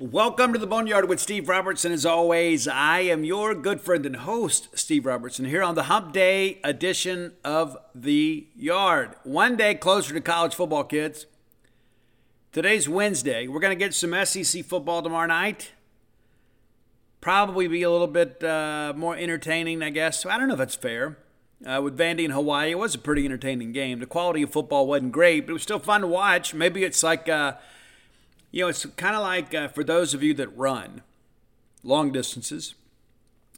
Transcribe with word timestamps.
Welcome 0.00 0.54
to 0.54 0.58
the 0.58 0.66
Boneyard 0.66 1.10
with 1.10 1.20
Steve 1.20 1.46
Robertson. 1.46 1.92
As 1.92 2.06
always, 2.06 2.66
I 2.66 3.00
am 3.00 3.22
your 3.22 3.54
good 3.54 3.82
friend 3.82 4.06
and 4.06 4.16
host, 4.16 4.70
Steve 4.72 5.04
Robertson, 5.04 5.44
here 5.44 5.62
on 5.62 5.74
the 5.74 5.82
Hump 5.82 6.14
Day 6.14 6.58
edition 6.64 7.34
of 7.44 7.76
The 7.94 8.46
Yard. 8.56 9.16
One 9.24 9.56
day 9.56 9.74
closer 9.74 10.14
to 10.14 10.22
college 10.22 10.54
football, 10.54 10.84
kids. 10.84 11.26
Today's 12.50 12.88
Wednesday. 12.88 13.46
We're 13.46 13.60
going 13.60 13.78
to 13.78 13.84
get 13.84 13.92
some 13.92 14.14
SEC 14.24 14.64
football 14.64 15.02
tomorrow 15.02 15.26
night. 15.26 15.72
Probably 17.20 17.68
be 17.68 17.82
a 17.82 17.90
little 17.90 18.06
bit 18.06 18.42
uh, 18.42 18.94
more 18.96 19.14
entertaining, 19.14 19.82
I 19.82 19.90
guess. 19.90 20.24
I 20.24 20.38
don't 20.38 20.48
know 20.48 20.54
if 20.54 20.58
that's 20.60 20.76
fair. 20.76 21.18
Uh, 21.66 21.82
with 21.84 21.98
Vandy 21.98 22.24
and 22.24 22.32
Hawaii, 22.32 22.70
it 22.70 22.78
was 22.78 22.94
a 22.94 22.98
pretty 22.98 23.26
entertaining 23.26 23.72
game. 23.72 24.00
The 24.00 24.06
quality 24.06 24.40
of 24.40 24.50
football 24.50 24.86
wasn't 24.86 25.12
great, 25.12 25.40
but 25.40 25.50
it 25.50 25.52
was 25.52 25.62
still 25.62 25.78
fun 25.78 26.00
to 26.00 26.06
watch. 26.06 26.54
Maybe 26.54 26.84
it's 26.84 27.02
like. 27.02 27.28
Uh, 27.28 27.52
you 28.50 28.62
know, 28.62 28.68
it's 28.68 28.84
kind 28.96 29.14
of 29.14 29.22
like 29.22 29.54
uh, 29.54 29.68
for 29.68 29.84
those 29.84 30.14
of 30.14 30.22
you 30.22 30.34
that 30.34 30.56
run 30.56 31.02
long 31.82 32.12
distances, 32.12 32.74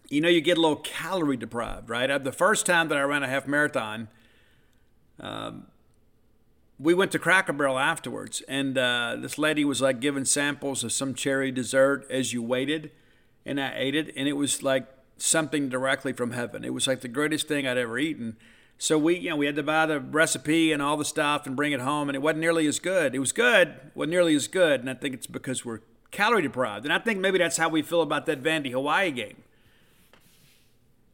you 0.09 0.21
know, 0.21 0.29
you 0.29 0.41
get 0.41 0.59
a 0.59 0.61
little 0.61 0.77
calorie 0.77 1.37
deprived, 1.37 1.89
right? 1.89 2.11
Uh, 2.11 2.19
the 2.19 2.33
first 2.33 2.67
time 2.67 2.89
that 2.89 2.99
I 2.99 3.03
ran 3.03 3.23
a 3.23 3.29
half 3.29 3.47
marathon, 3.47 4.09
um, 5.21 5.67
we 6.79 6.95
went 6.95 7.13
to 7.13 7.19
Cracker 7.19 7.53
Barrel 7.53 7.79
afterwards, 7.79 8.43
and 8.49 8.77
uh, 8.77 9.17
this 9.19 9.39
lady 9.39 9.65
was 9.65 9.81
like 9.81 10.01
giving 10.01 10.25
samples 10.25 10.85
of 10.85 10.93
some 10.93 11.15
cherry 11.15 11.51
dessert 11.51 12.07
as 12.11 12.33
you 12.33 12.43
waited, 12.43 12.91
and 13.47 13.61
I 13.61 13.73
ate 13.77 13.95
it, 13.95 14.13
and 14.17 14.29
it 14.29 14.35
was 14.35 14.63
like 14.63 14.87
something 15.17 15.69
directly 15.69 16.13
from 16.13 16.33
heaven. 16.33 16.65
It 16.65 16.75
was 16.75 16.87
like 16.87 17.01
the 17.01 17.09
greatest 17.09 17.49
thing 17.49 17.67
I'd 17.67 17.79
ever 17.79 17.99
eaten. 17.99 18.37
So 18.79 18.99
we, 18.99 19.17
you 19.17 19.31
know, 19.31 19.37
we 19.37 19.47
had 19.47 19.57
to 19.57 19.63
buy 19.63 19.87
the 19.87 20.01
recipe 20.01 20.73
and 20.73 20.83
all 20.83 20.97
the 20.97 21.05
stuff 21.05 21.47
and 21.47 21.55
bring 21.55 21.73
it 21.73 21.81
home, 21.81 22.09
and 22.09 22.17
it 22.17 22.19
wasn't 22.21 22.41
nearly 22.41 22.67
as 22.67 22.81
good. 22.81 23.15
It 23.15 23.21
was 23.21 23.33
good, 23.33 23.75
wasn't 23.95 24.11
nearly 24.11 24.35
as 24.35 24.49
good, 24.49 24.81
and 24.81 24.91
I 24.91 24.95
think 24.95 25.15
it's 25.15 25.27
because 25.27 25.65
we're 25.65 25.81
calorie 26.11 26.43
deprived. 26.43 26.85
And 26.85 26.93
I 26.93 26.99
think 26.99 27.21
maybe 27.21 27.39
that's 27.39 27.57
how 27.57 27.69
we 27.69 27.83
feel 27.83 28.03
about 28.03 28.27
that 28.27 28.43
Vandy 28.43 28.73
Hawaii 28.73 29.11
game. 29.11 29.43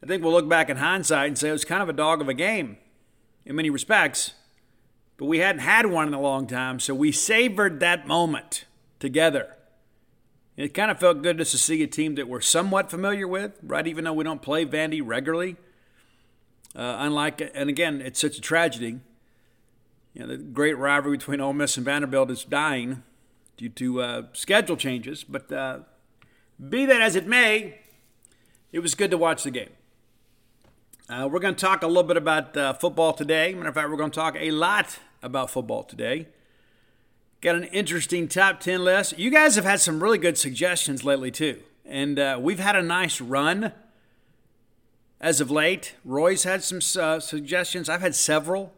I 0.03 0.07
think 0.07 0.23
we'll 0.23 0.33
look 0.33 0.49
back 0.49 0.71
in 0.71 0.77
hindsight 0.77 1.29
and 1.29 1.39
say 1.39 1.49
it 1.49 1.53
was 1.53 1.65
kind 1.65 1.83
of 1.83 1.89
a 1.89 1.93
dog 1.93 2.21
of 2.21 2.29
a 2.29 2.35
game 2.35 2.79
in 3.45 3.57
many 3.57 3.71
respects, 3.71 4.33
but 5.17 5.27
we 5.27 5.39
hadn't 5.39 5.61
had 5.61 5.87
one 5.87 6.09
in 6.09 6.15
a 6.15 6.21
long 6.21 6.47
time, 6.47 6.79
so 6.81 6.95
we 6.95 7.13
savored 7.13 7.81
that 7.81 8.07
moment 8.07 8.65
together. 9.01 9.57
And 10.57 10.65
it 10.65 10.75
kind 10.75 10.91
of 10.91 10.99
felt 10.99 11.23
good 11.23 11.39
just 11.39 11.53
to 11.53 11.59
see 11.59 11.83
a 11.83 11.87
team 11.87 12.15
that 12.17 12.29
we're 12.29 12.41
somewhat 12.41 12.91
familiar 12.91 13.29
with, 13.29 13.59
right? 13.63 13.87
Even 13.87 14.05
though 14.05 14.13
we 14.13 14.25
don't 14.25 14.43
play 14.43 14.65
Vandy 14.65 15.01
regularly 15.05 15.57
uh, 16.79 16.97
unlike, 17.01 17.51
and 17.55 17.69
again, 17.69 18.01
it's 18.01 18.21
such 18.21 18.39
a 18.39 18.41
tragedy. 18.41 19.01
You 20.15 20.23
know, 20.23 20.27
the 20.29 20.37
great 20.37 20.79
rivalry 20.79 21.17
between 21.17 21.41
Ole 21.41 21.53
Miss 21.53 21.77
and 21.77 21.85
Vanderbilt 21.85 22.31
is 22.31 22.45
dying 22.45 23.03
due 23.57 23.69
to 23.71 24.01
uh, 24.01 24.23
schedule 24.33 24.77
changes. 24.77 25.25
But 25.25 25.51
uh, 25.51 25.81
be 26.69 26.87
that 26.87 27.01
as 27.01 27.17
it 27.17 27.27
may, 27.27 27.81
it 28.71 28.79
was 28.79 28.95
good 28.95 29.11
to 29.11 29.19
watch 29.19 29.43
the 29.43 29.51
game. 29.51 29.71
Uh, 31.09 31.29
we're 31.31 31.41
going 31.41 31.57
to 31.57 31.61
talk 31.61 31.83
a 31.83 31.87
little 31.89 32.05
bit 32.05 32.17
about 32.17 32.57
uh, 32.57 32.75
football 32.75 33.13
today. 33.13 33.55
Matter 33.55 33.71
of 33.71 33.75
fact, 33.75 33.91
we're 33.91 33.97
going 33.97 34.13
to 34.13 34.19
talk 34.19 34.37
a 34.39 34.53
lot 34.53 35.01
about 35.21 35.51
football 35.51 35.83
today. 35.83 36.29
Got 37.41 37.57
an 37.57 37.65
interesting 37.65 38.29
top 38.29 38.61
10 38.61 38.85
list. 38.85 39.19
You 39.19 39.31
guys 39.31 39.57
have 39.57 39.65
had 39.65 39.81
some 39.81 40.01
really 40.01 40.19
good 40.19 40.39
suggestions 40.39 41.03
lately, 41.03 41.33
too. 41.33 41.61
And 41.85 42.21
uh, 42.21 42.39
we've 42.41 42.61
had 42.61 42.77
a 42.77 42.83
nice 42.83 43.21
run 43.21 43.73
as 45.21 45.41
of 45.41 45.51
late. 45.51 45.95
Roy's 46.05 46.45
had 46.45 46.63
some 46.63 46.81
uh, 47.01 47.21
suggestions. 47.21 47.89
I've 47.89 48.01
had 48.01 48.15
several. 48.15 48.73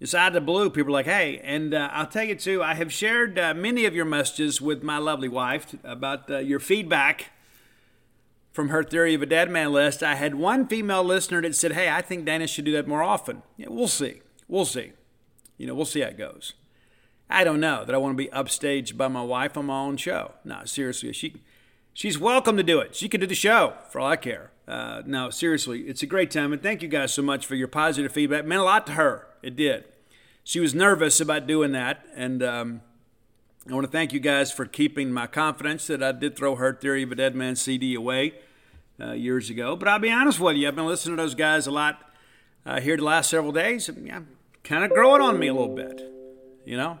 It's 0.00 0.14
out 0.14 0.28
of 0.28 0.34
the 0.34 0.40
blue. 0.40 0.70
People 0.70 0.90
are 0.90 0.98
like, 0.98 1.06
hey, 1.06 1.40
and 1.44 1.74
uh, 1.74 1.90
I'll 1.92 2.06
tell 2.06 2.24
you 2.24 2.34
too, 2.34 2.62
I 2.62 2.74
have 2.74 2.92
shared 2.92 3.38
uh, 3.38 3.52
many 3.54 3.84
of 3.84 3.94
your 3.94 4.06
messages 4.06 4.60
with 4.60 4.82
my 4.82 4.98
lovely 4.98 5.28
wife 5.28 5.74
about 5.84 6.30
uh, 6.30 6.38
your 6.38 6.58
feedback 6.58 7.32
from 8.50 8.70
her 8.70 8.82
Theory 8.82 9.14
of 9.14 9.22
a 9.22 9.26
Deadman 9.26 9.72
list. 9.72 10.02
I 10.02 10.14
had 10.14 10.34
one 10.34 10.66
female 10.66 11.04
listener 11.04 11.42
that 11.42 11.54
said, 11.54 11.72
hey, 11.72 11.90
I 11.90 12.00
think 12.00 12.24
Dana 12.24 12.46
should 12.46 12.64
do 12.64 12.72
that 12.72 12.88
more 12.88 13.02
often. 13.02 13.42
Yeah, 13.56 13.66
we'll 13.68 13.88
see. 13.88 14.22
We'll 14.48 14.64
see. 14.64 14.92
You 15.58 15.66
know, 15.66 15.74
we'll 15.74 15.84
see 15.84 16.00
how 16.00 16.08
it 16.08 16.18
goes. 16.18 16.54
I 17.28 17.44
don't 17.44 17.60
know 17.60 17.84
that 17.84 17.94
I 17.94 17.98
want 17.98 18.14
to 18.16 18.24
be 18.24 18.30
upstaged 18.30 18.96
by 18.96 19.06
my 19.06 19.22
wife 19.22 19.56
on 19.56 19.66
my 19.66 19.78
own 19.78 19.98
show. 19.98 20.32
No, 20.44 20.64
seriously, 20.64 21.12
she 21.12 21.36
she's 22.00 22.18
welcome 22.18 22.56
to 22.56 22.62
do 22.62 22.80
it. 22.80 22.96
She 22.96 23.10
can 23.10 23.20
do 23.20 23.26
the 23.26 23.34
show 23.34 23.74
for 23.90 24.00
all 24.00 24.08
I 24.08 24.16
care. 24.16 24.52
Uh, 24.66 25.02
no, 25.04 25.28
seriously, 25.28 25.80
it's 25.80 26.02
a 26.02 26.06
great 26.06 26.30
time, 26.30 26.50
and 26.50 26.62
thank 26.62 26.80
you 26.80 26.88
guys 26.88 27.12
so 27.12 27.20
much 27.20 27.44
for 27.44 27.56
your 27.56 27.68
positive 27.68 28.10
feedback. 28.10 28.40
It 28.40 28.46
meant 28.46 28.62
a 28.62 28.64
lot 28.64 28.86
to 28.86 28.92
her. 28.92 29.26
It 29.42 29.54
did. 29.54 29.84
She 30.42 30.60
was 30.60 30.74
nervous 30.74 31.20
about 31.20 31.46
doing 31.46 31.72
that, 31.72 32.06
and 32.14 32.42
um, 32.42 32.80
I 33.68 33.74
want 33.74 33.84
to 33.84 33.92
thank 33.92 34.14
you 34.14 34.20
guys 34.20 34.50
for 34.50 34.64
keeping 34.64 35.12
my 35.12 35.26
confidence 35.26 35.88
that 35.88 36.02
I 36.02 36.12
did 36.12 36.36
throw 36.36 36.54
her 36.54 36.72
Theory 36.72 37.02
of 37.02 37.12
a 37.12 37.16
Deadman 37.16 37.56
CD 37.56 37.94
away 37.94 38.32
uh, 38.98 39.12
years 39.12 39.50
ago. 39.50 39.76
But 39.76 39.88
I'll 39.88 39.98
be 39.98 40.10
honest 40.10 40.40
with 40.40 40.56
you, 40.56 40.68
I've 40.68 40.76
been 40.76 40.86
listening 40.86 41.18
to 41.18 41.22
those 41.22 41.34
guys 41.34 41.66
a 41.66 41.70
lot 41.70 42.10
uh, 42.64 42.80
here 42.80 42.96
the 42.96 43.04
last 43.04 43.28
several 43.28 43.52
days. 43.52 43.90
And, 43.90 44.06
yeah, 44.06 44.20
kind 44.64 44.84
of 44.84 44.90
growing 44.90 45.20
on 45.20 45.38
me 45.38 45.48
a 45.48 45.52
little 45.52 45.76
bit, 45.76 46.00
you 46.64 46.78
know, 46.78 47.00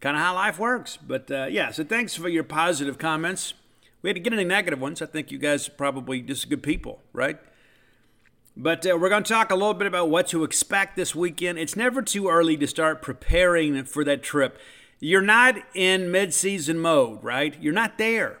kind 0.00 0.16
of 0.16 0.22
how 0.22 0.34
life 0.34 0.58
works. 0.58 0.96
But 0.96 1.30
uh, 1.30 1.46
yeah, 1.48 1.70
so 1.70 1.84
thanks 1.84 2.16
for 2.16 2.28
your 2.28 2.44
positive 2.44 2.98
comments. 2.98 3.54
We 4.02 4.10
had 4.10 4.14
to 4.14 4.20
get 4.20 4.32
any 4.32 4.44
negative 4.44 4.80
ones. 4.80 5.02
I 5.02 5.06
think 5.06 5.30
you 5.30 5.38
guys 5.38 5.68
are 5.68 5.72
probably 5.72 6.20
just 6.20 6.48
good 6.48 6.62
people, 6.62 7.02
right? 7.12 7.38
But 8.56 8.86
uh, 8.86 8.98
we're 8.98 9.08
going 9.08 9.22
to 9.22 9.32
talk 9.32 9.50
a 9.50 9.54
little 9.54 9.74
bit 9.74 9.86
about 9.86 10.10
what 10.10 10.28
to 10.28 10.44
expect 10.44 10.96
this 10.96 11.14
weekend. 11.14 11.58
It's 11.58 11.76
never 11.76 12.02
too 12.02 12.28
early 12.28 12.56
to 12.56 12.66
start 12.66 13.02
preparing 13.02 13.84
for 13.84 14.04
that 14.04 14.22
trip. 14.22 14.58
You're 15.00 15.22
not 15.22 15.56
in 15.74 16.10
mid-season 16.10 16.80
mode, 16.80 17.22
right? 17.22 17.56
You're 17.60 17.72
not 17.72 17.98
there. 17.98 18.40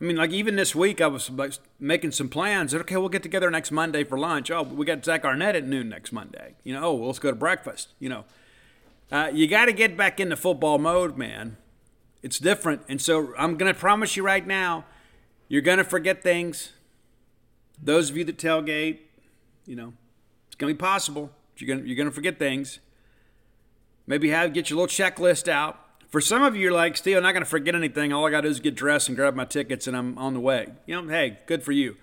I 0.00 0.04
mean, 0.04 0.16
like 0.16 0.30
even 0.30 0.56
this 0.56 0.74
week, 0.74 1.00
I 1.00 1.06
was 1.06 1.30
like 1.30 1.52
making 1.78 2.10
some 2.10 2.28
plans. 2.28 2.74
Okay, 2.74 2.96
we'll 2.96 3.08
get 3.08 3.22
together 3.22 3.48
next 3.48 3.70
Monday 3.70 4.02
for 4.02 4.18
lunch. 4.18 4.50
Oh, 4.50 4.64
we 4.64 4.84
got 4.84 5.04
Zach 5.04 5.24
Arnett 5.24 5.54
at 5.54 5.64
noon 5.64 5.88
next 5.88 6.10
Monday. 6.10 6.54
You 6.64 6.74
know, 6.74 6.82
oh, 6.82 6.94
well, 6.94 7.06
let's 7.06 7.20
go 7.20 7.30
to 7.30 7.36
breakfast. 7.36 7.90
You 8.00 8.08
know, 8.08 8.24
uh, 9.12 9.30
you 9.32 9.46
got 9.46 9.66
to 9.66 9.72
get 9.72 9.96
back 9.96 10.18
into 10.18 10.34
football 10.34 10.78
mode, 10.78 11.16
man. 11.16 11.56
It's 12.22 12.38
different. 12.38 12.82
And 12.88 13.00
so 13.00 13.34
I'm 13.36 13.56
going 13.56 13.72
to 13.72 13.78
promise 13.78 14.16
you 14.16 14.22
right 14.22 14.46
now, 14.46 14.84
you're 15.48 15.62
going 15.62 15.78
to 15.78 15.84
forget 15.84 16.22
things. 16.22 16.72
Those 17.82 18.10
of 18.10 18.16
you 18.16 18.24
that 18.24 18.38
tailgate, 18.38 18.98
you 19.66 19.76
know, 19.76 19.92
it's 20.46 20.56
going 20.56 20.72
to 20.72 20.74
be 20.74 20.78
possible. 20.78 21.30
You're 21.56 21.68
going 21.68 21.80
to, 21.80 21.86
you're 21.86 21.96
going 21.96 22.08
to 22.08 22.14
forget 22.14 22.38
things. 22.38 22.78
Maybe 24.06 24.30
have 24.30 24.52
get 24.52 24.70
your 24.70 24.78
little 24.80 24.88
checklist 24.88 25.48
out. 25.48 25.78
For 26.08 26.20
some 26.20 26.42
of 26.42 26.54
you, 26.54 26.62
you're 26.62 26.72
like, 26.72 26.96
Steve, 26.96 27.16
I'm 27.16 27.22
not 27.22 27.32
going 27.32 27.44
to 27.44 27.48
forget 27.48 27.74
anything. 27.74 28.12
All 28.12 28.26
I 28.26 28.30
got 28.30 28.42
to 28.42 28.48
do 28.48 28.52
is 28.52 28.60
get 28.60 28.74
dressed 28.74 29.08
and 29.08 29.16
grab 29.16 29.34
my 29.34 29.46
tickets, 29.46 29.86
and 29.86 29.96
I'm 29.96 30.18
on 30.18 30.34
the 30.34 30.40
way. 30.40 30.68
You 30.84 31.00
know, 31.00 31.08
hey, 31.08 31.38
good 31.46 31.62
for 31.62 31.72
you. 31.72 31.96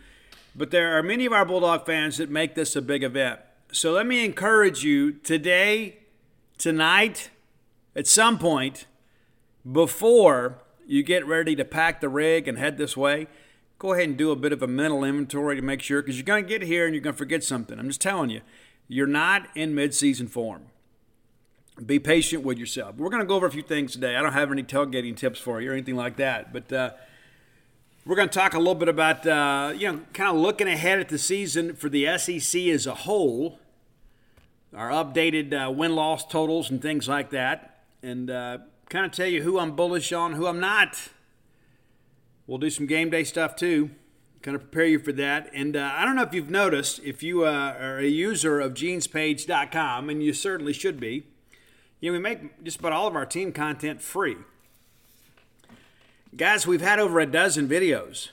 But 0.56 0.72
there 0.72 0.98
are 0.98 1.04
many 1.04 1.26
of 1.26 1.34
our 1.34 1.46
Bulldog 1.46 1.86
fans 1.86 2.18
that 2.18 2.30
make 2.30 2.56
this 2.56 2.76
a 2.76 2.82
big 2.82 3.04
event. 3.04 3.40
So 3.72 3.92
let 3.92 4.08
me 4.08 4.26
encourage 4.26 4.84
you 4.84 5.12
today, 5.12 6.00
tonight, 6.58 7.30
at 7.96 8.08
some 8.08 8.40
point, 8.40 8.86
before 9.70 10.60
you 10.86 11.04
get 11.04 11.26
ready 11.26 11.56
to 11.56 11.66
pack 11.66 12.02
the 12.02 12.10
rig 12.10 12.48
and 12.48 12.58
head 12.58 12.78
this 12.78 12.98
way, 12.98 13.28
go 13.78 13.94
ahead 13.94 14.10
and 14.10 14.18
do 14.18 14.32
a 14.32 14.36
bit 14.36 14.52
of 14.52 14.62
a 14.62 14.68
mental 14.68 15.04
inventory 15.04 15.56
to 15.56 15.62
make 15.62 15.82
sure 15.82 16.02
because 16.02 16.18
you're 16.18 16.26
going 16.26 16.44
to 16.44 16.50
get 16.50 16.62
here 16.62 16.86
and 16.86 16.94
you're 16.94 17.02
going 17.02 17.14
to 17.14 17.18
forget 17.18 17.44
something. 17.44 17.80
I'm 17.80 17.88
just 17.88 18.02
telling 18.02 18.30
you, 18.30 18.42
you're 18.88 19.08
not 19.08 19.48
in 19.56 19.74
midseason 19.74 20.30
form. 20.30 20.64
Be 21.86 21.98
patient 22.00 22.44
with 22.44 22.58
yourself. 22.58 22.96
We're 22.98 23.10
going 23.10 23.22
to 23.22 23.28
go 23.28 23.36
over 23.36 23.46
a 23.46 23.52
few 23.52 23.62
things 23.62 23.94
today. 23.94 24.16
I 24.16 24.22
don't 24.22 24.34
have 24.34 24.52
any 24.52 24.64
tailgating 24.64 25.16
tips 25.16 25.40
for 25.40 25.62
you 25.62 25.70
or 25.70 25.74
anything 25.74 25.96
like 25.96 26.18
that, 26.18 26.52
but 26.52 26.74
uh, 26.74 26.92
we're 28.06 28.16
going 28.16 28.28
to 28.28 28.34
talk 28.34 28.54
a 28.54 28.58
little 28.58 28.76
bit 28.76 28.90
about, 28.90 29.26
uh, 29.26 29.72
you 29.76 29.90
know, 29.90 30.02
kind 30.14 30.30
of 30.30 30.42
looking 30.42 30.68
ahead 30.68 31.00
at 31.00 31.08
the 31.08 31.18
season 31.18 31.76
for 31.76 31.88
the 31.88 32.18
SEC 32.18 32.62
as 32.64 32.86
a 32.86 32.96
whole, 32.96 33.60
our 34.76 34.90
updated 34.90 35.54
uh, 35.54 35.72
win 35.72 35.96
loss 35.96 36.26
totals 36.26 36.70
and 36.70 36.82
things 36.82 37.08
like 37.08 37.30
that. 37.30 37.84
And, 38.02 38.30
uh, 38.30 38.58
kind 38.90 39.06
of 39.06 39.12
tell 39.12 39.28
you 39.28 39.44
who 39.44 39.60
I'm 39.60 39.76
bullish 39.76 40.12
on, 40.12 40.34
who 40.34 40.48
I'm 40.48 40.60
not. 40.60 41.10
We'll 42.48 42.58
do 42.58 42.72
some 42.72 42.88
game 42.88 43.12
day 43.12 43.24
stuff 43.24 43.56
too, 43.56 43.92
kind 44.42 44.56
of 44.56 44.62
prepare 44.62 44.88
you 44.88 45.00
for 45.00 45.12
that. 45.14 45.52
And 45.54 45.76
uh, 45.76 45.92
I 45.96 46.04
don't 46.04 46.16
know 46.16 46.24
if 46.24 46.34
you've 46.34 46.50
noticed, 46.50 47.00
if 47.04 47.22
you 47.22 47.46
uh, 47.46 47.76
are 47.80 48.00
a 48.00 48.08
user 48.08 48.60
of 48.60 48.74
genespage.com, 48.74 50.10
and 50.10 50.24
you 50.24 50.34
certainly 50.34 50.74
should 50.74 51.00
be, 51.00 51.28
you 52.00 52.12
know, 52.12 52.18
we 52.18 52.20
make 52.20 52.64
just 52.64 52.80
about 52.80 52.92
all 52.92 53.08
of 53.08 53.16
our 53.16 53.26
team 53.26 53.52
content 53.52 54.02
free. 54.02 54.38
Guys, 56.36 56.66
we've 56.66 56.82
had 56.82 57.00
over 57.00 57.20
a 57.20 57.26
dozen 57.26 57.68
videos 57.68 58.30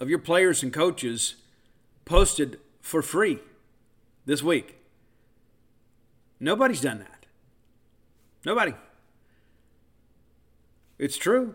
of 0.00 0.08
your 0.08 0.18
players 0.18 0.62
and 0.62 0.72
coaches 0.72 1.34
posted 2.04 2.58
for 2.80 3.02
free 3.02 3.40
this 4.24 4.42
week. 4.42 4.76
Nobody's 6.38 6.80
done 6.80 7.00
that. 7.00 7.26
Nobody. 8.44 8.74
It's 10.98 11.16
true. 11.16 11.54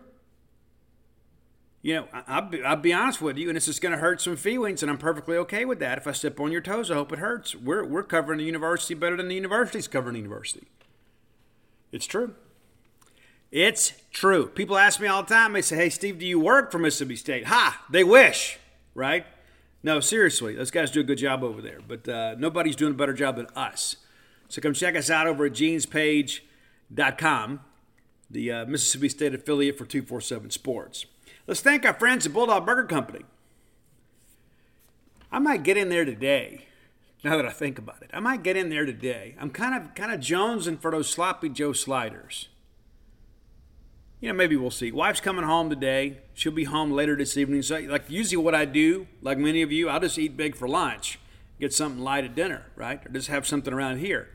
You 1.81 1.95
know, 1.95 2.07
I'll 2.27 2.43
be, 2.43 2.63
I'll 2.63 2.75
be 2.75 2.93
honest 2.93 3.21
with 3.21 3.37
you, 3.37 3.49
and 3.49 3.55
this 3.55 3.67
is 3.67 3.79
going 3.79 3.91
to 3.91 3.97
hurt 3.97 4.21
some 4.21 4.35
feelings, 4.35 4.83
and 4.83 4.91
I'm 4.91 4.99
perfectly 4.99 5.35
okay 5.37 5.65
with 5.65 5.79
that. 5.79 5.97
If 5.97 6.05
I 6.05 6.11
step 6.11 6.39
on 6.39 6.51
your 6.51 6.61
toes, 6.61 6.91
I 6.91 6.93
hope 6.93 7.11
it 7.11 7.17
hurts. 7.17 7.55
We're, 7.55 7.83
we're 7.83 8.03
covering 8.03 8.37
the 8.37 8.45
university 8.45 8.93
better 8.93 9.17
than 9.17 9.29
the 9.29 9.35
university's 9.35 9.87
covering 9.87 10.13
the 10.13 10.19
university. 10.19 10.67
It's 11.91 12.05
true. 12.05 12.35
It's 13.51 13.93
true. 14.11 14.47
People 14.47 14.77
ask 14.77 14.99
me 14.99 15.07
all 15.07 15.23
the 15.23 15.33
time, 15.33 15.53
they 15.53 15.63
say, 15.63 15.75
hey, 15.75 15.89
Steve, 15.89 16.19
do 16.19 16.25
you 16.25 16.39
work 16.39 16.71
for 16.71 16.77
Mississippi 16.77 17.15
State? 17.15 17.47
Ha! 17.47 17.83
They 17.89 18.03
wish, 18.03 18.59
right? 18.93 19.25
No, 19.83 19.99
seriously, 19.99 20.55
those 20.55 20.71
guys 20.71 20.91
do 20.91 20.99
a 20.99 21.03
good 21.03 21.17
job 21.17 21.43
over 21.43 21.61
there, 21.61 21.79
but 21.85 22.07
uh, 22.07 22.35
nobody's 22.37 22.75
doing 22.75 22.93
a 22.93 22.95
better 22.95 23.13
job 23.13 23.37
than 23.37 23.47
us. 23.55 23.97
So 24.47 24.61
come 24.61 24.73
check 24.73 24.95
us 24.95 25.09
out 25.09 25.27
over 25.27 25.45
at 25.45 25.53
genespage.com, 25.53 27.59
the 28.31 28.51
uh, 28.51 28.65
Mississippi 28.65 29.09
State 29.09 29.33
affiliate 29.33 29.77
for 29.77 29.85
247 29.85 30.51
Sports. 30.51 31.05
Let's 31.47 31.61
thank 31.61 31.85
our 31.85 31.93
friends 31.93 32.25
at 32.25 32.33
Bulldog 32.33 32.65
Burger 32.65 32.85
Company. 32.85 33.25
I 35.31 35.39
might 35.39 35.63
get 35.63 35.77
in 35.77 35.89
there 35.89 36.05
today. 36.05 36.65
Now 37.23 37.37
that 37.37 37.45
I 37.45 37.51
think 37.51 37.77
about 37.77 38.01
it, 38.01 38.09
I 38.13 38.19
might 38.19 38.41
get 38.41 38.57
in 38.57 38.69
there 38.69 38.85
today. 38.85 39.35
I'm 39.39 39.51
kind 39.51 39.75
of 39.75 39.93
kind 39.93 40.11
of 40.11 40.19
jonesing 40.19 40.79
for 40.81 40.89
those 40.89 41.07
sloppy 41.07 41.49
Joe 41.49 41.71
sliders. 41.71 42.49
You 44.19 44.29
know, 44.29 44.33
maybe 44.33 44.55
we'll 44.55 44.71
see. 44.71 44.91
Wife's 44.91 45.19
coming 45.19 45.45
home 45.45 45.69
today. 45.69 46.19
She'll 46.33 46.51
be 46.51 46.63
home 46.63 46.91
later 46.91 47.15
this 47.15 47.37
evening. 47.37 47.61
So, 47.61 47.77
like 47.77 48.09
usually, 48.09 48.37
what 48.37 48.55
I 48.55 48.65
do, 48.65 49.07
like 49.21 49.37
many 49.37 49.61
of 49.61 49.71
you, 49.71 49.87
I'll 49.87 49.99
just 49.99 50.17
eat 50.17 50.35
big 50.35 50.55
for 50.55 50.67
lunch, 50.67 51.19
get 51.59 51.73
something 51.73 52.01
light 52.01 52.23
at 52.23 52.33
dinner, 52.33 52.65
right, 52.75 53.05
or 53.05 53.09
just 53.09 53.27
have 53.27 53.45
something 53.45 53.73
around 53.73 53.99
here. 53.99 54.29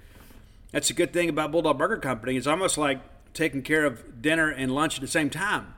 That's 0.71 0.91
a 0.91 0.95
good 0.95 1.13
thing 1.13 1.29
about 1.29 1.53
Bulldog 1.53 1.79
Burger 1.79 1.99
Company. 1.99 2.37
It's 2.37 2.47
almost 2.47 2.79
like 2.79 3.01
taking 3.37 3.63
care 3.63 3.85
of 3.85 4.21
dinner 4.21 4.51
and 4.51 4.75
lunch 4.75 4.97
at 4.97 5.01
the 5.01 5.09
same 5.09 5.31
time 5.31 5.75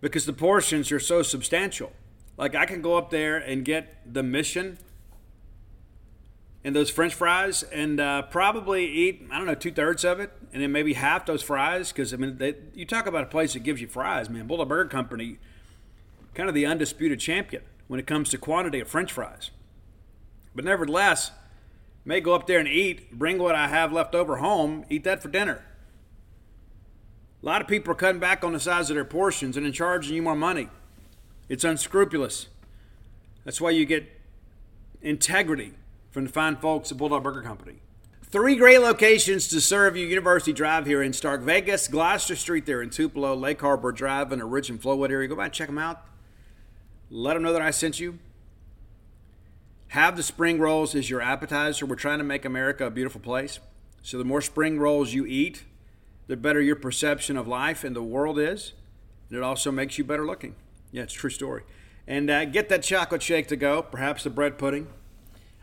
because 0.00 0.26
the 0.26 0.32
portions 0.32 0.92
are 0.92 1.00
so 1.00 1.22
substantial. 1.22 1.92
Like 2.36 2.54
I 2.54 2.66
can 2.66 2.82
go 2.82 2.96
up 2.96 3.10
there 3.10 3.36
and 3.38 3.64
get 3.64 3.96
the 4.12 4.22
mission 4.22 4.78
and 6.64 6.74
those 6.74 6.88
French 6.88 7.12
fries, 7.12 7.62
and 7.62 8.00
uh, 8.00 8.22
probably 8.22 8.86
eat 8.86 9.28
I 9.30 9.36
don't 9.36 9.46
know 9.46 9.54
two 9.54 9.70
thirds 9.70 10.02
of 10.02 10.18
it, 10.18 10.32
and 10.52 10.62
then 10.62 10.72
maybe 10.72 10.94
half 10.94 11.26
those 11.26 11.42
fries. 11.42 11.92
Because 11.92 12.14
I 12.14 12.16
mean, 12.16 12.38
they, 12.38 12.54
you 12.74 12.86
talk 12.86 13.06
about 13.06 13.22
a 13.22 13.26
place 13.26 13.52
that 13.52 13.60
gives 13.60 13.82
you 13.82 13.86
fries, 13.86 14.30
man. 14.30 14.46
Bulldog 14.46 14.68
Burger 14.68 14.88
Company, 14.88 15.38
kind 16.32 16.48
of 16.48 16.54
the 16.54 16.64
undisputed 16.64 17.20
champion 17.20 17.62
when 17.86 18.00
it 18.00 18.06
comes 18.06 18.30
to 18.30 18.38
quantity 18.38 18.80
of 18.80 18.88
French 18.88 19.12
fries. 19.12 19.50
But 20.54 20.64
nevertheless, 20.64 21.32
may 22.04 22.20
go 22.20 22.34
up 22.34 22.46
there 22.46 22.60
and 22.60 22.68
eat, 22.68 23.12
bring 23.12 23.38
what 23.38 23.54
I 23.54 23.68
have 23.68 23.92
left 23.92 24.14
over 24.14 24.38
home, 24.38 24.86
eat 24.88 25.04
that 25.04 25.20
for 25.20 25.28
dinner. 25.28 25.62
A 27.44 27.46
lot 27.46 27.60
of 27.60 27.68
people 27.68 27.92
are 27.92 27.94
cutting 27.94 28.20
back 28.20 28.42
on 28.42 28.54
the 28.54 28.58
size 28.60 28.88
of 28.88 28.94
their 28.94 29.04
portions 29.04 29.58
and 29.58 29.66
then 29.66 29.72
charging 29.74 30.16
you 30.16 30.22
more 30.22 30.34
money. 30.34 30.70
It's 31.50 31.62
unscrupulous. 31.62 32.48
That's 33.44 33.60
why 33.60 33.68
you 33.68 33.84
get 33.84 34.10
integrity 35.02 35.74
from 36.10 36.24
the 36.24 36.32
fine 36.32 36.56
folks 36.56 36.90
at 36.90 36.96
Bulldog 36.96 37.22
Burger 37.22 37.42
Company. 37.42 37.82
Three 38.22 38.56
great 38.56 38.78
locations 38.78 39.46
to 39.48 39.60
serve 39.60 39.94
you 39.94 40.06
University 40.06 40.54
Drive 40.54 40.86
here 40.86 41.02
in 41.02 41.12
Stark 41.12 41.42
Vegas, 41.42 41.86
Gloster 41.86 42.34
Street 42.34 42.64
there 42.64 42.80
in 42.80 42.88
Tupelo, 42.88 43.34
Lake 43.34 43.60
Harbor 43.60 43.92
Drive 43.92 44.32
in 44.32 44.38
the 44.38 44.46
Ridge 44.46 44.70
and 44.70 44.80
Flowood 44.80 45.10
area. 45.10 45.28
Go 45.28 45.36
by 45.36 45.44
and 45.44 45.52
check 45.52 45.68
them 45.68 45.76
out. 45.76 46.02
Let 47.10 47.34
them 47.34 47.42
know 47.42 47.52
that 47.52 47.60
I 47.60 47.72
sent 47.72 48.00
you. 48.00 48.18
Have 49.88 50.16
the 50.16 50.22
spring 50.22 50.58
rolls 50.58 50.94
as 50.94 51.10
your 51.10 51.20
appetizer. 51.20 51.84
We're 51.84 51.96
trying 51.96 52.18
to 52.20 52.24
make 52.24 52.46
America 52.46 52.86
a 52.86 52.90
beautiful 52.90 53.20
place. 53.20 53.60
So 54.00 54.16
the 54.16 54.24
more 54.24 54.40
spring 54.40 54.78
rolls 54.78 55.12
you 55.12 55.26
eat, 55.26 55.64
the 56.26 56.36
better 56.36 56.60
your 56.60 56.76
perception 56.76 57.36
of 57.36 57.46
life 57.46 57.84
and 57.84 57.94
the 57.94 58.02
world 58.02 58.38
is. 58.38 58.72
And 59.28 59.38
it 59.38 59.42
also 59.42 59.70
makes 59.70 59.98
you 59.98 60.04
better 60.04 60.26
looking. 60.26 60.54
Yeah, 60.92 61.02
it's 61.02 61.12
true 61.12 61.30
story. 61.30 61.62
And 62.06 62.30
uh, 62.30 62.44
get 62.44 62.68
that 62.68 62.82
chocolate 62.82 63.22
shake 63.22 63.48
to 63.48 63.56
go, 63.56 63.82
perhaps 63.82 64.24
the 64.24 64.30
bread 64.30 64.58
pudding. 64.58 64.88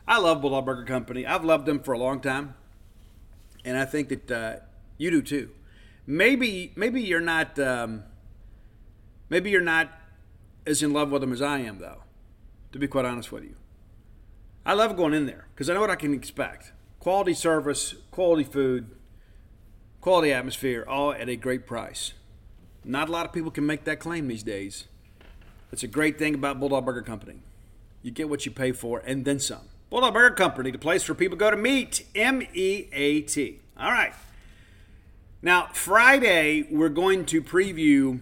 I 0.08 0.20
love 0.20 0.42
Bulldog 0.42 0.66
Burger 0.66 0.86
Company. 0.86 1.26
I've 1.26 1.46
loved 1.46 1.66
them 1.66 1.80
for 1.80 1.94
a 1.94 1.98
long 1.98 2.20
time. 2.20 2.56
And 3.64 3.78
I 3.78 3.86
think 3.86 4.10
that 4.10 4.32
uh, 4.32 4.56
you 4.98 5.12
do 5.12 5.22
too. 5.22 5.52
Maybe, 6.08 6.74
maybe 6.76 7.02
you're 7.02 7.22
not, 7.22 7.60
um, 7.60 8.04
maybe 9.30 9.52
you're 9.52 9.62
not 9.62 9.90
as 10.66 10.82
in 10.84 10.94
love 10.94 11.12
with 11.12 11.22
them 11.22 11.32
as 11.32 11.42
I 11.42 11.60
am, 11.60 11.80
though, 11.80 12.04
to 12.72 12.80
be 12.80 12.88
quite 12.88 13.06
honest 13.06 13.32
with 13.32 13.44
you. 13.44 13.56
I 14.66 14.74
love 14.74 14.96
going 14.96 15.14
in 15.14 15.26
there 15.26 15.48
because 15.54 15.70
I 15.70 15.74
know 15.74 15.82
what 15.82 15.90
I 15.90 15.96
can 15.96 16.14
expect 16.14 16.72
quality 17.00 17.34
service, 17.34 17.96
quality 18.12 18.44
food, 18.44 18.90
quality 20.02 20.34
atmosphere, 20.34 20.84
all 20.88 21.14
at 21.14 21.30
a 21.30 21.36
great 21.36 21.66
price. 21.66 22.14
Not 22.84 23.08
a 23.08 23.12
lot 23.12 23.26
of 23.26 23.32
people 23.32 23.52
can 23.52 23.66
make 23.66 23.84
that 23.86 24.00
claim 24.00 24.28
these 24.28 24.44
days. 24.44 24.88
That's 25.70 25.84
a 25.84 25.88
great 25.88 26.18
thing 26.18 26.34
about 26.36 26.60
Bulldog 26.60 26.86
Burger 26.86 27.04
Company. 27.04 27.40
You 28.02 28.12
get 28.12 28.28
what 28.28 28.46
you 28.46 28.52
pay 28.52 28.72
for 28.72 29.02
and 29.06 29.24
then 29.24 29.40
some. 29.40 29.62
Bulldog 29.90 30.14
Burger 30.14 30.36
Company, 30.36 30.72
the 30.72 30.80
place 30.80 31.08
where 31.08 31.16
people 31.16 31.38
go 31.38 31.52
to 31.52 31.58
meet. 31.58 32.06
M 32.16 32.42
E 32.54 32.88
A 32.92 33.22
T. 33.22 33.60
All 33.78 33.92
right. 33.92 34.14
Now, 35.42 35.70
Friday, 35.74 36.68
we're 36.70 36.90
going 36.90 37.26
to 37.28 37.42
preview 37.42 38.20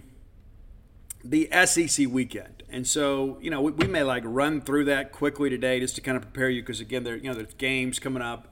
the 1.23 1.49
SEC 1.65 2.07
weekend. 2.07 2.63
And 2.69 2.87
so, 2.87 3.37
you 3.41 3.49
know, 3.49 3.61
we, 3.61 3.71
we 3.71 3.87
may 3.87 4.03
like 4.03 4.23
run 4.25 4.61
through 4.61 4.85
that 4.85 5.11
quickly 5.11 5.49
today 5.49 5.79
just 5.79 5.95
to 5.95 6.01
kind 6.01 6.15
of 6.15 6.23
prepare 6.23 6.49
you 6.49 6.61
because, 6.61 6.79
again, 6.79 7.03
there, 7.03 7.15
you 7.15 7.29
know, 7.29 7.33
there's 7.33 7.53
games 7.55 7.99
coming 7.99 8.21
up. 8.21 8.48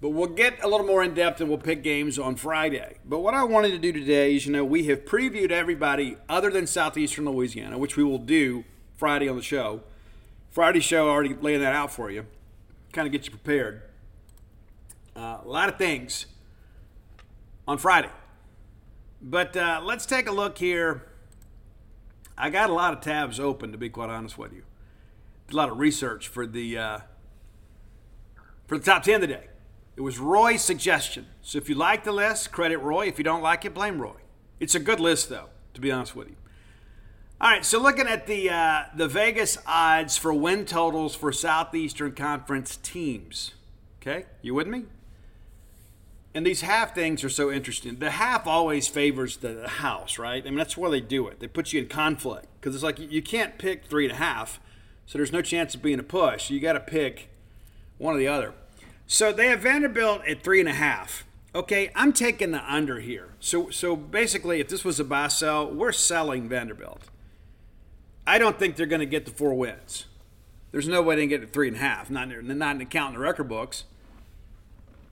But 0.00 0.10
we'll 0.10 0.28
get 0.28 0.62
a 0.64 0.68
little 0.68 0.86
more 0.86 1.02
in 1.02 1.12
depth 1.12 1.40
and 1.40 1.50
we'll 1.50 1.58
pick 1.58 1.82
games 1.82 2.18
on 2.18 2.36
Friday. 2.36 2.96
But 3.04 3.20
what 3.20 3.34
I 3.34 3.44
wanted 3.44 3.72
to 3.72 3.78
do 3.78 3.92
today 3.92 4.34
is, 4.34 4.46
you 4.46 4.52
know, 4.52 4.64
we 4.64 4.86
have 4.86 5.04
previewed 5.04 5.50
everybody 5.50 6.16
other 6.26 6.50
than 6.50 6.66
Southeastern 6.66 7.26
Louisiana, 7.26 7.76
which 7.76 7.98
we 7.98 8.04
will 8.04 8.18
do 8.18 8.64
Friday 8.96 9.28
on 9.28 9.36
the 9.36 9.42
show. 9.42 9.82
Friday 10.50 10.80
show, 10.80 11.08
already 11.08 11.34
laying 11.34 11.60
that 11.60 11.74
out 11.74 11.92
for 11.92 12.10
you, 12.10 12.26
kind 12.92 13.06
of 13.06 13.12
get 13.12 13.26
you 13.26 13.30
prepared. 13.30 13.82
Uh, 15.14 15.38
a 15.44 15.48
lot 15.48 15.68
of 15.68 15.76
things 15.76 16.24
on 17.68 17.76
Friday. 17.76 18.10
But 19.20 19.54
uh, 19.54 19.82
let's 19.84 20.06
take 20.06 20.26
a 20.26 20.32
look 20.32 20.56
here. 20.56 21.02
I 22.38 22.48
got 22.48 22.70
a 22.70 22.72
lot 22.72 22.94
of 22.94 23.02
tabs 23.02 23.38
open, 23.38 23.70
to 23.72 23.78
be 23.78 23.90
quite 23.90 24.08
honest 24.08 24.38
with 24.38 24.54
you. 24.54 24.62
Did 25.46 25.54
a 25.54 25.56
lot 25.58 25.68
of 25.68 25.78
research 25.78 26.26
for 26.26 26.46
the 26.46 26.78
uh, 26.78 26.98
for 28.66 28.78
the 28.78 28.84
top 28.84 29.02
ten 29.02 29.20
today. 29.20 29.49
It 30.00 30.02
was 30.02 30.18
Roy's 30.18 30.64
suggestion. 30.64 31.26
So 31.42 31.58
if 31.58 31.68
you 31.68 31.74
like 31.74 32.04
the 32.04 32.12
list, 32.12 32.52
credit 32.52 32.78
Roy. 32.78 33.06
If 33.06 33.18
you 33.18 33.22
don't 33.22 33.42
like 33.42 33.66
it, 33.66 33.74
blame 33.74 34.00
Roy. 34.00 34.16
It's 34.58 34.74
a 34.74 34.80
good 34.80 34.98
list, 34.98 35.28
though, 35.28 35.50
to 35.74 35.80
be 35.82 35.92
honest 35.92 36.16
with 36.16 36.28
you. 36.28 36.36
All 37.38 37.50
right, 37.50 37.62
so 37.62 37.78
looking 37.78 38.06
at 38.06 38.26
the 38.26 38.48
uh, 38.48 38.84
the 38.96 39.06
Vegas 39.06 39.58
odds 39.66 40.16
for 40.16 40.32
win 40.32 40.64
totals 40.64 41.14
for 41.14 41.32
Southeastern 41.32 42.12
Conference 42.12 42.78
teams. 42.78 43.52
Okay, 44.00 44.24
you 44.40 44.54
with 44.54 44.68
me? 44.68 44.84
And 46.32 46.46
these 46.46 46.62
half 46.62 46.94
things 46.94 47.22
are 47.22 47.28
so 47.28 47.52
interesting. 47.52 47.96
The 47.96 48.12
half 48.12 48.46
always 48.46 48.88
favors 48.88 49.36
the 49.36 49.68
house, 49.68 50.18
right? 50.18 50.42
I 50.42 50.48
mean, 50.48 50.56
that's 50.56 50.78
why 50.78 50.88
they 50.88 51.02
do 51.02 51.28
it. 51.28 51.40
They 51.40 51.46
put 51.46 51.74
you 51.74 51.82
in 51.82 51.88
conflict 51.88 52.46
because 52.58 52.74
it's 52.74 52.82
like 52.82 52.98
you 52.98 53.20
can't 53.20 53.58
pick 53.58 53.84
three 53.84 54.06
and 54.06 54.12
a 54.12 54.16
half, 54.16 54.60
so 55.04 55.18
there's 55.18 55.30
no 55.30 55.42
chance 55.42 55.74
of 55.74 55.82
being 55.82 55.98
a 55.98 56.02
push. 56.02 56.48
You 56.48 56.58
got 56.58 56.72
to 56.72 56.80
pick 56.80 57.28
one 57.98 58.14
or 58.14 58.18
the 58.18 58.28
other. 58.28 58.54
So 59.12 59.32
they 59.32 59.48
have 59.48 59.58
Vanderbilt 59.58 60.24
at 60.24 60.44
three 60.44 60.60
and 60.60 60.68
a 60.68 60.72
half. 60.72 61.24
Okay, 61.52 61.90
I'm 61.96 62.12
taking 62.12 62.52
the 62.52 62.72
under 62.72 63.00
here. 63.00 63.30
So 63.40 63.68
so 63.68 63.96
basically, 63.96 64.60
if 64.60 64.68
this 64.68 64.84
was 64.84 65.00
a 65.00 65.04
buy 65.04 65.26
sell, 65.26 65.68
we're 65.68 65.90
selling 65.90 66.48
Vanderbilt. 66.48 67.02
I 68.24 68.38
don't 68.38 68.56
think 68.56 68.76
they're 68.76 68.86
going 68.86 69.00
to 69.00 69.06
get 69.06 69.24
the 69.24 69.32
four 69.32 69.54
wins. 69.54 70.06
There's 70.70 70.86
no 70.86 71.02
way 71.02 71.16
they 71.16 71.22
can 71.22 71.28
get 71.28 71.40
to 71.40 71.48
three 71.48 71.66
and 71.66 71.76
a 71.76 71.80
half. 71.80 72.08
Not 72.08 72.30
in, 72.30 72.56
not 72.56 72.88
counting 72.88 73.14
the 73.14 73.24
record 73.24 73.48
books. 73.48 73.82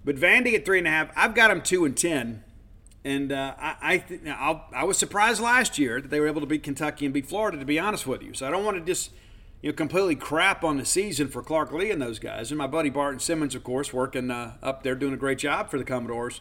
But 0.05 0.15
Vandy 0.15 0.55
at 0.55 0.65
three 0.65 0.79
and 0.79 0.87
a 0.87 0.91
half. 0.91 1.11
I've 1.17 1.35
got 1.35 1.49
them 1.49 1.61
two 1.61 1.85
and 1.85 1.97
ten. 1.97 2.45
And 3.05 3.33
uh, 3.33 3.55
I 3.59 3.77
I, 3.83 3.99
th- 3.99 4.21
I 4.29 4.85
was 4.85 4.97
surprised 4.97 5.41
last 5.41 5.77
year 5.77 6.01
that 6.01 6.09
they 6.09 6.21
were 6.21 6.29
able 6.29 6.41
to 6.41 6.47
beat 6.47 6.63
Kentucky 6.63 7.05
and 7.05 7.13
beat 7.13 7.27
Florida. 7.27 7.59
To 7.59 7.65
be 7.65 7.81
honest 7.81 8.07
with 8.07 8.23
you, 8.23 8.33
so 8.33 8.47
I 8.47 8.51
don't 8.53 8.65
want 8.65 8.77
to 8.77 8.85
just 8.85 9.11
you 9.63 9.71
know, 9.71 9.77
completely 9.77 10.15
crap 10.15 10.63
on 10.63 10.77
the 10.77 10.85
season 10.85 11.29
for 11.29 11.43
Clark 11.43 11.73
Lea 11.73 11.91
and 11.91 12.01
those 12.01 12.19
guys. 12.19 12.51
And 12.51 12.59
my 12.59 12.67
buddy 12.67 12.91
Barton 12.91 13.19
Simmons, 13.19 13.55
of 13.55 13.65
course, 13.65 13.93
working 13.93 14.31
uh, 14.31 14.55
up 14.63 14.83
there 14.83 14.95
doing 14.95 15.15
a 15.15 15.17
great 15.17 15.39
job 15.39 15.71
for 15.71 15.79
the 15.79 15.85
Commodores. 15.85 16.41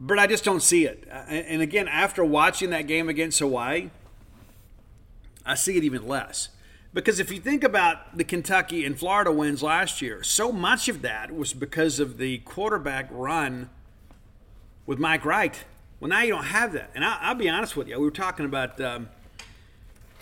But 0.00 0.18
I 0.18 0.26
just 0.26 0.44
don't 0.44 0.62
see 0.62 0.84
it. 0.84 1.08
And 1.10 1.62
again, 1.62 1.88
after 1.88 2.24
watching 2.24 2.70
that 2.70 2.86
game 2.86 3.08
against 3.08 3.38
Hawaii, 3.38 3.90
I 5.46 5.54
see 5.54 5.76
it 5.76 5.84
even 5.84 6.06
less. 6.06 6.50
Because 6.92 7.20
if 7.20 7.30
you 7.30 7.40
think 7.40 7.62
about 7.62 8.16
the 8.16 8.24
Kentucky 8.24 8.84
and 8.84 8.98
Florida 8.98 9.30
wins 9.30 9.62
last 9.62 10.02
year, 10.02 10.22
so 10.22 10.50
much 10.50 10.88
of 10.88 11.02
that 11.02 11.34
was 11.34 11.52
because 11.52 12.00
of 12.00 12.18
the 12.18 12.38
quarterback 12.38 13.08
run 13.10 13.70
with 14.84 14.98
Mike 14.98 15.24
Wright. 15.24 15.64
Well, 16.00 16.10
now 16.10 16.22
you 16.22 16.30
don't 16.30 16.44
have 16.44 16.72
that. 16.72 16.90
And 16.94 17.04
I, 17.04 17.30
will 17.30 17.38
be 17.38 17.48
honest 17.48 17.76
with 17.76 17.88
you. 17.88 17.98
We 17.98 18.04
were 18.04 18.10
talking 18.10 18.44
about, 18.44 18.80
um, 18.80 19.08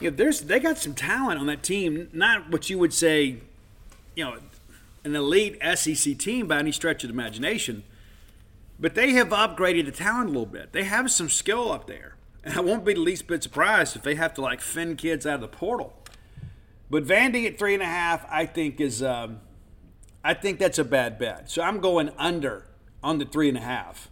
you 0.04 0.10
know, 0.10 0.16
there's 0.16 0.42
they 0.42 0.60
got 0.60 0.76
some 0.76 0.94
talent 0.94 1.40
on 1.40 1.46
that 1.46 1.62
team. 1.62 2.10
Not 2.12 2.50
what 2.50 2.68
you 2.68 2.78
would 2.78 2.92
say, 2.92 3.38
you 4.14 4.24
know, 4.24 4.36
an 5.02 5.16
elite 5.16 5.58
SEC 5.76 6.18
team 6.18 6.46
by 6.46 6.58
any 6.58 6.72
stretch 6.72 7.02
of 7.04 7.08
the 7.08 7.14
imagination. 7.14 7.84
But 8.78 8.94
they 8.94 9.12
have 9.12 9.28
upgraded 9.28 9.86
the 9.86 9.92
talent 9.92 10.26
a 10.26 10.32
little 10.32 10.46
bit. 10.46 10.72
They 10.72 10.84
have 10.84 11.10
some 11.10 11.30
skill 11.30 11.72
up 11.72 11.86
there. 11.86 12.16
And 12.42 12.54
I 12.54 12.60
won't 12.60 12.84
be 12.84 12.92
the 12.92 13.00
least 13.00 13.26
bit 13.26 13.42
surprised 13.42 13.96
if 13.96 14.02
they 14.02 14.16
have 14.16 14.34
to 14.34 14.42
like 14.42 14.60
fend 14.60 14.98
kids 14.98 15.24
out 15.26 15.36
of 15.36 15.40
the 15.40 15.48
portal. 15.48 15.94
But 16.90 17.04
Vandy 17.04 17.46
at 17.46 17.58
three 17.58 17.72
and 17.72 17.82
a 17.82 17.86
half, 17.86 18.26
I 18.30 18.44
think 18.44 18.80
is, 18.80 19.02
um, 19.02 19.40
I 20.22 20.34
think 20.34 20.58
that's 20.58 20.78
a 20.78 20.84
bad 20.84 21.18
bet. 21.18 21.50
So 21.50 21.62
I'm 21.62 21.80
going 21.80 22.10
under 22.18 22.66
on 23.02 23.16
the 23.16 23.24
three 23.24 23.48
and 23.48 23.56
a 23.56 23.62
half. 23.62 24.10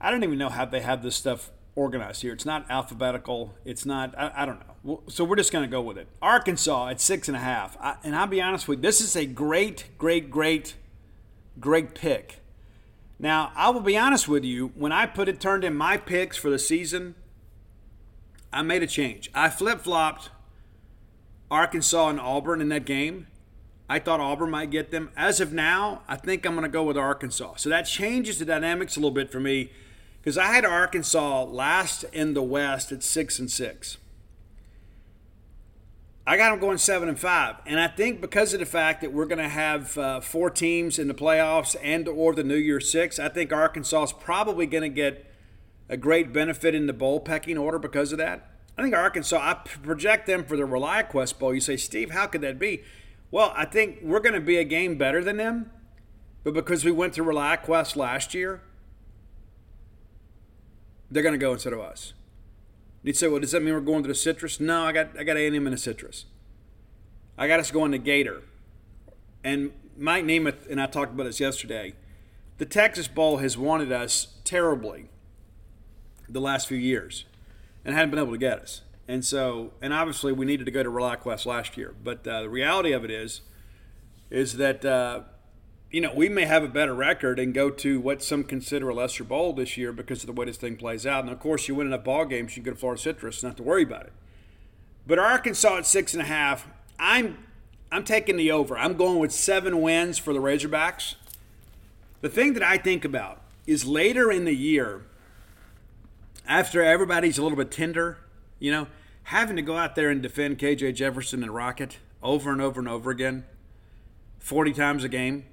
I 0.00 0.10
don't 0.10 0.24
even 0.24 0.38
know 0.38 0.48
how 0.48 0.64
they 0.64 0.80
have 0.80 1.04
this 1.04 1.14
stuff 1.14 1.52
organized 1.74 2.22
here. 2.22 2.32
It's 2.32 2.44
not 2.44 2.70
alphabetical. 2.70 3.54
It's 3.64 3.86
not. 3.86 4.14
I, 4.18 4.32
I 4.36 4.46
don't 4.46 4.60
know. 4.84 5.02
So 5.08 5.24
we're 5.24 5.36
just 5.36 5.52
going 5.52 5.64
to 5.64 5.70
go 5.70 5.80
with 5.80 5.96
it. 5.96 6.08
Arkansas 6.20 6.88
at 6.88 7.00
six 7.00 7.28
and 7.28 7.36
a 7.36 7.40
half. 7.40 7.76
I, 7.80 7.96
and 8.02 8.14
I'll 8.14 8.26
be 8.26 8.42
honest 8.42 8.68
with 8.68 8.78
you, 8.78 8.82
this 8.82 9.00
is 9.00 9.16
a 9.16 9.26
great, 9.26 9.86
great, 9.98 10.30
great, 10.30 10.74
great 11.60 11.94
pick. 11.94 12.40
Now 13.18 13.52
I 13.54 13.70
will 13.70 13.80
be 13.80 13.96
honest 13.96 14.28
with 14.28 14.44
you. 14.44 14.72
When 14.74 14.92
I 14.92 15.06
put 15.06 15.28
it 15.28 15.40
turned 15.40 15.64
in 15.64 15.74
my 15.74 15.96
picks 15.96 16.36
for 16.36 16.50
the 16.50 16.58
season, 16.58 17.14
I 18.52 18.62
made 18.62 18.82
a 18.82 18.86
change. 18.86 19.30
I 19.34 19.48
flip 19.48 19.80
flopped 19.80 20.30
Arkansas 21.50 22.08
and 22.08 22.20
Auburn 22.20 22.60
in 22.60 22.68
that 22.70 22.84
game. 22.84 23.28
I 23.88 23.98
thought 23.98 24.20
Auburn 24.20 24.50
might 24.50 24.70
get 24.70 24.90
them. 24.90 25.10
As 25.16 25.40
of 25.40 25.52
now, 25.52 26.02
I 26.08 26.16
think 26.16 26.46
I'm 26.46 26.52
going 26.52 26.64
to 26.64 26.68
go 26.68 26.82
with 26.82 26.96
Arkansas. 26.96 27.56
So 27.56 27.68
that 27.68 27.82
changes 27.82 28.38
the 28.38 28.44
dynamics 28.44 28.96
a 28.96 29.00
little 29.00 29.10
bit 29.10 29.30
for 29.30 29.40
me 29.40 29.70
because 30.22 30.38
I 30.38 30.52
had 30.52 30.64
Arkansas 30.64 31.44
last 31.44 32.04
in 32.12 32.34
the 32.34 32.42
West 32.42 32.92
at 32.92 33.02
six 33.02 33.40
and 33.40 33.50
six. 33.50 33.98
I 36.24 36.36
got 36.36 36.50
them 36.50 36.60
going 36.60 36.78
seven 36.78 37.08
and 37.08 37.18
five, 37.18 37.56
and 37.66 37.80
I 37.80 37.88
think 37.88 38.20
because 38.20 38.54
of 38.54 38.60
the 38.60 38.66
fact 38.66 39.00
that 39.00 39.12
we're 39.12 39.26
going 39.26 39.38
to 39.38 39.48
have 39.48 39.98
uh, 39.98 40.20
four 40.20 40.50
teams 40.50 41.00
in 41.00 41.08
the 41.08 41.14
playoffs 41.14 41.74
and 41.82 42.06
or 42.06 42.32
the 42.32 42.44
New 42.44 42.54
Year 42.54 42.78
Six, 42.78 43.18
I 43.18 43.28
think 43.28 43.52
Arkansas 43.52 44.04
is 44.04 44.12
probably 44.12 44.66
going 44.66 44.82
to 44.82 44.88
get 44.88 45.26
a 45.88 45.96
great 45.96 46.32
benefit 46.32 46.76
in 46.76 46.86
the 46.86 46.92
bowl 46.92 47.18
pecking 47.18 47.58
order 47.58 47.80
because 47.80 48.12
of 48.12 48.18
that. 48.18 48.48
I 48.78 48.82
think 48.82 48.94
Arkansas, 48.94 49.36
I 49.36 49.54
project 49.54 50.26
them 50.28 50.44
for 50.44 50.56
the 50.56 50.62
ReliaQuest 50.62 51.40
Bowl. 51.40 51.52
You 51.52 51.60
say, 51.60 51.76
Steve, 51.76 52.12
how 52.12 52.28
could 52.28 52.40
that 52.42 52.56
be? 52.56 52.84
Well, 53.32 53.52
I 53.56 53.64
think 53.64 53.98
we're 54.00 54.20
going 54.20 54.34
to 54.34 54.40
be 54.40 54.58
a 54.58 54.64
game 54.64 54.96
better 54.96 55.24
than 55.24 55.38
them, 55.38 55.72
but 56.44 56.54
because 56.54 56.84
we 56.84 56.92
went 56.92 57.14
to 57.14 57.24
ReliaQuest 57.24 57.96
last 57.96 58.32
year, 58.32 58.62
they're 61.12 61.22
going 61.22 61.34
to 61.34 61.38
go 61.38 61.52
instead 61.52 61.72
of 61.72 61.80
us. 61.80 62.14
You'd 63.02 63.16
say, 63.16 63.28
well, 63.28 63.40
does 63.40 63.52
that 63.52 63.62
mean 63.62 63.74
we're 63.74 63.80
going 63.80 64.02
to 64.02 64.08
the 64.08 64.14
citrus? 64.14 64.58
No, 64.60 64.84
I 64.84 64.92
got 64.92 65.18
I 65.18 65.24
got 65.24 65.36
A&M 65.36 65.66
in 65.66 65.72
a 65.72 65.78
citrus. 65.78 66.24
I 67.36 67.48
got 67.48 67.60
us 67.60 67.70
going 67.70 67.92
to 67.92 67.98
Gator. 67.98 68.42
And 69.44 69.72
Mike 69.96 70.24
Nemeth 70.24 70.70
and 70.70 70.80
I 70.80 70.86
talked 70.86 71.12
about 71.12 71.24
this 71.24 71.40
yesterday. 71.40 71.94
The 72.58 72.66
Texas 72.66 73.08
Bowl 73.08 73.38
has 73.38 73.58
wanted 73.58 73.90
us 73.90 74.34
terribly 74.44 75.08
the 76.28 76.40
last 76.40 76.68
few 76.68 76.78
years 76.78 77.24
and 77.84 77.94
hadn't 77.94 78.10
been 78.10 78.20
able 78.20 78.32
to 78.32 78.38
get 78.38 78.60
us. 78.60 78.82
And 79.08 79.24
so, 79.24 79.72
and 79.82 79.92
obviously 79.92 80.32
we 80.32 80.46
needed 80.46 80.64
to 80.64 80.70
go 80.70 80.82
to 80.82 80.88
ReliaQuest 80.88 81.44
last 81.44 81.76
year. 81.76 81.94
But 82.02 82.26
uh, 82.26 82.42
the 82.42 82.48
reality 82.48 82.92
of 82.92 83.04
it 83.04 83.10
is, 83.10 83.40
is 84.30 84.56
that 84.58 84.84
uh, 84.84 85.22
you 85.92 86.00
know, 86.00 86.12
we 86.14 86.30
may 86.30 86.46
have 86.46 86.64
a 86.64 86.68
better 86.68 86.94
record 86.94 87.38
and 87.38 87.52
go 87.52 87.68
to 87.68 88.00
what 88.00 88.22
some 88.22 88.44
consider 88.44 88.88
a 88.88 88.94
lesser 88.94 89.24
bowl 89.24 89.52
this 89.52 89.76
year 89.76 89.92
because 89.92 90.22
of 90.22 90.26
the 90.26 90.32
way 90.32 90.46
this 90.46 90.56
thing 90.56 90.76
plays 90.76 91.06
out. 91.06 91.22
And 91.22 91.32
of 91.32 91.38
course, 91.38 91.68
you 91.68 91.74
win 91.74 91.86
enough 91.86 92.04
ball 92.04 92.24
games, 92.24 92.56
you 92.56 92.62
can 92.62 92.72
go 92.72 92.74
to 92.74 92.80
Florida 92.80 93.00
Citrus, 93.00 93.42
not 93.42 93.58
to 93.58 93.62
worry 93.62 93.82
about 93.82 94.04
it. 94.04 94.12
But 95.06 95.18
Arkansas 95.18 95.76
at 95.76 95.86
six 95.86 96.14
and 96.14 96.22
a 96.22 96.26
half, 96.26 96.66
I'm 96.98 97.44
I'm 97.90 98.04
taking 98.04 98.38
the 98.38 98.50
over. 98.50 98.78
I'm 98.78 98.94
going 98.94 99.18
with 99.18 99.32
seven 99.32 99.82
wins 99.82 100.16
for 100.16 100.32
the 100.32 100.38
Razorbacks. 100.38 101.16
The 102.22 102.30
thing 102.30 102.54
that 102.54 102.62
I 102.62 102.78
think 102.78 103.04
about 103.04 103.42
is 103.66 103.84
later 103.84 104.32
in 104.32 104.46
the 104.46 104.54
year, 104.54 105.02
after 106.48 106.82
everybody's 106.82 107.36
a 107.36 107.42
little 107.42 107.58
bit 107.58 107.70
tender, 107.70 108.16
you 108.58 108.70
know, 108.70 108.86
having 109.24 109.56
to 109.56 109.62
go 109.62 109.76
out 109.76 109.94
there 109.94 110.08
and 110.08 110.22
defend 110.22 110.58
KJ 110.58 110.94
Jefferson 110.94 111.42
and 111.42 111.54
Rocket 111.54 111.98
over 112.22 112.50
and 112.50 112.62
over 112.62 112.80
and 112.80 112.88
over 112.88 113.10
again, 113.10 113.44
40 114.38 114.72
times 114.72 115.04
a 115.04 115.08
game 115.08 115.44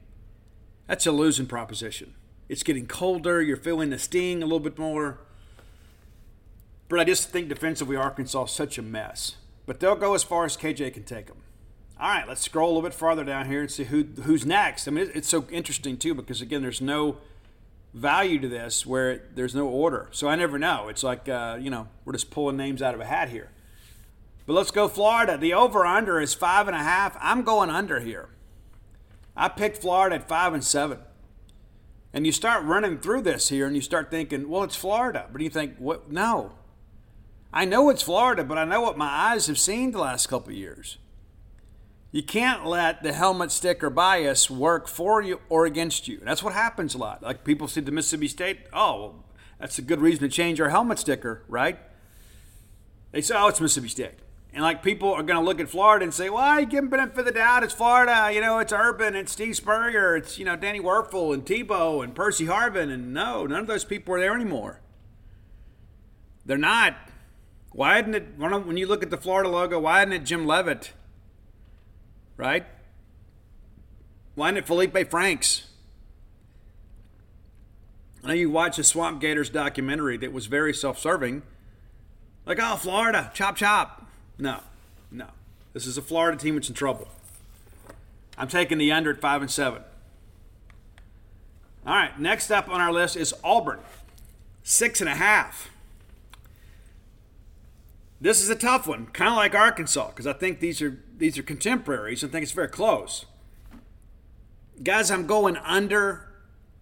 that's 0.89 1.05
a 1.05 1.12
losing 1.12 1.46
proposition. 1.46 2.15
It's 2.50 2.63
getting 2.63 2.88
colder. 2.88 3.43
You're 3.43 3.58
feeling 3.58 3.91
the 3.91 4.00
sting 4.00 4.41
a 4.41 4.46
little 4.48 4.60
bit 4.60 4.79
more. 4.79 5.19
But 6.88 7.00
I 7.00 7.03
just 7.03 7.29
think 7.29 7.48
defensively, 7.48 7.96
Arkansas 7.96 8.46
is 8.46 8.51
such 8.51 8.79
a 8.79 8.81
mess. 8.81 9.36
But 9.67 9.79
they'll 9.79 9.96
go 9.96 10.15
as 10.15 10.24
far 10.24 10.46
as 10.46 10.58
KJ 10.58 10.96
can 10.96 11.03
take 11.03 11.27
them. 11.27 11.38
All 12.00 12.10
right, 12.10 12.27
let's 12.27 12.41
scroll 12.41 12.69
a 12.69 12.74
little 12.74 12.81
bit 12.81 12.96
farther 12.96 13.24
down 13.24 13.46
here 13.46 13.62
and 13.62 13.69
see 13.69 13.84
who 13.84 14.03
who's 14.24 14.48
next. 14.48 14.88
I 14.88 14.91
mean, 14.91 15.12
it's 15.13 15.29
so 15.29 15.46
interesting 15.51 15.96
too 15.96 16.15
because 16.15 16.41
again, 16.41 16.63
there's 16.63 16.81
no 16.81 17.17
value 17.93 18.39
to 18.39 18.48
this 18.48 18.84
where 18.84 19.25
there's 19.36 19.53
no 19.53 19.67
order. 19.67 20.08
So 20.10 20.27
I 20.27 20.36
never 20.36 20.58
know. 20.58 20.88
It's 20.88 21.03
like 21.03 21.29
uh, 21.29 21.60
you 21.62 21.69
know 21.69 21.88
we're 22.03 22.13
just 22.13 22.31
pulling 22.31 22.58
names 22.58 22.81
out 22.81 22.96
of 22.96 23.00
a 23.00 23.05
hat 23.05 23.29
here. 23.29 23.51
But 24.48 24.53
let's 24.53 24.72
go 24.72 24.88
Florida. 24.88 25.38
The 25.38 25.53
over 25.53 25.86
under 25.86 26.19
is 26.19 26.34
five 26.34 26.67
and 26.67 26.75
a 26.75 26.81
half. 26.81 27.15
I'm 27.22 27.43
going 27.43 27.69
under 27.69 28.00
here. 28.00 28.29
I 29.36 29.48
picked 29.50 29.77
Florida 29.77 30.15
at 30.15 30.27
five 30.27 30.53
and 30.53 30.63
seven. 30.63 31.00
And 32.12 32.25
you 32.25 32.31
start 32.31 32.63
running 32.63 33.00
through 33.00 33.21
this 33.21 33.50
here 33.50 33.67
and 33.67 33.75
you 33.75 33.81
start 33.81 34.09
thinking, 34.09 34.50
well, 34.50 34.63
it's 34.63 34.75
Florida. 34.75 35.27
But 35.31 35.41
you 35.41 35.50
think, 35.50 35.75
what? 35.77 36.12
No. 36.12 36.53
I 37.53 37.65
know 37.65 37.89
it's 37.89 38.01
Florida, 38.01 38.43
but 38.43 38.57
I 38.57 38.65
know 38.65 38.81
what 38.81 38.98
my 38.98 39.07
eyes 39.07 39.48
have 39.48 39.59
seen 39.59 39.91
the 39.91 40.00
last 40.00 40.27
couple 40.27 40.51
years. 40.51 40.98
You 42.12 42.24
can't 42.24 42.65
let 42.65 43.03
the 43.03 43.13
helmet 43.13 43.51
sticker 43.51 43.89
bias 43.89 44.50
work 44.50 44.88
for 44.88 45.21
you 45.21 45.41
or 45.50 45.65
against 45.65 46.07
you. 46.07 46.19
That's 46.24 46.41
what 46.41 46.53
happens 46.53 46.95
a 46.95 46.98
lot. 46.98 47.21
Like 47.21 47.43
people 47.43 47.67
see 47.67 47.81
the 47.81 47.91
Mississippi 47.91 48.27
State, 48.27 48.59
oh, 48.74 49.24
that's 49.59 49.77
a 49.77 49.83
good 49.83 50.01
reason 50.01 50.21
to 50.21 50.29
change 50.29 50.59
our 50.59 50.69
helmet 50.69 50.98
sticker, 50.98 51.43
right? 51.48 51.77
They 53.12 53.21
say, 53.21 53.36
oh, 53.38 53.48
it's 53.48 53.62
Mississippi 53.62 53.89
State. 53.89 54.19
And 54.53 54.63
like 54.63 54.82
people 54.82 55.13
are 55.13 55.22
going 55.22 55.39
to 55.39 55.46
look 55.46 55.60
at 55.60 55.70
Florida 55.70 56.03
and 56.03 56.13
say, 56.13 56.29
"Well, 56.29 56.60
you 56.60 56.65
give 56.65 56.82
them 56.82 56.89
benefit 56.89 57.20
of 57.20 57.25
the 57.25 57.32
doubt. 57.32 57.63
It's 57.63 57.74
Florida. 57.74 58.32
You 58.34 58.41
know, 58.41 58.58
it's 58.60 58.74
Urban. 58.74 59.15
It's 59.15 59.32
Steve 59.32 59.56
Spurrier. 59.56 60.15
It's 60.15 60.39
you 60.39 60.46
know 60.46 60.56
Danny 60.56 60.79
Wuerffel 60.79 61.34
and 61.34 61.46
Tebow 61.46 62.03
and 62.03 62.15
Percy 62.15 62.48
Harvin." 62.48 62.91
And 62.91 63.13
no, 63.13 63.46
none 63.46 63.62
of 63.62 63.68
those 63.68 63.86
people 63.86 64.15
are 64.15 64.20
there 64.20 64.34
anymore. 64.34 64.82
They're 66.46 66.58
not. 66.58 66.96
Why 67.72 68.00
isn't 68.00 68.15
it 68.15 68.24
when 68.38 68.77
you 68.77 68.88
look 68.88 69.03
at 69.03 69.12
the 69.12 69.18
Florida 69.18 69.50
logo? 69.50 69.79
Why 69.79 70.01
isn't 70.01 70.13
it 70.13 70.25
Jim 70.25 70.48
Leavitt? 70.48 70.94
Right? 72.36 72.65
Why 74.34 74.48
isn't 74.48 74.58
it 74.58 74.65
Felipe 74.65 75.10
Franks? 75.12 75.68
I 78.24 78.29
know 78.29 78.34
you 78.34 78.50
watched 78.50 78.77
the 78.77 78.84
Swamp 78.84 79.22
Gators 79.22 79.50
documentary 79.50 80.18
that 80.18 80.34
was 80.34 80.48
very 80.48 80.74
self-serving. 80.74 81.44
Like, 82.46 82.58
oh, 82.60 82.75
Florida, 82.77 83.32
chop 83.34 83.56
chop. 83.56 83.99
No, 84.39 84.62
no. 85.12 85.27
This 85.74 85.86
is 85.86 85.98
a 85.98 86.01
Florida 86.01 86.38
team 86.38 86.55
that's 86.55 86.69
in 86.69 86.75
trouble. 86.75 87.08
I'm 88.38 88.48
taking 88.48 88.77
the 88.77 88.91
under 88.91 89.12
at 89.12 89.19
five 89.19 89.41
and 89.41 89.51
seven. 89.51 89.84
All 91.86 91.93
right, 91.93 92.17
next 92.19 92.50
up 92.50 92.69
on 92.69 92.79
our 92.79 92.91
list 92.91 93.15
is 93.15 93.34
Auburn, 93.43 93.79
six 94.63 95.01
and 95.01 95.10
a 95.10 95.15
half. 95.15 95.69
This 98.22 98.41
is 98.41 98.50
a 98.50 98.55
tough 98.55 98.88
one, 98.88 99.08
kind 99.08 99.29
of 99.29 99.38
like 99.38 99.55
Arkansas, 99.55 100.10
because 100.10 100.27
I 100.27 100.34
think 100.34 100.60
these 100.60 100.81
are 100.81 101.00
these 101.17 101.38
are 101.38 101.43
contemporaries 101.43 102.24
and 102.24 102.31
think 102.31 102.43
it's 102.43 102.51
very 102.51 102.67
close. 102.67 103.25
Guys, 104.81 105.12
I'm 105.12 105.27
going 105.27 105.58
under. 105.58 106.25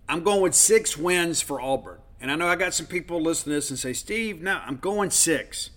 I'm 0.10 0.24
going 0.24 0.42
with 0.42 0.56
six 0.56 0.96
wins 0.96 1.42
for 1.42 1.60
Auburn. 1.60 1.98
And 2.22 2.32
I 2.32 2.36
know 2.36 2.48
I 2.48 2.56
got 2.56 2.74
some 2.74 2.86
people 2.86 3.22
listening 3.22 3.52
to 3.52 3.58
this 3.58 3.70
and 3.70 3.78
say, 3.78 3.94
Steve, 3.94 4.42
no, 4.42 4.62
I'm 4.66 4.78
going 4.78 5.10
six. 5.10 5.70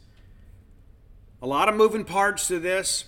A 1.43 1.47
lot 1.47 1.69
of 1.69 1.75
moving 1.75 2.05
parts 2.05 2.49
to 2.49 2.59
this. 2.59 3.05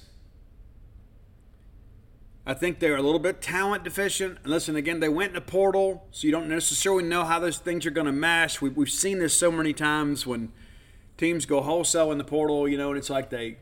I 2.45 2.55
think 2.55 2.81
they're 2.81 2.97
a 2.97 3.03
little 3.03 3.21
bit 3.21 3.41
talent 3.41 3.85
deficient. 3.85 4.39
And 4.43 4.51
listen, 4.51 4.75
again, 4.75 5.01
they 5.01 5.09
went 5.09 5.33
in 5.33 5.37
a 5.37 5.43
portal, 5.43 6.07
so 6.11 6.27
you 6.27 6.33
don't 6.33 6.49
necessarily 6.49 7.05
know 7.05 7.25
how 7.25 7.39
those 7.39 7.59
things 7.59 7.87
are 7.87 7.91
going 7.91 8.07
to 8.07 8.13
mesh. 8.13 8.61
We've, 8.61 8.77
we've 8.77 8.91
seen 8.91 9.19
this 9.21 9.37
so 9.37 9.53
many 9.53 9.73
times 9.73 10.27
when 10.27 10.51
teams 11.17 11.47
go 11.47 11.61
wholesale 11.61 12.11
in 12.11 12.19
the 12.19 12.25
portal, 12.25 12.67
you 12.67 12.77
know, 12.77 12.89
and 12.89 12.99
it's 12.99 13.11
like 13.11 13.31
they, 13.31 13.45
you 13.47 13.57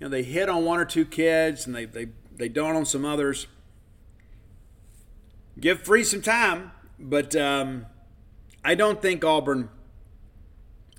know, 0.00 0.08
they 0.08 0.22
hit 0.22 0.48
on 0.48 0.64
one 0.64 0.78
or 0.78 0.84
two 0.84 1.06
kids 1.06 1.66
and 1.66 1.74
they, 1.74 1.86
they, 1.86 2.08
they 2.34 2.48
don't 2.48 2.76
on 2.76 2.84
some 2.84 3.06
others. 3.06 3.46
Give 5.58 5.80
Freeze 5.80 6.10
some 6.10 6.22
time, 6.22 6.72
but 6.98 7.34
um, 7.36 7.86
I 8.62 8.74
don't 8.74 9.00
think 9.00 9.24
Auburn 9.24 9.70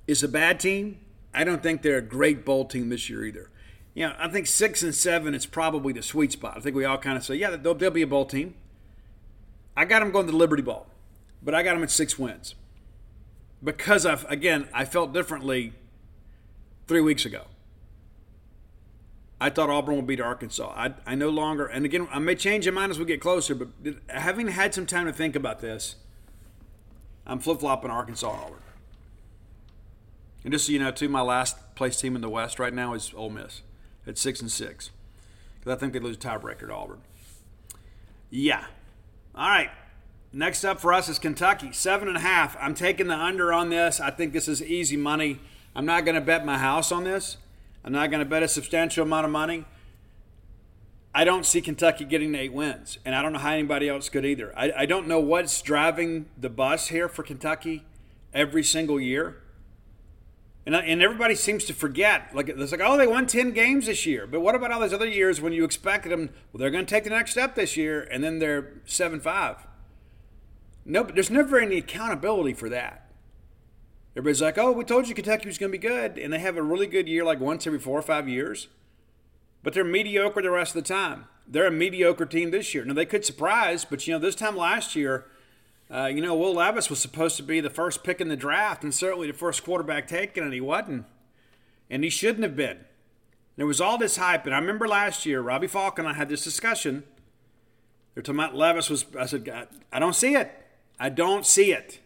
is 0.08 0.24
a 0.24 0.28
bad 0.28 0.60
team. 0.60 1.00
I 1.34 1.44
don't 1.44 1.64
think 1.64 1.82
they're 1.82 1.98
a 1.98 2.02
great 2.02 2.44
bowl 2.46 2.66
team 2.66 2.90
this 2.90 3.10
year 3.10 3.26
either. 3.26 3.50
You 3.94 4.08
know, 4.08 4.16
I 4.18 4.28
think 4.30 4.48
six 4.48 4.84
and 4.84 4.96
seven 4.96 5.34
is 5.34 5.46
probably 5.46 5.94
the 5.94 6.04
sweet 6.04 6.32
spot. 6.32 6.56
I 6.58 6.60
think 6.62 6.76
we 6.76 6.86
all 6.86 6.98
kind 6.98 7.18
of 7.18 7.24
say, 7.24 7.36
yeah, 7.36 7.56
they'll, 7.58 7.74
they'll 7.74 7.92
be 7.92 8.02
a 8.02 8.08
bowl 8.08 8.26
team. 8.26 8.56
I 9.76 9.86
got 9.86 10.00
them 10.00 10.12
going 10.12 10.26
to 10.26 10.32
the 10.32 10.38
Liberty 10.38 10.64
Bowl, 10.64 10.88
but 11.42 11.54
I 11.56 11.64
got 11.64 11.74
them 11.74 11.84
at 11.84 11.92
six 11.92 12.18
wins. 12.20 12.56
because 13.64 14.06
I've 14.06 14.26
again 14.30 14.68
I 14.74 14.86
felt 14.86 15.14
differently 15.14 15.74
three 16.88 17.02
weeks 17.02 17.26
ago. 17.26 17.44
I 19.40 19.50
thought 19.50 19.70
Auburn 19.72 19.96
would 19.96 20.06
beat 20.06 20.22
Arkansas. 20.22 20.72
I, 20.76 20.94
I 21.06 21.16
no 21.16 21.30
longer, 21.30 21.66
and 21.66 21.84
again, 21.84 22.08
I 22.12 22.20
may 22.20 22.36
change 22.36 22.68
my 22.68 22.72
mind 22.74 22.92
as 22.92 23.00
we 23.00 23.06
get 23.06 23.20
closer, 23.20 23.56
but 23.56 23.70
having 24.08 24.50
had 24.50 24.72
some 24.72 24.86
time 24.86 25.08
to 25.08 25.14
think 25.14 25.36
about 25.36 25.62
this, 25.62 25.96
I'm 27.26 27.40
flip 27.40 27.60
flopping 27.60 27.90
Arkansas 27.90 28.30
Auburn. 28.30 28.61
And 30.44 30.52
just 30.52 30.66
so 30.66 30.72
you 30.72 30.80
know, 30.80 30.92
too, 30.92 31.10
my 31.10 31.22
last 31.22 31.76
place 31.76 32.00
team 32.00 32.16
in 32.16 32.22
the 32.22 32.30
West 32.30 32.60
right 32.60 32.74
now 32.74 32.94
is 32.94 33.14
Ole 33.16 33.30
Miss 33.30 33.62
at 34.08 34.18
six 34.18 34.42
and 34.42 34.52
six, 34.52 34.90
because 35.60 35.76
I 35.76 35.80
think 35.80 35.94
they 35.94 36.00
lose 36.00 36.16
a 36.16 36.20
tiebreaker 36.20 36.68
to 36.68 36.74
Auburn. 36.74 37.02
Yeah. 38.30 38.66
All 39.36 39.50
right. 39.50 39.70
Next 40.34 40.64
up 40.64 40.80
for 40.80 40.94
us 40.94 41.10
is 41.10 41.20
Kentucky, 41.20 41.74
seven 41.74 42.08
and 42.08 42.18
a 42.18 42.22
half. 42.22 42.56
I'm 42.60 42.74
taking 42.74 43.08
the 43.08 43.18
under 43.18 43.52
on 43.52 43.70
this. 43.70 44.00
I 44.00 44.10
think 44.12 44.32
this 44.34 44.48
is 44.48 44.64
easy 44.64 44.96
money. 44.98 45.40
I'm 45.76 45.86
not 45.86 46.06
going 46.06 46.16
to 46.16 46.22
bet 46.22 46.46
my 46.46 46.58
house 46.58 46.92
on 46.92 47.04
this. 47.04 47.38
I'm 47.84 47.92
not 47.92 48.10
going 48.12 48.20
to 48.24 48.30
bet 48.30 48.42
a 48.42 48.48
substantial 48.48 49.04
amount 49.04 49.26
of 49.26 49.32
money. 49.32 49.66
I 51.14 51.26
don't 51.26 51.46
see 51.46 51.60
Kentucky 51.60 52.06
getting 52.06 52.34
eight 52.36 52.54
wins, 52.54 52.98
and 53.04 53.14
I 53.14 53.22
don't 53.22 53.34
know 53.34 53.40
how 53.40 53.52
anybody 53.52 53.90
else 53.90 54.08
could 54.08 54.26
either. 54.26 54.54
I, 54.58 54.72
I 54.72 54.86
don't 54.86 55.08
know 55.08 55.20
what's 55.20 55.62
driving 55.62 56.28
the 56.38 56.50
bus 56.50 56.88
here 56.88 57.10
for 57.10 57.24
Kentucky 57.24 57.84
every 58.34 58.64
single 58.64 59.00
year. 59.00 59.42
And, 60.66 60.76
and 60.76 61.02
everybody 61.02 61.34
seems 61.36 61.66
to 61.66 61.74
forget. 61.74 62.36
Like 62.36 62.50
it's 62.50 62.72
like, 62.72 62.82
oh, 62.84 62.98
they 62.98 63.08
won 63.08 63.26
ten 63.26 63.52
games 63.52 63.88
this 63.88 64.06
year. 64.06 64.28
But 64.28 64.42
what 64.42 64.54
about 64.54 64.72
all 64.72 64.80
those 64.80 64.94
other 64.94 65.08
years 65.08 65.42
when 65.42 65.54
you 65.54 65.64
expected 65.64 66.12
them? 66.12 66.30
Well, 66.52 66.60
they're 66.60 66.70
going 66.70 66.86
to 66.86 66.90
take 66.90 67.04
the 67.04 67.10
next 67.10 67.32
step 67.32 67.56
this 67.56 67.76
year, 67.76 68.08
and 68.12 68.24
then 68.24 68.40
they're 68.40 68.74
seven 68.86 69.20
five. 69.20 69.66
No, 70.86 71.04
there's 71.04 71.32
never 71.32 71.60
any 71.60 71.78
accountability 71.78 72.54
for 72.54 72.70
that. 72.70 73.12
Everybody's 74.16 74.42
like, 74.42 74.58
oh, 74.58 74.72
we 74.72 74.84
told 74.84 75.08
you 75.08 75.16
Kentucky 75.16 75.48
was 75.48 75.58
going 75.58 75.72
to 75.72 75.78
be 75.78 75.88
good, 75.88 76.18
and 76.18 76.34
they 76.34 76.40
have 76.40 76.58
a 76.58 76.64
really 76.64 76.88
good 76.88 77.08
year 77.08 77.24
like 77.24 77.40
once 77.40 77.66
every 77.66 77.80
four 77.80 77.98
or 77.98 78.04
five 78.04 78.28
years. 78.28 78.68
But 79.64 79.74
they're 79.74 79.84
mediocre 79.84 80.42
the 80.42 80.52
rest 80.52 80.76
of 80.76 80.84
the 80.84 80.88
time. 80.88 81.26
They're 81.48 81.68
a 81.68 81.72
mediocre 81.72 82.26
team 82.26 82.52
this 82.52 82.74
year. 82.74 82.84
Now 82.84 82.94
they 82.94 83.06
could 83.06 83.26
surprise, 83.26 83.86
but 83.86 84.06
you 84.06 84.14
know 84.14 84.20
this 84.20 84.36
time 84.36 84.58
last 84.58 84.96
year 84.96 85.26
uh, 85.94 86.06
you 86.06 86.22
know, 86.22 86.36
Will 86.36 86.54
Levis 86.54 86.90
was 86.90 87.00
supposed 87.00 87.36
to 87.36 87.44
be 87.44 87.60
the 87.60 87.70
first 87.70 88.04
pick 88.04 88.22
in 88.22 88.30
the 88.30 88.38
draft 88.38 88.84
and 88.84 88.94
certainly 88.94 89.28
the 89.28 89.38
first 89.38 89.64
quarterback 89.64 90.08
taken, 90.08 90.44
and 90.44 90.54
he 90.54 90.62
wasn't. 90.62 91.06
And 91.90 92.04
he 92.04 92.10
shouldn't 92.10 92.44
have 92.44 92.56
been. 92.56 92.80
There 93.58 93.66
was 93.66 93.82
all 93.82 93.98
this 93.98 94.16
hype, 94.16 94.46
and 94.46 94.56
I 94.56 94.60
remember 94.60 94.88
last 94.88 95.26
year, 95.26 95.42
Robbie 95.42 95.68
Falk 95.68 96.00
and 96.00 96.08
I 96.08 96.14
had 96.14 96.30
this 96.30 96.46
discussion. 96.46 97.04
They're 98.14 98.24
talking 98.24 98.40
about 98.40 98.56
Levis 98.56 98.90
was. 98.90 99.06
I 99.20 99.26
said, 99.26 99.68
I 99.92 100.00
don't 100.00 100.16
see 100.16 100.36
it. 100.36 100.52
I 100.98 101.10
don't 101.10 101.46
see 101.46 101.74
it. 101.74 102.00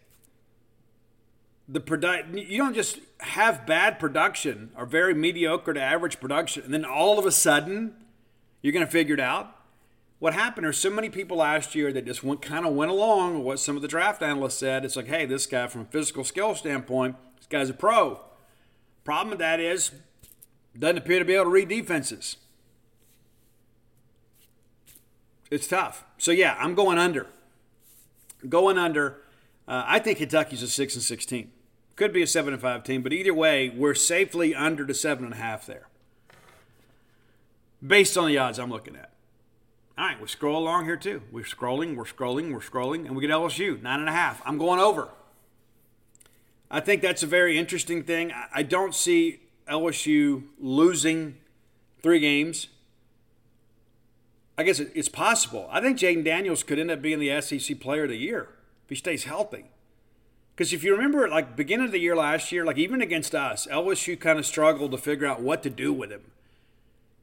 The 1.70 1.80
product. 1.80 2.34
You 2.34 2.58
don't 2.58 2.74
just 2.74 3.00
have 3.20 3.68
bad 3.68 4.00
production 4.00 4.72
or 4.76 4.88
very 4.88 5.14
mediocre 5.14 5.74
to 5.74 5.82
average 5.82 6.20
production, 6.20 6.64
and 6.64 6.74
then 6.74 6.86
all 6.86 7.20
of 7.20 7.26
a 7.28 7.32
sudden, 7.32 7.94
you're 8.64 8.74
going 8.74 8.86
to 8.86 8.92
figure 8.92 9.14
it 9.14 9.20
out 9.20 9.55
what 10.26 10.34
happened, 10.34 10.66
there's 10.66 10.80
so 10.80 10.90
many 10.90 11.08
people 11.08 11.38
last 11.38 11.76
year 11.76 11.94
that 11.94 12.04
just 12.04 12.24
went 12.24 12.42
kind 12.42 12.66
of 12.66 12.74
went 12.74 12.90
along 12.90 13.36
with 13.36 13.44
what 13.44 13.60
some 13.60 13.76
of 13.76 13.84
the 13.84 13.88
draft 13.88 14.24
analysts 14.24 14.58
said. 14.58 14.84
It's 14.84 14.96
like, 14.96 15.06
hey, 15.06 15.28
this 15.28 15.46
guy 15.46 15.68
from 15.68 15.82
a 15.82 15.86
physical 15.86 16.24
skill 16.24 16.56
standpoint, 16.56 17.16
this 17.38 17.46
guy's 17.46 17.70
a 17.70 17.76
pro. 17.76 18.20
Problem 19.04 19.30
with 19.30 19.38
that 19.38 19.60
is, 19.60 19.92
doesn't 20.80 20.98
appear 20.98 21.20
to 21.20 21.26
be 21.26 21.36
able 21.36 21.44
to 21.44 21.52
read 21.52 21.70
defenses. 21.70 22.38
It's 25.52 25.68
tough. 25.68 26.04
So 26.18 26.32
yeah, 26.32 26.58
I'm 26.60 26.74
going 26.74 26.98
under. 26.98 27.28
Going 28.50 28.80
under. 28.80 29.22
Uh, 29.68 29.84
I 29.86 30.00
think 30.00 30.18
Kentucky's 30.18 30.64
a 30.64 30.68
six 30.68 30.96
and 30.96 31.04
sixteen. 31.04 31.52
Could 31.96 32.12
be 32.12 32.24
a 32.24 32.28
seven 32.28 32.52
and 32.52 32.60
five 32.60 32.84
team, 32.84 33.04
but 33.04 33.14
either 33.14 33.32
way, 33.32 33.70
we're 33.70 33.94
safely 33.94 34.56
under 34.56 34.86
the 34.86 34.96
seven 34.96 35.24
and 35.26 35.36
a 35.36 35.38
half 35.38 35.68
there. 35.68 35.88
Based 37.86 38.18
on 38.18 38.28
the 38.28 38.40
odds 38.40 38.58
I'm 38.58 38.72
looking 38.72 38.96
at. 38.96 39.12
All 39.98 40.06
right, 40.06 40.20
we 40.20 40.28
scroll 40.28 40.58
along 40.58 40.86
here 40.86 40.98
too. 40.98 41.22
We're 41.32 41.46
scrolling, 41.46 41.96
we're 41.96 42.04
scrolling, 42.04 42.52
we're 42.52 42.60
scrolling, 42.60 43.06
and 43.06 43.16
we 43.16 43.22
get 43.22 43.32
LSU, 43.32 43.82
nine 43.82 44.00
and 44.02 44.10
a 44.10 44.12
half. 44.12 44.42
I'm 44.46 44.58
going 44.58 44.80
over. 44.80 45.10
I 46.70 46.82
think 46.82 47.02
that's 47.02 47.24
a 47.24 47.28
very 47.28 47.58
interesting 47.58 48.04
thing. 48.04 48.34
I 48.54 48.64
don't 48.64 48.94
see 48.94 49.40
LSU 49.70 50.44
losing 50.60 51.38
three 52.02 52.20
games. 52.20 52.68
I 54.58 54.64
guess 54.64 54.80
it's 54.80 55.10
possible. 55.10 55.68
I 55.72 55.80
think 55.80 55.98
Jayden 55.98 56.26
Daniels 56.26 56.64
could 56.64 56.80
end 56.80 56.92
up 56.92 57.02
being 57.02 57.20
the 57.20 57.42
SEC 57.42 57.80
Player 57.80 58.04
of 58.04 58.10
the 58.10 58.18
Year 58.18 58.50
if 58.84 58.90
he 58.90 58.96
stays 58.96 59.24
healthy. 59.24 59.66
Because 60.56 60.74
if 60.74 60.84
you 60.84 60.94
remember, 60.94 61.28
like 61.28 61.56
beginning 61.56 61.88
of 61.88 61.92
the 61.92 62.00
year 62.00 62.16
last 62.16 62.52
year, 62.52 62.66
like 62.66 62.78
even 62.78 63.02
against 63.02 63.36
us, 63.36 63.68
LSU 63.72 64.20
kind 64.20 64.40
of 64.40 64.46
struggled 64.46 64.92
to 64.92 64.98
figure 64.98 65.28
out 65.28 65.42
what 65.42 65.64
to 65.64 65.70
do 65.70 65.92
with 65.92 66.12
him. 66.12 66.22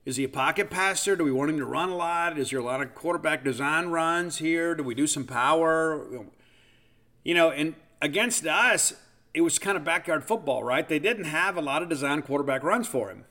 Is 0.04 0.16
he 0.16 0.24
a 0.24 0.28
pocket 0.28 0.68
passer? 0.68 1.14
Do 1.14 1.24
we 1.24 1.30
want 1.30 1.50
him 1.50 1.58
to 1.58 1.64
run 1.64 1.90
a 1.90 1.96
lot? 1.96 2.36
Is 2.36 2.50
there 2.50 2.58
a 2.58 2.64
lot 2.64 2.82
of 2.82 2.94
quarterback 2.94 3.44
design 3.44 3.86
runs 3.88 4.38
here? 4.38 4.74
Do 4.74 4.82
we 4.82 4.94
do 4.94 5.06
some 5.06 5.24
power? 5.24 6.24
You 7.22 7.34
know, 7.34 7.50
and 7.50 7.74
against 8.00 8.44
us, 8.44 8.94
it 9.32 9.42
was 9.42 9.58
kind 9.58 9.76
of 9.76 9.84
backyard 9.84 10.24
football, 10.24 10.64
right? 10.64 10.88
They 10.88 10.98
didn't 10.98 11.24
have 11.24 11.56
a 11.56 11.62
lot 11.62 11.82
of 11.82 11.88
design 11.88 12.22
quarterback 12.22 12.64
runs 12.64 12.88
for 12.88 13.10
him. 13.10 13.24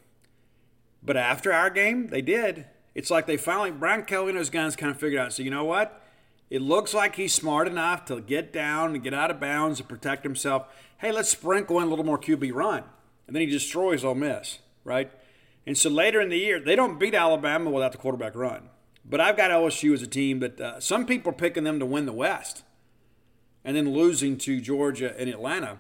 But 1.04 1.18
after 1.18 1.52
our 1.52 1.70
game, 1.70 2.08
they 2.08 2.22
did. 2.22 2.66
It's 2.96 3.12
like 3.12 3.28
they 3.28 3.38
finally, 3.38 3.72
Brian 3.72 4.04
Kelly 4.04 4.30
and 4.30 4.38
those 4.38 4.50
guys 4.50 4.76
kind 4.76 4.92
of 4.92 5.00
figured 5.00 5.22
out, 5.22 5.34
so 5.34 5.44
you 5.44 5.50
know 5.50 5.66
what? 5.66 6.02
It 6.50 6.62
looks 6.62 6.94
like 6.94 7.16
he's 7.16 7.34
smart 7.34 7.68
enough 7.68 8.06
to 8.06 8.20
get 8.22 8.52
down 8.52 8.94
and 8.94 9.04
get 9.04 9.14
out 9.14 9.32
of 9.32 9.40
bounds 9.40 9.80
and 9.80 9.88
protect 9.88 10.24
himself. 10.24 10.68
Hey, 10.98 11.12
let's 11.12 11.30
sprinkle 11.30 11.80
in 11.80 11.88
a 11.88 11.90
little 11.90 12.06
more 12.06 12.20
QB 12.20 12.54
run. 12.54 12.84
And 13.26 13.36
then 13.36 13.42
he 13.42 13.48
destroys 13.48 14.04
Ole 14.04 14.16
Miss, 14.16 14.60
right? 14.84 15.10
And 15.66 15.78
so 15.78 15.90
later 15.90 16.20
in 16.20 16.30
the 16.30 16.38
year, 16.38 16.60
they 16.60 16.76
don't 16.76 17.00
beat 17.00 17.14
Alabama 17.14 17.70
without 17.70 17.92
the 17.92 17.98
quarterback 17.98 18.36
run. 18.36 18.70
But 19.06 19.22
I've 19.22 19.38
got 19.38 19.52
LSU 19.52 19.94
as 19.94 20.02
a 20.02 20.08
team 20.08 20.40
that 20.40 20.60
uh, 20.60 20.80
some 20.80 21.06
people 21.06 21.32
are 21.32 21.36
picking 21.36 21.64
them 21.64 21.80
to 21.80 21.86
win 21.86 22.06
the 22.06 22.14
West 22.14 22.64
and 23.64 23.76
then 23.76 23.94
losing 23.94 24.38
to 24.40 24.60
Georgia 24.60 25.14
and 25.20 25.30
Atlanta. 25.30 25.80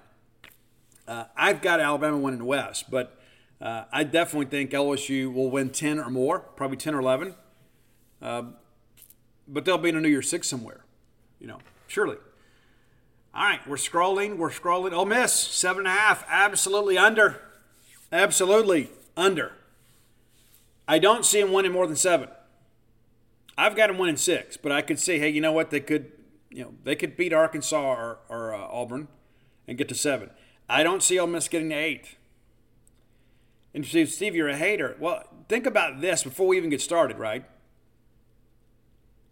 Uh, 1.07 1.25
I've 1.35 1.61
got 1.61 1.79
Alabama 1.79 2.17
winning 2.17 2.39
the 2.39 2.45
West, 2.45 2.91
but 2.91 3.19
uh, 3.59 3.85
I 3.91 4.03
definitely 4.03 4.47
think 4.47 4.71
LSU 4.71 5.33
will 5.33 5.49
win 5.49 5.69
10 5.69 5.99
or 5.99 6.09
more, 6.09 6.39
probably 6.39 6.77
10 6.77 6.95
or 6.95 6.99
11. 6.99 7.35
Uh, 8.21 8.43
but 9.47 9.65
they'll 9.65 9.77
be 9.77 9.89
in 9.89 9.95
a 9.95 10.01
New 10.01 10.09
Year's 10.09 10.29
Six 10.29 10.47
somewhere, 10.47 10.85
you 11.39 11.47
know, 11.47 11.57
surely. 11.87 12.17
All 13.33 13.43
right, 13.43 13.65
we're 13.67 13.77
scrolling, 13.77 14.37
we're 14.37 14.49
scrolling. 14.49 14.93
Ole 14.93 15.05
Miss, 15.05 15.33
seven 15.33 15.79
and 15.79 15.87
a 15.87 15.91
half, 15.91 16.25
absolutely 16.29 16.97
under. 16.97 17.41
Absolutely 18.11 18.89
under. 19.15 19.53
I 20.87 20.99
don't 20.99 21.25
see 21.25 21.41
them 21.41 21.51
winning 21.51 21.71
more 21.71 21.87
than 21.87 21.95
seven. 21.95 22.29
I've 23.57 23.75
got 23.75 23.87
them 23.87 23.97
winning 23.97 24.17
six, 24.17 24.57
but 24.57 24.71
I 24.71 24.81
could 24.81 24.99
see, 24.99 25.19
hey, 25.19 25.29
you 25.29 25.41
know 25.41 25.51
what? 25.51 25.69
They 25.69 25.79
could, 25.79 26.11
you 26.49 26.63
know, 26.63 26.73
they 26.83 26.95
could 26.95 27.15
beat 27.15 27.33
Arkansas 27.33 27.93
or, 27.93 28.19
or 28.29 28.53
uh, 28.53 28.67
Auburn 28.71 29.07
and 29.67 29.77
get 29.77 29.87
to 29.89 29.95
seven. 29.95 30.29
I 30.67 30.83
don't 30.83 31.03
see 31.03 31.19
Ole 31.19 31.27
Miss 31.27 31.47
getting 31.47 31.69
to 31.69 31.75
eight. 31.75 32.15
And 33.73 33.85
Steve, 33.85 34.09
Steve, 34.09 34.35
you're 34.35 34.49
a 34.49 34.57
hater. 34.57 34.97
Well, 34.99 35.23
think 35.47 35.65
about 35.65 36.01
this 36.01 36.23
before 36.23 36.47
we 36.47 36.57
even 36.57 36.69
get 36.69 36.81
started, 36.81 37.17
right? 37.17 37.45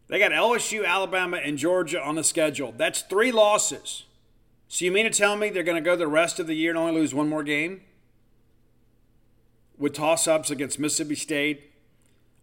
They 0.07 0.17
got 0.17 0.31
LSU, 0.31 0.85
Alabama, 0.85 1.37
and 1.37 1.57
Georgia 1.57 2.01
on 2.01 2.15
the 2.15 2.23
schedule. 2.23 2.73
That's 2.75 3.01
three 3.01 3.31
losses. 3.31 4.05
So 4.67 4.85
you 4.85 4.91
mean 4.91 5.05
to 5.05 5.11
tell 5.11 5.35
me 5.35 5.49
they're 5.49 5.63
going 5.63 5.81
to 5.81 5.87
go 5.87 5.95
the 5.95 6.07
rest 6.07 6.39
of 6.39 6.47
the 6.47 6.55
year 6.55 6.71
and 6.71 6.79
only 6.79 6.93
lose 6.93 7.13
one 7.13 7.29
more 7.29 7.43
game? 7.43 7.81
With 9.79 9.93
toss-ups 9.93 10.51
against 10.51 10.77
Mississippi 10.77 11.15
State, 11.15 11.71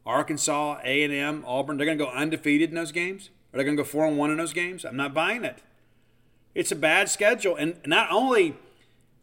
Arkansas, 0.05 0.81
A&M, 0.83 1.45
Auburn, 1.47 1.77
they're 1.77 1.87
going 1.87 1.99
to 1.99 2.05
go 2.05 2.11
undefeated 2.11 2.71
in 2.71 2.75
those 2.75 2.93
games? 2.93 3.31
Are 3.53 3.59
they 3.59 3.65
going 3.65 3.77
to 3.77 3.83
go 3.83 3.89
4 3.89 4.07
and 4.07 4.19
1 4.19 4.31
in 4.31 4.39
those 4.39 4.53
games? 4.53 4.85
I'm 4.85 4.97
not 4.97 5.15
buying 5.15 5.45
it. 5.45 5.63
It's 6.55 6.73
a 6.73 6.77
bad 6.77 7.09
schedule 7.09 7.55
and 7.55 7.77
not 7.87 8.11
only 8.11 8.57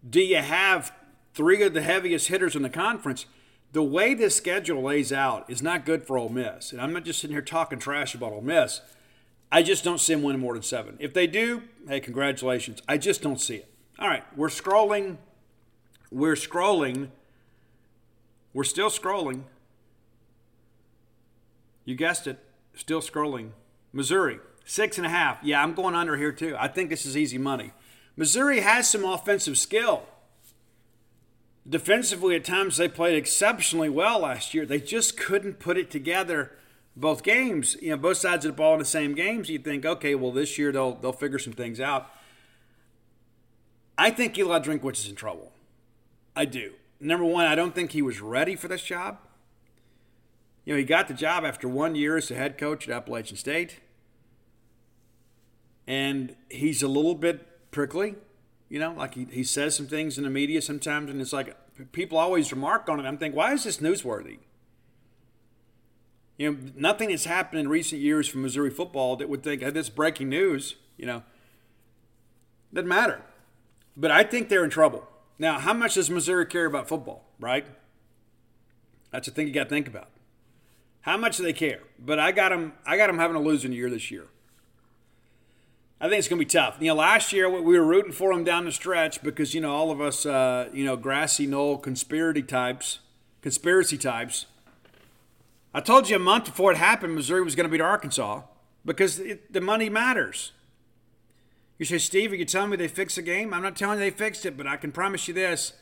do 0.08 0.22
you 0.22 0.38
have 0.38 0.94
three 1.34 1.64
of 1.64 1.74
the 1.74 1.82
heaviest 1.82 2.28
hitters 2.28 2.56
in 2.56 2.62
the 2.62 2.70
conference, 2.70 3.26
the 3.72 3.84
way 3.84 4.14
this 4.14 4.36
schedule 4.36 4.84
lays 4.84 5.12
out 5.12 5.50
is 5.50 5.62
not 5.62 5.86
good 5.86 6.06
for 6.06 6.18
Ole 6.18 6.30
Miss. 6.30 6.72
And 6.72 6.80
I'm 6.80 6.94
not 6.94 7.06
just 7.06 7.20
sitting 7.20 7.34
here 7.34 7.42
talking 7.42 7.80
trash 7.80 8.14
about 8.14 8.32
Ole 8.32 8.42
Miss. 8.42 8.82
I 9.52 9.64
just 9.64 9.84
don't 9.84 10.00
see 10.00 10.14
them 10.14 10.22
winning 10.22 10.42
more 10.42 10.54
than 10.54 10.62
seven. 10.62 10.96
If 11.00 11.14
they 11.14 11.26
do, 11.26 11.64
hey, 11.88 12.00
congratulations. 12.00 12.82
I 12.88 12.98
just 12.98 13.22
don't 13.22 13.42
see 13.42 13.56
it. 13.58 13.74
All 13.98 14.08
right, 14.08 14.24
we're 14.36 14.50
scrolling. 14.50 15.18
We're 16.12 16.36
scrolling 16.36 17.10
we're 18.54 18.64
still 18.64 18.90
scrolling. 18.90 19.44
You 21.86 21.96
guessed 21.96 22.28
it, 22.28 22.40
still 22.76 23.02
scrolling. 23.02 23.52
Missouri, 23.92 24.40
six 24.66 24.98
and 24.98 25.06
a 25.06 25.10
half. 25.10 25.40
Yeah, 25.44 25.62
I'm 25.62 25.74
going 25.74 25.96
under 25.96 26.18
here 26.18 26.32
too. 26.32 26.56
I 26.58 26.68
think 26.68 26.90
this 26.90 27.06
is 27.06 27.18
easy 27.18 27.38
money. 27.38 27.72
Missouri 28.16 28.62
has 28.62 28.90
some 28.90 29.04
offensive 29.04 29.58
skill. 29.58 30.04
Defensively, 31.68 32.36
at 32.36 32.44
times 32.44 32.78
they 32.78 32.88
played 32.88 33.18
exceptionally 33.18 33.90
well 33.90 34.20
last 34.20 34.54
year. 34.54 34.66
They 34.66 34.80
just 34.80 35.18
couldn't 35.18 35.60
put 35.60 35.78
it 35.78 35.90
together 35.90 36.52
both 36.96 37.24
games. 37.24 37.78
You 37.82 37.92
know, 37.92 37.98
both 37.98 38.18
sides 38.18 38.46
of 38.46 38.52
the 38.52 38.58
ball 38.58 38.74
in 38.74 38.80
the 38.80 38.86
same 38.86 39.16
games. 39.16 39.50
You'd 39.50 39.64
think, 39.64 39.86
okay, 39.86 40.14
well, 40.16 40.32
this 40.32 40.58
year 40.58 40.72
they'll 40.72 40.96
they'll 40.96 41.14
figure 41.14 41.40
some 41.40 41.54
things 41.54 41.80
out. 41.80 42.10
I 43.98 44.10
think 44.10 44.38
Eli 44.38 44.60
Drinkwitz 44.60 45.00
is 45.00 45.10
in 45.10 45.16
trouble. 45.16 45.52
I 46.36 46.46
do. 46.46 46.74
Number 47.00 47.26
one, 47.26 47.46
I 47.46 47.56
don't 47.56 47.76
think 47.76 47.92
he 47.92 48.02
was 48.02 48.22
ready 48.22 48.56
for 48.56 48.68
this 48.68 48.84
job. 48.84 49.18
You 50.66 50.74
know, 50.74 50.78
he 50.78 50.86
got 50.86 51.08
the 51.08 51.14
job 51.14 51.44
after 51.44 51.68
one 51.68 51.96
year 51.96 52.18
as 52.18 52.32
a 52.32 52.36
head 52.36 52.58
coach 52.58 52.88
at 52.88 52.96
Appalachian 52.96 53.38
State. 53.38 53.80
And 55.86 56.36
he's 56.50 56.82
a 56.82 56.88
little 56.88 57.16
bit 57.16 57.72
prickly. 57.72 58.16
You 58.70 58.80
know, 58.80 58.94
like 58.94 59.16
he, 59.16 59.26
he 59.26 59.44
says 59.44 59.76
some 59.76 59.88
things 59.88 60.18
in 60.18 60.24
the 60.24 60.30
media 60.30 60.62
sometimes, 60.62 61.12
and 61.12 61.22
it's 61.22 61.34
like 61.34 61.56
people 61.92 62.18
always 62.18 62.52
remark 62.52 62.88
on 62.90 63.00
it. 63.00 63.06
I'm 63.06 63.18
thinking, 63.18 63.36
why 63.36 63.54
is 63.54 63.66
this 63.66 63.78
newsworthy? 63.78 64.40
You 66.38 66.52
know, 66.52 66.58
nothing 66.76 67.12
has 67.12 67.26
happened 67.26 67.60
in 67.60 67.68
recent 67.68 68.02
years 68.02 68.28
from 68.28 68.42
Missouri 68.42 68.72
football 68.72 69.16
that 69.18 69.30
would 69.30 69.44
think, 69.44 69.62
hey, 69.62 69.70
this 69.70 69.90
breaking 69.90 70.30
news, 70.30 70.76
you 70.98 71.06
know, 71.06 71.24
doesn't 72.74 72.88
matter. 72.88 73.22
But 73.96 74.10
I 74.10 74.24
think 74.24 74.50
they're 74.50 74.64
in 74.64 74.72
trouble. 74.72 75.08
Now, 75.40 75.60
how 75.60 75.74
much 75.74 75.96
does 75.96 76.10
Missouri 76.10 76.46
care 76.46 76.66
about 76.66 76.88
football, 76.88 77.24
right? 77.40 77.66
That's 79.12 79.28
a 79.28 79.32
thing 79.32 79.48
you 79.48 79.54
got 79.54 79.66
to 79.66 79.70
think 79.70 79.88
about. 79.88 80.10
How 81.02 81.18
much 81.18 81.38
do 81.38 81.44
they 81.44 81.54
care? 81.54 81.82
But 82.00 82.20
I 82.20 82.32
got 82.32 82.50
them. 82.50 82.74
I 82.86 82.98
got 82.98 83.08
them 83.08 83.20
having 83.20 83.36
a 83.36 83.42
losing 83.42 83.74
year 83.74 83.90
this 83.90 84.10
year. 84.10 84.28
I 86.00 86.10
think 86.10 86.20
it's 86.20 86.28
going 86.28 86.40
to 86.40 86.46
be 86.46 86.50
tough. 86.50 86.78
You 86.80 86.88
know, 86.88 86.96
last 86.96 87.32
year 87.32 87.50
we 87.50 87.78
were 87.78 87.86
rooting 87.86 88.12
for 88.12 88.34
them 88.34 88.44
down 88.44 88.66
the 88.66 88.72
stretch 88.72 89.24
because 89.24 89.54
you 89.54 89.62
know 89.62 89.74
all 89.74 89.92
of 89.92 90.02
us, 90.02 90.26
uh, 90.26 90.70
you 90.74 90.84
know, 90.84 90.98
grassy 90.98 91.46
knoll 91.46 91.78
conspiracy 91.78 92.44
types, 92.44 93.00
conspiracy 93.42 93.98
types. 93.98 94.48
I 95.74 95.80
told 95.80 96.10
you 96.10 96.16
a 96.18 96.20
month 96.20 96.46
before 96.46 96.72
it 96.72 96.78
happened, 96.78 97.16
Missouri 97.16 97.42
was 97.42 97.56
going 97.56 97.66
to 97.66 97.72
beat 97.72 97.82
Arkansas 97.82 98.42
because 98.86 99.20
it, 99.20 99.52
the 99.52 99.62
money 99.62 99.90
matters. 99.90 100.52
You 101.78 101.86
say, 101.86 101.98
Steve, 101.98 102.32
are 102.32 102.36
you 102.36 102.46
telling 102.46 102.70
me 102.70 102.78
they 102.78 102.88
fixed 102.88 103.16
the 103.16 103.22
game? 103.22 103.54
I'm 103.54 103.64
not 103.64 103.76
telling 103.76 104.00
you 104.00 104.06
they 104.06 104.16
fixed 104.16 104.46
it, 104.46 104.56
but 104.56 104.68
I 104.68 104.78
can 104.78 104.92
promise 104.92 105.28
you 105.28 105.34
this. 105.34 105.74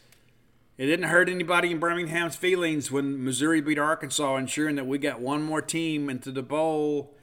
It 0.78 0.86
didn't 0.86 1.10
hurt 1.10 1.30
anybody 1.30 1.72
in 1.72 1.80
Birmingham's 1.80 2.36
feelings 2.36 2.92
when 2.92 3.24
Missouri 3.24 3.62
beat 3.62 3.78
Arkansas, 3.78 4.38
ensuring 4.38 4.78
that 4.78 4.88
we 4.88 4.98
got 4.98 5.20
one 5.20 5.44
more 5.44 5.62
team 5.62 6.10
into 6.10 6.32
the 6.32 6.42
bowl 6.42 7.14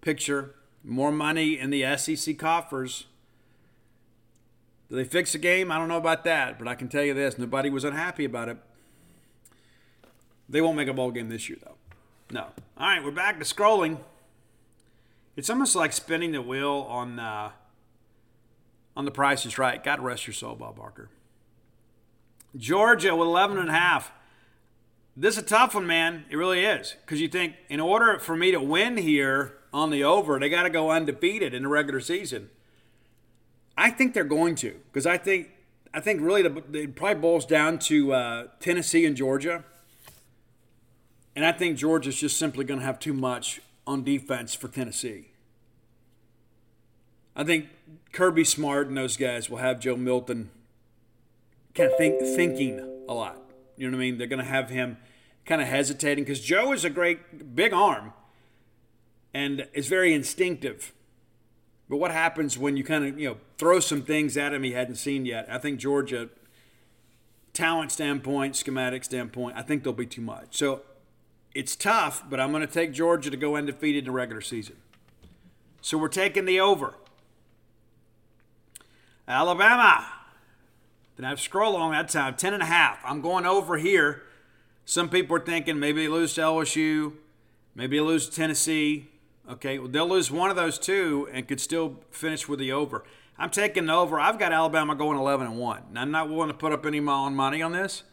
picture, 0.00 0.54
more 0.84 1.12
money 1.12 1.58
in 1.58 1.70
the 1.70 1.96
SEC 1.96 2.38
coffers. 2.38 3.06
Did 4.88 4.96
they 4.98 5.04
fix 5.04 5.32
the 5.32 5.38
game? 5.38 5.72
I 5.72 5.78
don't 5.78 5.88
know 5.88 5.96
about 5.96 6.24
that, 6.24 6.58
but 6.58 6.68
I 6.68 6.74
can 6.74 6.88
tell 6.88 7.02
you 7.02 7.12
this 7.12 7.38
nobody 7.38 7.70
was 7.70 7.84
unhappy 7.84 8.24
about 8.24 8.48
it. 8.48 8.58
They 10.48 10.60
won't 10.60 10.76
make 10.76 10.88
a 10.88 10.94
bowl 10.94 11.10
game 11.10 11.28
this 11.28 11.48
year, 11.48 11.58
though. 11.62 11.76
No. 12.30 12.46
All 12.78 12.86
right, 12.86 13.02
we're 13.02 13.10
back 13.10 13.38
to 13.38 13.44
scrolling. 13.44 13.98
It's 15.34 15.50
almost 15.50 15.74
like 15.74 15.92
spinning 15.92 16.32
the 16.32 16.42
wheel 16.42 16.86
on 16.88 17.18
uh, 17.18 17.52
on 18.96 19.04
the 19.04 19.10
Price 19.10 19.46
is 19.46 19.58
Right. 19.58 19.82
God 19.82 20.00
rest 20.00 20.26
your 20.26 20.34
soul, 20.34 20.54
Bob 20.54 20.76
Barker. 20.76 21.08
Georgia 22.56 23.16
with 23.16 23.26
11 23.26 23.58
and 23.58 23.70
a 23.70 23.72
half. 23.72 24.12
This 25.16 25.36
is 25.36 25.42
a 25.42 25.46
tough 25.46 25.74
one, 25.74 25.86
man. 25.86 26.24
It 26.30 26.36
really 26.36 26.64
is. 26.64 26.96
Because 27.00 27.20
you 27.20 27.28
think, 27.28 27.54
in 27.68 27.80
order 27.80 28.18
for 28.18 28.36
me 28.36 28.50
to 28.50 28.60
win 28.60 28.96
here 28.96 29.58
on 29.72 29.90
the 29.90 30.04
over, 30.04 30.38
they 30.38 30.48
got 30.48 30.62
to 30.62 30.70
go 30.70 30.90
undefeated 30.90 31.54
in 31.54 31.62
the 31.62 31.68
regular 31.68 32.00
season. 32.00 32.50
I 33.76 33.90
think 33.90 34.14
they're 34.14 34.24
going 34.24 34.54
to. 34.56 34.76
Because 34.90 35.06
I 35.06 35.18
think, 35.18 35.50
I 35.92 36.00
think 36.00 36.20
really 36.20 36.42
the, 36.42 36.62
it 36.72 36.94
probably 36.94 37.20
boils 37.20 37.46
down 37.46 37.78
to 37.80 38.12
uh, 38.12 38.46
Tennessee 38.60 39.04
and 39.04 39.16
Georgia. 39.16 39.64
And 41.34 41.44
I 41.44 41.52
think 41.52 41.78
Georgia's 41.78 42.18
just 42.18 42.38
simply 42.38 42.64
going 42.64 42.80
to 42.80 42.86
have 42.86 42.98
too 42.98 43.14
much 43.14 43.60
on 43.86 44.04
defense 44.04 44.54
for 44.54 44.68
Tennessee. 44.68 45.28
I 47.34 47.44
think 47.44 47.68
Kirby 48.12 48.44
Smart 48.44 48.88
and 48.88 48.96
those 48.96 49.16
guys 49.16 49.48
will 49.48 49.58
have 49.58 49.80
Joe 49.80 49.96
Milton 49.96 50.50
kind 51.74 51.90
of 51.90 51.96
think, 51.96 52.20
thinking 52.20 52.80
a 53.08 53.14
lot. 53.14 53.40
You 53.76 53.90
know 53.90 53.96
what 53.96 54.02
I 54.02 54.06
mean? 54.06 54.18
They're 54.18 54.26
going 54.26 54.38
to 54.38 54.44
have 54.44 54.68
him 54.68 54.98
kind 55.46 55.60
of 55.60 55.68
hesitating 55.68 56.24
because 56.24 56.40
Joe 56.40 56.72
is 56.72 56.84
a 56.84 56.90
great 56.90 57.54
big 57.54 57.72
arm 57.72 58.12
and 59.32 59.66
is 59.72 59.88
very 59.88 60.12
instinctive. 60.12 60.92
But 61.88 61.96
what 61.96 62.10
happens 62.10 62.58
when 62.58 62.76
you 62.76 62.84
kind 62.84 63.06
of 63.06 63.18
you 63.18 63.30
know 63.30 63.36
throw 63.58 63.80
some 63.80 64.02
things 64.02 64.36
at 64.36 64.52
him 64.52 64.62
he 64.62 64.72
hadn't 64.72 64.96
seen 64.96 65.26
yet? 65.26 65.46
I 65.50 65.58
think 65.58 65.80
Georgia, 65.80 66.28
talent 67.52 67.92
standpoint, 67.92 68.56
schematic 68.56 69.04
standpoint, 69.04 69.56
I 69.56 69.62
think 69.62 69.84
they'll 69.84 69.92
be 69.92 70.06
too 70.06 70.22
much. 70.22 70.56
So 70.56 70.82
it's 71.54 71.76
tough, 71.76 72.22
but 72.28 72.40
I'm 72.40 72.50
going 72.50 72.66
to 72.66 72.72
take 72.72 72.92
Georgia 72.92 73.30
to 73.30 73.36
go 73.36 73.56
undefeated 73.56 74.00
in 74.00 74.04
the 74.06 74.10
regular 74.12 74.40
season. 74.40 74.76
So 75.80 75.98
we're 75.98 76.08
taking 76.08 76.44
the 76.44 76.60
over. 76.60 76.94
Alabama. 79.26 80.06
Then 81.16 81.26
I 81.26 81.34
scroll 81.36 81.76
along 81.76 81.92
that 81.92 82.08
time, 82.08 82.34
10 82.36 82.54
and 82.54 82.62
a 82.62 82.66
half. 82.66 82.98
I'm 83.04 83.20
going 83.20 83.46
over 83.46 83.76
here. 83.76 84.22
Some 84.84 85.08
people 85.08 85.36
are 85.36 85.44
thinking 85.44 85.78
maybe 85.78 86.02
they 86.02 86.08
lose 86.08 86.34
to 86.34 86.40
LSU, 86.40 87.14
maybe 87.74 87.98
they 87.98 88.02
lose 88.02 88.28
to 88.28 88.34
Tennessee. 88.34 89.08
Okay, 89.48 89.78
well, 89.78 89.88
they'll 89.88 90.08
lose 90.08 90.30
one 90.30 90.50
of 90.50 90.56
those 90.56 90.78
two 90.78 91.28
and 91.32 91.46
could 91.48 91.60
still 91.60 92.00
finish 92.10 92.48
with 92.48 92.58
the 92.58 92.72
over. 92.72 93.04
I'm 93.36 93.50
taking 93.50 93.86
the 93.86 93.94
over. 93.94 94.20
I've 94.20 94.38
got 94.38 94.52
Alabama 94.52 94.94
going 94.94 95.18
11 95.18 95.48
and 95.48 95.58
1. 95.58 95.82
Now, 95.92 96.02
I'm 96.02 96.10
not 96.10 96.28
willing 96.28 96.48
to 96.48 96.54
put 96.54 96.72
up 96.72 96.86
any 96.86 97.00
money 97.00 97.60
on 97.60 97.72
this, 97.72 98.04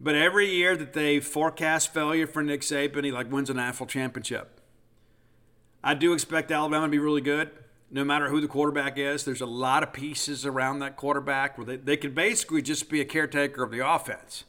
but 0.00 0.16
every 0.16 0.50
year 0.50 0.76
that 0.76 0.94
they 0.94 1.20
forecast 1.20 1.94
failure 1.94 2.26
for 2.26 2.42
Nick 2.42 2.62
Saban, 2.62 3.04
he 3.04 3.12
like 3.12 3.30
wins 3.30 3.50
a 3.50 3.54
national 3.54 3.86
championship. 3.86 4.60
I 5.84 5.94
do 5.94 6.12
expect 6.12 6.50
Alabama 6.50 6.86
to 6.86 6.90
be 6.90 6.98
really 6.98 7.20
good 7.20 7.50
no 7.92 8.04
matter 8.04 8.30
who 8.30 8.40
the 8.40 8.48
quarterback 8.48 8.96
is. 8.96 9.24
There's 9.24 9.42
a 9.42 9.46
lot 9.46 9.82
of 9.82 9.92
pieces 9.92 10.46
around 10.46 10.78
that 10.78 10.96
quarterback 10.96 11.58
where 11.58 11.66
they, 11.66 11.76
they 11.76 11.96
could 11.96 12.14
basically 12.14 12.62
just 12.62 12.88
be 12.88 13.00
a 13.02 13.04
caretaker 13.04 13.62
of 13.62 13.70
the 13.70 13.86
offense. 13.86 14.44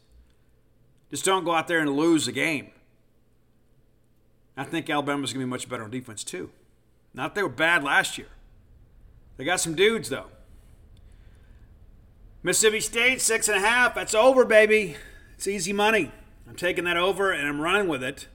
Just 1.11 1.25
don't 1.25 1.43
go 1.43 1.53
out 1.53 1.67
there 1.67 1.79
and 1.79 1.95
lose 1.95 2.27
a 2.27 2.31
game. 2.31 2.71
I 4.55 4.63
think 4.63 4.89
Alabama's 4.89 5.33
going 5.33 5.41
to 5.41 5.45
be 5.45 5.49
much 5.49 5.67
better 5.67 5.83
on 5.83 5.91
defense, 5.91 6.23
too. 6.23 6.51
Not 7.13 7.35
they 7.35 7.43
were 7.43 7.49
bad 7.49 7.83
last 7.83 8.17
year. 8.17 8.27
They 9.37 9.43
got 9.43 9.59
some 9.59 9.75
dudes, 9.75 10.09
though. 10.09 10.27
Mississippi 12.43 12.79
State, 12.79 13.21
six 13.21 13.47
and 13.47 13.57
a 13.57 13.61
half. 13.61 13.93
That's 13.93 14.13
over, 14.13 14.45
baby. 14.45 14.95
It's 15.35 15.47
easy 15.47 15.73
money. 15.73 16.11
I'm 16.47 16.55
taking 16.55 16.83
that 16.85 16.97
over 16.97 17.31
and 17.31 17.47
I'm 17.47 17.61
running 17.61 17.87
with 17.87 18.03
it. 18.03 18.27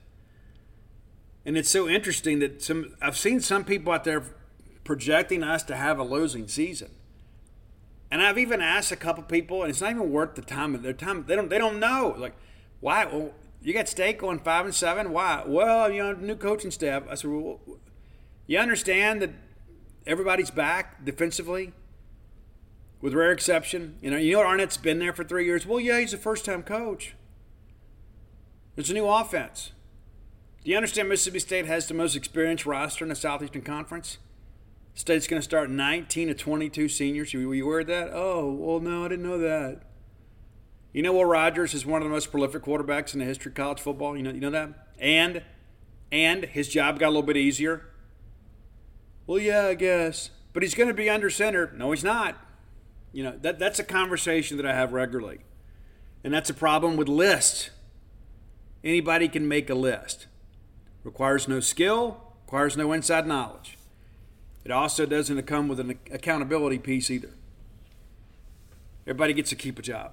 And 1.45 1.57
it's 1.57 1.69
so 1.69 1.87
interesting 1.87 2.39
that 2.39 2.61
some 2.61 2.95
I've 3.01 3.17
seen 3.17 3.39
some 3.39 3.63
people 3.63 3.93
out 3.93 4.03
there 4.03 4.23
projecting 4.89 5.43
us 5.43 5.61
to 5.61 5.75
have 5.75 5.99
a 5.99 6.03
losing 6.03 6.47
season. 6.47 6.89
And 8.09 8.23
I've 8.23 8.39
even 8.39 8.59
asked 8.59 8.91
a 8.91 8.95
couple 8.95 9.21
people, 9.21 9.61
and 9.61 9.69
it's 9.69 9.81
not 9.81 9.91
even 9.91 10.11
worth 10.11 10.33
the 10.33 10.41
time 10.41 10.73
of 10.73 10.81
their 10.81 10.93
time. 10.93 11.25
They 11.27 11.35
don't 11.35 11.47
they 11.47 11.59
don't 11.59 11.79
know. 11.79 12.15
Like, 12.17 12.33
why? 12.79 13.05
Well, 13.05 13.33
you 13.61 13.71
got 13.71 13.87
State 13.87 14.17
going 14.17 14.39
five 14.39 14.65
and 14.65 14.73
seven. 14.73 15.11
Why? 15.11 15.43
Well, 15.45 15.91
you 15.91 16.01
know, 16.01 16.13
new 16.13 16.35
coaching 16.35 16.71
staff. 16.71 17.03
I 17.07 17.13
said, 17.13 17.29
well, 17.29 17.59
you 18.47 18.57
understand 18.57 19.21
that 19.21 19.29
everybody's 20.07 20.49
back 20.49 21.05
defensively, 21.05 21.71
with 22.99 23.13
rare 23.13 23.31
exception. 23.31 23.95
You 24.01 24.09
know, 24.09 24.17
you 24.17 24.31
know 24.31 24.39
what 24.39 24.47
Arnett's 24.47 24.77
been 24.77 24.97
there 24.97 25.13
for 25.13 25.23
three 25.23 25.45
years. 25.45 25.67
Well, 25.67 25.79
yeah, 25.79 25.99
he's 25.99 26.15
a 26.15 26.17
first 26.17 26.45
time 26.45 26.63
coach. 26.63 27.13
There's 28.75 28.89
a 28.89 28.95
new 28.95 29.07
offense. 29.07 29.71
Do 30.63 30.71
you 30.71 30.77
understand 30.77 31.09
Mississippi 31.09 31.37
State 31.37 31.67
has 31.67 31.87
the 31.87 31.93
most 31.93 32.15
experienced 32.15 32.65
roster 32.65 33.05
in 33.05 33.09
the 33.09 33.15
Southeastern 33.15 33.61
Conference? 33.61 34.17
State's 34.99 35.27
going 35.27 35.39
to 35.39 35.43
start 35.43 35.69
19 35.69 36.27
to 36.27 36.33
22 36.33 36.89
seniors. 36.89 37.33
Were 37.33 37.55
you 37.55 37.65
aware 37.65 37.79
of 37.79 37.87
that? 37.87 38.09
Oh, 38.11 38.51
well, 38.51 38.81
no, 38.81 39.05
I 39.05 39.07
didn't 39.07 39.23
know 39.23 39.37
that. 39.37 39.83
You 40.91 41.01
know 41.01 41.13
Will 41.13 41.23
Rogers 41.23 41.73
is 41.73 41.85
one 41.85 42.01
of 42.01 42.05
the 42.05 42.13
most 42.13 42.31
prolific 42.31 42.63
quarterbacks 42.63 43.13
in 43.13 43.19
the 43.19 43.25
history 43.25 43.51
of 43.51 43.55
college 43.55 43.79
football. 43.79 44.17
You 44.17 44.23
know, 44.23 44.31
you 44.31 44.41
know 44.41 44.49
that. 44.49 44.89
And, 44.99 45.41
and 46.11 46.43
his 46.43 46.67
job 46.67 46.99
got 46.99 47.05
a 47.05 47.11
little 47.11 47.23
bit 47.23 47.37
easier. 47.37 47.85
Well, 49.25 49.39
yeah, 49.39 49.67
I 49.67 49.75
guess. 49.75 50.31
But 50.51 50.63
he's 50.63 50.75
going 50.75 50.89
to 50.89 50.93
be 50.93 51.09
under 51.09 51.29
center. 51.29 51.71
No, 51.77 51.91
he's 51.91 52.03
not. 52.03 52.35
You 53.13 53.23
know 53.23 53.39
that 53.41 53.57
that's 53.57 53.79
a 53.79 53.85
conversation 53.85 54.57
that 54.57 54.65
I 54.65 54.73
have 54.75 54.91
regularly, 54.91 55.39
and 56.25 56.33
that's 56.33 56.49
a 56.49 56.53
problem 56.53 56.97
with 56.97 57.07
lists. 57.07 57.69
Anybody 58.83 59.29
can 59.29 59.47
make 59.47 59.69
a 59.69 59.75
list. 59.75 60.27
Requires 61.05 61.47
no 61.47 61.61
skill. 61.61 62.33
Requires 62.45 62.75
no 62.75 62.91
inside 62.91 63.25
knowledge. 63.25 63.78
It 64.69 64.73
also 64.73 65.07
doesn't 65.07 65.41
come 65.47 65.67
with 65.67 65.79
an 65.79 65.97
accountability 66.11 66.77
piece 66.77 67.09
either. 67.09 67.31
Everybody 69.07 69.33
gets 69.33 69.49
to 69.49 69.55
keep 69.55 69.79
a 69.79 69.81
job. 69.81 70.11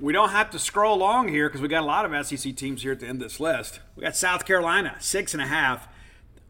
We 0.00 0.12
don't 0.12 0.30
have 0.30 0.50
to 0.50 0.58
scroll 0.58 0.96
along 0.96 1.28
here 1.28 1.48
because 1.48 1.60
we 1.60 1.68
got 1.68 1.84
a 1.84 1.86
lot 1.86 2.12
of 2.12 2.26
SEC 2.26 2.56
teams 2.56 2.82
here 2.82 2.90
at 2.90 2.98
the 2.98 3.06
end 3.06 3.22
of 3.22 3.28
this 3.28 3.38
list. 3.38 3.78
We 3.94 4.02
got 4.02 4.16
South 4.16 4.46
Carolina, 4.46 4.96
six 4.98 5.32
and 5.32 5.40
a 5.40 5.46
half. 5.46 5.86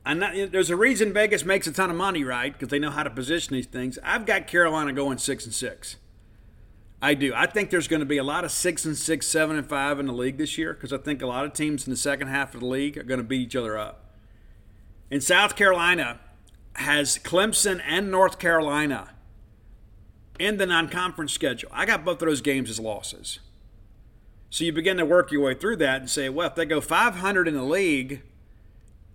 Not, 0.06 0.32
there's 0.50 0.70
a 0.70 0.76
reason 0.76 1.12
Vegas 1.12 1.44
makes 1.44 1.66
a 1.66 1.72
ton 1.72 1.90
of 1.90 1.96
money, 1.96 2.24
right? 2.24 2.50
Because 2.50 2.68
they 2.68 2.78
know 2.78 2.90
how 2.90 3.02
to 3.02 3.10
position 3.10 3.52
these 3.52 3.66
things. 3.66 3.98
I've 4.02 4.24
got 4.24 4.46
Carolina 4.46 4.94
going 4.94 5.18
six 5.18 5.44
and 5.44 5.52
six. 5.52 5.96
I 7.02 7.12
do. 7.12 7.34
I 7.34 7.44
think 7.44 7.68
there's 7.68 7.88
going 7.88 8.00
to 8.00 8.06
be 8.06 8.16
a 8.16 8.24
lot 8.24 8.46
of 8.46 8.52
six 8.52 8.86
and 8.86 8.96
six, 8.96 9.26
seven 9.26 9.58
and 9.58 9.68
five 9.68 10.00
in 10.00 10.06
the 10.06 10.14
league 10.14 10.38
this 10.38 10.56
year 10.56 10.72
because 10.72 10.94
I 10.94 10.96
think 10.96 11.20
a 11.20 11.26
lot 11.26 11.44
of 11.44 11.52
teams 11.52 11.86
in 11.86 11.90
the 11.90 11.98
second 11.98 12.28
half 12.28 12.54
of 12.54 12.60
the 12.60 12.66
league 12.66 12.96
are 12.96 13.02
going 13.02 13.20
to 13.20 13.24
beat 13.24 13.42
each 13.42 13.56
other 13.56 13.76
up. 13.76 13.99
In 15.10 15.20
South 15.20 15.56
Carolina 15.56 16.20
has 16.74 17.18
Clemson 17.18 17.82
and 17.84 18.10
North 18.10 18.38
Carolina 18.38 19.10
in 20.38 20.56
the 20.56 20.66
non 20.66 20.88
conference 20.88 21.32
schedule. 21.32 21.70
I 21.72 21.84
got 21.84 22.04
both 22.04 22.22
of 22.22 22.28
those 22.28 22.40
games 22.40 22.70
as 22.70 22.78
losses. 22.78 23.40
So 24.48 24.64
you 24.64 24.72
begin 24.72 24.96
to 24.96 25.04
work 25.04 25.30
your 25.30 25.42
way 25.42 25.54
through 25.54 25.76
that 25.76 26.00
and 26.00 26.10
say, 26.10 26.28
well, 26.28 26.48
if 26.48 26.54
they 26.54 26.64
go 26.64 26.80
500 26.80 27.46
in 27.46 27.54
the 27.54 27.62
league 27.62 28.22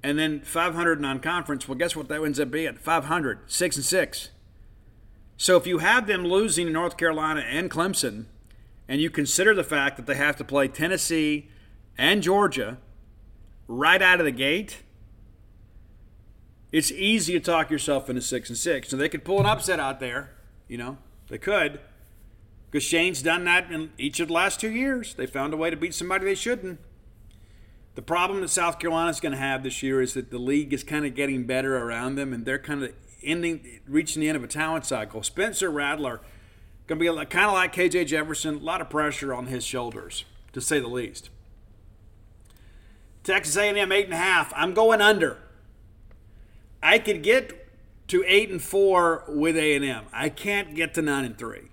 and 0.03 0.19
then 0.19 0.41
500 0.41 1.01
non 1.01 1.19
conference, 1.19 1.67
well, 1.67 1.77
guess 1.77 1.95
what 1.95 2.07
that 2.09 2.21
ends 2.21 2.39
up 2.39 2.51
being? 2.51 2.75
500, 2.75 3.39
6 3.51 3.75
and 3.75 3.85
6. 3.85 4.29
So 5.37 5.57
if 5.57 5.67
you 5.67 5.79
have 5.79 6.07
them 6.07 6.25
losing 6.25 6.71
North 6.71 6.95
Carolina 6.95 7.41
and 7.41 7.69
Clemson, 7.69 8.25
and 8.87 9.01
you 9.01 9.09
consider 9.09 9.53
the 9.53 9.63
fact 9.63 9.97
that 9.97 10.05
they 10.05 10.15
have 10.15 10.35
to 10.37 10.43
play 10.43 10.67
Tennessee 10.67 11.49
and 11.97 12.21
Georgia 12.21 12.77
right 13.67 14.01
out 14.01 14.19
of 14.19 14.25
the 14.25 14.31
gate, 14.31 14.83
it's 16.75 16.91
easy 16.91 17.31
to 17.31 17.39
talk 17.39 17.71
yourself 17.71 18.09
into 18.09 18.21
six 18.21 18.49
and 18.49 18.57
six. 18.57 18.89
So 18.89 18.97
they 18.97 19.07
could 19.07 19.23
pull 19.23 19.39
an 19.39 19.45
upset 19.45 19.79
out 19.79 20.01
there, 20.01 20.31
you 20.67 20.77
know, 20.77 20.97
they 21.29 21.37
could. 21.37 21.79
Because 22.69 22.83
Shane's 22.83 23.21
done 23.21 23.45
that 23.45 23.71
in 23.71 23.93
each 23.97 24.19
of 24.19 24.27
the 24.27 24.33
last 24.33 24.59
two 24.59 24.69
years. 24.69 25.13
They 25.13 25.25
found 25.25 25.53
a 25.53 25.57
way 25.57 25.69
to 25.69 25.77
beat 25.77 25.93
somebody 25.93 26.25
they 26.25 26.35
shouldn't. 26.35 26.81
The 27.95 28.01
problem 28.01 28.41
that 28.41 28.49
South 28.49 28.77
Carolina's 28.77 29.21
going 29.21 29.31
to 29.31 29.37
have 29.37 29.63
this 29.63 29.81
year 29.81 30.01
is 30.01 30.15
that 30.15 30.31
the 30.31 30.37
league 30.37 30.73
is 30.73 30.83
kind 30.83 31.05
of 31.05 31.15
getting 31.15 31.45
better 31.45 31.77
around 31.77 32.15
them, 32.15 32.33
and 32.33 32.45
they're 32.45 32.59
kind 32.59 32.83
of 32.83 32.91
ending, 33.23 33.79
reaching 33.87 34.19
the 34.19 34.27
end 34.27 34.35
of 34.35 34.43
a 34.43 34.47
talent 34.47 34.85
cycle. 34.85 35.23
Spencer 35.23 35.71
Rattler 35.71 36.19
going 36.87 36.99
to 36.99 37.09
be 37.09 37.25
kind 37.27 37.45
of 37.45 37.53
like 37.53 37.73
KJ 37.73 38.07
Jefferson, 38.07 38.55
a 38.55 38.59
lot 38.59 38.81
of 38.81 38.89
pressure 38.89 39.33
on 39.33 39.45
his 39.45 39.63
shoulders, 39.63 40.25
to 40.51 40.59
say 40.59 40.81
the 40.81 40.89
least. 40.89 41.29
Texas 43.23 43.55
A&M 43.55 43.93
eight 43.93 44.05
and 44.05 44.13
a 44.13 44.17
half. 44.17 44.51
I'm 44.57 44.73
going 44.73 44.99
under. 44.99 45.37
I 46.85 46.99
could 46.99 47.23
get 47.23 47.67
to 48.09 48.23
eight 48.27 48.51
and 48.51 48.61
four 48.61 49.23
with 49.27 49.57
A&M. 49.57 50.05
I 50.13 50.29
can't 50.29 50.75
get 50.75 50.93
to 50.93 51.01
nine 51.01 51.25
and 51.25 51.35
three. 51.35 51.71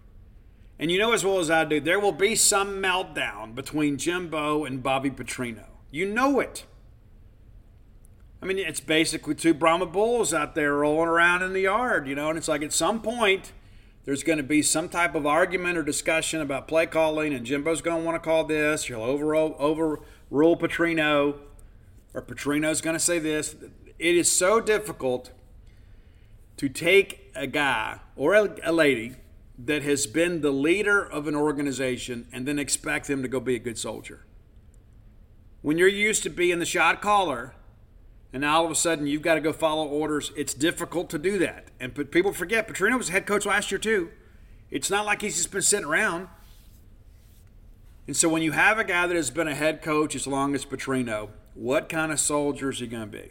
And 0.78 0.90
you 0.90 0.98
know 0.98 1.12
as 1.12 1.22
well 1.22 1.38
as 1.38 1.50
I 1.50 1.66
do, 1.66 1.80
there 1.80 2.00
will 2.00 2.12
be 2.12 2.34
some 2.34 2.82
meltdown 2.82 3.54
between 3.54 3.98
Jimbo 3.98 4.64
and 4.64 4.82
Bobby 4.82 5.10
Petrino. 5.10 5.66
You 5.90 6.06
know 6.06 6.40
it. 6.40 6.64
I 8.40 8.46
mean, 8.46 8.58
it's 8.58 8.80
basically 8.80 9.34
two 9.34 9.52
Brahma 9.52 9.84
bulls 9.84 10.32
out 10.32 10.54
there 10.54 10.76
rolling 10.76 11.10
around 11.10 11.42
in 11.42 11.52
the 11.52 11.60
yard, 11.60 12.08
you 12.08 12.14
know, 12.14 12.30
and 12.30 12.38
it's 12.38 12.48
like 12.48 12.62
at 12.62 12.72
some 12.72 13.02
point 13.02 13.52
there's 14.06 14.22
going 14.22 14.38
to 14.38 14.42
be 14.42 14.62
some 14.62 14.88
type 14.88 15.14
of 15.14 15.26
argument 15.26 15.76
or 15.76 15.82
discussion 15.82 16.40
about 16.40 16.66
play 16.66 16.86
calling, 16.86 17.34
and 17.34 17.44
Jimbo's 17.44 17.82
going 17.82 17.98
to 17.98 18.02
want 18.02 18.14
to 18.20 18.26
call 18.26 18.44
this. 18.44 18.86
He'll 18.86 19.02
over, 19.02 19.34
overrule 19.36 20.56
Petrino, 20.56 21.36
or 22.14 22.22
Petrino's 22.22 22.80
going 22.80 22.96
to 22.96 23.00
say 23.00 23.18
this. 23.18 23.54
It 24.02 24.16
is 24.16 24.28
so 24.28 24.60
difficult 24.60 25.30
to 26.56 26.68
take 26.68 27.30
a 27.36 27.46
guy 27.46 28.00
or 28.16 28.34
a, 28.34 28.56
a 28.64 28.72
lady 28.72 29.14
that 29.56 29.84
has 29.84 30.08
been 30.08 30.40
the 30.40 30.50
leader 30.50 31.00
of 31.00 31.28
an 31.28 31.36
organization 31.36 32.26
and 32.32 32.44
then 32.44 32.58
expect 32.58 33.06
them 33.06 33.22
to 33.22 33.28
go 33.28 33.38
be 33.38 33.54
a 33.54 33.60
good 33.60 33.78
soldier. 33.78 34.26
When 35.60 35.78
you're 35.78 35.86
used 35.86 36.24
to 36.24 36.30
being 36.30 36.58
the 36.58 36.66
shot 36.66 37.00
caller, 37.00 37.54
and 38.32 38.40
now 38.40 38.56
all 38.56 38.64
of 38.64 38.72
a 38.72 38.74
sudden 38.74 39.06
you've 39.06 39.22
got 39.22 39.36
to 39.36 39.40
go 39.40 39.52
follow 39.52 39.86
orders. 39.86 40.32
It's 40.36 40.52
difficult 40.52 41.08
to 41.10 41.18
do 41.18 41.38
that. 41.38 41.68
And 41.78 41.94
people 42.10 42.32
forget 42.32 42.66
Petrino 42.66 42.98
was 42.98 43.10
head 43.10 43.24
coach 43.24 43.46
last 43.46 43.70
year 43.70 43.78
too. 43.78 44.10
It's 44.68 44.90
not 44.90 45.06
like 45.06 45.22
he's 45.22 45.36
just 45.36 45.52
been 45.52 45.62
sitting 45.62 45.86
around. 45.86 46.26
And 48.08 48.16
so 48.16 48.28
when 48.28 48.42
you 48.42 48.50
have 48.50 48.80
a 48.80 48.84
guy 48.84 49.06
that 49.06 49.14
has 49.14 49.30
been 49.30 49.46
a 49.46 49.54
head 49.54 49.80
coach 49.80 50.16
as 50.16 50.26
long 50.26 50.56
as 50.56 50.64
Petrino, 50.64 51.28
what 51.54 51.88
kind 51.88 52.10
of 52.10 52.18
soldier 52.18 52.70
is 52.70 52.80
he 52.80 52.88
going 52.88 53.08
to 53.08 53.18
be? 53.18 53.30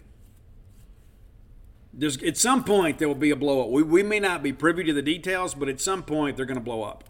There's, 1.93 2.21
at 2.23 2.37
some 2.37 2.63
point 2.63 2.99
there 2.99 3.07
will 3.07 3.15
be 3.15 3.31
a 3.31 3.35
blow 3.35 3.63
up. 3.63 3.69
We, 3.69 3.83
we 3.83 4.03
may 4.03 4.19
not 4.19 4.41
be 4.41 4.53
privy 4.53 4.83
to 4.85 4.93
the 4.93 5.01
details, 5.01 5.53
but 5.53 5.67
at 5.67 5.81
some 5.81 6.03
point 6.03 6.37
they're 6.37 6.45
going 6.45 6.55
to 6.55 6.63
blow 6.63 6.83
up. 6.83 7.03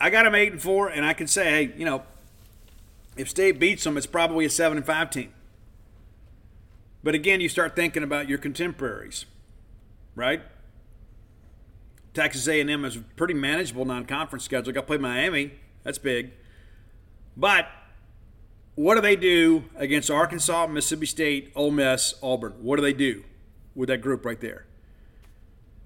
I 0.00 0.10
got 0.10 0.24
them 0.24 0.34
eight 0.34 0.52
and 0.52 0.60
four, 0.60 0.88
and 0.88 1.04
I 1.04 1.14
can 1.14 1.26
say, 1.26 1.44
hey, 1.44 1.74
you 1.76 1.84
know, 1.84 2.02
if 3.16 3.28
State 3.30 3.58
beats 3.58 3.84
them, 3.84 3.96
it's 3.96 4.06
probably 4.06 4.44
a 4.44 4.50
seven 4.50 4.76
and 4.76 4.86
five 4.86 5.10
team. 5.10 5.32
But 7.04 7.14
again, 7.14 7.40
you 7.40 7.48
start 7.48 7.76
thinking 7.76 8.02
about 8.02 8.28
your 8.28 8.38
contemporaries, 8.38 9.26
right? 10.14 10.42
Texas 12.14 12.46
A&M 12.46 12.84
is 12.84 12.96
a 12.96 13.00
pretty 13.00 13.34
manageable 13.34 13.84
non-conference 13.84 14.44
schedule. 14.44 14.72
Got 14.72 14.82
to 14.82 14.86
play 14.86 14.98
Miami. 14.98 15.52
That's 15.82 15.98
big. 15.98 16.32
But 17.36 17.66
what 18.74 18.94
do 18.94 19.00
they 19.00 19.16
do 19.16 19.64
against 19.76 20.10
Arkansas, 20.10 20.66
Mississippi 20.66 21.06
State, 21.06 21.52
Ole 21.54 21.70
Miss, 21.70 22.14
Auburn? 22.22 22.54
What 22.60 22.76
do 22.76 22.82
they 22.82 22.92
do 22.92 23.24
with 23.74 23.88
that 23.88 24.00
group 24.00 24.24
right 24.24 24.40
there? 24.40 24.66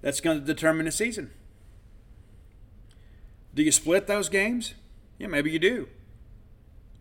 That's 0.03 0.21
going 0.21 0.39
to 0.39 0.45
determine 0.45 0.87
the 0.87 0.93
season. 0.93 1.31
Do 3.55 3.63
you 3.63 3.73
split 3.73 4.07
those 4.07 4.29
games? 4.29 4.75
Yeah, 5.19 5.27
maybe 5.29 5.51
you 5.51 5.59
do. 5.59 5.89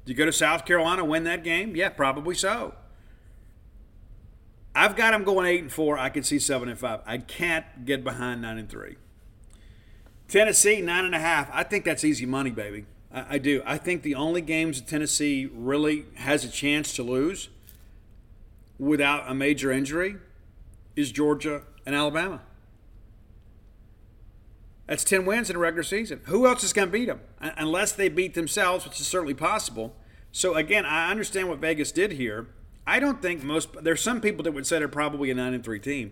Do 0.05 0.11
you 0.11 0.15
go 0.15 0.25
to 0.25 0.31
South 0.31 0.65
Carolina, 0.65 1.03
win 1.03 1.23
that 1.25 1.43
game? 1.43 1.75
Yeah, 1.75 1.89
probably 1.89 2.35
so. 2.35 2.75
I've 4.73 4.95
got 4.95 5.11
them 5.11 5.23
going 5.23 5.47
eight 5.47 5.61
and 5.61 5.71
four. 5.71 5.97
I 5.97 6.09
can 6.09 6.23
see 6.23 6.39
seven 6.39 6.69
and 6.69 6.77
five. 6.77 7.01
I 7.05 7.17
can't 7.17 7.85
get 7.85 8.03
behind 8.03 8.41
nine 8.41 8.57
and 8.57 8.69
three. 8.69 8.97
Tennessee 10.27 10.81
nine 10.81 11.05
and 11.05 11.15
a 11.15 11.19
half. 11.19 11.49
I 11.53 11.63
think 11.63 11.85
that's 11.85 12.03
easy 12.03 12.25
money, 12.25 12.49
baby. 12.49 12.85
I, 13.15 13.25
I 13.29 13.37
do. 13.37 13.63
I 13.65 13.77
think 13.77 14.03
the 14.03 14.15
only 14.15 14.41
games 14.41 14.79
that 14.79 14.87
Tennessee 14.87 15.49
really 15.51 16.05
has 16.15 16.43
a 16.43 16.49
chance 16.49 16.93
to 16.95 17.03
lose 17.03 17.49
without 18.77 19.23
a 19.27 19.33
major 19.33 19.71
injury 19.71 20.17
is 20.95 21.11
Georgia 21.11 21.63
and 21.85 21.95
Alabama. 21.95 22.41
That's 24.87 25.03
10 25.03 25.25
wins 25.25 25.49
in 25.49 25.55
a 25.55 25.59
regular 25.59 25.83
season. 25.83 26.21
Who 26.25 26.45
else 26.45 26.63
is 26.63 26.73
going 26.73 26.89
to 26.89 26.91
beat 26.91 27.05
them? 27.05 27.21
Unless 27.39 27.93
they 27.93 28.07
beat 28.07 28.35
themselves, 28.35 28.85
which 28.85 28.99
is 28.99 29.07
certainly 29.07 29.33
possible. 29.33 29.95
So, 30.31 30.53
again, 30.53 30.85
I 30.85 31.09
understand 31.09 31.49
what 31.49 31.57
Vegas 31.57 31.91
did 31.91 32.13
here. 32.13 32.47
I 32.85 32.99
don't 32.99 33.19
think 33.19 33.43
most 33.43 33.69
there's 33.83 34.01
some 34.01 34.21
people 34.21 34.43
that 34.43 34.51
would 34.51 34.67
say 34.67 34.77
they're 34.77 34.87
probably 34.87 35.31
a 35.31 35.33
nine 35.33 35.55
and 35.55 35.63
three 35.63 35.79
team. 35.79 36.11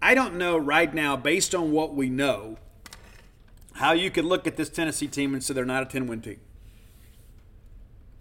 I 0.00 0.14
don't 0.14 0.36
know 0.36 0.56
right 0.56 0.94
now, 0.94 1.16
based 1.16 1.54
on 1.54 1.72
what 1.72 1.94
we 1.94 2.08
know, 2.08 2.56
how 3.78 3.92
you 3.92 4.10
could 4.10 4.24
look 4.24 4.46
at 4.46 4.56
this 4.56 4.68
Tennessee 4.68 5.08
team 5.08 5.34
and 5.34 5.42
say 5.42 5.54
they're 5.54 5.64
not 5.64 5.82
a 5.82 5.86
10 5.86 6.06
win 6.06 6.20
team. 6.20 6.40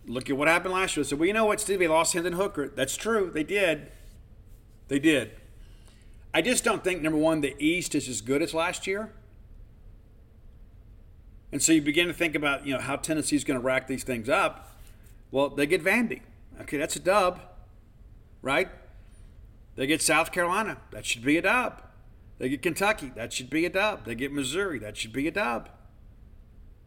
Look 0.06 0.30
at 0.30 0.38
what 0.38 0.48
happened 0.48 0.74
last 0.74 0.96
year. 0.96 1.04
So, 1.04 1.16
well, 1.16 1.28
you 1.28 1.34
know 1.34 1.46
what, 1.46 1.60
Steve? 1.60 1.80
They 1.80 1.88
lost 1.88 2.14
Hendon 2.14 2.34
Hooker. 2.34 2.70
That's 2.70 2.96
true. 2.96 3.30
They 3.34 3.44
did. 3.44 3.92
They 4.88 5.00
did. 5.00 5.32
I 6.34 6.42
just 6.42 6.64
don't 6.64 6.84
think, 6.84 7.02
number 7.02 7.20
one, 7.20 7.42
the 7.42 7.56
East 7.60 7.94
is 7.94 8.08
as 8.08 8.22
good 8.22 8.42
as 8.42 8.54
last 8.54 8.88
year. 8.88 9.12
And 11.52 11.62
so 11.62 11.74
you 11.74 11.82
begin 11.82 12.08
to 12.08 12.14
think 12.14 12.36
about, 12.36 12.66
you 12.66 12.74
know, 12.74 12.80
how 12.80 12.96
Tennessee's 12.96 13.44
going 13.44 13.60
to 13.60 13.66
rack 13.66 13.88
these 13.88 14.04
things 14.04 14.30
up. 14.30 14.72
Well, 15.32 15.50
they 15.50 15.66
get 15.66 15.84
Vandy. 15.84 16.22
Okay, 16.62 16.78
that's 16.78 16.96
a 16.96 17.00
dub 17.00 17.42
right? 18.42 18.70
They 19.76 19.88
get 19.88 20.02
South 20.02 20.32
Carolina. 20.32 20.78
That 20.92 21.06
should 21.06 21.24
be 21.24 21.38
a 21.38 21.42
dub. 21.42 21.84
They 22.40 22.50
get 22.50 22.62
Kentucky. 22.62 23.12
That 23.16 23.34
should 23.34 23.50
be 23.50 23.66
a 23.66 23.70
dub. 23.70 24.06
They 24.06 24.16
get 24.16 24.32
Missouri. 24.32 24.80
That 24.80 24.98
should 24.98 25.14
be 25.14 25.28
a 25.28 25.32
dub. 25.32 25.70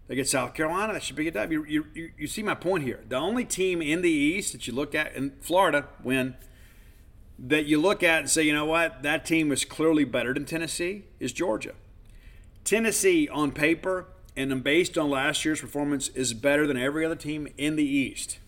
They 0.06 0.16
get 0.16 0.28
South 0.28 0.54
Carolina. 0.54 0.92
That 0.92 1.02
should 1.02 1.16
be 1.16 1.28
a 1.28 1.30
dub. 1.30 1.52
You, 1.52 1.64
you, 1.66 2.10
you 2.16 2.26
see 2.26 2.42
my 2.42 2.54
point 2.54 2.84
here. 2.84 3.00
The 3.08 3.16
only 3.16 3.44
team 3.44 3.80
in 3.82 4.02
the 4.02 4.10
East 4.10 4.52
that 4.52 4.66
you 4.66 4.72
look 4.72 4.94
at, 4.94 5.14
in 5.14 5.32
Florida, 5.40 5.88
win, 6.02 6.36
that 7.38 7.66
you 7.66 7.80
look 7.80 8.02
at 8.02 8.20
and 8.20 8.30
say, 8.30 8.42
you 8.42 8.52
know 8.52 8.66
what, 8.66 9.02
that 9.02 9.24
team 9.24 9.50
is 9.50 9.64
clearly 9.64 10.04
better 10.04 10.34
than 10.34 10.44
Tennessee 10.44 11.04
is 11.18 11.32
Georgia. 11.32 11.74
Tennessee, 12.64 13.28
on 13.28 13.52
paper 13.52 14.06
and 14.36 14.62
based 14.62 14.96
on 14.98 15.10
last 15.10 15.44
year's 15.44 15.60
performance, 15.60 16.08
is 16.08 16.34
better 16.34 16.66
than 16.66 16.76
every 16.76 17.04
other 17.04 17.16
team 17.16 17.48
in 17.56 17.76
the 17.76 17.84
East 17.84 18.38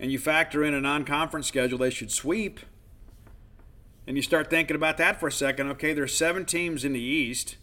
and 0.00 0.10
you 0.10 0.18
factor 0.18 0.64
in 0.64 0.74
a 0.74 0.80
non 0.80 1.04
conference 1.04 1.46
schedule 1.46 1.78
they 1.78 1.90
should 1.90 2.10
sweep, 2.10 2.58
and 4.10 4.16
you 4.16 4.24
start 4.24 4.50
thinking 4.50 4.74
about 4.74 4.96
that 4.96 5.20
for 5.20 5.28
a 5.28 5.32
second, 5.32 5.68
okay, 5.68 5.92
there's 5.92 6.12
seven 6.12 6.44
teams 6.44 6.84
in 6.84 6.94
the 6.94 7.00
East. 7.00 7.56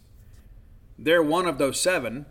They're 0.98 1.22
one 1.22 1.44
of 1.44 1.58
those 1.58 1.78
seven. 1.78 2.24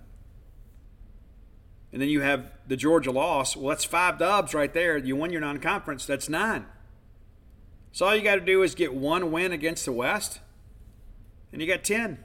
And 1.93 2.01
then 2.01 2.09
you 2.09 2.21
have 2.21 2.51
the 2.65 2.75
Georgia 2.75 3.11
loss. 3.11 3.55
Well, 3.55 3.69
that's 3.69 3.85
five 3.85 4.17
dubs 4.17 4.55
right 4.55 4.73
there. 4.73 4.97
You 4.97 5.15
won 5.15 5.29
your 5.29 5.41
non 5.41 5.59
conference, 5.59 6.07
that's 6.07 6.27
nine. 6.27 6.65
So 7.91 8.07
all 8.07 8.15
you 8.15 8.23
got 8.23 8.37
to 8.37 8.41
do 8.41 8.63
is 8.63 8.73
get 8.73 8.95
one 8.95 9.31
win 9.31 9.51
against 9.51 9.85
the 9.85 9.91
West, 9.91 10.39
and 11.53 11.61
you 11.61 11.67
got 11.67 11.83
10. 11.83 12.17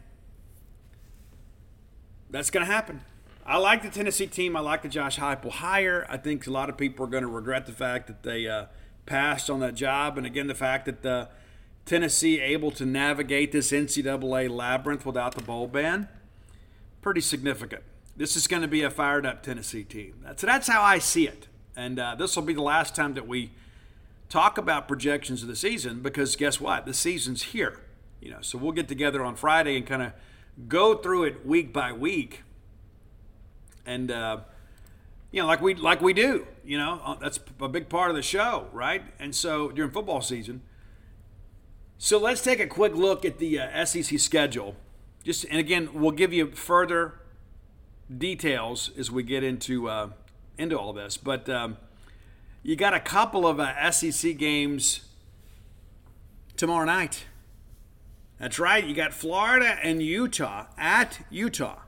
That's 2.30 2.48
going 2.48 2.64
to 2.64 2.72
happen. 2.72 3.02
I 3.44 3.58
like 3.58 3.82
the 3.82 3.90
Tennessee 3.90 4.28
team. 4.28 4.56
I 4.56 4.60
like 4.60 4.80
the 4.80 4.88
Josh 4.88 5.18
Heupel 5.18 5.50
hire. 5.50 6.06
I 6.08 6.16
think 6.16 6.46
a 6.46 6.50
lot 6.52 6.70
of 6.70 6.78
people 6.78 7.04
are 7.04 7.10
going 7.10 7.24
to 7.24 7.28
regret 7.28 7.66
the 7.66 7.72
fact 7.72 8.06
that 8.06 8.22
they 8.22 8.48
uh, 8.48 8.66
passed 9.04 9.50
on 9.50 9.60
that 9.60 9.74
job, 9.74 10.16
and 10.16 10.26
again 10.26 10.46
the 10.46 10.54
fact 10.54 10.86
that 10.86 11.02
the 11.02 11.28
Tennessee 11.84 12.40
able 12.40 12.70
to 12.72 12.86
navigate 12.86 13.52
this 13.52 13.72
NCAA 13.72 14.48
labyrinth 14.48 15.04
without 15.04 15.34
the 15.34 15.42
bowl 15.42 15.66
ban, 15.66 16.08
pretty 17.00 17.20
significant. 17.20 17.82
This 18.16 18.36
is 18.36 18.46
going 18.46 18.62
to 18.62 18.68
be 18.68 18.82
a 18.82 18.90
fired 18.90 19.26
up 19.26 19.42
Tennessee 19.42 19.84
team. 19.84 20.20
That's 20.22 20.42
that's 20.42 20.68
how 20.68 20.82
I 20.82 20.98
see 20.98 21.26
it, 21.26 21.48
and 21.76 21.98
uh, 21.98 22.14
this 22.14 22.36
will 22.36 22.42
be 22.42 22.54
the 22.54 22.62
last 22.62 22.94
time 22.94 23.14
that 23.14 23.26
we 23.26 23.50
talk 24.28 24.58
about 24.58 24.86
projections 24.86 25.42
of 25.42 25.48
the 25.48 25.56
season 25.56 26.00
because 26.00 26.36
guess 26.36 26.60
what? 26.60 26.86
The 26.86 26.94
season's 26.94 27.42
here. 27.42 27.80
You 28.20 28.30
know, 28.30 28.38
so 28.40 28.56
we'll 28.58 28.72
get 28.72 28.86
together 28.86 29.24
on 29.24 29.34
Friday 29.34 29.76
and 29.76 29.86
kind 29.86 30.02
of 30.02 30.12
go 30.68 30.94
through 30.94 31.24
it 31.24 31.44
week 31.44 31.72
by 31.72 31.92
week, 31.92 32.42
and 33.84 34.10
uh, 34.10 34.38
you 35.32 35.40
know, 35.40 35.48
like 35.48 35.60
we 35.60 35.74
like 35.74 36.00
we 36.00 36.12
do. 36.12 36.46
You 36.64 36.78
know, 36.78 37.00
uh, 37.04 37.14
that's 37.14 37.40
a 37.60 37.68
big 37.68 37.88
part 37.88 38.10
of 38.10 38.16
the 38.16 38.22
show, 38.22 38.68
right? 38.72 39.02
And 39.18 39.34
so 39.34 39.70
during 39.70 39.90
football 39.90 40.20
season. 40.20 40.62
So 42.04 42.18
let's 42.18 42.42
take 42.42 42.58
a 42.58 42.66
quick 42.66 42.96
look 42.96 43.24
at 43.24 43.38
the 43.38 43.60
uh, 43.60 43.84
SEC 43.84 44.18
schedule. 44.18 44.74
Just 45.22 45.44
and 45.44 45.60
again, 45.60 45.88
we'll 45.94 46.10
give 46.10 46.32
you 46.32 46.50
further 46.50 47.20
details 48.18 48.90
as 48.98 49.08
we 49.08 49.22
get 49.22 49.44
into 49.44 49.88
uh, 49.88 50.08
into 50.58 50.76
all 50.76 50.92
this. 50.92 51.16
But 51.16 51.48
um, 51.48 51.76
you 52.64 52.74
got 52.74 52.92
a 52.92 52.98
couple 52.98 53.46
of 53.46 53.60
uh, 53.60 53.88
SEC 53.92 54.36
games 54.36 55.02
tomorrow 56.56 56.86
night. 56.86 57.26
That's 58.36 58.58
right. 58.58 58.84
You 58.84 58.96
got 58.96 59.14
Florida 59.14 59.78
and 59.80 60.02
Utah 60.02 60.66
at 60.76 61.24
Utah. 61.30 61.82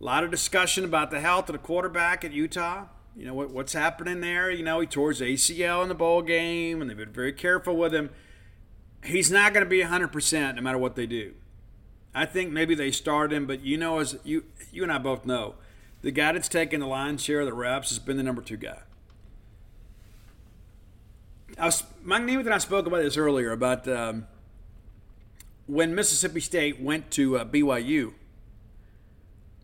A 0.00 0.04
lot 0.04 0.24
of 0.24 0.30
discussion 0.30 0.86
about 0.86 1.10
the 1.10 1.20
health 1.20 1.50
of 1.50 1.52
the 1.52 1.58
quarterback 1.58 2.24
at 2.24 2.32
Utah. 2.32 2.86
You 3.14 3.26
know 3.26 3.34
what, 3.34 3.50
what's 3.50 3.74
happening 3.74 4.22
there. 4.22 4.50
You 4.50 4.62
know 4.62 4.80
he 4.80 4.86
tore 4.86 5.10
his 5.10 5.20
ACL 5.20 5.82
in 5.82 5.90
the 5.90 5.94
bowl 5.94 6.22
game, 6.22 6.80
and 6.80 6.88
they've 6.88 6.96
been 6.96 7.12
very 7.12 7.34
careful 7.34 7.76
with 7.76 7.94
him. 7.94 8.08
He's 9.06 9.30
not 9.30 9.52
going 9.54 9.64
to 9.64 9.70
be 9.70 9.82
100% 9.82 10.54
no 10.56 10.62
matter 10.62 10.78
what 10.78 10.96
they 10.96 11.06
do. 11.06 11.34
I 12.14 12.24
think 12.24 12.50
maybe 12.50 12.74
they 12.74 12.90
start 12.90 13.32
him, 13.32 13.46
but 13.46 13.62
you 13.62 13.76
know, 13.76 13.98
as 13.98 14.16
you 14.24 14.44
you 14.72 14.82
and 14.82 14.90
I 14.90 14.98
both 14.98 15.26
know, 15.26 15.56
the 16.00 16.10
guy 16.10 16.32
that's 16.32 16.48
taken 16.48 16.80
the 16.80 16.86
lion's 16.86 17.22
share 17.22 17.40
of 17.40 17.46
the 17.46 17.52
reps 17.52 17.90
has 17.90 17.98
been 17.98 18.16
the 18.16 18.22
number 18.22 18.40
two 18.40 18.56
guy. 18.56 18.78
I 21.58 21.66
was, 21.66 21.84
Mike 22.02 22.22
Namath 22.22 22.46
and 22.46 22.54
I 22.54 22.58
spoke 22.58 22.86
about 22.86 23.02
this 23.02 23.16
earlier 23.16 23.52
about 23.52 23.86
um, 23.86 24.26
when 25.66 25.94
Mississippi 25.94 26.40
State 26.40 26.80
went 26.80 27.10
to 27.12 27.38
uh, 27.38 27.44
BYU 27.44 28.14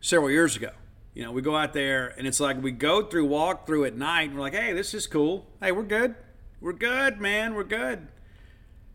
several 0.00 0.30
years 0.30 0.54
ago. 0.54 0.70
You 1.14 1.24
know, 1.24 1.32
we 1.32 1.42
go 1.42 1.56
out 1.56 1.72
there 1.72 2.14
and 2.18 2.26
it's 2.26 2.40
like 2.40 2.62
we 2.62 2.70
go 2.70 3.02
through, 3.02 3.26
walk 3.26 3.66
through 3.66 3.84
at 3.86 3.96
night, 3.96 4.28
and 4.28 4.34
we're 4.34 4.40
like, 4.40 4.54
hey, 4.54 4.72
this 4.72 4.94
is 4.94 5.06
cool. 5.06 5.46
Hey, 5.60 5.72
we're 5.72 5.82
good. 5.82 6.14
We're 6.60 6.72
good, 6.72 7.20
man. 7.20 7.54
We're 7.54 7.64
good. 7.64 8.08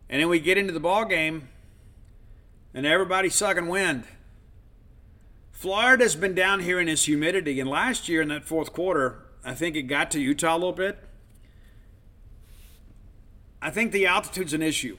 And 0.09 0.21
then 0.21 0.29
we 0.29 0.39
get 0.39 0.57
into 0.57 0.73
the 0.73 0.79
ball 0.79 1.05
game 1.05 1.49
and 2.73 2.85
everybody's 2.85 3.35
sucking 3.35 3.67
wind. 3.67 4.05
Florida's 5.51 6.15
been 6.15 6.35
down 6.35 6.59
here 6.59 6.79
in 6.79 6.85
this 6.85 7.05
humidity, 7.05 7.59
and 7.59 7.67
last 7.67 8.07
year 8.07 8.21
in 8.21 8.27
that 8.27 8.45
fourth 8.45 8.71
quarter, 8.73 9.23
I 9.43 9.55
think 9.55 9.75
it 9.75 9.83
got 9.83 10.11
to 10.11 10.19
Utah 10.19 10.53
a 10.53 10.59
little 10.59 10.71
bit. 10.71 10.99
I 13.59 13.71
think 13.71 13.91
the 13.91 14.05
altitude's 14.05 14.53
an 14.53 14.61
issue. 14.61 14.97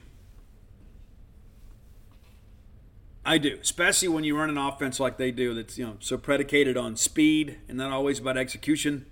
I 3.25 3.37
do, 3.37 3.57
especially 3.61 4.09
when 4.09 4.25
you 4.25 4.35
run 4.37 4.49
an 4.49 4.57
offense 4.57 4.99
like 4.99 5.17
they 5.17 5.31
do 5.31 5.53
that's 5.53 5.77
you 5.77 5.85
know 5.85 5.95
so 5.99 6.17
predicated 6.17 6.75
on 6.75 6.97
speed 6.97 7.59
and 7.69 7.77
not 7.77 7.91
always 7.91 8.19
about 8.19 8.35
execution. 8.35 9.05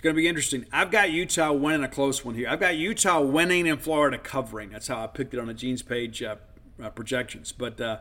It's 0.00 0.02
going 0.02 0.16
to 0.16 0.22
be 0.22 0.28
interesting. 0.28 0.64
I've 0.72 0.90
got 0.90 1.10
Utah 1.10 1.52
winning 1.52 1.84
a 1.84 1.88
close 1.88 2.24
one 2.24 2.34
here. 2.34 2.48
I've 2.48 2.58
got 2.58 2.74
Utah 2.74 3.20
winning 3.20 3.68
and 3.68 3.78
Florida 3.78 4.16
covering. 4.16 4.70
That's 4.70 4.88
how 4.88 5.04
I 5.04 5.06
picked 5.06 5.34
it 5.34 5.38
on 5.38 5.48
the 5.48 5.52
Gene's 5.52 5.82
page 5.82 6.22
uh, 6.22 6.36
uh, 6.82 6.88
projections. 6.88 7.52
But 7.52 7.78
uh, 7.82 7.98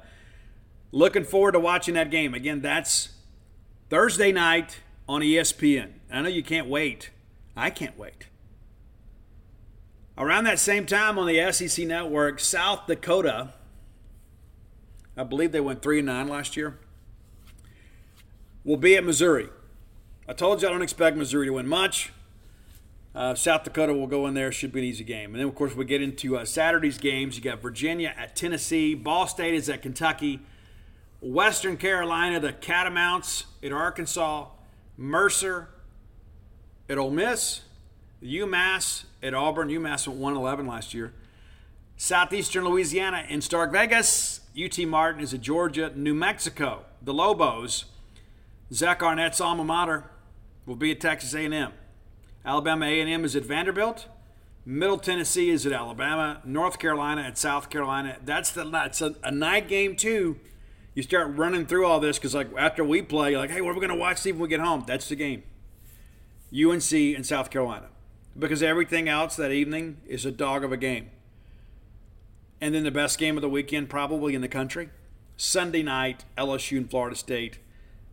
looking 0.94 1.26
forward 1.26 1.52
to 1.52 1.60
watching 1.60 1.96
that 1.96 2.10
game. 2.10 2.34
Again, 2.34 2.62
that's 2.62 3.10
Thursday 3.90 4.32
night 4.32 4.80
on 5.10 5.20
ESPN. 5.20 5.90
I 6.10 6.22
know 6.22 6.30
you 6.30 6.42
can't 6.42 6.70
wait. 6.70 7.10
I 7.58 7.70
can't 7.70 7.98
wait. 7.98 8.28
Around 10.18 10.46
that 10.46 10.60
same 10.60 10.86
time 10.86 11.20
on 11.20 11.28
the 11.28 11.52
SEC 11.52 11.86
network, 11.86 12.40
South 12.40 12.88
Dakota, 12.88 13.50
I 15.18 15.24
believe 15.24 15.52
they 15.52 15.60
went 15.60 15.82
3 15.82 16.02
9 16.02 16.30
last 16.30 16.56
year, 16.56 16.80
will 18.64 18.78
be 18.78 18.96
at 18.96 19.04
Missouri. 19.04 19.50
I 20.30 20.34
told 20.34 20.62
you 20.62 20.68
I 20.68 20.72
don't 20.72 20.84
expect 20.84 21.18
Missouri 21.18 21.48
to 21.48 21.54
win 21.54 21.68
much. 21.68 22.12
Uh, 23.16 23.34
South 23.34 23.64
Dakota 23.64 23.96
will 23.96 24.06
go 24.06 24.28
in 24.28 24.36
there. 24.36 24.52
Should 24.52 24.72
be 24.72 24.78
an 24.78 24.86
easy 24.86 25.04
game. 25.04 25.34
And 25.34 25.40
then, 25.40 25.48
of 25.48 25.56
course, 25.56 25.76
we 25.76 25.86
get 25.86 26.04
into 26.04 26.38
uh, 26.38 26.46
Saturday's 26.46 27.00
games. 27.00 27.36
You 27.36 27.42
got 27.42 27.64
Virginia 27.64 28.14
at 28.16 28.36
Tennessee. 28.36 28.94
Ball 28.94 29.26
State 29.26 29.56
is 29.56 29.70
at 29.70 29.82
Kentucky. 29.82 30.42
Western 31.20 31.78
Carolina, 31.78 32.40
the 32.40 32.54
Catamounts 32.54 33.46
at 33.64 33.72
Arkansas. 33.72 34.46
Mercer 34.98 35.70
at 36.88 37.00
Ole 37.00 37.10
Miss. 37.10 37.62
UMass 38.22 39.06
at 39.24 39.34
Auburn. 39.34 39.70
UMass 39.70 40.08
went 40.08 40.20
111 40.20 40.68
last 40.68 40.94
year. 40.94 41.12
Southeastern 41.98 42.66
Louisiana 42.66 43.26
in 43.28 43.42
Stark 43.42 43.72
Vegas. 43.72 44.42
UT 44.56 44.78
Martin 44.88 45.24
is 45.24 45.34
at 45.34 45.42
Georgia. 45.42 45.92
New 45.96 46.14
Mexico, 46.14 46.86
the 47.02 47.16
Lobos. 47.16 47.86
Zach 48.72 49.02
Arnett's 49.02 49.42
alma 49.42 49.64
mater 49.64 50.04
will 50.70 50.76
be 50.76 50.92
at 50.92 51.00
Texas 51.00 51.34
A&M. 51.34 51.74
Alabama 52.46 52.86
A&M 52.86 53.26
is 53.26 53.36
at 53.36 53.44
Vanderbilt. 53.44 54.06
Middle 54.64 55.00
Tennessee 55.00 55.50
is 55.50 55.66
at 55.66 55.72
Alabama. 55.72 56.42
North 56.46 56.78
Carolina 56.78 57.24
at 57.24 57.40
South 57.40 57.72
Carolina. 57.72 58.18
That's 58.24 58.52
the 58.52 58.66
that's 58.66 59.02
a, 59.02 59.16
a 59.24 59.32
night 59.32 59.68
game 59.68 59.96
too. 59.96 60.40
You 60.94 61.02
start 61.02 61.36
running 61.36 61.66
through 61.66 61.88
all 61.88 62.00
this 62.00 62.20
because 62.20 62.36
like 62.36 62.50
after 62.56 62.84
we 62.84 63.02
play, 63.02 63.36
like, 63.36 63.50
hey, 63.50 63.62
what 63.62 63.72
are 63.72 63.80
we 63.80 63.88
to 63.88 63.96
watch 63.96 64.20
see 64.20 64.32
when 64.32 64.42
we 64.42 64.48
get 64.48 64.60
home? 64.60 64.84
That's 64.86 65.10
the 65.10 65.16
game. 65.16 65.42
UNC 66.54 66.94
and 66.94 67.26
South 67.26 67.50
Carolina. 67.50 67.88
Because 68.38 68.62
everything 68.62 69.10
else 69.10 69.36
that 69.38 69.52
evening 69.52 69.98
is 70.06 70.24
a 70.24 70.32
dog 70.32 70.64
of 70.64 70.72
a 70.72 70.78
game. 70.78 71.10
And 72.62 72.76
then 72.76 72.84
the 72.84 72.92
best 72.92 73.18
game 73.18 73.38
of 73.38 73.42
the 73.42 73.50
weekend, 73.50 73.90
probably 73.90 74.36
in 74.36 74.42
the 74.42 74.48
country, 74.48 74.92
Sunday 75.36 75.82
night, 75.82 76.26
LSU 76.38 76.78
and 76.78 76.90
Florida 76.90 77.16
State 77.16 77.58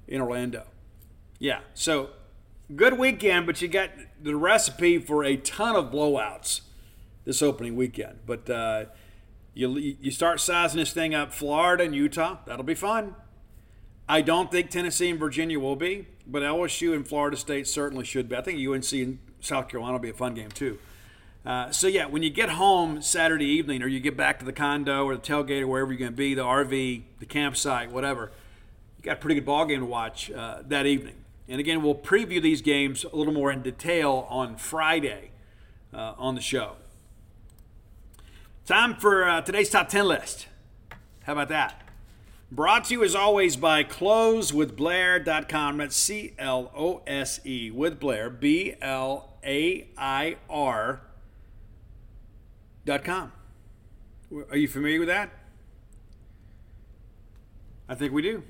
in 0.08 0.22
Orlando. 0.22 0.64
Yeah, 1.38 1.60
so 1.74 2.10
good 2.74 2.98
weekend, 2.98 3.46
but 3.46 3.60
you 3.62 3.68
got 3.68 3.90
the 4.20 4.34
recipe 4.34 4.98
for 4.98 5.24
a 5.24 5.36
ton 5.36 5.76
of 5.76 5.92
blowouts 5.92 6.62
this 7.24 7.42
opening 7.42 7.76
weekend. 7.76 8.20
But 8.26 8.48
uh, 8.50 8.86
you 9.54 9.76
you 9.76 10.10
start 10.10 10.40
sizing 10.40 10.78
this 10.78 10.92
thing 10.92 11.14
up, 11.14 11.32
Florida 11.32 11.84
and 11.84 11.94
Utah. 11.94 12.38
That'll 12.46 12.64
be 12.64 12.74
fun. 12.74 13.14
I 14.08 14.20
don't 14.20 14.50
think 14.50 14.70
Tennessee 14.70 15.10
and 15.10 15.18
Virginia 15.18 15.58
will 15.58 15.76
be, 15.76 16.06
but 16.26 16.42
LSU 16.42 16.94
and 16.94 17.06
Florida 17.06 17.36
State 17.36 17.66
certainly 17.66 18.04
should 18.04 18.28
be. 18.28 18.36
I 18.36 18.40
think 18.40 18.66
UNC 18.66 18.92
and 18.92 19.18
South 19.40 19.68
Carolina 19.68 19.94
will 19.94 20.00
be 20.00 20.10
a 20.10 20.14
fun 20.14 20.34
game 20.34 20.50
too. 20.50 20.78
Uh, 21.44 21.70
so 21.70 21.86
yeah, 21.86 22.06
when 22.06 22.22
you 22.22 22.30
get 22.30 22.50
home 22.50 23.00
Saturday 23.02 23.46
evening, 23.46 23.82
or 23.82 23.86
you 23.86 24.00
get 24.00 24.16
back 24.16 24.38
to 24.40 24.44
the 24.44 24.52
condo 24.52 25.04
or 25.04 25.14
the 25.16 25.22
tailgate 25.22 25.62
or 25.62 25.68
wherever 25.68 25.92
you're 25.92 25.98
going 25.98 26.10
to 26.10 26.16
be, 26.16 26.34
the 26.34 26.42
RV, 26.42 27.02
the 27.20 27.26
campsite, 27.26 27.90
whatever, 27.90 28.32
you 28.98 29.04
got 29.04 29.18
a 29.18 29.20
pretty 29.20 29.36
good 29.36 29.46
ball 29.46 29.64
game 29.64 29.80
to 29.80 29.86
watch 29.86 30.30
uh, 30.30 30.62
that 30.66 30.86
evening. 30.86 31.14
And 31.48 31.60
again, 31.60 31.82
we'll 31.82 31.94
preview 31.94 32.42
these 32.42 32.60
games 32.60 33.04
a 33.04 33.14
little 33.16 33.32
more 33.32 33.52
in 33.52 33.62
detail 33.62 34.26
on 34.28 34.56
Friday 34.56 35.30
uh, 35.94 36.14
on 36.18 36.34
the 36.34 36.40
show. 36.40 36.76
Time 38.66 38.96
for 38.96 39.24
uh, 39.24 39.40
today's 39.42 39.70
top 39.70 39.88
10 39.88 40.06
list. 40.06 40.48
How 41.22 41.34
about 41.34 41.48
that? 41.48 41.82
Brought 42.50 42.84
to 42.86 42.94
you 42.94 43.04
as 43.04 43.14
always 43.14 43.56
by 43.56 43.84
closewithblair.com. 43.84 45.78
That's 45.78 45.96
C 45.96 46.32
L 46.38 46.70
O 46.76 47.02
S 47.06 47.40
E 47.44 47.70
with 47.72 47.98
Blair, 47.98 48.30
B 48.30 48.74
L 48.80 49.36
A 49.44 49.88
I 49.98 50.36
R 50.48 51.00
dot 52.84 53.04
com. 53.04 53.32
Are 54.48 54.56
you 54.56 54.68
familiar 54.68 55.00
with 55.00 55.08
that? 55.08 55.30
I 57.88 57.96
think 57.96 58.12
we 58.12 58.22
do. 58.22 58.44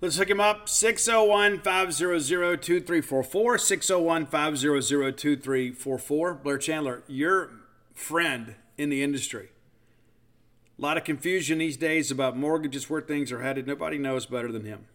Let's 0.00 0.16
hook 0.16 0.30
him 0.30 0.40
up 0.40 0.68
601 0.68 1.58
500 1.60 2.62
2344. 2.62 3.58
601 3.58 4.26
500 4.26 5.18
2344. 5.18 6.34
Blair 6.34 6.58
Chandler, 6.58 7.02
your 7.08 7.50
friend 7.94 8.54
in 8.76 8.90
the 8.90 9.02
industry. 9.02 9.48
A 10.78 10.82
lot 10.82 10.96
of 10.96 11.02
confusion 11.02 11.58
these 11.58 11.76
days 11.76 12.12
about 12.12 12.36
mortgages, 12.36 12.88
where 12.88 13.00
things 13.00 13.32
are 13.32 13.42
headed. 13.42 13.66
Nobody 13.66 13.98
knows 13.98 14.24
better 14.26 14.52
than 14.52 14.64
him. 14.64 14.86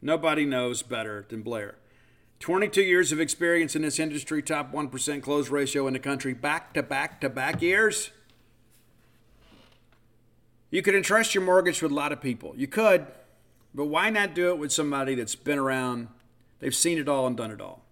Nobody 0.00 0.46
knows 0.46 0.82
better 0.82 1.26
than 1.28 1.42
Blair. 1.42 1.76
22 2.40 2.80
years 2.80 3.12
of 3.12 3.20
experience 3.20 3.76
in 3.76 3.82
this 3.82 3.98
industry, 3.98 4.42
top 4.42 4.72
1% 4.72 5.22
close 5.22 5.50
ratio 5.50 5.86
in 5.86 5.92
the 5.92 5.98
country, 5.98 6.32
back 6.32 6.72
to 6.72 6.82
back 6.82 7.20
to 7.20 7.28
back 7.28 7.60
years. 7.60 8.10
You 10.70 10.80
could 10.80 10.94
entrust 10.94 11.34
your 11.34 11.44
mortgage 11.44 11.82
with 11.82 11.92
a 11.92 11.94
lot 11.94 12.10
of 12.10 12.22
people. 12.22 12.54
You 12.56 12.66
could. 12.66 13.06
But 13.74 13.86
why 13.86 14.10
not 14.10 14.34
do 14.34 14.50
it 14.50 14.58
with 14.58 14.72
somebody 14.72 15.14
that's 15.14 15.34
been 15.34 15.58
around, 15.58 16.08
they've 16.60 16.74
seen 16.74 16.98
it 16.98 17.08
all 17.08 17.26
and 17.26 17.36
done 17.36 17.50
it 17.50 17.60
all? 17.60 17.84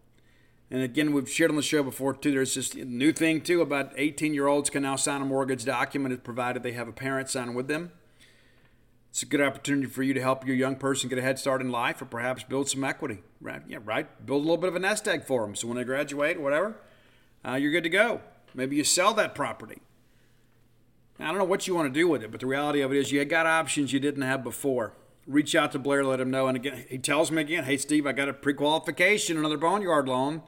And 0.71 0.83
again, 0.83 1.13
we've 1.13 1.29
shared 1.29 1.51
on 1.51 1.57
the 1.57 1.63
show 1.63 1.83
before 1.83 2.15
too. 2.15 2.31
There's 2.31 2.55
this 2.55 2.75
new 2.75 3.13
thing 3.13 3.41
too 3.43 3.61
about 3.61 3.93
18 3.97 4.33
year 4.33 4.47
olds 4.47 4.71
can 4.71 4.83
now 4.83 4.97
sign 4.97 5.21
a 5.21 5.25
mortgage 5.25 5.65
document 5.65 6.25
provided 6.25 6.63
they 6.63 6.73
have 6.73 6.89
a 6.89 6.93
parent 6.93 7.29
sign 7.29 7.55
with 7.55 7.69
them. 7.69 7.93
It's 9.11 9.23
a 9.23 9.27
good 9.27 9.43
opportunity 9.43 9.89
for 9.89 10.03
you 10.03 10.15
to 10.15 10.23
help 10.23 10.47
your 10.47 10.57
young 10.57 10.77
person 10.77 11.11
get 11.11 11.19
a 11.19 11.23
head 11.23 11.39
start 11.39 11.61
in 11.61 11.71
life, 11.71 12.01
or 12.01 12.07
perhaps 12.07 12.45
build 12.45 12.71
some 12.71 12.83
equity. 12.83 13.19
Right? 13.43 13.61
Yeah, 13.69 13.79
right. 13.85 14.25
Build 14.25 14.39
a 14.39 14.43
little 14.43 14.57
bit 14.57 14.69
of 14.69 14.77
a 14.77 14.79
nest 14.79 15.07
egg 15.07 15.25
for 15.25 15.43
them, 15.43 15.55
so 15.55 15.69
when 15.69 15.77
they 15.77 15.85
graduate, 15.85 16.41
whatever, 16.41 16.77
uh, 17.47 17.57
you're 17.57 17.73
good 17.73 17.83
to 17.83 17.91
go. 17.91 18.23
Maybe 18.55 18.77
you 18.77 18.85
sell 18.85 19.13
that 19.15 19.35
property 19.35 19.83
I 21.23 21.27
don't 21.27 21.39
know 21.39 21.45
what 21.45 21.67
you 21.67 21.75
want 21.75 21.93
to 21.93 22.01
do 22.01 22.09
with 22.09 22.23
it, 22.23 22.31
but 22.31 22.41
the 22.41 22.47
reality 22.47 22.81
of 22.81 22.93
it 22.93 22.99
is 22.99 23.13
you 23.13 23.25
got 23.25 23.47
options 23.47 23.93
you 23.93 24.01
didn't 24.01 24.23
have 24.23 24.43
before. 24.43 24.93
Reach 25.27 25.55
out 25.55 25.73
to 25.73 25.79
Blair, 25.79 26.05
let 26.05 26.21
him 26.21 26.31
know. 26.31 26.49
And 26.49 26.57
again, 26.57 26.85
he 26.89 26.99
tells 26.99 27.31
me 27.31 27.43
again, 27.43 27.65
hey, 27.65 27.77
Steve, 27.77 28.07
I 28.07 28.13
got 28.13 28.29
a 28.29 28.33
pre 28.33 28.55
qualification, 28.55 29.39
another 29.39 29.57
boneyard 29.57 30.09
loan. 30.09 30.43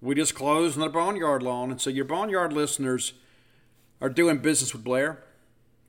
We 0.00 0.14
just 0.14 0.34
closed 0.34 0.76
another 0.76 0.92
boneyard 0.92 1.42
loan. 1.42 1.70
And 1.70 1.80
so 1.80 1.90
your 1.90 2.04
boneyard 2.04 2.52
listeners 2.52 3.14
are 4.00 4.08
doing 4.08 4.38
business 4.38 4.72
with 4.72 4.84
Blair. 4.84 5.24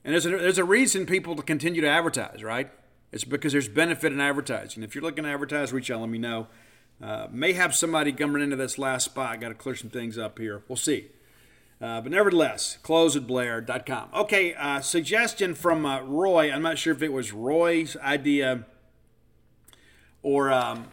And 0.04 0.14
there's 0.14 0.26
a, 0.26 0.30
there's 0.30 0.58
a 0.58 0.64
reason 0.64 1.06
people 1.06 1.36
to 1.36 1.42
continue 1.44 1.82
to 1.82 1.90
advertise, 1.90 2.44
right? 2.44 2.72
It's 3.12 3.24
because 3.24 3.52
there's 3.52 3.68
benefit 3.68 4.14
in 4.14 4.22
advertising. 4.22 4.84
If 4.84 4.96
you're 4.96 5.04
looking 5.04 5.24
to 5.24 5.30
advertise, 5.30 5.74
reach 5.74 5.90
out, 5.92 6.02
let 6.02 6.10
me 6.10 6.18
know. 6.20 6.48
Uh, 7.02 7.28
may 7.32 7.54
have 7.54 7.76
somebody 7.76 8.12
coming 8.12 8.42
into 8.42 8.56
this 8.56 8.78
last 8.78 9.06
spot. 9.06 9.40
Got 9.40 9.50
to 9.50 9.56
clear 9.56 9.76
some 9.76 9.90
things 9.90 10.18
up 10.18 10.38
here. 10.38 10.64
We'll 10.68 10.76
see. 10.76 11.08
Uh, 11.82 12.02
but 12.02 12.12
nevertheless, 12.12 12.78
close 12.84 13.16
at 13.16 13.26
blair.com. 13.26 14.10
Okay, 14.14 14.54
uh, 14.54 14.82
suggestion 14.82 15.56
from 15.56 15.86
uh, 15.86 16.02
Roy. 16.02 16.52
I'm 16.52 16.62
not 16.62 16.78
sure 16.78 16.94
if 16.94 17.02
it 17.02 17.14
was 17.14 17.32
Roy's 17.32 17.96
idea 17.98 18.66
or, 20.22 20.52
um, 20.52 20.88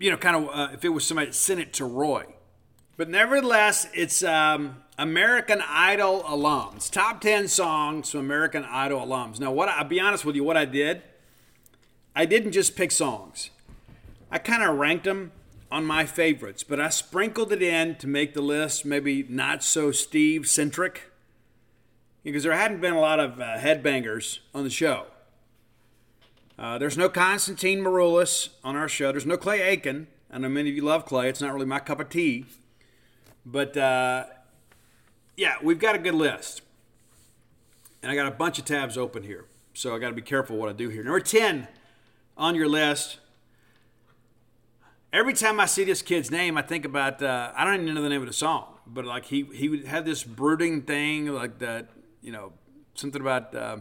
you 0.00 0.10
know, 0.10 0.16
kind 0.16 0.36
of 0.36 0.48
uh, 0.52 0.68
if 0.72 0.84
it 0.84 0.88
was 0.88 1.06
somebody 1.06 1.28
that 1.28 1.34
sent 1.34 1.60
it 1.60 1.72
to 1.74 1.84
Roy. 1.84 2.24
But 2.96 3.08
nevertheless, 3.08 3.88
it's 3.94 4.24
um, 4.24 4.82
American 4.98 5.62
Idol 5.68 6.22
alums. 6.22 6.90
Top 6.90 7.20
10 7.20 7.46
songs 7.46 8.10
from 8.10 8.20
American 8.20 8.64
Idol 8.64 9.06
alums. 9.06 9.38
Now, 9.38 9.52
what 9.52 9.68
I'll 9.68 9.84
be 9.84 10.00
honest 10.00 10.24
with 10.24 10.34
you, 10.34 10.42
what 10.42 10.56
I 10.56 10.64
did, 10.64 11.02
I 12.16 12.24
didn't 12.24 12.52
just 12.52 12.74
pick 12.74 12.90
songs. 12.90 13.50
I 14.30 14.38
kind 14.38 14.64
of 14.64 14.76
ranked 14.76 15.04
them 15.04 15.30
on 15.76 15.84
my 15.84 16.06
favorites, 16.06 16.62
but 16.62 16.80
I 16.80 16.88
sprinkled 16.88 17.52
it 17.52 17.60
in 17.60 17.96
to 17.96 18.06
make 18.06 18.32
the 18.32 18.40
list 18.40 18.86
maybe 18.86 19.26
not 19.28 19.62
so 19.62 19.92
Steve 19.92 20.48
centric 20.48 21.12
because 22.24 22.44
there 22.44 22.54
hadn't 22.54 22.80
been 22.80 22.94
a 22.94 22.98
lot 23.00 23.20
of 23.20 23.38
uh, 23.38 23.58
headbangers 23.58 24.38
on 24.54 24.64
the 24.64 24.70
show. 24.70 25.04
Uh, 26.58 26.78
there's 26.78 26.96
no 26.96 27.10
Constantine 27.10 27.80
Maroulis 27.80 28.48
on 28.64 28.74
our 28.74 28.88
show. 28.88 29.12
There's 29.12 29.26
no 29.26 29.36
Clay 29.36 29.60
Aiken. 29.60 30.06
I 30.30 30.38
know 30.38 30.48
many 30.48 30.70
of 30.70 30.76
you 30.76 30.80
love 30.80 31.04
Clay. 31.04 31.28
It's 31.28 31.42
not 31.42 31.52
really 31.52 31.66
my 31.66 31.78
cup 31.78 32.00
of 32.00 32.08
tea. 32.08 32.46
But 33.44 33.76
uh, 33.76 34.24
yeah, 35.36 35.56
we've 35.62 35.78
got 35.78 35.94
a 35.94 35.98
good 35.98 36.14
list. 36.14 36.62
And 38.02 38.10
I 38.10 38.14
got 38.14 38.28
a 38.28 38.34
bunch 38.34 38.58
of 38.58 38.64
tabs 38.64 38.96
open 38.96 39.24
here. 39.24 39.44
So 39.74 39.94
I 39.94 39.98
got 39.98 40.08
to 40.08 40.14
be 40.14 40.22
careful 40.22 40.56
what 40.56 40.70
I 40.70 40.72
do 40.72 40.88
here. 40.88 41.04
Number 41.04 41.20
10 41.20 41.68
on 42.38 42.54
your 42.54 42.66
list 42.66 43.18
every 45.16 45.32
time 45.32 45.58
I 45.58 45.66
see 45.66 45.84
this 45.84 46.02
kid's 46.02 46.30
name, 46.30 46.58
I 46.58 46.62
think 46.62 46.84
about 46.84 47.22
uh, 47.22 47.50
I 47.56 47.64
don't 47.64 47.82
even 47.82 47.94
know 47.94 48.02
the 48.02 48.10
name 48.10 48.20
of 48.20 48.26
the 48.26 48.34
song, 48.34 48.66
but 48.86 49.04
like 49.04 49.24
he 49.24 49.48
he 49.54 49.68
would 49.68 49.86
have 49.86 50.04
this 50.04 50.22
brooding 50.22 50.82
thing 50.82 51.26
like 51.26 51.58
that, 51.60 51.88
you 52.20 52.30
know, 52.30 52.52
something 52.94 53.20
about 53.20 53.54
uh, 53.54 53.78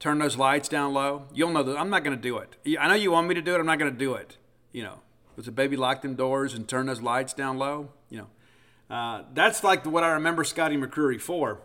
turn 0.00 0.18
those 0.18 0.36
lights 0.36 0.68
down 0.68 0.92
low. 0.92 1.26
You'll 1.32 1.50
know 1.50 1.62
that 1.62 1.78
I'm 1.78 1.88
not 1.88 2.02
going 2.02 2.16
to 2.16 2.22
do 2.22 2.38
it. 2.38 2.56
I 2.78 2.88
know 2.88 2.94
you 2.94 3.12
want 3.12 3.28
me 3.28 3.34
to 3.34 3.42
do 3.42 3.54
it. 3.54 3.60
I'm 3.60 3.66
not 3.66 3.78
going 3.78 3.92
to 3.92 3.98
do 3.98 4.14
it. 4.14 4.36
You 4.72 4.82
know, 4.82 4.98
was 5.36 5.46
a 5.46 5.52
baby 5.52 5.76
lock 5.76 6.02
them 6.02 6.16
doors 6.16 6.52
and 6.52 6.66
turn 6.66 6.86
those 6.86 7.00
lights 7.00 7.32
down 7.32 7.56
low. 7.56 7.90
You 8.10 8.18
know, 8.18 8.94
uh, 8.94 9.22
that's 9.32 9.62
like 9.62 9.86
what 9.86 10.02
I 10.02 10.08
remember 10.12 10.42
Scotty 10.42 10.76
McCreery 10.76 11.20
for. 11.20 11.60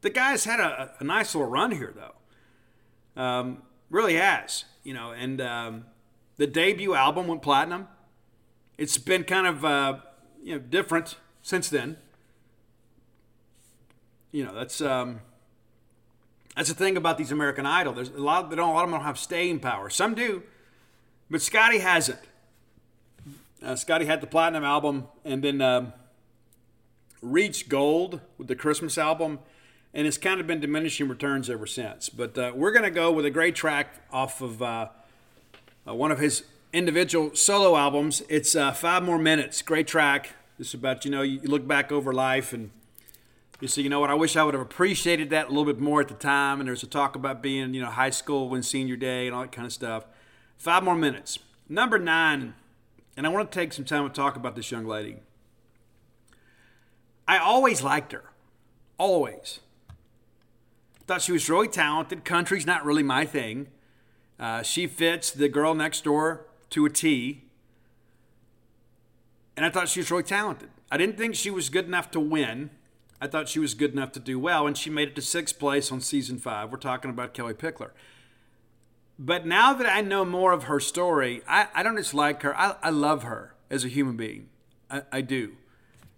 The 0.00 0.10
guy's 0.10 0.44
had 0.44 0.58
a, 0.58 0.92
a 0.98 1.04
nice 1.04 1.34
little 1.36 1.48
run 1.48 1.70
here 1.70 1.94
though. 1.94 3.22
Um, 3.22 3.62
really 3.90 4.14
has. 4.14 4.64
You 4.82 4.94
know, 4.94 5.12
and 5.12 5.40
um, 5.40 5.84
the 6.36 6.46
debut 6.46 6.94
album 6.94 7.26
went 7.26 7.42
platinum. 7.42 7.88
It's 8.78 8.98
been 8.98 9.24
kind 9.24 9.46
of 9.46 9.64
uh, 9.64 9.98
you 10.42 10.54
know 10.54 10.60
different 10.60 11.16
since 11.42 11.68
then. 11.68 11.96
You 14.30 14.44
know 14.44 14.54
that's 14.54 14.80
um, 14.80 15.20
that's 16.56 16.68
the 16.68 16.74
thing 16.74 16.96
about 16.96 17.18
these 17.18 17.32
American 17.32 17.66
Idol. 17.66 17.92
There's 17.92 18.10
a 18.10 18.18
lot 18.18 18.50
they 18.50 18.56
don't 18.56 18.70
a 18.70 18.72
lot 18.72 18.84
of 18.84 18.90
them 18.90 18.98
don't 18.98 19.06
have 19.06 19.18
staying 19.18 19.60
power. 19.60 19.90
Some 19.90 20.14
do, 20.14 20.42
but 21.30 21.42
Scotty 21.42 21.78
hasn't. 21.78 22.20
Uh, 23.62 23.76
Scotty 23.76 24.06
had 24.06 24.20
the 24.20 24.26
platinum 24.26 24.64
album 24.64 25.06
and 25.24 25.42
then 25.44 25.60
um, 25.60 25.92
reached 27.20 27.68
gold 27.68 28.20
with 28.36 28.48
the 28.48 28.56
Christmas 28.56 28.98
album, 28.98 29.38
and 29.94 30.06
it's 30.06 30.18
kind 30.18 30.40
of 30.40 30.46
been 30.46 30.60
diminishing 30.60 31.08
returns 31.08 31.48
ever 31.48 31.66
since. 31.66 32.08
But 32.08 32.36
uh, 32.36 32.52
we're 32.54 32.72
going 32.72 32.84
to 32.84 32.90
go 32.90 33.12
with 33.12 33.24
a 33.24 33.30
great 33.30 33.54
track 33.54 33.94
off 34.10 34.40
of 34.40 34.60
uh, 34.60 34.88
uh, 35.86 35.94
one 35.94 36.10
of 36.10 36.18
his 36.18 36.44
individual 36.72 37.34
solo 37.34 37.76
albums. 37.76 38.22
It's 38.28 38.54
uh, 38.54 38.72
five 38.72 39.02
more 39.02 39.18
minutes. 39.18 39.62
Great 39.62 39.86
track. 39.86 40.30
It's 40.58 40.74
about, 40.74 41.04
you 41.04 41.10
know, 41.10 41.22
you 41.22 41.40
look 41.40 41.66
back 41.66 41.90
over 41.90 42.12
life 42.12 42.52
and 42.52 42.70
you 43.60 43.68
say, 43.68 43.82
you 43.82 43.88
know 43.88 44.00
what, 44.00 44.10
I 44.10 44.14
wish 44.14 44.36
I 44.36 44.42
would 44.42 44.54
have 44.54 44.62
appreciated 44.62 45.30
that 45.30 45.46
a 45.46 45.48
little 45.48 45.64
bit 45.64 45.78
more 45.78 46.00
at 46.00 46.08
the 46.08 46.14
time. 46.14 46.60
And 46.60 46.68
there's 46.68 46.82
a 46.82 46.86
talk 46.86 47.14
about 47.14 47.42
being, 47.42 47.74
you 47.74 47.80
know, 47.80 47.90
high 47.90 48.10
school 48.10 48.48
when 48.48 48.62
senior 48.62 48.96
day 48.96 49.26
and 49.26 49.34
all 49.34 49.42
that 49.42 49.52
kind 49.52 49.66
of 49.66 49.72
stuff. 49.72 50.04
Five 50.56 50.82
more 50.82 50.96
minutes. 50.96 51.38
Number 51.68 51.98
nine, 51.98 52.54
and 53.16 53.26
I 53.26 53.30
want 53.30 53.50
to 53.50 53.54
take 53.58 53.72
some 53.72 53.84
time 53.84 54.08
to 54.08 54.14
talk 54.14 54.36
about 54.36 54.56
this 54.56 54.70
young 54.70 54.86
lady. 54.86 55.16
I 57.26 57.38
always 57.38 57.82
liked 57.82 58.12
her. 58.12 58.24
Always. 58.98 59.60
Thought 61.06 61.22
she 61.22 61.32
was 61.32 61.48
really 61.48 61.68
talented. 61.68 62.24
Country's 62.24 62.66
not 62.66 62.84
really 62.84 63.02
my 63.02 63.24
thing. 63.24 63.68
Uh, 64.42 64.60
she 64.60 64.88
fits 64.88 65.30
the 65.30 65.48
girl 65.48 65.72
next 65.72 66.02
door 66.02 66.46
to 66.70 66.84
a 66.84 66.90
T. 66.90 67.44
And 69.56 69.64
I 69.64 69.70
thought 69.70 69.88
she 69.88 70.00
was 70.00 70.10
really 70.10 70.24
talented. 70.24 70.70
I 70.90 70.96
didn't 70.96 71.16
think 71.16 71.36
she 71.36 71.48
was 71.48 71.68
good 71.68 71.84
enough 71.84 72.10
to 72.10 72.18
win. 72.18 72.70
I 73.20 73.28
thought 73.28 73.48
she 73.48 73.60
was 73.60 73.74
good 73.74 73.92
enough 73.92 74.10
to 74.12 74.20
do 74.20 74.40
well, 74.40 74.66
and 74.66 74.76
she 74.76 74.90
made 74.90 75.10
it 75.10 75.14
to 75.14 75.22
sixth 75.22 75.60
place 75.60 75.92
on 75.92 76.00
season 76.00 76.38
five. 76.38 76.72
We're 76.72 76.78
talking 76.78 77.08
about 77.08 77.34
Kellie 77.34 77.54
Pickler. 77.54 77.90
But 79.16 79.46
now 79.46 79.74
that 79.74 79.86
I 79.86 80.00
know 80.00 80.24
more 80.24 80.50
of 80.50 80.64
her 80.64 80.80
story, 80.80 81.42
I, 81.46 81.68
I 81.72 81.84
don't 81.84 81.96
just 81.96 82.12
like 82.12 82.42
her, 82.42 82.58
I, 82.58 82.74
I 82.82 82.90
love 82.90 83.22
her 83.22 83.54
as 83.70 83.84
a 83.84 83.88
human 83.88 84.16
being. 84.16 84.48
I, 84.90 85.02
I 85.12 85.20
do. 85.20 85.52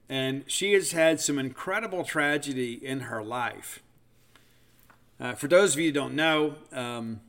And 0.08 0.44
she 0.46 0.72
has 0.72 0.92
had 0.92 1.20
some 1.20 1.38
incredible 1.38 2.04
tragedy 2.04 2.72
in 2.72 3.00
her 3.00 3.22
life. 3.22 3.82
Uh, 5.20 5.34
for 5.34 5.46
those 5.46 5.74
of 5.74 5.80
you 5.80 5.88
who 5.88 5.92
don't 5.92 6.14
know, 6.14 6.54
um, 6.72 7.20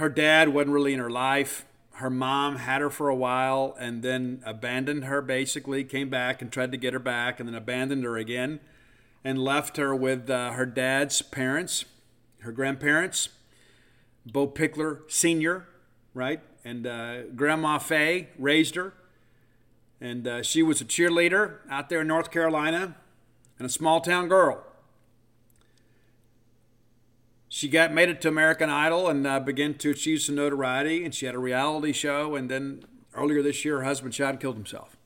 her 0.00 0.08
dad 0.08 0.48
wasn't 0.48 0.72
really 0.72 0.94
in 0.94 0.98
her 0.98 1.10
life. 1.10 1.66
Her 1.92 2.08
mom 2.08 2.56
had 2.56 2.80
her 2.80 2.88
for 2.88 3.10
a 3.10 3.14
while 3.14 3.76
and 3.78 4.02
then 4.02 4.42
abandoned 4.46 5.04
her 5.04 5.20
basically, 5.20 5.84
came 5.84 6.08
back 6.08 6.40
and 6.40 6.50
tried 6.50 6.72
to 6.72 6.78
get 6.78 6.94
her 6.94 6.98
back 6.98 7.38
and 7.38 7.46
then 7.46 7.54
abandoned 7.54 8.04
her 8.04 8.16
again 8.16 8.60
and 9.22 9.38
left 9.38 9.76
her 9.76 9.94
with 9.94 10.30
uh, 10.30 10.52
her 10.52 10.64
dad's 10.64 11.20
parents, 11.20 11.84
her 12.40 12.50
grandparents, 12.50 13.28
Bo 14.24 14.48
Pickler 14.48 15.00
Sr., 15.08 15.68
right? 16.14 16.40
And 16.64 16.86
uh, 16.86 17.24
Grandma 17.36 17.76
Faye 17.78 18.28
raised 18.38 18.76
her. 18.76 18.94
And 20.00 20.26
uh, 20.26 20.42
she 20.42 20.62
was 20.62 20.80
a 20.80 20.86
cheerleader 20.86 21.58
out 21.70 21.90
there 21.90 22.00
in 22.00 22.06
North 22.06 22.30
Carolina 22.30 22.96
and 23.58 23.66
a 23.66 23.70
small 23.70 24.00
town 24.00 24.28
girl 24.28 24.64
she 27.52 27.68
got 27.68 27.92
made 27.92 28.08
it 28.08 28.20
to 28.20 28.28
American 28.28 28.70
Idol 28.70 29.08
and 29.08 29.26
uh, 29.26 29.40
began 29.40 29.74
to 29.74 29.90
achieve 29.90 30.22
some 30.22 30.36
notoriety. 30.36 31.04
And 31.04 31.12
she 31.12 31.26
had 31.26 31.34
a 31.34 31.38
reality 31.38 31.92
show. 31.92 32.36
And 32.36 32.48
then 32.48 32.84
earlier 33.12 33.42
this 33.42 33.64
year, 33.64 33.78
her 33.78 33.84
husband 33.84 34.14
shot 34.14 34.30
and 34.30 34.40
killed 34.40 34.54
himself. 34.54 34.96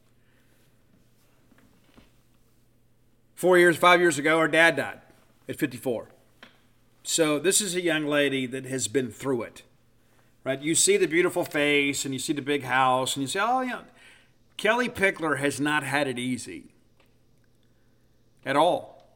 Four 3.34 3.56
years, 3.56 3.78
five 3.78 3.98
years 3.98 4.18
ago, 4.18 4.38
her 4.38 4.46
dad 4.46 4.76
died 4.76 5.00
at 5.48 5.56
54. 5.56 6.10
So 7.02 7.38
this 7.38 7.62
is 7.62 7.74
a 7.74 7.80
young 7.80 8.04
lady 8.04 8.46
that 8.46 8.66
has 8.66 8.88
been 8.88 9.10
through 9.10 9.42
it, 9.42 9.62
right? 10.44 10.60
You 10.60 10.74
see 10.74 10.98
the 10.98 11.06
beautiful 11.06 11.44
face 11.44 12.04
and 12.04 12.12
you 12.12 12.20
see 12.20 12.34
the 12.34 12.42
big 12.42 12.64
house 12.64 13.16
and 13.16 13.22
you 13.22 13.26
say, 13.26 13.40
oh, 13.42 13.62
yeah, 13.62 13.80
Kellie 14.58 14.90
Pickler 14.90 15.38
has 15.38 15.58
not 15.58 15.82
had 15.82 16.08
it 16.08 16.18
easy 16.18 16.74
at 18.44 18.54
all. 18.54 19.06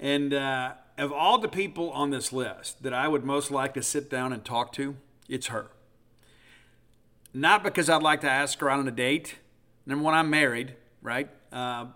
And 0.00 0.32
uh, 0.32 0.72
of 0.98 1.12
all 1.12 1.38
the 1.38 1.48
people 1.48 1.90
on 1.92 2.10
this 2.10 2.32
list 2.32 2.82
that 2.82 2.92
I 2.92 3.08
would 3.08 3.24
most 3.24 3.50
like 3.50 3.74
to 3.74 3.82
sit 3.82 4.10
down 4.10 4.32
and 4.32 4.44
talk 4.44 4.72
to, 4.74 4.96
it's 5.28 5.46
her. 5.46 5.68
Not 7.32 7.62
because 7.62 7.88
I'd 7.88 8.02
like 8.02 8.20
to 8.22 8.30
ask 8.30 8.58
her 8.58 8.68
out 8.68 8.80
on 8.80 8.88
a 8.88 8.92
date. 8.92 9.36
Number 9.86 10.04
one, 10.04 10.14
I'm 10.14 10.28
married, 10.28 10.74
right? 11.00 11.28
Uh, 11.52 11.86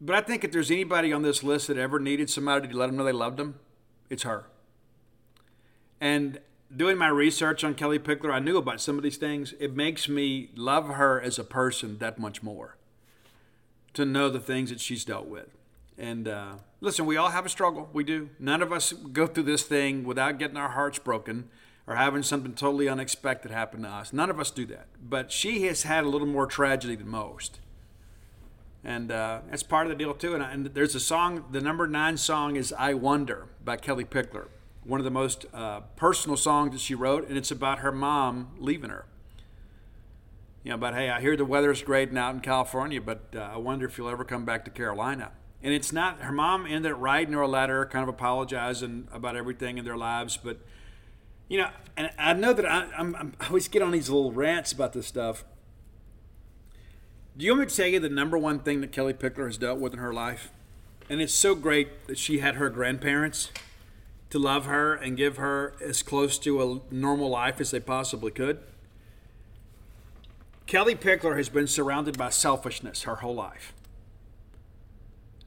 but 0.00 0.16
I 0.16 0.20
think 0.20 0.42
if 0.42 0.50
there's 0.50 0.70
anybody 0.70 1.12
on 1.12 1.22
this 1.22 1.44
list 1.44 1.68
that 1.68 1.78
ever 1.78 2.00
needed 2.00 2.28
somebody 2.28 2.66
to 2.66 2.76
let 2.76 2.86
them 2.86 2.96
know 2.96 3.04
they 3.04 3.12
loved 3.12 3.36
them, 3.36 3.60
it's 4.10 4.24
her. 4.24 4.46
And 6.00 6.40
doing 6.74 6.98
my 6.98 7.08
research 7.08 7.62
on 7.62 7.74
Kellie 7.74 8.00
Pickler, 8.00 8.32
I 8.32 8.40
knew 8.40 8.56
about 8.56 8.80
some 8.80 8.96
of 8.96 9.04
these 9.04 9.18
things. 9.18 9.54
It 9.60 9.76
makes 9.76 10.08
me 10.08 10.50
love 10.56 10.88
her 10.88 11.20
as 11.20 11.38
a 11.38 11.44
person 11.44 11.98
that 11.98 12.18
much 12.18 12.42
more 12.42 12.76
to 13.94 14.04
know 14.04 14.28
the 14.28 14.40
things 14.40 14.70
that 14.70 14.80
she's 14.80 15.04
dealt 15.04 15.26
with. 15.26 15.46
And 15.98 16.26
uh, 16.28 16.54
listen, 16.80 17.06
we 17.06 17.16
all 17.16 17.30
have 17.30 17.46
a 17.46 17.48
struggle. 17.48 17.88
We 17.92 18.04
do. 18.04 18.30
None 18.38 18.62
of 18.62 18.72
us 18.72 18.92
go 18.92 19.26
through 19.26 19.44
this 19.44 19.62
thing 19.62 20.04
without 20.04 20.38
getting 20.38 20.56
our 20.56 20.70
hearts 20.70 20.98
broken 20.98 21.48
or 21.86 21.96
having 21.96 22.22
something 22.22 22.54
totally 22.54 22.88
unexpected 22.88 23.50
happen 23.50 23.82
to 23.82 23.88
us. 23.88 24.12
None 24.12 24.30
of 24.30 24.38
us 24.38 24.50
do 24.50 24.66
that. 24.66 24.86
But 25.02 25.32
she 25.32 25.66
has 25.66 25.82
had 25.82 26.04
a 26.04 26.08
little 26.08 26.26
more 26.26 26.46
tragedy 26.46 26.96
than 26.96 27.08
most. 27.08 27.60
And 28.84 29.12
uh, 29.12 29.40
that's 29.48 29.62
part 29.62 29.86
of 29.86 29.90
the 29.90 29.96
deal 29.96 30.14
too. 30.14 30.34
And, 30.34 30.42
and, 30.42 30.66
there's 30.66 30.94
a 30.94 31.00
song, 31.00 31.44
the 31.50 31.60
number 31.60 31.86
nine 31.86 32.16
song 32.16 32.56
is 32.56 32.72
"I 32.76 32.94
Wonder" 32.94 33.46
by 33.64 33.76
Kellie 33.76 34.04
Pickler, 34.04 34.48
one 34.82 34.98
of 34.98 35.04
the 35.04 35.10
most 35.10 35.46
uh, 35.54 35.80
personal 35.94 36.36
songs 36.36 36.72
that 36.72 36.80
she 36.80 36.94
wrote, 36.94 37.28
and 37.28 37.38
it's 37.38 37.52
about 37.52 37.78
her 37.78 37.92
mom 37.92 38.50
leaving 38.58 38.90
her. 38.90 39.06
You 40.64 40.72
know, 40.72 40.78
but 40.78 40.94
hey, 40.94 41.10
I 41.10 41.20
hear 41.20 41.36
the 41.36 41.44
weather's 41.44 41.82
great 41.82 42.16
out 42.16 42.34
in 42.34 42.40
California, 42.40 43.00
but 43.00 43.34
uh, 43.36 43.50
I 43.52 43.56
wonder 43.56 43.86
if 43.86 43.98
you'll 43.98 44.08
ever 44.08 44.24
come 44.24 44.44
back 44.44 44.64
to 44.64 44.70
Carolina. 44.70 45.30
And 45.62 45.72
it's 45.72 45.92
not 45.92 46.20
her 46.22 46.32
mom 46.32 46.66
ended 46.66 46.92
up 46.92 47.00
writing 47.00 47.34
her 47.34 47.42
a 47.42 47.48
letter, 47.48 47.86
kind 47.86 48.02
of 48.02 48.08
apologizing 48.08 49.08
about 49.12 49.36
everything 49.36 49.78
in 49.78 49.84
their 49.84 49.96
lives, 49.96 50.36
but 50.36 50.58
you 51.48 51.58
know, 51.58 51.68
and 51.96 52.10
I 52.18 52.32
know 52.32 52.54
that 52.54 52.64
I, 52.64 52.88
I'm, 52.96 53.14
I 53.38 53.46
always 53.46 53.68
get 53.68 53.82
on 53.82 53.90
these 53.90 54.08
little 54.08 54.32
rants 54.32 54.72
about 54.72 54.94
this 54.94 55.06
stuff. 55.06 55.44
Do 57.36 57.44
you 57.44 57.52
want 57.52 57.60
me 57.60 57.66
to 57.66 57.76
tell 57.76 57.86
you 57.86 58.00
the 58.00 58.08
number 58.08 58.38
one 58.38 58.58
thing 58.58 58.80
that 58.80 58.90
Kellie 58.92 59.12
Pickler 59.12 59.46
has 59.46 59.58
dealt 59.58 59.78
with 59.78 59.92
in 59.92 59.98
her 59.98 60.12
life? 60.12 60.50
And 61.10 61.20
it's 61.20 61.34
so 61.34 61.54
great 61.54 62.06
that 62.06 62.18
she 62.18 62.38
had 62.38 62.54
her 62.54 62.70
grandparents 62.70 63.50
to 64.30 64.38
love 64.38 64.64
her 64.64 64.94
and 64.94 65.14
give 65.14 65.36
her 65.36 65.74
as 65.84 66.02
close 66.02 66.38
to 66.38 66.62
a 66.62 66.94
normal 66.94 67.28
life 67.28 67.60
as 67.60 67.70
they 67.70 67.80
possibly 67.80 68.30
could. 68.30 68.60
Kellie 70.66 70.94
Pickler 70.94 71.36
has 71.36 71.50
been 71.50 71.66
surrounded 71.66 72.16
by 72.16 72.30
selfishness 72.30 73.02
her 73.02 73.16
whole 73.16 73.34
life. 73.34 73.74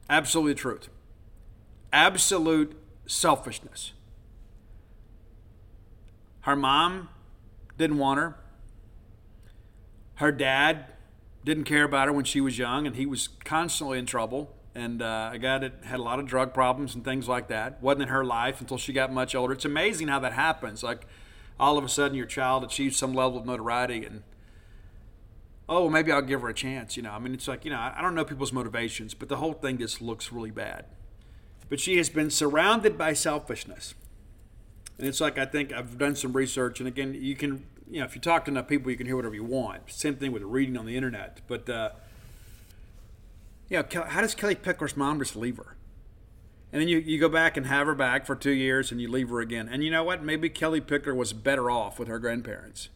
Absolute 0.08 0.56
truth. 0.56 0.88
Absolute 1.92 2.76
selfishness. 3.06 3.92
Her 6.42 6.56
mom 6.56 7.08
didn't 7.76 7.98
want 7.98 8.20
her. 8.20 8.36
Her 10.16 10.32
dad 10.32 10.86
didn't 11.44 11.64
care 11.64 11.84
about 11.84 12.06
her 12.06 12.12
when 12.12 12.24
she 12.24 12.40
was 12.40 12.58
young, 12.58 12.86
and 12.86 12.96
he 12.96 13.06
was 13.06 13.28
constantly 13.44 13.98
in 13.98 14.06
trouble. 14.06 14.52
And 14.74 15.00
uh, 15.00 15.30
a 15.32 15.38
guy 15.38 15.58
that 15.58 15.84
had 15.84 16.00
a 16.00 16.02
lot 16.02 16.18
of 16.18 16.26
drug 16.26 16.52
problems 16.52 16.94
and 16.94 17.04
things 17.04 17.28
like 17.28 17.48
that. 17.48 17.82
Wasn't 17.82 18.02
in 18.02 18.08
her 18.08 18.24
life 18.24 18.60
until 18.60 18.76
she 18.76 18.92
got 18.92 19.12
much 19.12 19.34
older. 19.34 19.54
It's 19.54 19.64
amazing 19.64 20.08
how 20.08 20.20
that 20.20 20.34
happens. 20.34 20.82
Like 20.82 21.06
all 21.58 21.78
of 21.78 21.84
a 21.84 21.88
sudden, 21.88 22.16
your 22.16 22.26
child 22.26 22.62
achieves 22.62 22.96
some 22.96 23.14
level 23.14 23.38
of 23.38 23.46
notoriety, 23.46 24.04
and 24.04 24.22
oh, 25.68 25.82
well, 25.82 25.90
maybe 25.90 26.12
I'll 26.12 26.22
give 26.22 26.42
her 26.42 26.48
a 26.48 26.54
chance. 26.54 26.96
You 26.96 27.02
know, 27.02 27.12
I 27.12 27.18
mean, 27.18 27.34
it's 27.34 27.48
like 27.48 27.64
you 27.64 27.70
know, 27.70 27.78
I 27.78 28.00
don't 28.00 28.14
know 28.14 28.24
people's 28.24 28.52
motivations, 28.52 29.14
but 29.14 29.28
the 29.28 29.36
whole 29.36 29.52
thing 29.52 29.78
just 29.78 30.00
looks 30.00 30.32
really 30.32 30.50
bad. 30.50 30.84
But 31.68 31.80
she 31.80 31.96
has 31.96 32.08
been 32.08 32.30
surrounded 32.30 32.96
by 32.96 33.12
selfishness. 33.12 33.94
And 34.98 35.06
it's 35.06 35.20
like 35.20 35.36
I 35.36 35.44
think 35.44 35.72
I've 35.72 35.98
done 35.98 36.16
some 36.16 36.32
research, 36.32 36.80
and 36.80 36.88
again, 36.88 37.14
you 37.14 37.34
can, 37.34 37.66
you 37.90 38.00
know, 38.00 38.06
if 38.06 38.14
you 38.14 38.20
talk 38.20 38.46
to 38.46 38.50
enough 38.50 38.68
people, 38.68 38.90
you 38.90 38.96
can 38.96 39.06
hear 39.06 39.16
whatever 39.16 39.34
you 39.34 39.44
want. 39.44 39.90
Same 39.90 40.16
thing 40.16 40.32
with 40.32 40.42
reading 40.42 40.76
on 40.76 40.86
the 40.86 40.96
internet. 40.96 41.40
But, 41.46 41.68
uh, 41.68 41.90
you 43.68 43.76
know, 43.78 44.04
how 44.06 44.22
does 44.22 44.34
Kellie 44.34 44.54
Pickler's 44.54 44.96
mom 44.96 45.18
just 45.18 45.36
leave 45.36 45.58
her? 45.58 45.76
And 46.72 46.80
then 46.80 46.88
you, 46.88 46.98
you 46.98 47.18
go 47.18 47.28
back 47.28 47.56
and 47.56 47.66
have 47.66 47.86
her 47.86 47.94
back 47.94 48.26
for 48.26 48.34
two 48.34 48.50
years 48.50 48.90
and 48.90 49.00
you 49.00 49.10
leave 49.10 49.28
her 49.28 49.40
again. 49.40 49.68
And 49.68 49.84
you 49.84 49.90
know 49.90 50.04
what? 50.04 50.22
Maybe 50.22 50.48
Kellie 50.48 50.80
Pickler 50.80 51.14
was 51.14 51.32
better 51.32 51.70
off 51.70 51.98
with 51.98 52.08
her 52.08 52.18
grandparents. 52.18 52.88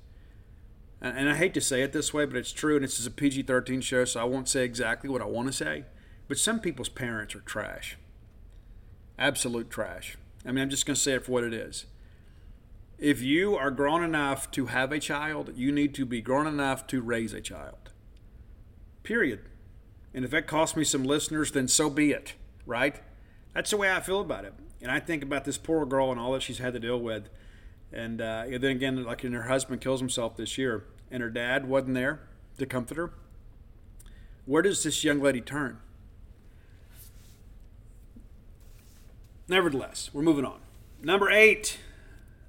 And, 1.00 1.16
and 1.16 1.28
I 1.28 1.36
hate 1.36 1.54
to 1.54 1.60
say 1.60 1.82
it 1.82 1.92
this 1.92 2.12
way, 2.12 2.24
but 2.24 2.36
it's 2.36 2.52
true. 2.52 2.76
And 2.76 2.84
this 2.84 2.98
is 2.98 3.06
a 3.06 3.10
PG 3.10 3.42
13 3.42 3.80
show, 3.80 4.04
so 4.04 4.20
I 4.20 4.24
won't 4.24 4.48
say 4.48 4.64
exactly 4.64 5.08
what 5.08 5.22
I 5.22 5.26
want 5.26 5.48
to 5.48 5.52
say. 5.52 5.84
But 6.28 6.38
some 6.38 6.60
people's 6.60 6.88
parents 6.88 7.34
are 7.34 7.40
trash. 7.40 7.96
Absolute 9.18 9.70
trash. 9.70 10.16
I 10.44 10.52
mean, 10.52 10.62
I'm 10.62 10.70
just 10.70 10.86
going 10.86 10.94
to 10.94 11.00
say 11.00 11.12
it 11.12 11.24
for 11.24 11.32
what 11.32 11.44
it 11.44 11.52
is. 11.52 11.86
If 12.98 13.22
you 13.22 13.56
are 13.56 13.70
grown 13.70 14.04
enough 14.04 14.50
to 14.52 14.66
have 14.66 14.92
a 14.92 14.98
child, 14.98 15.52
you 15.56 15.72
need 15.72 15.94
to 15.94 16.04
be 16.04 16.20
grown 16.20 16.46
enough 16.46 16.86
to 16.88 17.00
raise 17.00 17.32
a 17.32 17.40
child. 17.40 17.90
Period. 19.02 19.40
And 20.12 20.24
if 20.24 20.30
that 20.32 20.46
costs 20.46 20.76
me 20.76 20.84
some 20.84 21.04
listeners, 21.04 21.52
then 21.52 21.68
so 21.68 21.88
be 21.88 22.10
it, 22.10 22.34
right? 22.66 23.00
That's 23.54 23.70
the 23.70 23.76
way 23.76 23.90
I 23.90 24.00
feel 24.00 24.20
about 24.20 24.44
it. 24.44 24.54
And 24.82 24.90
I 24.90 25.00
think 25.00 25.22
about 25.22 25.44
this 25.44 25.58
poor 25.58 25.86
girl 25.86 26.10
and 26.10 26.20
all 26.20 26.32
that 26.32 26.42
she's 26.42 26.58
had 26.58 26.74
to 26.74 26.80
deal 26.80 27.00
with. 27.00 27.28
And, 27.92 28.20
uh, 28.20 28.44
then 28.48 28.64
again, 28.70 29.02
like 29.04 29.24
and 29.24 29.34
her 29.34 29.42
husband 29.42 29.80
kills 29.80 30.00
himself 30.00 30.36
this 30.36 30.56
year, 30.56 30.84
and 31.10 31.22
her 31.22 31.30
dad 31.30 31.68
wasn't 31.68 31.94
there 31.94 32.20
to 32.58 32.66
comfort 32.66 32.96
her. 32.96 33.12
Where 34.46 34.62
does 34.62 34.82
this 34.82 35.02
young 35.04 35.20
lady 35.20 35.40
turn? 35.40 35.78
Nevertheless, 39.48 40.10
we're 40.12 40.22
moving 40.22 40.44
on. 40.44 40.60
Number 41.02 41.30
eight, 41.30 41.78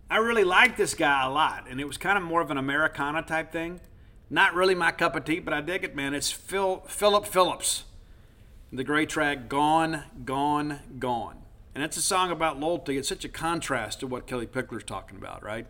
I 0.10 0.18
really 0.18 0.44
like 0.44 0.78
this 0.78 0.94
guy 0.94 1.26
a 1.26 1.30
lot, 1.30 1.66
and 1.70 1.80
it 1.80 1.88
was 1.88 1.98
kind 1.98 2.18
of 2.18 2.24
more 2.24 2.42
of 2.42 2.52
an 2.52 2.58
Americana 2.58 3.24
type 3.24 3.52
thing. 3.52 3.80
Not 4.30 4.54
really 4.54 4.76
my 4.76 4.92
cup 4.92 5.16
of 5.16 5.26
tea, 5.26 5.40
but 5.40 5.54
I 5.54 5.62
dig 5.62 5.84
it, 5.84 5.96
man. 5.96 6.14
It's 6.14 6.32
Phil 6.32 6.84
Phillip 6.88 7.26
Phillips, 7.26 7.86
the 8.72 8.84
great 8.84 9.10
track 9.10 9.50
"Gone, 9.50 10.04
Gone, 10.24 10.80
Gone," 11.00 11.41
and 11.74 11.84
it's 11.84 11.98
a 11.98 12.02
song 12.02 12.32
about 12.32 12.60
loyalty. 12.60 12.98
It's 12.98 13.10
such 13.10 13.26
a 13.26 13.30
contrast 13.30 14.00
to 14.02 14.08
what 14.08 14.28
Kellie 14.28 14.48
Pickler's 14.48 14.84
talking 14.84 15.18
about, 15.18 15.44
right? 15.44 15.68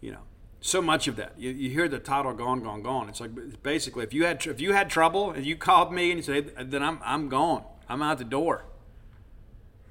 You 0.00 0.12
know, 0.12 0.22
so 0.60 0.80
much 0.80 1.08
of 1.08 1.16
that. 1.16 1.34
You, 1.38 1.50
you 1.50 1.70
hear 1.70 1.88
the 1.88 1.98
title 1.98 2.32
"Gone, 2.32 2.62
Gone, 2.62 2.82
Gone." 2.82 3.08
It's 3.08 3.20
like 3.20 3.62
basically, 3.62 4.04
if 4.04 4.14
you 4.14 4.24
had 4.24 4.46
if 4.46 4.60
you 4.60 4.72
had 4.72 4.90
trouble 4.90 5.30
and 5.30 5.44
you 5.44 5.56
called 5.56 5.92
me 5.92 6.10
and 6.10 6.18
you 6.18 6.22
said, 6.22 6.52
hey, 6.56 6.64
"Then 6.64 6.82
I'm 6.82 6.98
I'm 7.04 7.28
gone. 7.28 7.64
I'm 7.88 8.02
out 8.02 8.18
the 8.18 8.24
door." 8.24 8.64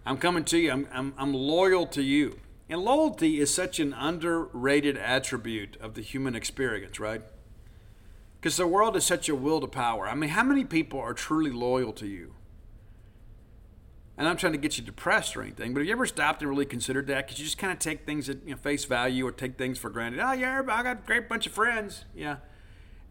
I'm 0.05 0.17
coming 0.17 0.43
to 0.45 0.57
you. 0.59 0.71
I'm, 0.71 0.87
I'm, 0.93 1.13
I'm 1.17 1.33
loyal 1.33 1.87
to 1.87 2.03
you. 2.03 2.39
And 2.69 2.81
loyalty 2.81 3.39
is 3.39 3.53
such 3.53 3.79
an 3.79 3.93
underrated 3.93 4.97
attribute 4.97 5.77
of 5.81 5.95
the 5.95 6.01
human 6.01 6.35
experience, 6.35 6.99
right? 6.99 7.21
Because 8.39 8.57
the 8.57 8.67
world 8.67 8.95
is 8.95 9.05
such 9.05 9.29
a 9.29 9.35
will 9.35 9.59
to 9.61 9.67
power. 9.67 10.07
I 10.07 10.15
mean, 10.15 10.29
how 10.29 10.43
many 10.43 10.63
people 10.63 10.99
are 10.99 11.13
truly 11.13 11.51
loyal 11.51 11.91
to 11.93 12.05
you? 12.05 12.35
And 14.17 14.27
I'm 14.27 14.37
trying 14.37 14.53
to 14.53 14.57
get 14.57 14.77
you 14.77 14.83
depressed 14.83 15.35
or 15.35 15.41
anything, 15.41 15.73
but 15.73 15.81
have 15.81 15.87
you 15.87 15.91
ever 15.91 16.05
stopped 16.05 16.41
and 16.41 16.49
really 16.49 16.65
considered 16.65 17.07
that? 17.07 17.25
Because 17.25 17.37
you 17.37 17.45
just 17.45 17.57
kind 17.57 17.73
of 17.73 17.79
take 17.79 18.05
things 18.05 18.29
at 18.29 18.37
you 18.45 18.51
know, 18.51 18.57
face 18.57 18.85
value 18.85 19.27
or 19.27 19.31
take 19.31 19.57
things 19.57 19.77
for 19.77 19.89
granted. 19.89 20.21
Oh, 20.21 20.31
yeah, 20.31 20.61
I 20.61 20.83
got 20.83 20.97
a 20.97 21.05
great 21.05 21.27
bunch 21.27 21.45
of 21.45 21.51
friends. 21.51 22.05
Yeah. 22.15 22.37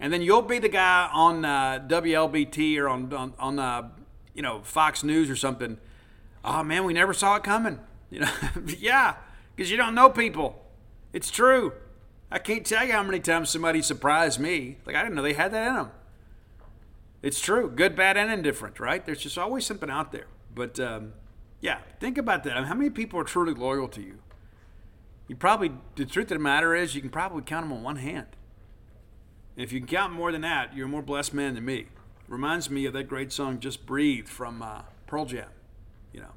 And 0.00 0.12
then 0.12 0.22
you'll 0.22 0.42
be 0.42 0.58
the 0.58 0.70
guy 0.70 1.10
on 1.12 1.44
uh, 1.44 1.86
WLBT 1.86 2.78
or 2.78 2.88
on, 2.88 3.12
on, 3.12 3.34
on 3.38 3.58
uh, 3.58 3.90
you 4.32 4.40
know, 4.42 4.62
Fox 4.62 5.04
News 5.04 5.28
or 5.28 5.36
something– 5.36 5.78
oh 6.44 6.62
man, 6.62 6.84
we 6.84 6.92
never 6.92 7.14
saw 7.14 7.36
it 7.36 7.42
coming. 7.42 7.80
You 8.10 8.20
know, 8.20 8.30
yeah, 8.78 9.16
because 9.56 9.72
you 9.72 9.76
don't 9.76 9.92
know 9.92 10.08
people. 10.08 10.62
It's 11.12 11.32
true. 11.32 11.72
I 12.30 12.38
can't 12.38 12.64
tell 12.64 12.86
you 12.86 12.92
how 12.92 13.02
many 13.02 13.18
times 13.18 13.50
somebody 13.50 13.82
surprised 13.82 14.38
me. 14.38 14.76
Like 14.86 14.94
I 14.94 15.02
didn't 15.02 15.16
know 15.16 15.22
they 15.22 15.32
had 15.32 15.50
that 15.50 15.66
in 15.66 15.74
them. 15.74 15.90
It's 17.22 17.40
true, 17.40 17.68
good, 17.68 17.96
bad, 17.96 18.16
and 18.16 18.30
indifferent, 18.30 18.78
right? 18.78 19.04
There's 19.04 19.20
just 19.20 19.36
always 19.36 19.66
something 19.66 19.90
out 19.90 20.12
there. 20.12 20.26
But 20.54 20.78
um, 20.80 21.12
yeah, 21.60 21.78
think 22.00 22.18
about 22.18 22.44
that. 22.44 22.52
I 22.56 22.60
mean, 22.60 22.68
how 22.68 22.74
many 22.74 22.90
people 22.90 23.18
are 23.20 23.24
truly 23.24 23.54
loyal 23.54 23.88
to 23.88 24.00
you? 24.00 24.18
You 25.28 25.36
probably 25.36 25.72
the 25.96 26.04
truth 26.04 26.30
of 26.30 26.38
the 26.38 26.38
matter 26.38 26.74
is 26.74 26.94
you 26.94 27.00
can 27.00 27.10
probably 27.10 27.42
count 27.42 27.64
them 27.64 27.72
on 27.72 27.82
one 27.82 27.96
hand. 27.96 28.26
And 29.56 29.64
if 29.64 29.72
you 29.72 29.80
can 29.80 29.88
count 29.88 30.12
more 30.12 30.32
than 30.32 30.42
that, 30.42 30.76
you're 30.76 30.86
a 30.86 30.88
more 30.88 31.02
blessed 31.02 31.32
man 31.32 31.54
than 31.54 31.64
me. 31.64 31.86
Reminds 32.28 32.70
me 32.70 32.86
of 32.86 32.92
that 32.92 33.04
great 33.04 33.32
song 33.32 33.60
"Just 33.60 33.86
Breathe" 33.86 34.28
from 34.28 34.62
uh, 34.62 34.82
Pearl 35.06 35.24
Jam. 35.24 35.48
You 36.12 36.20
know, 36.20 36.32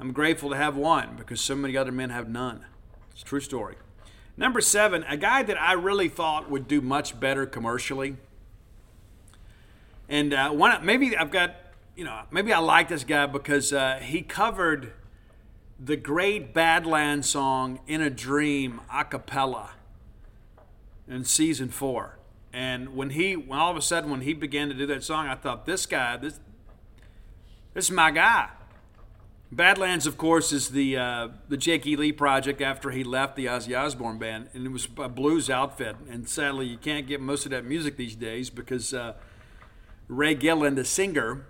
I'm 0.00 0.12
grateful 0.12 0.50
to 0.50 0.56
have 0.56 0.76
one 0.76 1.16
because 1.16 1.40
so 1.40 1.54
many 1.54 1.76
other 1.76 1.92
men 1.92 2.10
have 2.10 2.28
none. 2.28 2.64
It's 3.12 3.22
a 3.22 3.24
true 3.24 3.40
story. 3.40 3.76
Number 4.36 4.60
seven, 4.60 5.04
a 5.04 5.16
guy 5.16 5.44
that 5.44 5.60
I 5.60 5.74
really 5.74 6.08
thought 6.08 6.50
would 6.50 6.66
do 6.66 6.80
much 6.80 7.18
better 7.20 7.46
commercially. 7.46 8.16
And 10.08 10.34
uh, 10.34 10.50
one, 10.50 10.84
maybe 10.84 11.16
I've 11.16 11.30
got, 11.30 11.54
you 11.96 12.04
know, 12.04 12.22
maybe 12.30 12.52
I 12.52 12.58
like 12.58 12.88
this 12.88 13.04
guy 13.04 13.26
because 13.26 13.72
uh, 13.72 13.98
he 14.02 14.22
covered 14.22 14.92
the 15.78 15.96
great 15.96 16.52
Badlands 16.52 17.28
song 17.28 17.80
"In 17.86 18.00
a 18.00 18.10
Dream" 18.10 18.80
a 18.92 19.04
cappella 19.04 19.70
in 21.08 21.24
season 21.24 21.68
four. 21.68 22.18
And 22.52 22.94
when 22.94 23.10
he, 23.10 23.34
when 23.34 23.58
all 23.58 23.70
of 23.70 23.76
a 23.76 23.82
sudden 23.82 24.10
when 24.10 24.20
he 24.20 24.32
began 24.32 24.68
to 24.68 24.74
do 24.74 24.86
that 24.86 25.02
song, 25.02 25.26
I 25.26 25.34
thought 25.34 25.66
this 25.66 25.86
guy, 25.86 26.16
this, 26.16 26.38
this 27.74 27.86
is 27.86 27.90
my 27.90 28.12
guy. 28.12 28.50
Badlands, 29.50 30.06
of 30.06 30.16
course, 30.16 30.52
is 30.52 30.70
the 30.70 30.96
uh, 30.96 31.28
the 31.48 31.56
Jake 31.56 31.86
E. 31.86 31.94
Lee 31.94 32.12
project 32.12 32.60
after 32.60 32.90
he 32.90 33.04
left 33.04 33.36
the 33.36 33.46
Ozzy 33.46 33.78
Osbourne 33.78 34.18
band, 34.18 34.48
and 34.52 34.66
it 34.66 34.70
was 34.70 34.88
a 34.98 35.08
blues 35.08 35.48
outfit. 35.48 35.94
And 36.10 36.28
sadly, 36.28 36.66
you 36.66 36.76
can't 36.76 37.06
get 37.06 37.20
most 37.20 37.44
of 37.44 37.50
that 37.52 37.64
music 37.64 37.96
these 37.96 38.16
days 38.16 38.50
because 38.50 38.92
uh, 38.92 39.14
Ray 40.08 40.34
Gillen, 40.34 40.74
the 40.74 40.84
singer, 40.84 41.46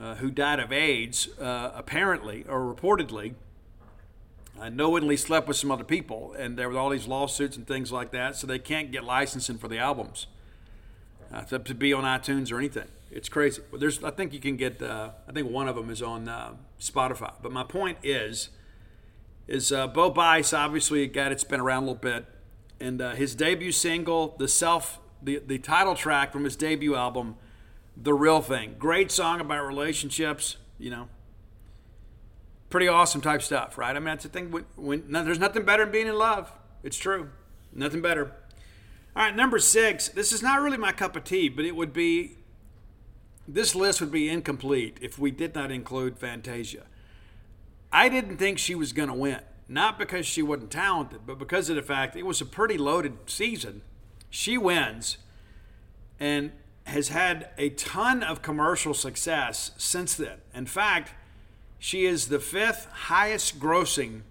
uh, 0.00 0.16
who 0.16 0.30
died 0.30 0.60
of 0.60 0.72
AIDS, 0.72 1.28
uh, 1.38 1.72
apparently 1.74 2.44
or 2.48 2.60
reportedly, 2.60 3.34
uh, 4.60 4.68
knowingly 4.68 5.16
slept 5.16 5.48
with 5.48 5.56
some 5.56 5.70
other 5.70 5.84
people, 5.84 6.34
and 6.38 6.58
there 6.58 6.68
were 6.68 6.78
all 6.78 6.90
these 6.90 7.06
lawsuits 7.06 7.56
and 7.56 7.66
things 7.66 7.92
like 7.92 8.10
that, 8.10 8.36
so 8.36 8.46
they 8.46 8.58
can't 8.58 8.90
get 8.90 9.04
licensing 9.04 9.58
for 9.58 9.68
the 9.68 9.78
albums 9.78 10.26
uh, 11.32 11.42
to, 11.42 11.58
to 11.58 11.74
be 11.74 11.92
on 11.92 12.04
iTunes 12.04 12.52
or 12.52 12.58
anything. 12.58 12.88
It's 13.10 13.28
crazy. 13.28 13.62
But 13.70 13.80
there's, 13.80 14.02
I 14.02 14.10
think 14.10 14.32
you 14.32 14.40
can 14.40 14.56
get. 14.56 14.82
Uh, 14.82 15.10
I 15.28 15.32
think 15.32 15.50
one 15.50 15.68
of 15.68 15.76
them 15.76 15.90
is 15.90 16.02
on 16.02 16.28
uh, 16.28 16.54
Spotify. 16.80 17.32
But 17.42 17.52
my 17.52 17.62
point 17.62 17.98
is, 18.02 18.50
is 19.46 19.72
uh, 19.72 19.86
Bo 19.86 20.10
Bice 20.10 20.52
obviously 20.52 21.02
a 21.02 21.06
guy 21.06 21.28
that's 21.28 21.44
been 21.44 21.60
around 21.60 21.84
a 21.84 21.86
little 21.86 21.94
bit, 22.00 22.26
and 22.80 23.00
his 23.00 23.34
debut 23.34 23.72
single, 23.72 24.34
the 24.38 24.48
self, 24.48 24.98
the 25.22 25.40
the 25.46 25.58
title 25.58 25.94
track 25.94 26.32
from 26.32 26.44
his 26.44 26.56
debut 26.56 26.96
album, 26.96 27.36
The 27.96 28.12
Real 28.12 28.42
Thing. 28.42 28.76
Great 28.78 29.10
song 29.10 29.40
about 29.40 29.66
relationships, 29.66 30.56
you 30.78 30.90
know. 30.90 31.08
Pretty 32.68 32.88
awesome 32.88 33.20
type 33.20 33.42
stuff, 33.42 33.78
right? 33.78 33.94
I 33.94 33.98
mean, 33.98 34.06
that's 34.06 34.24
the 34.24 34.28
thing. 34.28 34.50
When, 34.50 34.66
when 34.76 35.04
no, 35.08 35.24
there's 35.24 35.38
nothing 35.38 35.64
better 35.64 35.84
than 35.84 35.92
being 35.92 36.08
in 36.08 36.16
love. 36.16 36.52
It's 36.82 36.98
true. 36.98 37.30
Nothing 37.72 38.02
better. 38.02 38.32
All 39.14 39.22
right, 39.22 39.34
number 39.34 39.58
six. 39.58 40.08
This 40.08 40.32
is 40.32 40.42
not 40.42 40.60
really 40.60 40.76
my 40.76 40.92
cup 40.92 41.16
of 41.16 41.24
tea, 41.24 41.48
but 41.48 41.64
it 41.64 41.74
would 41.74 41.92
be. 41.92 42.38
This 43.48 43.74
list 43.74 44.00
would 44.00 44.10
be 44.10 44.28
incomplete 44.28 44.98
if 45.00 45.18
we 45.18 45.30
did 45.30 45.54
not 45.54 45.70
include 45.70 46.18
Fantasia. 46.18 46.82
I 47.92 48.08
didn't 48.08 48.36
think 48.38 48.58
she 48.58 48.74
was 48.74 48.92
going 48.92 49.08
to 49.08 49.14
win, 49.14 49.40
not 49.68 49.98
because 49.98 50.26
she 50.26 50.42
wasn't 50.42 50.72
talented, 50.72 51.20
but 51.26 51.38
because 51.38 51.70
of 51.70 51.76
the 51.76 51.82
fact 51.82 52.16
it 52.16 52.26
was 52.26 52.40
a 52.40 52.44
pretty 52.44 52.76
loaded 52.76 53.14
season. 53.26 53.82
She 54.28 54.58
wins, 54.58 55.18
and 56.18 56.50
has 56.86 57.08
had 57.08 57.50
a 57.58 57.70
ton 57.70 58.22
of 58.22 58.42
commercial 58.42 58.94
success 58.94 59.72
since 59.76 60.14
then. 60.14 60.38
In 60.54 60.66
fact, 60.66 61.12
she 61.78 62.06
is 62.06 62.28
the 62.28 62.38
fifth 62.38 62.86
highest 62.90 63.58
grossing 63.58 64.22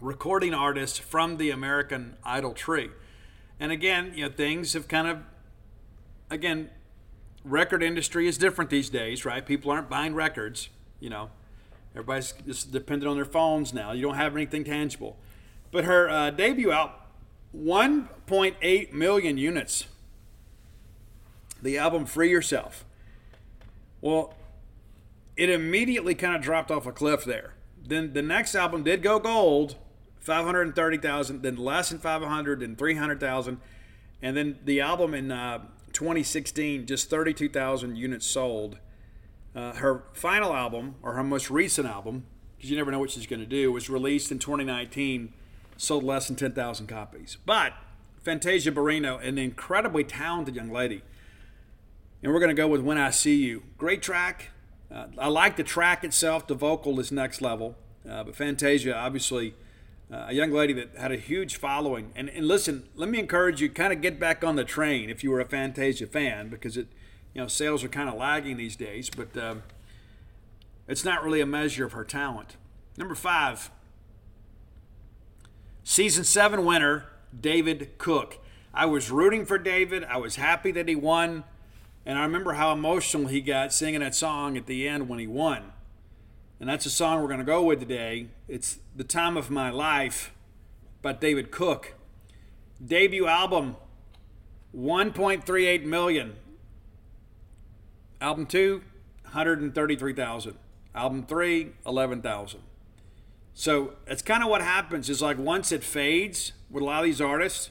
recording 0.00 0.54
artist 0.54 1.02
from 1.02 1.36
the 1.36 1.50
American 1.50 2.16
Idol 2.24 2.52
tree. 2.52 2.90
And 3.60 3.70
again, 3.70 4.12
you 4.14 4.24
know, 4.24 4.32
things 4.32 4.72
have 4.72 4.88
kind 4.88 5.06
of, 5.06 5.18
again, 6.30 6.70
record 7.44 7.82
industry 7.82 8.26
is 8.26 8.38
different 8.38 8.70
these 8.70 8.88
days, 8.88 9.24
right? 9.24 9.44
People 9.44 9.70
aren't 9.70 9.90
buying 9.90 10.14
records, 10.14 10.70
you 11.00 11.10
know. 11.10 11.30
Everybody's 11.94 12.32
just 12.46 12.72
dependent 12.72 13.10
on 13.10 13.16
their 13.16 13.26
phones 13.26 13.74
now. 13.74 13.92
You 13.92 14.02
don't 14.02 14.14
have 14.14 14.34
anything 14.34 14.64
tangible. 14.64 15.18
But 15.70 15.84
her 15.84 16.08
uh, 16.08 16.30
debut 16.30 16.72
out 16.72 17.08
1.8 17.54 18.92
million 18.92 19.36
units. 19.36 19.86
The 21.62 21.78
album 21.78 22.06
Free 22.06 22.28
Yourself. 22.30 22.84
Well, 24.00 24.34
it 25.36 25.48
immediately 25.48 26.14
kind 26.14 26.34
of 26.34 26.42
dropped 26.42 26.70
off 26.70 26.86
a 26.86 26.92
cliff 26.92 27.24
there. 27.24 27.54
Then 27.84 28.12
the 28.12 28.22
next 28.22 28.54
album 28.54 28.82
did 28.82 29.02
go 29.02 29.18
gold, 29.18 29.76
530,000, 30.20 31.42
then 31.42 31.56
less 31.56 31.90
than 31.90 31.98
500, 31.98 32.60
then 32.60 32.76
300,000. 32.76 33.60
And 34.20 34.36
then 34.36 34.58
the 34.64 34.80
album 34.80 35.14
in 35.14 35.32
uh, 35.32 35.58
2016, 35.92 36.86
just 36.86 37.10
32,000 37.10 37.96
units 37.96 38.26
sold. 38.26 38.78
Uh, 39.54 39.74
her 39.74 40.04
final 40.12 40.54
album, 40.54 40.94
or 41.02 41.14
her 41.14 41.24
most 41.24 41.50
recent 41.50 41.86
album, 41.86 42.24
because 42.56 42.70
you 42.70 42.76
never 42.76 42.90
know 42.90 42.98
what 42.98 43.10
she's 43.10 43.26
going 43.26 43.40
to 43.40 43.46
do, 43.46 43.70
was 43.72 43.90
released 43.90 44.30
in 44.30 44.38
2019, 44.38 45.32
sold 45.76 46.04
less 46.04 46.28
than 46.28 46.36
10,000 46.36 46.86
copies. 46.86 47.36
But 47.44 47.74
Fantasia 48.22 48.70
Barrino, 48.70 49.22
an 49.26 49.38
incredibly 49.38 50.04
talented 50.04 50.54
young 50.54 50.70
lady. 50.70 51.02
And 52.22 52.32
we're 52.32 52.38
going 52.38 52.54
to 52.54 52.54
go 52.54 52.68
with 52.68 52.82
When 52.82 52.98
I 52.98 53.10
See 53.10 53.34
You. 53.34 53.64
Great 53.78 54.00
track. 54.00 54.50
Uh, 54.94 55.06
I 55.18 55.26
like 55.26 55.56
the 55.56 55.64
track 55.64 56.04
itself. 56.04 56.46
The 56.46 56.54
vocal 56.54 57.00
is 57.00 57.10
next 57.10 57.40
level. 57.40 57.74
Uh, 58.08 58.22
but 58.22 58.36
Fantasia, 58.36 58.94
obviously, 58.94 59.54
uh, 60.12 60.26
a 60.28 60.32
young 60.32 60.52
lady 60.52 60.72
that 60.74 60.94
had 60.96 61.10
a 61.10 61.16
huge 61.16 61.56
following. 61.56 62.12
And, 62.14 62.28
and 62.28 62.46
listen, 62.46 62.84
let 62.94 63.08
me 63.08 63.18
encourage 63.18 63.60
you, 63.60 63.68
kind 63.68 63.92
of 63.92 64.00
get 64.00 64.20
back 64.20 64.44
on 64.44 64.54
the 64.54 64.64
train 64.64 65.10
if 65.10 65.24
you 65.24 65.32
were 65.32 65.40
a 65.40 65.44
Fantasia 65.44 66.06
fan, 66.06 66.48
because 66.48 66.76
it, 66.76 66.86
you 67.34 67.40
know, 67.40 67.48
sales 67.48 67.82
are 67.82 67.88
kind 67.88 68.08
of 68.08 68.14
lagging 68.14 68.56
these 68.56 68.76
days. 68.76 69.10
But 69.10 69.36
um, 69.36 69.64
it's 70.86 71.04
not 71.04 71.24
really 71.24 71.40
a 71.40 71.46
measure 71.46 71.84
of 71.84 71.92
her 71.92 72.04
talent. 72.04 72.56
Number 72.96 73.16
five, 73.16 73.68
season 75.82 76.22
seven 76.22 76.64
winner 76.64 77.06
David 77.38 77.98
Cook. 77.98 78.38
I 78.72 78.86
was 78.86 79.10
rooting 79.10 79.44
for 79.44 79.58
David. 79.58 80.04
I 80.04 80.18
was 80.18 80.36
happy 80.36 80.70
that 80.70 80.86
he 80.86 80.94
won. 80.94 81.42
And 82.04 82.18
I 82.18 82.22
remember 82.22 82.54
how 82.54 82.72
emotional 82.72 83.28
he 83.28 83.40
got 83.40 83.72
singing 83.72 84.00
that 84.00 84.14
song 84.14 84.56
at 84.56 84.66
the 84.66 84.88
end 84.88 85.08
when 85.08 85.18
he 85.18 85.26
won. 85.26 85.72
And 86.58 86.68
that's 86.68 86.86
a 86.86 86.90
song 86.90 87.20
we're 87.20 87.28
going 87.28 87.38
to 87.38 87.44
go 87.44 87.62
with 87.62 87.80
today. 87.80 88.28
It's 88.48 88.78
The 88.94 89.04
Time 89.04 89.36
of 89.36 89.50
My 89.50 89.70
Life 89.70 90.32
by 91.00 91.12
David 91.12 91.50
Cook. 91.50 91.94
Debut 92.84 93.26
album 93.26 93.76
1.38 94.76 95.84
million. 95.84 96.36
Album 98.20 98.46
2 98.46 98.82
133,000. 99.22 100.56
Album 100.94 101.26
3 101.26 101.72
11,000. 101.86 102.60
So 103.54 103.94
it's 104.06 104.22
kind 104.22 104.42
of 104.42 104.48
what 104.48 104.62
happens 104.62 105.08
is 105.10 105.22
like 105.22 105.38
once 105.38 105.72
it 105.72 105.84
fades 105.84 106.52
with 106.70 106.82
a 106.82 106.86
lot 106.86 107.00
of 107.00 107.04
these 107.04 107.20
artists, 107.20 107.70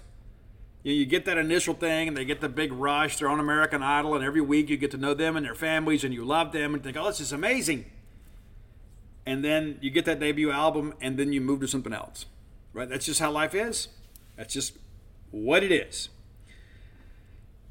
you, 0.83 0.93
you 0.93 1.05
get 1.05 1.25
that 1.25 1.37
initial 1.37 1.73
thing 1.73 2.07
and 2.07 2.17
they 2.17 2.25
get 2.25 2.41
the 2.41 2.49
big 2.49 2.71
rush. 2.73 3.17
They're 3.17 3.29
on 3.29 3.39
American 3.39 3.83
Idol, 3.83 4.15
and 4.15 4.23
every 4.23 4.41
week 4.41 4.69
you 4.69 4.77
get 4.77 4.91
to 4.91 4.97
know 4.97 5.13
them 5.13 5.37
and 5.37 5.45
their 5.45 5.55
families, 5.55 6.03
and 6.03 6.13
you 6.13 6.23
love 6.23 6.51
them 6.51 6.73
and 6.73 6.83
think, 6.83 6.97
oh, 6.97 7.07
this 7.07 7.19
is 7.19 7.31
amazing. 7.31 7.85
And 9.25 9.43
then 9.43 9.77
you 9.81 9.91
get 9.91 10.05
that 10.05 10.19
debut 10.19 10.51
album, 10.51 10.93
and 10.99 11.17
then 11.17 11.31
you 11.31 11.41
move 11.41 11.59
to 11.61 11.67
something 11.67 11.93
else. 11.93 12.25
Right? 12.73 12.89
That's 12.89 13.05
just 13.05 13.19
how 13.19 13.31
life 13.31 13.53
is. 13.53 13.89
That's 14.37 14.53
just 14.53 14.77
what 15.29 15.63
it 15.63 15.71
is. 15.71 16.09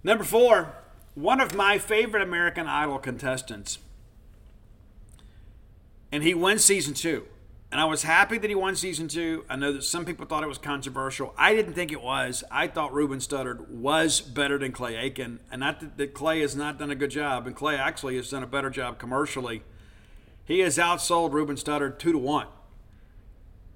Number 0.05 0.25
four, 0.25 0.75
one 1.15 1.41
of 1.41 1.55
my 1.55 1.79
favorite 1.79 2.23
American 2.23 2.67
Idol 2.67 2.99
contestants. 2.99 3.79
And 6.13 6.23
he 6.23 6.35
wins 6.35 6.65
season 6.65 6.95
two. 6.95 7.27
And 7.73 7.81
I 7.81 7.85
was 7.85 8.03
happy 8.03 8.37
that 8.37 8.51
he 8.51 8.57
won 8.57 8.75
season 8.75 9.07
two. 9.07 9.45
I 9.49 9.55
know 9.55 9.73
that 9.73 9.85
some 9.85 10.05
people 10.05 10.27
thought 10.27 10.43
it 10.43 10.49
was 10.49 10.59
controversial. 10.59 11.33
I 11.39 11.55
didn't 11.55 11.75
think 11.75 11.93
it 11.93 12.03
was. 12.03 12.43
I 12.51 12.67
thought 12.67 12.93
Ruben 12.93 13.21
Studdard 13.21 13.69
was 13.69 14.21
better 14.21 14.59
than 14.59 14.73
Clay 14.73 14.97
Aiken. 14.97 15.39
And 15.53 15.61
not 15.61 15.79
that, 15.79 15.97
that 15.97 16.15
Clay 16.15 16.41
has 16.41 16.57
not 16.57 16.81
done 16.81 16.91
a 16.91 16.97
good 16.97 17.13
job, 17.13 17.47
and 17.47 17.55
Clay 17.55 17.77
actually 17.77 18.17
has 18.17 18.29
done 18.31 18.43
a 18.43 18.47
better 18.49 18.71
job 18.71 18.99
commercially. 18.99 19.63
He 20.45 20.59
has 20.61 20.79
outsold 20.79 21.33
Ruben 21.33 21.55
Studdard 21.55 22.01
two 22.01 22.11
to 22.11 22.19
one. 22.19 22.49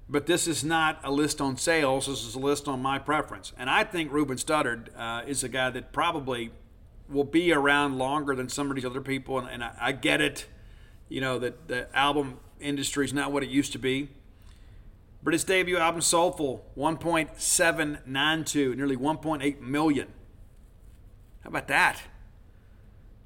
But 0.09 0.25
this 0.25 0.45
is 0.45 0.61
not 0.63 0.99
a 1.01 1.11
list 1.11 1.39
on 1.39 1.55
sales. 1.55 2.07
This 2.07 2.25
is 2.25 2.35
a 2.35 2.39
list 2.39 2.67
on 2.67 2.81
my 2.81 2.99
preference. 2.99 3.53
And 3.57 3.69
I 3.69 3.85
think 3.85 4.11
Ruben 4.11 4.35
Studdard 4.35 4.89
uh, 4.97 5.23
is 5.25 5.41
a 5.41 5.49
guy 5.49 5.69
that 5.69 5.93
probably 5.93 6.51
will 7.07 7.23
be 7.23 7.53
around 7.53 7.97
longer 7.97 8.35
than 8.35 8.49
some 8.49 8.69
of 8.69 8.75
these 8.75 8.85
other 8.85 8.99
people. 8.99 9.39
And, 9.39 9.49
and 9.49 9.63
I, 9.63 9.71
I 9.79 9.91
get 9.93 10.19
it, 10.19 10.47
you 11.07 11.21
know, 11.21 11.39
that 11.39 11.69
the 11.69 11.95
album 11.97 12.39
industry 12.59 13.05
is 13.05 13.13
not 13.13 13.31
what 13.31 13.43
it 13.43 13.49
used 13.49 13.71
to 13.73 13.79
be. 13.79 14.09
But 15.23 15.33
his 15.33 15.43
debut 15.43 15.77
album, 15.77 16.01
Soulful, 16.01 16.65
1.792, 16.77 18.75
nearly 18.77 18.95
1.8 18.95 19.59
million. 19.59 20.07
How 21.43 21.49
about 21.49 21.67
that? 21.67 22.01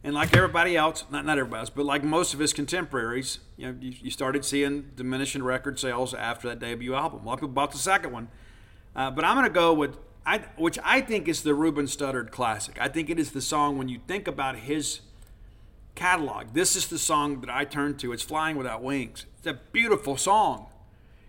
And 0.02 0.16
like 0.16 0.34
everybody 0.36 0.78
else, 0.78 1.04
not 1.10 1.26
not 1.26 1.38
everybody 1.38 1.60
else, 1.60 1.70
but 1.70 1.86
like 1.86 2.04
most 2.04 2.34
of 2.34 2.40
his 2.40 2.54
contemporaries, 2.54 3.40
you 3.58 3.68
know, 3.68 3.76
you, 3.82 3.94
you 4.02 4.12
started 4.12 4.46
seeing 4.46 4.92
diminishing 4.96 5.44
record 5.44 5.78
sales 5.78 6.14
after 6.14 6.48
that 6.48 6.60
debut 6.60 6.96
album. 6.96 7.24
A 7.24 7.26
lot 7.26 7.34
of 7.34 7.40
people 7.40 7.50
bought 7.50 7.72
the 7.72 7.78
second 7.78 8.14
one, 8.14 8.30
uh, 8.96 9.12
but 9.12 9.26
I'm 9.26 9.36
going 9.36 9.48
to 9.48 9.54
go 9.54 9.74
with 9.74 9.98
I, 10.26 10.40
which 10.58 10.80
I 10.86 11.02
think 11.02 11.28
is 11.28 11.44
the 11.44 11.54
Ruben 11.54 11.86
Studdard 11.86 12.32
classic. 12.32 12.78
I 12.80 12.88
think 12.88 13.10
it 13.10 13.20
is 13.20 13.32
the 13.32 13.42
song 13.42 13.78
when 13.78 13.90
you 13.90 14.00
think 14.08 14.28
about 14.28 14.58
his 14.58 15.02
catalog. 16.00 16.54
This 16.54 16.78
is 16.78 16.88
the 16.88 16.98
song 16.98 17.42
that 17.42 17.50
I 17.50 17.66
turn 17.66 17.98
to. 17.98 18.14
It's 18.14 18.24
Flying 18.24 18.56
Without 18.56 18.82
Wings. 18.82 19.26
It's 19.38 19.48
a 19.48 19.60
beautiful 19.74 20.16
song. 20.16 20.68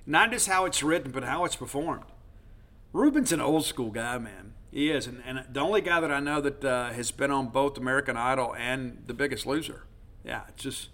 Not 0.07 0.31
just 0.31 0.47
how 0.47 0.64
it's 0.64 0.81
written, 0.81 1.11
but 1.11 1.25
how 1.25 1.45
it's 1.45 1.57
performed. 1.57 2.05
Ruben's 2.93 3.33
an 3.33 3.41
old 3.41 3.64
school 3.64 3.91
guy, 3.91 4.16
man. 4.18 4.53
He 4.71 4.91
is. 4.91 5.09
And, 5.09 5.23
and 5.27 5.45
the 5.53 5.59
only 5.59 5.81
guy 5.81 5.99
that 5.99 6.12
I 6.12 6.21
know 6.21 6.41
that 6.41 6.64
uh, 6.64 6.91
has 6.93 7.11
been 7.11 7.33
on 7.33 7.49
both 7.49 7.79
American 7.79 8.16
Idol 8.16 8.55
and 8.55 9.03
The 9.09 9.12
Biggest 9.12 9.45
Loser. 9.45 9.87
Yeah, 10.25 10.43
it's 10.49 10.62
just. 10.62 10.91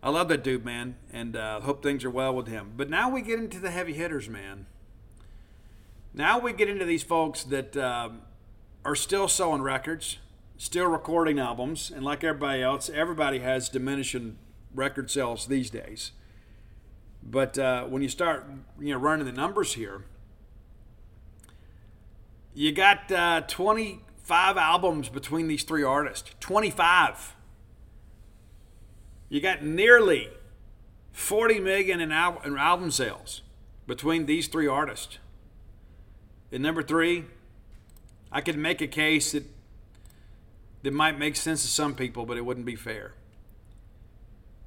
I 0.00 0.10
love 0.10 0.28
that 0.28 0.44
dude, 0.44 0.64
man, 0.64 0.94
and 1.12 1.36
uh, 1.36 1.60
hope 1.60 1.82
things 1.82 2.04
are 2.04 2.10
well 2.10 2.34
with 2.34 2.46
him. 2.46 2.74
But 2.76 2.88
now 2.88 3.10
we 3.10 3.22
get 3.22 3.40
into 3.40 3.58
the 3.58 3.72
heavy 3.72 3.94
hitters, 3.94 4.28
man. 4.28 4.66
Now 6.14 6.38
we 6.38 6.52
get 6.52 6.68
into 6.68 6.84
these 6.84 7.02
folks 7.02 7.42
that 7.44 7.76
um, 7.76 8.20
are 8.84 8.94
still 8.94 9.26
selling 9.26 9.62
records, 9.62 10.18
still 10.62 10.86
recording 10.86 11.40
albums, 11.40 11.90
and 11.90 12.04
like 12.04 12.22
everybody 12.22 12.62
else, 12.62 12.88
everybody 12.88 13.40
has 13.40 13.68
diminishing 13.68 14.38
record 14.72 15.10
sales 15.10 15.48
these 15.48 15.70
days. 15.70 16.12
But 17.20 17.58
uh, 17.58 17.86
when 17.86 18.00
you 18.00 18.08
start, 18.08 18.46
you 18.78 18.94
know, 18.94 19.00
running 19.00 19.26
the 19.26 19.32
numbers 19.32 19.74
here, 19.74 20.04
you 22.54 22.70
got 22.70 23.10
uh, 23.10 23.40
25 23.40 24.56
albums 24.56 25.08
between 25.08 25.48
these 25.48 25.64
three 25.64 25.82
artists. 25.82 26.30
25. 26.38 27.34
You 29.30 29.40
got 29.40 29.64
nearly 29.64 30.28
40 31.10 31.58
million 31.58 32.00
in, 32.00 32.12
al- 32.12 32.40
in 32.44 32.56
album 32.56 32.92
sales 32.92 33.42
between 33.88 34.26
these 34.26 34.46
three 34.46 34.68
artists. 34.68 35.18
And 36.52 36.62
number 36.62 36.84
three, 36.84 37.24
I 38.30 38.40
could 38.40 38.56
make 38.56 38.80
a 38.80 38.86
case 38.86 39.32
that 39.32 39.44
that 40.82 40.92
might 40.92 41.18
make 41.18 41.36
sense 41.36 41.62
to 41.62 41.68
some 41.68 41.94
people, 41.94 42.26
but 42.26 42.36
it 42.36 42.44
wouldn't 42.44 42.66
be 42.66 42.76
fair. 42.76 43.14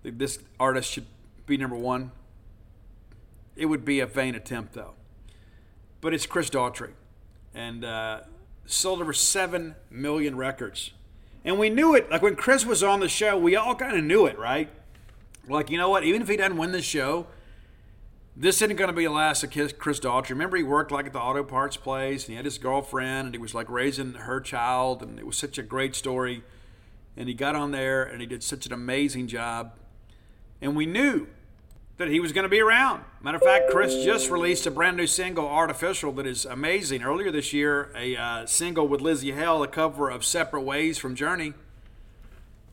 This 0.03 0.39
artist 0.59 0.91
should 0.91 1.05
be 1.45 1.57
number 1.57 1.76
one. 1.76 2.11
It 3.55 3.66
would 3.66 3.86
be 3.86 3.99
a 3.99 4.05
vain 4.05 4.36
attempt, 4.36 4.74
though. 4.74 4.93
But 6.01 6.13
it's 6.13 6.26
Chris 6.26 6.49
Daughtry, 6.49 6.91
and 7.53 7.84
uh, 7.84 8.22
sold 8.66 9.01
over 9.01 9.13
seven 9.13 9.76
million 9.89 10.36
records. 10.36 10.91
And 11.43 11.59
we 11.59 11.70
knew 11.70 11.95
it. 11.95 12.09
Like 12.09 12.22
when 12.22 12.36
Chris 12.36 12.66
was 12.66 12.84
on 12.84 12.99
the 12.99 13.09
show, 13.09 13.38
we 13.38 13.55
all 13.55 13.76
kind 13.76 13.97
of 13.97 14.03
knew 14.03 14.26
it, 14.26 14.38
right? 14.38 14.70
Like, 15.47 15.70
you 15.70 15.78
know 15.78 15.89
what? 15.89 16.03
Even 16.03 16.22
if 16.22 16.28
he 16.28 16.38
doesn't 16.38 16.57
win 16.57 16.72
the 16.72 16.82
show, 16.82 17.28
this 18.38 18.61
isn't 18.61 18.75
going 18.75 18.89
to 18.89 18.95
be 18.95 19.05
the 19.05 19.11
last 19.11 19.43
of 19.43 19.51
Chris 19.51 19.99
Daughtry. 19.99 20.31
Remember, 20.31 20.57
he 20.57 20.63
worked 20.63 20.91
like 20.91 21.05
at 21.05 21.13
the 21.13 21.19
auto 21.19 21.43
parts 21.43 21.77
place, 21.77 22.25
and 22.25 22.31
he 22.31 22.36
had 22.36 22.43
his 22.43 22.57
girlfriend, 22.57 23.27
and 23.27 23.36
he 23.36 23.39
was 23.39 23.53
like 23.53 23.69
raising 23.69 24.13
her 24.13 24.41
child, 24.41 25.01
and 25.01 25.17
it 25.17 25.25
was 25.25 25.38
such 25.38 25.57
a 25.57 25.63
great 25.63 25.95
story. 25.95 26.43
And 27.15 27.29
he 27.29 27.33
got 27.33 27.55
on 27.55 27.71
there, 27.71 28.03
and 28.03 28.19
he 28.19 28.27
did 28.27 28.43
such 28.43 28.65
an 28.65 28.73
amazing 28.73 29.27
job. 29.27 29.73
And 30.61 30.75
we 30.75 30.86
knew 30.86 31.27
that 31.97 32.09
he 32.09 32.19
was 32.19 32.33
going 32.33 32.43
to 32.43 32.49
be 32.49 32.59
around. 32.59 33.05
Matter 33.21 33.38
of 33.38 33.43
fact, 33.43 33.69
Chris 33.71 34.03
just 34.03 34.29
released 34.29 34.65
a 34.65 34.71
brand 34.71 34.97
new 34.97 35.07
single, 35.07 35.47
Artificial, 35.47 36.11
that 36.13 36.27
is 36.27 36.43
amazing. 36.43 37.03
Earlier 37.03 37.31
this 37.31 37.53
year, 37.53 37.89
a 37.95 38.17
uh, 38.17 38.45
single 38.45 38.86
with 38.86 38.99
Lzzy 38.99 39.33
Hale, 39.33 39.63
a 39.63 39.67
cover 39.67 40.09
of 40.09 40.25
Separate 40.25 40.63
Ways 40.63 40.97
from 40.97 41.15
Journey. 41.15 41.53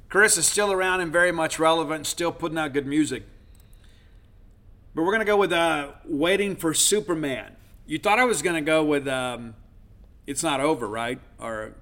Chris 0.09 0.37
is 0.37 0.47
still 0.47 0.73
around 0.73 1.01
and 1.01 1.13
very 1.13 1.31
much 1.31 1.61
relevant, 1.61 2.07
still 2.07 2.33
putting 2.33 2.59
out 2.59 2.73
good 2.73 2.87
music. 2.87 3.23
But 4.95 5.03
we're 5.03 5.13
to 5.21 5.25
go 5.25 5.39
with 5.39 5.53
uh, 5.53 5.93
Waiting 6.05 6.55
for 6.55 6.75
Superman. 6.75 7.57
You 7.87 7.99
thought 7.99 8.19
I 8.19 8.25
was 8.25 8.43
to 8.57 8.61
go 8.61 8.85
with 8.85 9.09
um, 9.09 9.55
It's 10.27 10.43
Not 10.43 10.61
Over, 10.61 10.87
right? 10.87 11.19
Or 11.39 11.73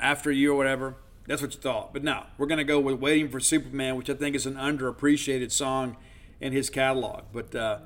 After 0.00 0.32
You 0.32 0.52
or 0.52 0.56
whatever. 0.56 0.96
That's 1.28 1.42
what 1.42 1.54
you 1.54 1.60
thought. 1.60 1.92
But 1.92 2.02
no, 2.02 2.24
we're 2.38 2.48
to 2.58 2.64
go 2.64 2.80
with 2.80 2.98
Waiting 2.98 3.28
for 3.28 3.38
Superman, 3.38 3.94
which 3.94 4.10
I 4.10 4.14
think 4.14 4.34
is 4.34 4.46
an 4.46 4.54
underappreciated 4.54 5.52
song 5.52 5.96
in 6.40 6.52
his 6.52 6.70
catalog. 6.70 7.26
But 7.32 7.54
uh, 7.54 7.78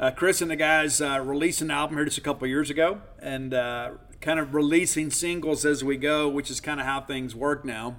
uh, 0.00 0.10
Chris 0.10 0.42
and 0.42 0.50
the 0.50 0.56
guys 0.56 1.00
uh, 1.00 1.20
released 1.24 1.60
an 1.60 1.70
album 1.70 1.96
here 1.96 2.04
just 2.04 2.18
a 2.18 2.22
couple 2.22 2.48
years 2.48 2.70
ago 2.70 3.00
and 3.20 3.54
uh, 3.54 3.92
kind 4.20 4.40
of 4.40 4.52
releasing 4.52 5.12
singles 5.12 5.64
as 5.64 5.84
we 5.84 5.96
go, 5.96 6.28
which 6.28 6.50
is 6.50 6.60
kind 6.60 6.80
of 6.80 6.86
how 6.86 7.02
things 7.02 7.36
work 7.36 7.64
now 7.64 7.94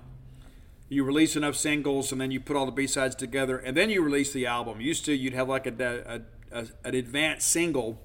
you 0.90 1.04
release 1.04 1.36
enough 1.36 1.56
singles 1.56 2.12
and 2.12 2.20
then 2.20 2.32
you 2.32 2.40
put 2.40 2.56
all 2.56 2.66
the 2.66 2.72
b-sides 2.72 3.16
together 3.16 3.58
and 3.58 3.76
then 3.76 3.90
you 3.90 4.02
release 4.02 4.32
the 4.32 4.46
album. 4.46 4.82
Used 4.82 5.06
to 5.06 5.14
you'd 5.14 5.34
have 5.34 5.50
like 5.50 5.66
a, 5.66 6.22
a, 6.52 6.60
a 6.60 6.68
an 6.84 6.96
advanced 6.96 7.48
single 7.48 8.00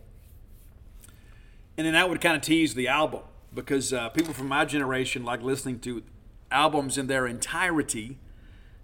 and 1.77 1.87
then 1.87 1.95
that 1.95 2.09
would 2.09 2.21
kind 2.21 2.35
of 2.35 2.43
tease 2.43 2.75
the 2.75 2.89
album 2.89 3.23
because 3.55 3.93
uh, 3.93 4.09
people 4.09 4.35
from 4.35 4.49
my 4.49 4.65
generation 4.65 5.25
like 5.25 5.43
listening 5.43 5.79
to 5.81 6.03
albums 6.51 6.99
in 6.99 7.07
their 7.07 7.27
entirety. 7.27 8.19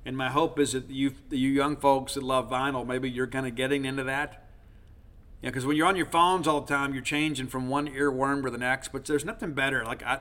And 0.07 0.17
my 0.17 0.31
hope 0.31 0.59
is 0.59 0.73
that 0.73 0.91
you 0.91 1.15
you 1.31 1.49
young 1.49 1.77
folks 1.77 2.15
that 2.15 2.23
love 2.23 2.51
vinyl 2.51 2.87
maybe 2.87 3.11
you're 3.11 3.27
kind 3.27 3.47
of 3.47 3.55
getting 3.55 3.85
into 3.85 4.05
that. 4.05 4.45
Yeah 5.43 5.51
because 5.51 5.67
when 5.67 5.77
you're 5.77 5.87
on 5.87 5.97
your 5.97 6.07
phones 6.07 6.47
all 6.47 6.61
the 6.61 6.73
time 6.73 6.95
you're 6.95 7.03
changing 7.03 7.49
from 7.49 7.69
one 7.69 7.89
earworm 7.89 8.45
to 8.45 8.51
the 8.51 8.59
next 8.59 8.93
but 8.93 9.05
there's 9.07 9.25
nothing 9.25 9.55
better. 9.55 9.85
Like 9.85 10.03
I, 10.03 10.21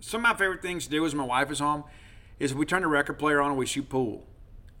some 0.00 0.24
of 0.24 0.32
my 0.32 0.34
favorite 0.36 0.62
things 0.62 0.84
to 0.84 0.90
do 0.90 1.04
is 1.04 1.14
my 1.14 1.24
wife 1.24 1.50
is 1.50 1.60
home 1.60 1.84
is 2.40 2.54
we 2.54 2.64
turn 2.66 2.82
the 2.82 2.88
record 2.88 3.18
player 3.18 3.40
on 3.40 3.50
and 3.50 3.58
we 3.58 3.66
shoot 3.66 3.88
pool. 3.88 4.26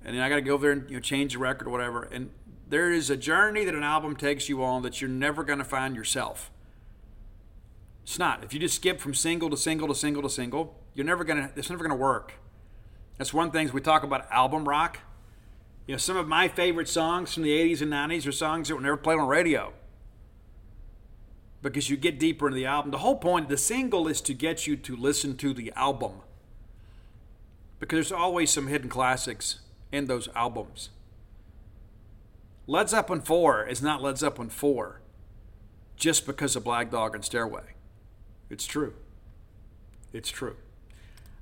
And 0.02 0.16
then 0.16 0.22
I 0.22 0.28
got 0.30 0.36
to 0.36 0.40
go 0.40 0.54
over 0.54 0.62
there 0.62 0.72
and 0.72 0.88
you 0.88 0.96
know, 0.96 1.00
change 1.00 1.34
the 1.34 1.38
record 1.38 1.68
or 1.68 1.70
whatever. 1.70 2.02
And 2.04 2.30
there 2.66 2.90
is 2.90 3.10
a 3.10 3.16
journey 3.16 3.64
that 3.66 3.74
an 3.74 3.82
album 3.84 4.16
takes 4.16 4.48
you 4.48 4.64
on 4.64 4.82
that 4.82 5.00
you're 5.00 5.10
never 5.10 5.44
going 5.44 5.58
to 5.58 5.64
find 5.64 5.94
yourself. 5.94 6.50
It's 8.02 8.18
not. 8.18 8.42
If 8.42 8.54
you 8.54 8.58
just 8.58 8.76
skip 8.76 8.98
from 8.98 9.14
single 9.14 9.50
to 9.50 9.56
single 9.56 9.86
to 9.88 9.94
single 9.94 10.22
to 10.22 10.30
single, 10.30 10.74
you're 10.94 11.06
never 11.06 11.22
going 11.22 11.38
to, 11.38 11.50
it's 11.54 11.68
never 11.68 11.84
going 11.84 11.96
to 11.96 12.02
work. 12.02 12.32
That's 13.18 13.34
one 13.34 13.50
thing 13.50 13.70
we 13.72 13.82
talk 13.82 14.02
about 14.02 14.26
album 14.32 14.66
rock. 14.66 15.00
You 15.86 15.94
know, 15.94 15.98
some 15.98 16.16
of 16.16 16.26
my 16.26 16.48
favorite 16.48 16.88
songs 16.88 17.34
from 17.34 17.42
the 17.42 17.50
80s 17.50 17.82
and 17.82 17.92
90s 17.92 18.26
are 18.26 18.32
songs 18.32 18.68
that 18.68 18.74
were 18.74 18.80
never 18.80 18.96
played 18.96 19.18
on 19.18 19.28
radio 19.28 19.74
because 21.60 21.90
you 21.90 21.98
get 21.98 22.18
deeper 22.18 22.46
into 22.46 22.56
the 22.56 22.64
album. 22.64 22.90
The 22.90 22.98
whole 22.98 23.16
point, 23.16 23.44
of 23.44 23.50
the 23.50 23.58
single 23.58 24.08
is 24.08 24.22
to 24.22 24.32
get 24.32 24.66
you 24.66 24.76
to 24.76 24.96
listen 24.96 25.36
to 25.36 25.52
the 25.52 25.72
album 25.76 26.22
because 27.80 27.96
there's 27.96 28.12
always 28.12 28.50
some 28.50 28.68
hidden 28.68 28.88
classics 28.88 29.60
in 29.90 30.06
those 30.06 30.28
albums. 30.36 30.90
Led 32.66 32.88
Zeppelin 32.88 33.22
4 33.22 33.66
is 33.66 33.82
not 33.82 34.00
Led 34.00 34.18
Zeppelin 34.18 34.50
4 34.50 35.00
just 35.96 36.26
because 36.26 36.54
of 36.54 36.62
Black 36.62 36.90
Dog 36.90 37.14
and 37.14 37.24
Stairway. 37.24 37.74
It's 38.48 38.66
true. 38.66 38.94
It's 40.12 40.30
true. 40.30 40.56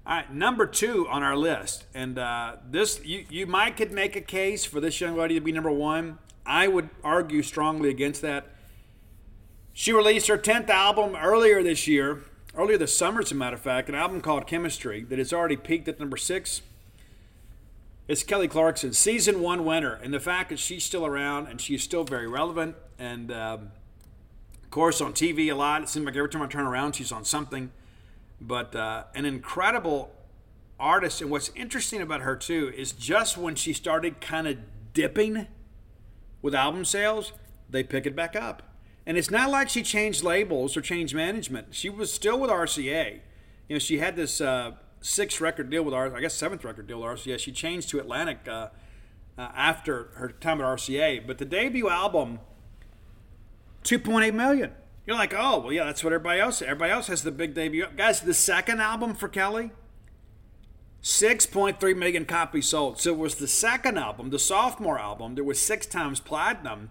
All 0.07 0.17
right, 0.17 0.33
number 0.33 0.67
two 0.67 1.07
on 1.09 1.23
our 1.23 1.37
list, 1.37 1.85
and 1.93 2.19
uh, 2.19 2.57
this 2.71 3.05
you, 3.05 3.27
you 3.29 3.47
might 3.47 3.77
could 3.77 3.93
make 3.93 4.17
a 4.17 4.23
case 4.23 4.65
for 4.65 4.81
this 4.81 5.03
young 5.03 5.17
lady 5.17 5.35
to 5.35 5.41
be 5.43 5.53
number 5.53 5.71
one. 5.71 6.19
I 6.47 6.67
would 6.67 6.89
argue 7.05 7.43
strongly 7.43 7.91
against 7.91 8.23
that. 8.23 8.47
She 9.75 9.93
released 9.93 10.29
her 10.29 10.39
10th 10.39 10.71
album 10.71 11.15
earlier 11.15 11.63
this 11.63 11.87
year, 11.87 12.23
earlier 12.59 12.77
this 12.77 12.97
summer, 12.97 13.21
as 13.21 13.31
a 13.31 13.37
matter 13.37 13.55
of 13.55 13.63
fact, 13.63 13.89
an 13.89 13.95
album 13.95 14.21
called 14.21 14.49
Chemistry 14.49 15.03
that 15.05 15.19
has 15.19 15.33
already 15.33 15.57
peaked 15.57 15.87
at 15.87 16.01
number 16.01 16.17
six. 16.17 16.61
It's 18.09 18.25
Kelly 18.25 18.49
Clarkson, 18.49 18.93
season 18.95 19.41
one 19.41 19.65
winner, 19.65 19.95
and 20.03 20.13
the 20.13 20.19
fact 20.19 20.49
that 20.49 20.59
she's 20.59 20.83
still 20.83 21.07
around 21.07 21.47
and 21.47 21.61
she's 21.61 21.85
still 21.85 22.03
very 22.03 22.27
relevant, 22.27 22.75
and 22.99 23.31
um, 23.31 23.71
of 24.63 24.71
course 24.71 25.01
on 25.01 25.13
TV 25.13 25.53
a 25.53 25.55
lot. 25.55 25.83
It 25.83 25.89
seems 25.89 26.05
like 26.05 26.17
every 26.17 26.29
time 26.29 26.43
I 26.43 26.49
turn 26.49 26.67
around, 26.67 26.97
she's 26.97 27.13
on 27.13 27.25
something. 27.25 27.71
But 28.41 28.75
uh, 28.75 29.05
an 29.15 29.25
incredible 29.25 30.13
artist, 30.81 31.21
and 31.21 31.31
what's 31.31 31.51
interesting 31.55 32.03
about 32.03 32.23
her 32.23 32.35
too 32.35 32.73
is 32.77 32.91
just 32.91 33.39
when 33.39 33.55
she 33.55 33.73
started 33.73 34.21
kind 34.21 34.49
of 34.49 34.59
dipping 34.95 35.47
with 36.43 36.57
album 36.57 36.85
sales, 36.85 37.33
they 37.71 37.85
pick 37.85 38.05
it 38.05 38.17
back 38.17 38.35
up. 38.35 38.68
And 39.09 39.17
it's 39.17 39.31
not 39.31 39.51
like 39.51 39.71
she 39.71 39.83
changed 39.83 40.23
labels 40.23 40.77
or 40.77 40.83
changed 40.83 41.15
management. 41.15 41.69
She 41.71 41.89
was 41.89 42.13
still 42.13 42.39
with 42.39 42.51
RCA. 42.51 43.21
You 43.67 43.75
know, 43.75 43.79
she 43.79 44.01
had 44.01 44.17
this 44.17 44.39
uh, 44.39 44.73
sixth 45.01 45.41
record 45.41 45.71
deal 45.71 45.83
with 45.83 45.95
RCA, 45.95 46.15
I 46.15 46.21
guess 46.21 46.35
seventh 46.35 46.63
record 46.63 46.87
deal 46.87 47.01
with 47.01 47.19
RCA. 47.19 47.39
She 47.39 47.51
changed 47.51 47.89
to 47.89 48.01
Atlantic 48.01 48.41
uh, 48.47 48.69
uh, 49.39 49.49
after 49.57 50.11
her 50.17 50.29
time 50.29 50.61
at 50.61 50.67
RCA. 50.67 51.27
But 51.27 51.39
the 51.39 51.47
debut 51.47 51.89
album, 51.89 52.41
2.8 53.83 54.35
million. 54.35 54.73
You're 55.07 55.17
like, 55.17 55.33
oh, 55.35 55.61
well, 55.61 55.73
yeah, 55.73 55.85
that's 55.85 56.05
what 56.05 56.13
everybody 56.13 56.41
else. 56.41 56.61
Everybody 56.61 56.93
else 56.93 57.07
has 57.07 57.23
the 57.23 57.33
big 57.33 57.55
debut. 57.55 57.87
Guys, 57.97 58.21
the 58.21 58.35
second 58.35 58.83
album 58.83 59.15
for 59.15 59.29
Kelly, 59.29 59.71
6.3 61.03 61.97
million 61.97 62.27
copies 62.27 62.69
sold. 62.69 63.01
So 63.01 63.15
it 63.15 63.19
was 63.19 63.37
the 63.37 63.49
second 63.49 63.97
album, 63.97 64.29
the 64.29 64.39
sophomore 64.39 64.99
album. 64.99 65.35
There 65.35 65.45
was 65.45 65.59
six 65.59 65.87
times 65.87 66.21
platinum 66.21 66.91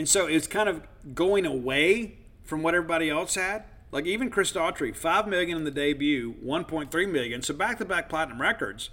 and 0.00 0.08
so 0.08 0.24
it's 0.24 0.46
kind 0.46 0.66
of 0.66 0.80
going 1.14 1.44
away 1.44 2.16
from 2.42 2.62
what 2.62 2.74
everybody 2.74 3.10
else 3.10 3.34
had. 3.34 3.64
Like 3.92 4.06
even 4.06 4.30
Chris 4.30 4.50
Daughtry, 4.50 4.96
five 4.96 5.28
million 5.28 5.58
in 5.58 5.64
the 5.64 5.70
debut, 5.70 6.36
1.3 6.42 7.12
million, 7.12 7.42
so 7.42 7.52
back-to-back 7.52 8.08
platinum 8.08 8.40
records, 8.40 8.88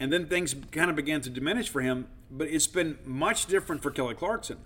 and 0.00 0.12
then 0.12 0.26
things 0.26 0.56
kind 0.72 0.90
of 0.90 0.96
began 0.96 1.20
to 1.20 1.30
diminish 1.30 1.68
for 1.68 1.80
him. 1.80 2.08
But 2.28 2.48
it's 2.48 2.66
been 2.66 2.98
much 3.04 3.46
different 3.46 3.84
for 3.84 3.92
Kelly 3.92 4.16
Clarkson. 4.16 4.56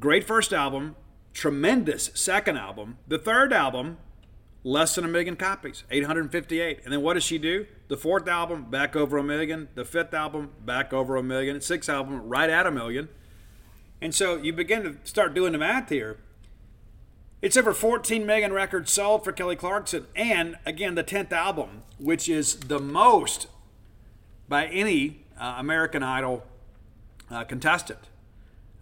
Great 0.00 0.24
first 0.24 0.54
album, 0.54 0.96
tremendous 1.34 2.10
second 2.14 2.56
album. 2.56 2.96
The 3.06 3.18
third 3.18 3.52
album, 3.52 3.98
less 4.64 4.94
than 4.94 5.04
a 5.04 5.08
million 5.08 5.36
copies, 5.36 5.84
858. 5.90 6.80
And 6.82 6.94
then 6.94 7.02
what 7.02 7.12
does 7.12 7.24
she 7.24 7.36
do? 7.36 7.66
The 7.88 7.98
fourth 7.98 8.26
album, 8.26 8.70
back 8.70 8.96
over 8.96 9.18
a 9.18 9.22
million. 9.22 9.68
The 9.74 9.84
fifth 9.84 10.14
album, 10.14 10.52
back 10.64 10.94
over 10.94 11.16
a 11.16 11.22
million. 11.22 11.60
Sixth 11.60 11.90
album, 11.90 12.26
right 12.26 12.48
at 12.48 12.66
a 12.66 12.70
million. 12.70 13.10
And 14.00 14.14
so 14.14 14.36
you 14.36 14.52
begin 14.52 14.82
to 14.82 14.96
start 15.04 15.34
doing 15.34 15.52
the 15.52 15.58
math 15.58 15.88
here. 15.88 16.18
It's 17.42 17.56
over 17.56 17.72
14 17.72 18.26
million 18.26 18.52
records 18.52 18.90
sold 18.90 19.24
for 19.24 19.32
Kelly 19.32 19.56
Clarkson, 19.56 20.06
and 20.16 20.56
again, 20.64 20.94
the 20.94 21.04
10th 21.04 21.32
album, 21.32 21.82
which 21.98 22.28
is 22.28 22.56
the 22.56 22.78
most 22.78 23.46
by 24.48 24.66
any 24.66 25.24
uh, 25.38 25.56
American 25.58 26.02
Idol 26.02 26.44
uh, 27.30 27.44
contestant. 27.44 28.00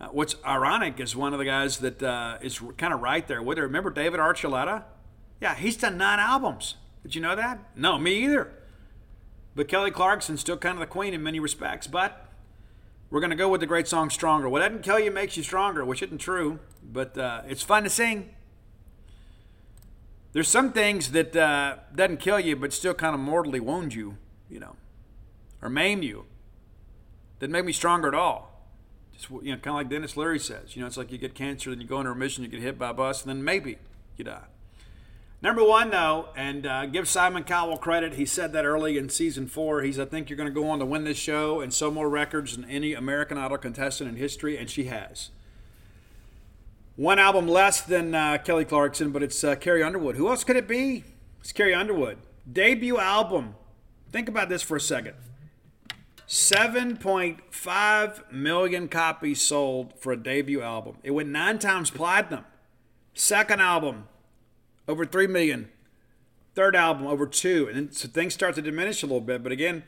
Uh, 0.00 0.08
what's 0.08 0.36
ironic 0.46 1.00
is 1.00 1.16
one 1.16 1.32
of 1.32 1.38
the 1.38 1.44
guys 1.44 1.78
that 1.78 2.02
uh, 2.02 2.38
is 2.42 2.60
kind 2.76 2.92
of 2.92 3.00
right 3.00 3.26
there 3.26 3.42
with 3.42 3.58
her. 3.58 3.64
Remember 3.64 3.90
David 3.90 4.20
Archuleta? 4.20 4.84
Yeah, 5.40 5.54
he's 5.54 5.76
done 5.76 5.96
nine 5.96 6.18
albums. 6.18 6.76
Did 7.02 7.14
you 7.14 7.20
know 7.20 7.36
that? 7.36 7.58
No, 7.76 7.98
me 7.98 8.24
either. 8.24 8.52
But 9.54 9.68
Kelly 9.68 9.90
Clarkson's 9.90 10.40
still 10.40 10.56
kind 10.56 10.74
of 10.74 10.80
the 10.80 10.86
queen 10.86 11.14
in 11.14 11.22
many 11.22 11.38
respects. 11.38 11.86
But 11.86 12.23
we're 13.14 13.20
going 13.20 13.30
to 13.30 13.36
go 13.36 13.48
with 13.48 13.60
the 13.60 13.66
great 13.68 13.86
song 13.86 14.10
Stronger. 14.10 14.48
What 14.48 14.60
didn't 14.60 14.82
kill 14.82 14.98
you 14.98 15.12
makes 15.12 15.36
you 15.36 15.44
stronger, 15.44 15.84
which 15.84 16.02
isn't 16.02 16.18
true, 16.18 16.58
but 16.82 17.16
uh, 17.16 17.42
it's 17.46 17.62
fun 17.62 17.84
to 17.84 17.88
sing. 17.88 18.34
There's 20.32 20.48
some 20.48 20.72
things 20.72 21.12
that 21.12 21.36
uh, 21.36 21.76
doesn't 21.94 22.16
kill 22.16 22.40
you, 22.40 22.56
but 22.56 22.72
still 22.72 22.92
kind 22.92 23.14
of 23.14 23.20
mortally 23.20 23.60
wound 23.60 23.94
you, 23.94 24.16
you 24.50 24.58
know, 24.58 24.74
or 25.62 25.68
maim 25.68 26.02
you. 26.02 26.24
That 27.38 27.50
make 27.50 27.64
me 27.64 27.72
stronger 27.72 28.08
at 28.08 28.14
all. 28.14 28.68
Just 29.12 29.30
you 29.30 29.52
know, 29.52 29.58
kind 29.58 29.68
of 29.68 29.74
like 29.74 29.90
Denis 29.90 30.16
Leary 30.16 30.40
says. 30.40 30.74
You 30.74 30.80
know, 30.82 30.88
it's 30.88 30.96
like 30.96 31.12
you 31.12 31.18
get 31.18 31.36
cancer, 31.36 31.70
then 31.70 31.80
you 31.80 31.86
go 31.86 32.00
into 32.00 32.10
remission, 32.10 32.42
you 32.42 32.50
get 32.50 32.62
hit 32.62 32.80
by 32.80 32.90
a 32.90 32.94
bus, 32.94 33.22
and 33.22 33.30
then 33.30 33.44
maybe 33.44 33.78
you 34.16 34.24
die. 34.24 34.42
Number 35.44 35.62
one, 35.62 35.90
though, 35.90 36.30
and 36.34 36.66
uh, 36.66 36.86
give 36.86 37.06
Simon 37.06 37.44
Cowell 37.44 37.76
credit. 37.76 38.14
He 38.14 38.24
said 38.24 38.54
that 38.54 38.64
early 38.64 38.96
in 38.96 39.10
season 39.10 39.46
four. 39.46 39.82
He's, 39.82 39.98
I 39.98 40.06
think 40.06 40.30
you're 40.30 40.38
going 40.38 40.48
to 40.48 40.54
go 40.54 40.70
on 40.70 40.78
to 40.78 40.86
win 40.86 41.04
this 41.04 41.18
show 41.18 41.60
and 41.60 41.70
sell 41.70 41.90
more 41.90 42.08
records 42.08 42.56
than 42.56 42.64
any 42.64 42.94
American 42.94 43.36
Idol 43.36 43.58
contestant 43.58 44.08
in 44.08 44.16
history, 44.16 44.56
and 44.56 44.70
she 44.70 44.84
has. 44.84 45.28
One 46.96 47.18
album 47.18 47.46
less 47.46 47.82
than 47.82 48.14
uh, 48.14 48.38
Kelly 48.38 48.64
Clarkson, 48.64 49.10
but 49.10 49.22
it's 49.22 49.44
uh, 49.44 49.54
Carrie 49.56 49.82
Underwood. 49.82 50.16
Who 50.16 50.30
else 50.30 50.44
could 50.44 50.56
it 50.56 50.66
be? 50.66 51.04
It's 51.42 51.52
Carrie 51.52 51.74
Underwood. 51.74 52.16
Debut 52.50 52.96
album. 52.96 53.54
Think 54.12 54.30
about 54.30 54.48
this 54.48 54.62
for 54.62 54.78
a 54.78 54.80
second. 54.80 55.12
7.5 56.26 58.32
million 58.32 58.88
copies 58.88 59.42
sold 59.42 59.92
for 60.00 60.10
a 60.10 60.16
debut 60.16 60.62
album. 60.62 60.96
It 61.02 61.10
went 61.10 61.28
nine 61.28 61.58
times 61.58 61.90
platinum. 61.90 62.46
Second 63.12 63.60
album, 63.60 64.08
over 64.88 65.04
3 65.04 65.26
million. 65.26 65.68
Third 66.54 66.76
album, 66.76 67.06
over 67.06 67.26
2. 67.26 67.68
And 67.68 67.76
then 67.76 67.92
so 67.92 68.08
things 68.08 68.34
start 68.34 68.54
to 68.54 68.62
diminish 68.62 69.02
a 69.02 69.06
little 69.06 69.20
bit. 69.20 69.42
But 69.42 69.52
again, 69.52 69.84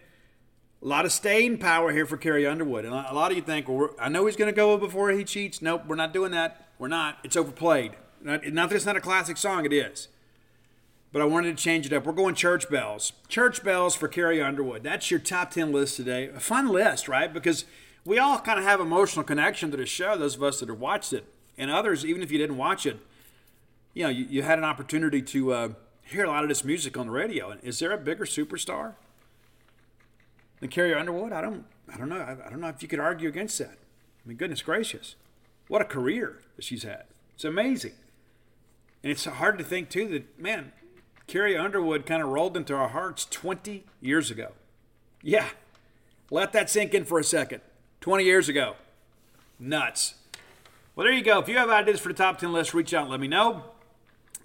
a 0.82 0.86
lot 0.86 1.04
of 1.04 1.12
staying 1.12 1.58
power 1.58 1.92
here 1.92 2.06
for 2.06 2.16
Carrie 2.16 2.46
Underwood. 2.46 2.84
And 2.84 2.94
a 2.94 3.14
lot 3.14 3.30
of 3.30 3.36
you 3.36 3.42
think, 3.42 3.68
well, 3.68 3.90
I 4.00 4.08
know 4.08 4.26
he's 4.26 4.36
going 4.36 4.52
to 4.52 4.56
go 4.56 4.76
before 4.76 5.10
he 5.10 5.24
cheats. 5.24 5.62
Nope, 5.62 5.82
we're 5.86 5.96
not 5.96 6.12
doing 6.12 6.32
that. 6.32 6.68
We're 6.78 6.88
not. 6.88 7.18
It's 7.24 7.36
overplayed. 7.36 7.92
Not, 8.22 8.46
not 8.52 8.68
that 8.68 8.76
it's 8.76 8.86
not 8.86 8.96
a 8.96 9.00
classic 9.00 9.36
song, 9.36 9.64
it 9.64 9.72
is. 9.72 10.08
But 11.12 11.22
I 11.22 11.24
wanted 11.24 11.56
to 11.56 11.62
change 11.62 11.86
it 11.86 11.92
up. 11.92 12.04
We're 12.04 12.12
going 12.12 12.34
church 12.34 12.68
bells. 12.68 13.12
Church 13.28 13.64
bells 13.64 13.94
for 13.94 14.08
Carrie 14.08 14.42
Underwood. 14.42 14.82
That's 14.82 15.10
your 15.10 15.20
top 15.20 15.50
10 15.50 15.72
list 15.72 15.96
today. 15.96 16.28
A 16.28 16.40
fun 16.40 16.68
list, 16.68 17.08
right? 17.08 17.32
Because 17.32 17.64
we 18.04 18.18
all 18.18 18.38
kind 18.38 18.58
of 18.58 18.64
have 18.64 18.80
emotional 18.80 19.24
connection 19.24 19.70
to 19.70 19.76
the 19.76 19.86
show, 19.86 20.16
those 20.16 20.36
of 20.36 20.42
us 20.42 20.60
that 20.60 20.68
have 20.68 20.80
watched 20.80 21.12
it. 21.12 21.24
And 21.56 21.70
others, 21.70 22.04
even 22.04 22.22
if 22.22 22.30
you 22.30 22.38
didn't 22.38 22.58
watch 22.58 22.84
it, 22.84 22.98
you 23.96 24.02
know, 24.02 24.10
you, 24.10 24.26
you 24.28 24.42
had 24.42 24.58
an 24.58 24.64
opportunity 24.64 25.22
to 25.22 25.52
uh, 25.54 25.68
hear 26.02 26.22
a 26.22 26.28
lot 26.28 26.42
of 26.42 26.50
this 26.50 26.62
music 26.62 26.98
on 26.98 27.06
the 27.06 27.12
radio. 27.12 27.48
And 27.48 27.64
is 27.64 27.78
there 27.78 27.92
a 27.92 27.96
bigger 27.96 28.26
superstar 28.26 28.92
than 30.60 30.68
Carrie 30.68 30.92
Underwood? 30.92 31.32
I 31.32 31.40
don't, 31.40 31.64
I 31.90 31.96
don't 31.96 32.10
know. 32.10 32.18
I, 32.18 32.32
I 32.46 32.50
don't 32.50 32.60
know 32.60 32.68
if 32.68 32.82
you 32.82 32.88
could 32.88 33.00
argue 33.00 33.26
against 33.26 33.58
that. 33.58 33.78
I 33.78 34.28
mean, 34.28 34.36
goodness 34.36 34.60
gracious, 34.60 35.16
what 35.68 35.80
a 35.80 35.86
career 35.86 36.42
that 36.56 36.64
she's 36.66 36.82
had. 36.82 37.04
It's 37.34 37.44
amazing. 37.44 37.94
And 39.02 39.10
it's 39.10 39.24
hard 39.24 39.56
to 39.56 39.64
think, 39.64 39.88
too, 39.88 40.08
that, 40.08 40.38
man, 40.38 40.72
Carrie 41.26 41.56
Underwood 41.56 42.04
kind 42.04 42.22
of 42.22 42.28
rolled 42.28 42.54
into 42.54 42.74
our 42.74 42.88
hearts 42.88 43.24
20 43.24 43.82
years 44.02 44.30
ago. 44.30 44.52
Yeah, 45.22 45.48
let 46.30 46.52
that 46.52 46.68
sink 46.68 46.92
in 46.92 47.06
for 47.06 47.18
a 47.18 47.24
second. 47.24 47.62
20 48.02 48.24
years 48.24 48.50
ago. 48.50 48.76
Nuts. 49.58 50.16
Well, 50.94 51.06
there 51.06 51.14
you 51.14 51.24
go. 51.24 51.38
If 51.38 51.48
you 51.48 51.56
have 51.56 51.70
ideas 51.70 51.98
for 51.98 52.08
the 52.08 52.14
top 52.14 52.38
10 52.38 52.52
list, 52.52 52.74
reach 52.74 52.92
out 52.92 53.02
and 53.02 53.10
let 53.10 53.20
me 53.20 53.28
know. 53.28 53.64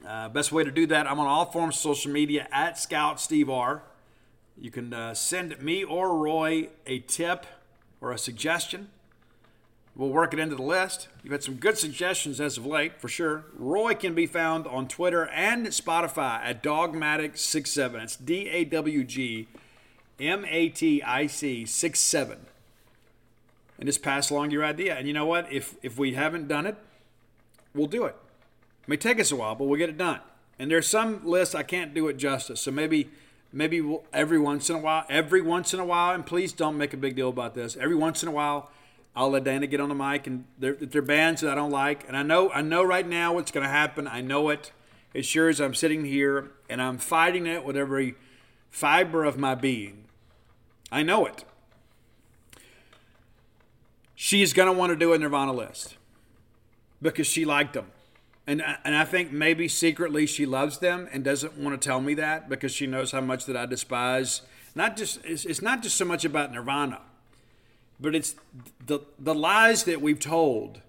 Uh, 0.06 0.30
best 0.30 0.52
way 0.52 0.64
to 0.64 0.72
do 0.72 0.88
that, 0.88 1.06
I'm 1.06 1.20
on 1.20 1.28
all 1.28 1.45
forms 1.45 1.76
of 1.76 1.82
social 1.82 2.12
media 2.12 2.47
at 2.52 2.78
Scout 2.78 3.20
Steve 3.20 3.49
R. 3.49 3.84
You 4.60 4.72
can 4.72 4.93
uh, 4.93 5.14
send 5.14 5.62
me 5.62 5.84
or 5.84 6.18
Roy 6.18 6.70
a 6.88 6.99
tip 6.99 7.45
or 7.99 8.12
a 8.12 8.18
suggestion. 8.18 8.89
We'll 9.95 10.10
work 10.10 10.34
it 10.34 10.39
into 10.39 10.56
the 10.56 10.64
list. 10.64 11.10
You've 11.22 11.34
had 11.34 11.43
some 11.43 11.56
good 11.56 11.78
suggestions 11.78 12.39
as 12.39 12.58
of 12.58 12.66
late, 12.66 12.99
for 12.99 13.10
sure. 13.10 13.45
Roy 13.54 13.93
can 13.93 14.16
be 14.16 14.26
found 14.26 14.66
on 14.66 14.88
Twitter 14.88 15.28
and 15.28 15.68
Spotify 15.68 16.39
at 16.43 16.64
Dawgmatic67. 16.64 18.02
It's 18.02 18.16
D 18.16 18.49
A 18.49 18.64
W 18.66 19.04
G 19.04 19.47
M 20.20 20.45
A 20.45 20.70
T 20.70 21.04
I 21.04 21.28
C 21.28 21.66
67. 21.66 22.45
And 23.78 23.88
just 23.88 24.02
pass 24.02 24.30
along 24.30 24.52
your 24.52 24.64
idea. 24.64 24.95
And 24.95 25.08
you 25.08 25.14
know 25.14 25.26
what? 25.26 25.52
If 25.52 25.76
if 25.84 25.97
we 25.97 26.14
haven't 26.14 26.47
done 26.47 26.66
it, 26.66 26.78
we'll 27.76 27.88
do 27.88 28.06
it. 28.06 28.16
May 28.92 28.98
take 28.98 29.22
us 29.22 29.32
a 29.32 29.38
while, 29.38 29.56
but 29.56 29.68
we'll 29.68 29.80
get 29.80 29.88
it 29.88 29.98
done. 29.98 30.20
And 30.60 30.70
there's 30.70 30.86
some 30.86 31.26
lists 31.26 31.56
I 31.56 31.64
can't 31.64 31.94
do 31.94 32.10
it 32.10 32.18
justice. 32.18 32.60
So 32.60 32.72
maybe 32.72 33.10
maybe 33.54 33.80
we'll, 33.80 34.04
every 34.12 34.38
once 34.38 34.70
in 34.70 34.76
a 34.76 34.80
while, 34.80 35.06
every 35.08 35.42
once 35.42 35.74
in 35.74 35.80
a 35.80 35.86
while, 35.86 36.14
and 36.14 36.26
please 36.26 36.52
don't 36.52 36.78
make 36.78 36.94
a 36.94 36.98
big 36.98 37.16
deal 37.16 37.30
about 37.30 37.56
this. 37.56 37.78
Every 37.78 37.96
once 37.96 38.22
in 38.22 38.28
a 38.28 38.34
while, 38.34 38.70
I'll 39.16 39.30
let 39.30 39.46
Dana 39.46 39.66
get 39.68 39.80
on 39.80 39.88
the 39.88 39.96
mic, 39.96 40.28
and 40.28 40.44
they're, 40.60 40.74
they're 40.74 41.02
bands 41.02 41.39
that 41.39 41.52
I 41.52 41.56
don't 41.56 41.72
like, 41.72 42.06
and 42.06 42.18
I 42.18 42.24
know 42.24 42.52
I 42.52 42.62
know 42.62 42.84
right 42.84 43.08
now 43.08 43.34
what's 43.36 43.50
going 43.50 43.64
to 43.64 43.70
happen. 43.70 44.10
I 44.10 44.20
know 44.20 44.50
it 44.50 44.74
as 45.16 45.26
sure 45.26 45.48
as 45.48 45.62
I'm 45.62 45.74
sitting 45.74 46.04
here 46.04 46.52
and 46.70 46.82
I'm 46.82 46.98
fighting 46.98 47.48
it 47.48 47.64
with 47.64 47.78
every 47.78 48.16
fiber 48.70 49.24
of 49.24 49.38
my 49.38 49.56
being. 49.56 50.04
I 50.92 51.02
know 51.02 51.26
it. 51.26 51.46
She's 54.16 54.52
going 54.52 54.68
to 54.68 54.74
want 54.74 54.89
to 54.89 54.98
do 54.98 55.14
a 55.14 55.18
Nirvana 55.18 55.54
list 55.54 55.96
because 57.02 57.28
she 57.28 57.46
liked 57.46 57.72
them. 57.72 57.86
And, 58.52 58.64
and 58.84 58.95
I 58.95 59.06
think 59.06 59.32
maybe 59.32 59.68
secretly 59.68 60.26
she 60.26 60.45
loves 60.45 60.80
them 60.80 61.08
and 61.12 61.24
doesn't 61.24 61.58
want 61.58 61.80
to 61.80 61.88
tell 61.88 62.02
me 62.02 62.14
that 62.16 62.49
because 62.49 62.74
she 62.74 62.88
knows 62.88 63.12
how 63.12 63.22
much 63.22 63.45
that 63.45 63.56
I 63.56 63.66
despise. 63.66 64.41
Not 64.76 64.97
just 64.97 65.20
it's, 65.24 65.45
it's 65.45 65.62
not 65.62 65.82
just 65.82 65.95
so 65.95 66.06
much 66.06 66.26
about 66.26 66.52
Nirvana 66.52 66.99
but 68.02 68.16
it's 68.16 68.36
the 68.86 68.99
the 69.20 69.36
lies 69.36 69.84
that 69.84 70.02
we've 70.02 70.20
told 70.20 70.82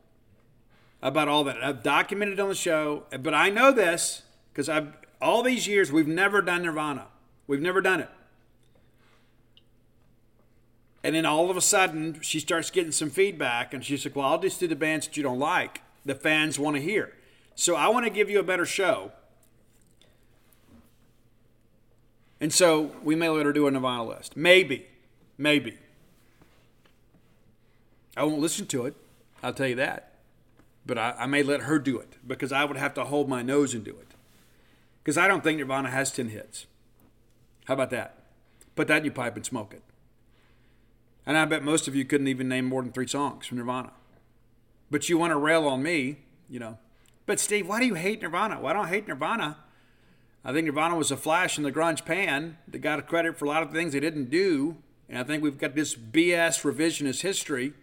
about 1.02 1.28
all 1.28 1.44
that. 1.44 1.62
I've 1.62 1.82
documented 1.82 2.40
on 2.40 2.48
the 2.48 2.54
show, 2.54 3.04
but 3.20 3.34
I 3.34 3.50
know 3.50 3.70
this 3.70 4.22
because 4.52 4.68
I've 4.68 4.94
all 5.20 5.42
these 5.42 5.68
years 5.68 5.92
we've 5.92 6.08
never 6.08 6.40
done 6.40 6.62
Nirvana. 6.62 7.06
We've 7.46 7.60
never 7.60 7.80
done 7.80 8.00
it. 8.00 8.08
And 11.04 11.14
then 11.14 11.26
all 11.26 11.50
of 11.50 11.56
a 11.56 11.60
sudden, 11.60 12.20
she 12.22 12.38
starts 12.38 12.70
getting 12.70 12.92
some 12.92 13.10
feedback, 13.10 13.74
and 13.74 13.84
she's 13.84 14.04
like, 14.06 14.16
"Well, 14.16 14.26
I'll 14.26 14.40
just 14.40 14.58
do 14.58 14.66
the 14.68 14.76
bands 14.76 15.06
that 15.06 15.16
you 15.16 15.22
don't 15.22 15.38
like. 15.38 15.82
The 16.04 16.14
fans 16.14 16.58
want 16.58 16.76
to 16.76 16.82
hear." 16.82 17.12
So 17.55 17.76
I 17.76 17.88
want 17.88 18.07
to 18.07 18.11
give 18.11 18.30
you 18.30 18.38
a 18.38 18.42
better 18.42 18.66
show. 18.66 19.12
And 22.40 22.53
so 22.53 22.90
we 23.05 23.14
may 23.14 23.28
let 23.28 23.46
her 23.46 23.53
do 23.53 23.66
a 23.66 23.70
Nirvana 23.70 24.05
list. 24.05 24.36
Maybe. 24.36 24.86
Maybe. 25.38 25.78
I 28.16 28.24
won't 28.24 28.40
listen 28.40 28.66
to 28.66 28.86
it. 28.86 28.96
I'll 29.42 29.55
tell 29.55 29.68
you 29.68 29.76
that. 29.76 30.14
But 30.84 30.98
I, 30.98 31.14
I, 31.18 31.26
may 31.26 31.42
let 31.42 31.62
her 31.62 31.78
do 31.78 31.98
it 31.98 32.16
because 32.26 32.53
I 32.53 32.64
would 32.64 32.76
have 32.76 32.94
to 32.94 33.05
hold 33.05 33.28
my 33.28 33.42
nose 33.42 33.74
and 33.74 33.84
do 33.84 33.92
it. 33.92 34.09
Because 35.03 35.16
I 35.16 35.28
don't 35.28 35.44
think 35.44 35.59
Nirvana 35.59 35.90
has 35.90 36.11
10 36.11 36.30
hits. 36.30 36.66
How 37.66 37.74
about 37.74 37.90
that? 37.90 38.18
Put 38.74 38.88
that 38.88 38.98
in 38.98 39.05
your 39.05 39.14
pipe 39.14 39.36
and 39.36 39.46
smoke 39.46 39.72
it. 39.72 39.82
And 41.24 41.36
I 41.36 41.44
bet 41.44 41.62
most 41.62 41.86
of 41.86 41.94
you 41.94 42.05
couldn't 42.05 42.28
even 42.28 42.48
name 42.48 42.64
more 42.64 42.82
than 42.82 42.92
three 42.92 43.07
songs 43.07 43.46
from 43.46 43.59
Nirvana. 43.59 43.92
But 44.90 45.09
you 45.09 45.16
want 45.16 45.30
to 45.30 45.38
rail 45.38 45.66
on 45.68 45.82
me, 45.82 46.18
you 46.50 46.59
know. 46.59 46.78
But 47.26 47.40
Steve, 47.40 47.68
why 47.68 47.80
do 47.80 47.86
you 47.86 47.94
hate 47.94 48.22
Nirvana? 48.22 48.64
I 48.64 48.72
don't 48.72 48.86
I 48.86 48.88
hate 48.88 49.08
Nirvana. 49.08 49.58
I 50.44 50.52
think 50.52 50.66
Nirvana 50.66 50.96
was 50.96 51.10
a 51.10 51.16
flash 51.16 51.56
in 51.56 51.64
the 51.64 51.72
grunge 51.72 52.04
pan 52.04 52.58
that 52.68 52.78
got 52.78 53.06
credit 53.06 53.38
for 53.38 53.44
a 53.44 53.48
lot 53.48 53.62
of 53.62 53.72
things 53.72 53.92
they 53.92 54.00
didn't 54.00 54.30
do. 54.30 54.76
And 55.08 55.18
I 55.18 55.22
think 55.24 55.42
we've 55.42 55.58
got 55.58 55.74
this 55.74 55.94
BS 55.94 56.62
revisionist 56.62 57.22
history 57.22 57.74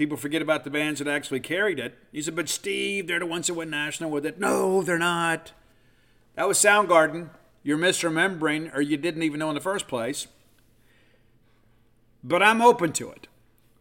People 0.00 0.16
forget 0.16 0.40
about 0.40 0.64
the 0.64 0.70
bands 0.70 0.98
that 0.98 1.08
actually 1.08 1.40
carried 1.40 1.78
it. 1.78 1.98
He 2.12 2.22
said, 2.22 2.36
but 2.36 2.48
Steve, 2.48 3.06
they're 3.06 3.18
the 3.18 3.26
ones 3.26 3.48
that 3.48 3.54
went 3.54 3.70
national 3.70 4.10
with 4.10 4.24
it. 4.24 4.38
No, 4.38 4.82
they're 4.82 4.98
not. 4.98 5.52
That 6.36 6.48
was 6.48 6.58
Soundgarden. 6.58 7.28
You're 7.62 7.76
misremembering, 7.76 8.74
or 8.74 8.80
you 8.80 8.96
didn't 8.96 9.22
even 9.22 9.40
know 9.40 9.50
in 9.50 9.54
the 9.54 9.60
first 9.60 9.88
place. 9.88 10.26
But 12.24 12.42
I'm 12.42 12.62
open 12.62 12.92
to 12.94 13.10
it. 13.10 13.26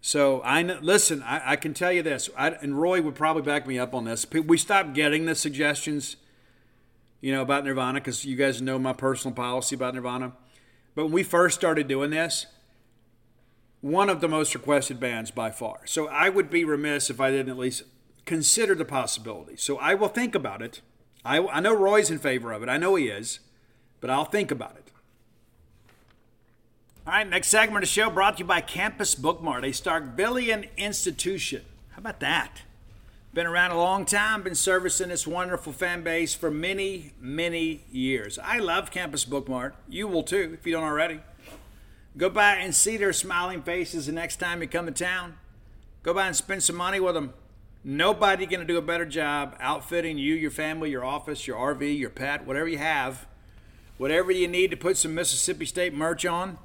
So 0.02 0.41
I 0.41 0.62
listen. 0.62 1.22
I, 1.24 1.52
I 1.52 1.56
can 1.56 1.74
tell 1.74 1.91
you 1.91 2.02
this, 2.02 2.30
I, 2.38 2.50
and 2.50 2.80
Roy 2.80 3.02
would 3.02 3.16
probably 3.16 3.41
back 3.41 3.68
me 3.68 3.78
up 3.78 3.93
on 3.93 4.06
this. 4.06 4.26
We 4.32 4.58
stopped 4.58 4.93
getting 4.93 5.26
the 5.26 5.36
suggestions, 5.36 6.16
you 7.22 7.34
know, 7.34 7.41
about 7.41 7.66
Nirvana 7.66 8.00
because 8.00 8.24
you 8.26 8.36
guys 8.36 8.62
know 8.62 8.80
my 8.80 8.93
personal 8.93 9.36
policy 9.36 9.76
about 9.76 9.95
Nirvana. 9.95 10.34
But 10.95 11.06
when 11.06 11.14
we 11.14 11.24
first 11.24 11.58
started 11.58 11.88
doing 11.88 12.12
this, 12.12 12.45
one 13.82 14.10
of 14.10 14.22
the 14.22 14.28
most 14.28 14.54
requested 14.54 15.00
bands 15.00 15.32
by 15.32 15.52
far. 15.52 15.82
So 15.86 16.08
I 16.08 16.30
would 16.30 16.50
be 16.50 16.64
remiss 16.64 17.10
if 17.10 17.20
I 17.20 17.32
didn't 17.32 17.50
at 17.50 17.58
least 17.58 17.84
consider 18.26 18.76
the 18.76 18.86
possibility. 18.86 19.56
So 19.58 19.78
I 19.78 19.95
will 19.95 20.08
think 20.08 20.36
about 20.36 20.62
it. 20.62 20.82
I, 21.24 21.39
I 21.39 21.60
know 21.60 21.74
Roy's 21.74 22.12
in 22.12 22.20
favor 22.20 22.52
of 22.52 22.64
it. 22.64 22.70
I 22.70 22.78
know 22.78 22.95
he 22.95 23.08
is, 23.08 23.39
but 24.02 24.10
I'll 24.10 24.26
think 24.26 24.52
about 24.52 24.76
it. 24.78 24.89
All 27.10 27.16
right, 27.16 27.28
next 27.28 27.47
segment 27.47 27.84
of 27.84 27.89
the 27.89 27.91
show 27.91 28.12
brought 28.12 28.38
to 28.38 28.41
you 28.41 28.45
by 28.45 28.62
Campus 28.62 29.16
Bookmart, 29.16 29.64
a 29.64 29.72
Starkvillian 29.72 30.70
institution. 30.78 31.64
How 31.93 32.01
about 32.01 32.20
that? 32.20 32.62
Been 33.34 33.47
around 33.47 33.72
a 33.72 33.80
long 33.80 34.05
time, 34.05 34.43
been 34.43 34.53
servicing 34.53 35.10
this 35.10 35.26
wonderful 35.26 35.74
fan 35.74 36.03
base 36.03 36.36
for 36.36 36.51
many, 36.51 37.14
many 37.20 37.84
years. 37.91 38.38
I 38.38 38.60
love 38.60 38.91
Campus 38.91 39.26
Bookmart. 39.26 39.74
You 39.89 40.07
will 40.07 40.22
too, 40.22 40.51
if 40.53 40.68
you 40.68 40.74
don't 40.74 40.84
already. 40.84 41.22
Go 42.16 42.30
by 42.30 42.57
and 42.57 42.76
see 42.76 42.95
their 42.95 43.12
smiling 43.12 43.64
faces 43.64 44.05
the 44.05 44.12
next 44.12 44.36
time 44.36 44.62
you 44.62 44.68
come 44.68 44.86
to 44.86 44.91
town. 44.91 45.39
Go 46.03 46.14
by 46.14 46.28
and 46.28 46.36
spend 46.36 46.62
some 46.62 46.76
money 46.76 46.99
with 46.99 47.16
them. 47.16 47.34
Nobody 47.84 48.45
going 48.45 48.60
to 48.60 48.68
do 48.68 48.78
a 48.78 48.84
better 48.84 49.07
job 49.07 49.57
outfitting 49.60 50.20
you, 50.20 50.36
your 50.36 50.51
family, 50.51 50.91
your 50.91 51.03
office, 51.03 51.47
your 51.47 51.57
RV, 51.57 51.97
your 51.97 52.12
pet, 52.12 52.45
whatever 52.45 52.68
you 52.68 52.78
have. 52.78 53.26
Whatever 53.97 54.32
you 54.32 54.47
need 54.47 54.70
to 54.70 54.78
put 54.78 54.95
some 54.95 55.16
Mississippi 55.16 55.66
State 55.66 55.95
merch 55.95 56.24
on, 56.24 56.60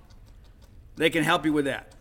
they 0.97 1.11
can 1.11 1.25
help 1.25 1.45
you 1.45 1.53
with 1.53 1.65
that. 1.65 1.93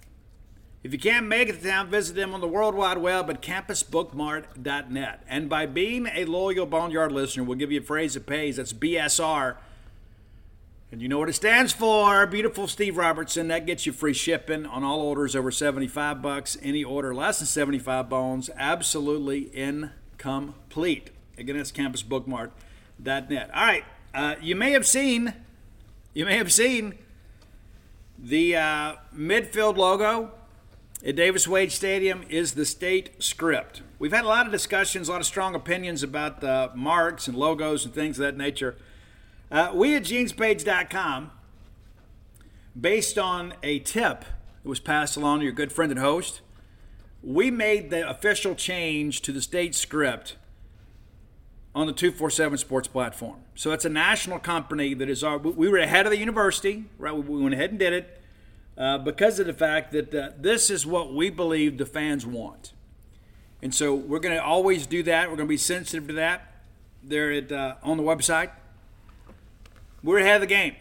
If 0.83 0.91
you 0.91 0.99
can't 0.99 1.27
make 1.27 1.47
it 1.47 1.61
to 1.61 1.67
town, 1.67 1.89
visit 1.89 2.15
them 2.15 2.33
on 2.33 2.41
the 2.41 2.47
World 2.47 2.75
Wide 2.75 2.97
Web 2.97 3.29
at 3.29 3.41
campusbookmart.net. 3.41 5.23
And 5.29 5.49
by 5.49 5.65
being 5.65 6.07
a 6.07 6.25
loyal 6.25 6.65
Boneyard 6.65 7.11
listener, 7.11 7.43
we'll 7.43 7.57
give 7.57 7.71
you 7.71 7.79
a 7.79 7.83
phrase 7.83 8.15
that 8.15 8.25
pays. 8.25 8.57
That's 8.57 8.73
BSR 8.73 9.55
and 10.93 11.01
you 11.01 11.07
know 11.07 11.17
what 11.17 11.27
it 11.27 11.33
stands 11.33 11.73
for, 11.73 12.27
beautiful 12.27 12.67
Steve 12.67 12.97
Robertson. 12.97 13.47
That 13.47 13.65
gets 13.65 13.87
you 13.87 13.91
free 13.91 14.13
shipping 14.13 14.67
on 14.67 14.83
all 14.83 15.01
orders 15.01 15.35
over 15.35 15.49
75 15.49 16.21
bucks. 16.21 16.55
Any 16.61 16.83
order 16.83 17.15
less 17.15 17.39
than 17.39 17.47
75 17.47 18.07
bones, 18.07 18.51
absolutely 18.55 19.49
incomplete. 19.57 21.09
Again, 21.35 21.57
that's 21.57 21.71
campusbookmart.net. 21.71 23.49
All 23.55 23.65
right, 23.65 23.83
uh, 24.13 24.35
you 24.39 24.55
may 24.55 24.71
have 24.73 24.85
seen 24.85 25.33
you 26.13 26.25
may 26.25 26.37
have 26.37 26.53
seen 26.53 26.93
the 28.23 28.55
uh, 28.55 28.95
midfield 29.13 29.75
logo 29.75 30.31
at 31.05 31.17
Davis 31.17 31.45
Wade 31.45 31.73
Stadium 31.73 32.23
is 32.29 32.53
the 32.53 32.65
state 32.65 33.21
script. 33.21 33.81
We've 33.99 34.13
had 34.13 34.23
a 34.23 34.27
lot 34.27 34.45
of 34.45 34.51
discussions, 34.51 35.09
a 35.09 35.11
lot 35.11 35.19
of 35.19 35.27
strong 35.27 35.55
opinions 35.55 36.03
about 36.03 36.39
the 36.39 36.71
marks 36.73 37.27
and 37.27 37.35
logos 37.35 37.83
and 37.83 37.93
things 37.93 38.17
of 38.17 38.23
that 38.23 38.37
nature. 38.37 38.77
Uh, 39.51 39.71
we 39.73 39.93
at 39.95 40.03
genespage.com, 40.03 41.31
based 42.79 43.17
on 43.17 43.55
a 43.61 43.79
tip 43.79 44.21
that 44.63 44.69
was 44.69 44.79
passed 44.79 45.17
along 45.17 45.39
to 45.39 45.43
your 45.43 45.53
good 45.53 45.73
friend 45.73 45.91
and 45.91 45.99
host, 45.99 46.39
we 47.21 47.51
made 47.51 47.89
the 47.89 48.09
official 48.09 48.55
change 48.55 49.21
to 49.21 49.33
the 49.33 49.41
state 49.41 49.75
script 49.75 50.37
on 51.75 51.87
the 51.87 51.93
247 51.93 52.57
Sports 52.59 52.87
platform. 52.87 53.37
So 53.55 53.71
it's 53.71 53.85
a 53.85 53.89
national 53.89 54.39
company 54.39 54.93
that 54.93 55.09
is 55.09 55.23
our, 55.23 55.37
we 55.37 55.67
were 55.67 55.77
ahead 55.77 56.05
of 56.05 56.11
the 56.11 56.17
university, 56.17 56.85
right? 56.97 57.13
We 57.13 57.41
went 57.41 57.53
ahead 57.53 57.71
and 57.71 57.79
did 57.79 57.93
it 57.93 58.21
uh, 58.77 58.99
because 58.99 59.39
of 59.39 59.47
the 59.47 59.53
fact 59.53 59.91
that 59.91 60.13
uh, 60.13 60.29
this 60.37 60.69
is 60.69 60.85
what 60.85 61.13
we 61.13 61.29
believe 61.29 61.77
the 61.77 61.85
fans 61.85 62.25
want. 62.25 62.73
And 63.61 63.73
so 63.73 63.95
we're 63.95 64.19
going 64.19 64.35
to 64.35 64.43
always 64.43 64.85
do 64.85 65.03
that. 65.03 65.29
We're 65.29 65.37
going 65.37 65.47
to 65.47 65.53
be 65.53 65.57
sensitive 65.57 66.07
to 66.07 66.13
that. 66.13 66.49
There 67.01 67.31
at, 67.31 67.51
uh, 67.51 67.75
on 67.81 67.97
the 67.97 68.03
website. 68.03 68.51
We're 70.03 70.19
ahead 70.19 70.35
of 70.35 70.41
the 70.41 70.47
game. 70.47 70.75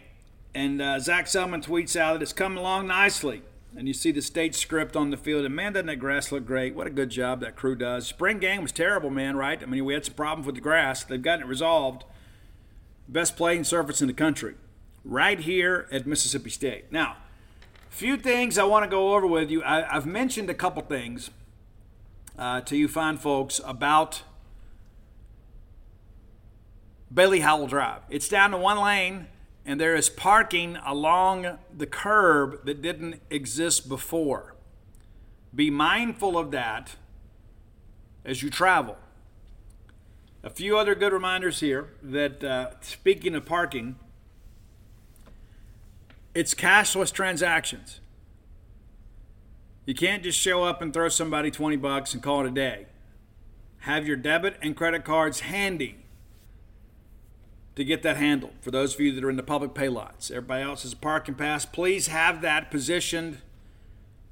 And 0.53 0.81
uh, 0.81 0.99
Zach 0.99 1.27
Selman 1.27 1.61
tweets 1.61 1.95
out 1.95 2.13
that 2.13 2.21
it's 2.21 2.33
coming 2.33 2.57
along 2.57 2.87
nicely. 2.87 3.41
And 3.75 3.87
you 3.87 3.93
see 3.93 4.11
the 4.11 4.21
state 4.21 4.53
script 4.53 4.95
on 4.95 5.09
the 5.09 5.17
field. 5.17 5.45
And 5.45 5.55
man, 5.55 5.73
doesn't 5.73 5.87
that 5.87 5.95
grass 5.95 6.31
look 6.31 6.45
great? 6.45 6.75
What 6.75 6.85
a 6.85 6.91
good 6.91 7.09
job 7.09 7.41
that 7.41 7.55
crew 7.55 7.75
does. 7.75 8.05
Spring 8.05 8.37
game 8.37 8.61
was 8.61 8.71
terrible, 8.71 9.09
man, 9.09 9.35
right? 9.35 9.61
I 9.61 9.65
mean, 9.65 9.83
we 9.83 9.93
had 9.93 10.05
some 10.05 10.13
problems 10.13 10.45
with 10.45 10.55
the 10.55 10.61
grass. 10.61 11.03
They've 11.03 11.21
gotten 11.21 11.45
it 11.45 11.47
resolved. 11.47 12.03
Best 13.07 13.35
playing 13.35 13.63
surface 13.63 14.01
in 14.01 14.07
the 14.07 14.13
country, 14.13 14.55
right 15.03 15.39
here 15.39 15.87
at 15.91 16.05
Mississippi 16.05 16.49
State. 16.49 16.91
Now, 16.91 17.17
few 17.89 18.15
things 18.17 18.57
I 18.57 18.63
want 18.63 18.85
to 18.85 18.89
go 18.89 19.13
over 19.13 19.27
with 19.27 19.51
you. 19.51 19.63
I, 19.63 19.81
have 19.81 20.05
mentioned 20.05 20.49
a 20.49 20.53
couple 20.53 20.81
things 20.83 21.29
uh, 22.37 22.61
to 22.61 22.77
you 22.77 22.87
fine 22.87 23.17
folks 23.17 23.59
about 23.65 24.23
Bailey 27.13 27.41
Howell 27.41 27.67
Drive. 27.67 28.01
It's 28.09 28.27
down 28.27 28.51
to 28.51 28.57
one 28.57 28.79
lane, 28.79 29.27
and 29.65 29.79
there 29.79 29.95
is 29.95 30.09
parking 30.09 30.77
along 30.85 31.57
the 31.75 31.87
curb 31.87 32.65
that 32.65 32.81
didn't 32.81 33.21
exist 33.29 33.87
before. 33.87 34.55
Be 35.55 35.69
mindful 35.69 36.37
of 36.37 36.51
that 36.51 36.95
as 38.25 38.43
you 38.43 38.49
travel. 38.49 38.97
A 40.43 40.49
few 40.49 40.77
other 40.77 40.95
good 40.95 41.13
reminders 41.13 41.61
here 41.61 41.89
that 42.01 42.43
uh, 42.43 42.71
speaking 42.81 43.35
of 43.35 43.45
parking, 43.45 43.95
it's 46.35 46.53
cashless 46.53 47.13
transactions. 47.13 48.01
You 49.85 49.93
can't 49.93 50.23
just 50.23 50.39
show 50.39 50.63
up 50.63 50.81
and 50.81 50.93
throw 50.93 51.09
somebody 51.09 51.51
20 51.51 51.77
bucks 51.77 52.13
and 52.13 52.21
call 52.21 52.41
it 52.41 52.47
a 52.47 52.51
day. 52.51 52.87
Have 53.79 54.07
your 54.07 54.17
debit 54.17 54.57
and 54.61 54.75
credit 54.75 55.05
cards 55.05 55.41
handy 55.41 56.02
to 57.75 57.83
get 57.83 58.03
that 58.03 58.17
handled. 58.17 58.53
For 58.61 58.71
those 58.71 58.93
of 58.93 58.99
you 58.99 59.11
that 59.13 59.23
are 59.23 59.29
in 59.29 59.35
the 59.35 59.43
public 59.43 59.73
pay 59.73 59.89
lots, 59.89 60.29
everybody 60.29 60.63
else 60.63 60.83
has 60.83 60.93
a 60.93 60.97
parking 60.97 61.35
pass. 61.35 61.65
Please 61.65 62.07
have 62.07 62.41
that 62.41 62.69
positioned 62.69 63.39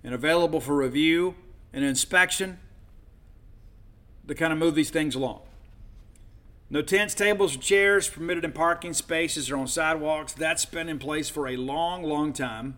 and 0.04 0.14
available 0.14 0.62
for 0.62 0.76
review 0.76 1.36
and 1.74 1.84
inspection 1.84 2.60
to 4.28 4.36
kind 4.36 4.54
of 4.54 4.60
move 4.60 4.76
these 4.76 4.90
things 4.90 5.16
along. 5.16 5.42
No 6.70 6.82
tents, 6.82 7.14
tables, 7.14 7.56
or 7.56 7.60
chairs 7.60 8.10
permitted 8.10 8.46
in 8.46 8.54
parking 8.54 8.94
spaces 8.94 9.52
or 9.52 9.58
on 9.58 9.68
sidewalks. 9.68 10.32
That's 10.32 10.64
been 10.64 10.88
in 10.88 11.00
place 11.00 11.30
for 11.30 11.48
a 11.48 11.58
long, 11.58 12.04
long 12.04 12.32
time. 12.32 12.78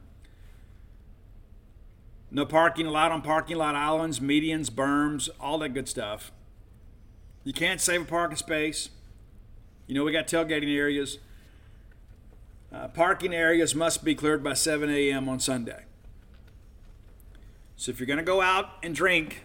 No 2.32 2.44
parking 2.44 2.88
allowed 2.88 3.12
on 3.12 3.22
parking 3.22 3.58
lot 3.58 3.76
islands, 3.76 4.20
medians, 4.20 4.72
berms, 4.72 5.30
all 5.40 5.60
that 5.60 5.76
good 5.76 5.88
stuff. 5.88 6.32
You 7.44 7.54
can't 7.54 7.80
save 7.80 8.02
a 8.02 8.06
parking 8.06 8.38
space. 8.38 8.90
You 9.88 9.96
know, 9.96 10.04
we 10.04 10.12
got 10.12 10.28
tailgating 10.28 10.76
areas. 10.76 11.18
Uh, 12.74 12.88
parking 12.88 13.34
areas 13.34 13.76
must 13.76 14.04
be 14.04 14.16
cleared 14.16 14.44
by 14.44 14.54
7 14.54 14.90
a.m. 14.90 15.28
on 15.28 15.40
Sunday. 15.40 15.84
So 17.76 17.92
if 17.92 18.00
you're 18.00 18.08
going 18.08 18.18
to 18.18 18.24
go 18.24 18.42
out 18.42 18.70
and 18.82 18.96
drink, 18.96 19.44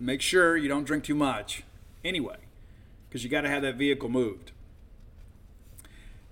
make 0.00 0.20
sure 0.20 0.56
you 0.56 0.68
don't 0.68 0.84
drink 0.84 1.04
too 1.04 1.14
much 1.14 1.62
anyway 2.04 2.36
because 3.08 3.22
you 3.22 3.30
got 3.30 3.42
to 3.42 3.48
have 3.48 3.62
that 3.62 3.76
vehicle 3.76 4.08
moved. 4.08 4.52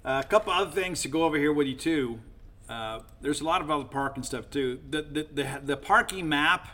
Uh, 0.04 0.20
a 0.22 0.28
couple 0.28 0.52
other 0.52 0.70
things 0.70 1.00
to 1.02 1.08
go 1.08 1.24
over 1.24 1.38
here 1.38 1.52
with 1.52 1.66
you 1.66 1.76
too. 1.76 2.20
Uh, 2.68 3.00
there's 3.20 3.40
a 3.40 3.44
lot 3.44 3.60
of 3.60 3.70
other 3.70 3.84
parking 3.84 4.22
stuff 4.22 4.50
too. 4.50 4.80
The, 4.90 5.02
the, 5.02 5.26
the, 5.32 5.60
the 5.64 5.76
parking 5.76 6.28
map 6.28 6.68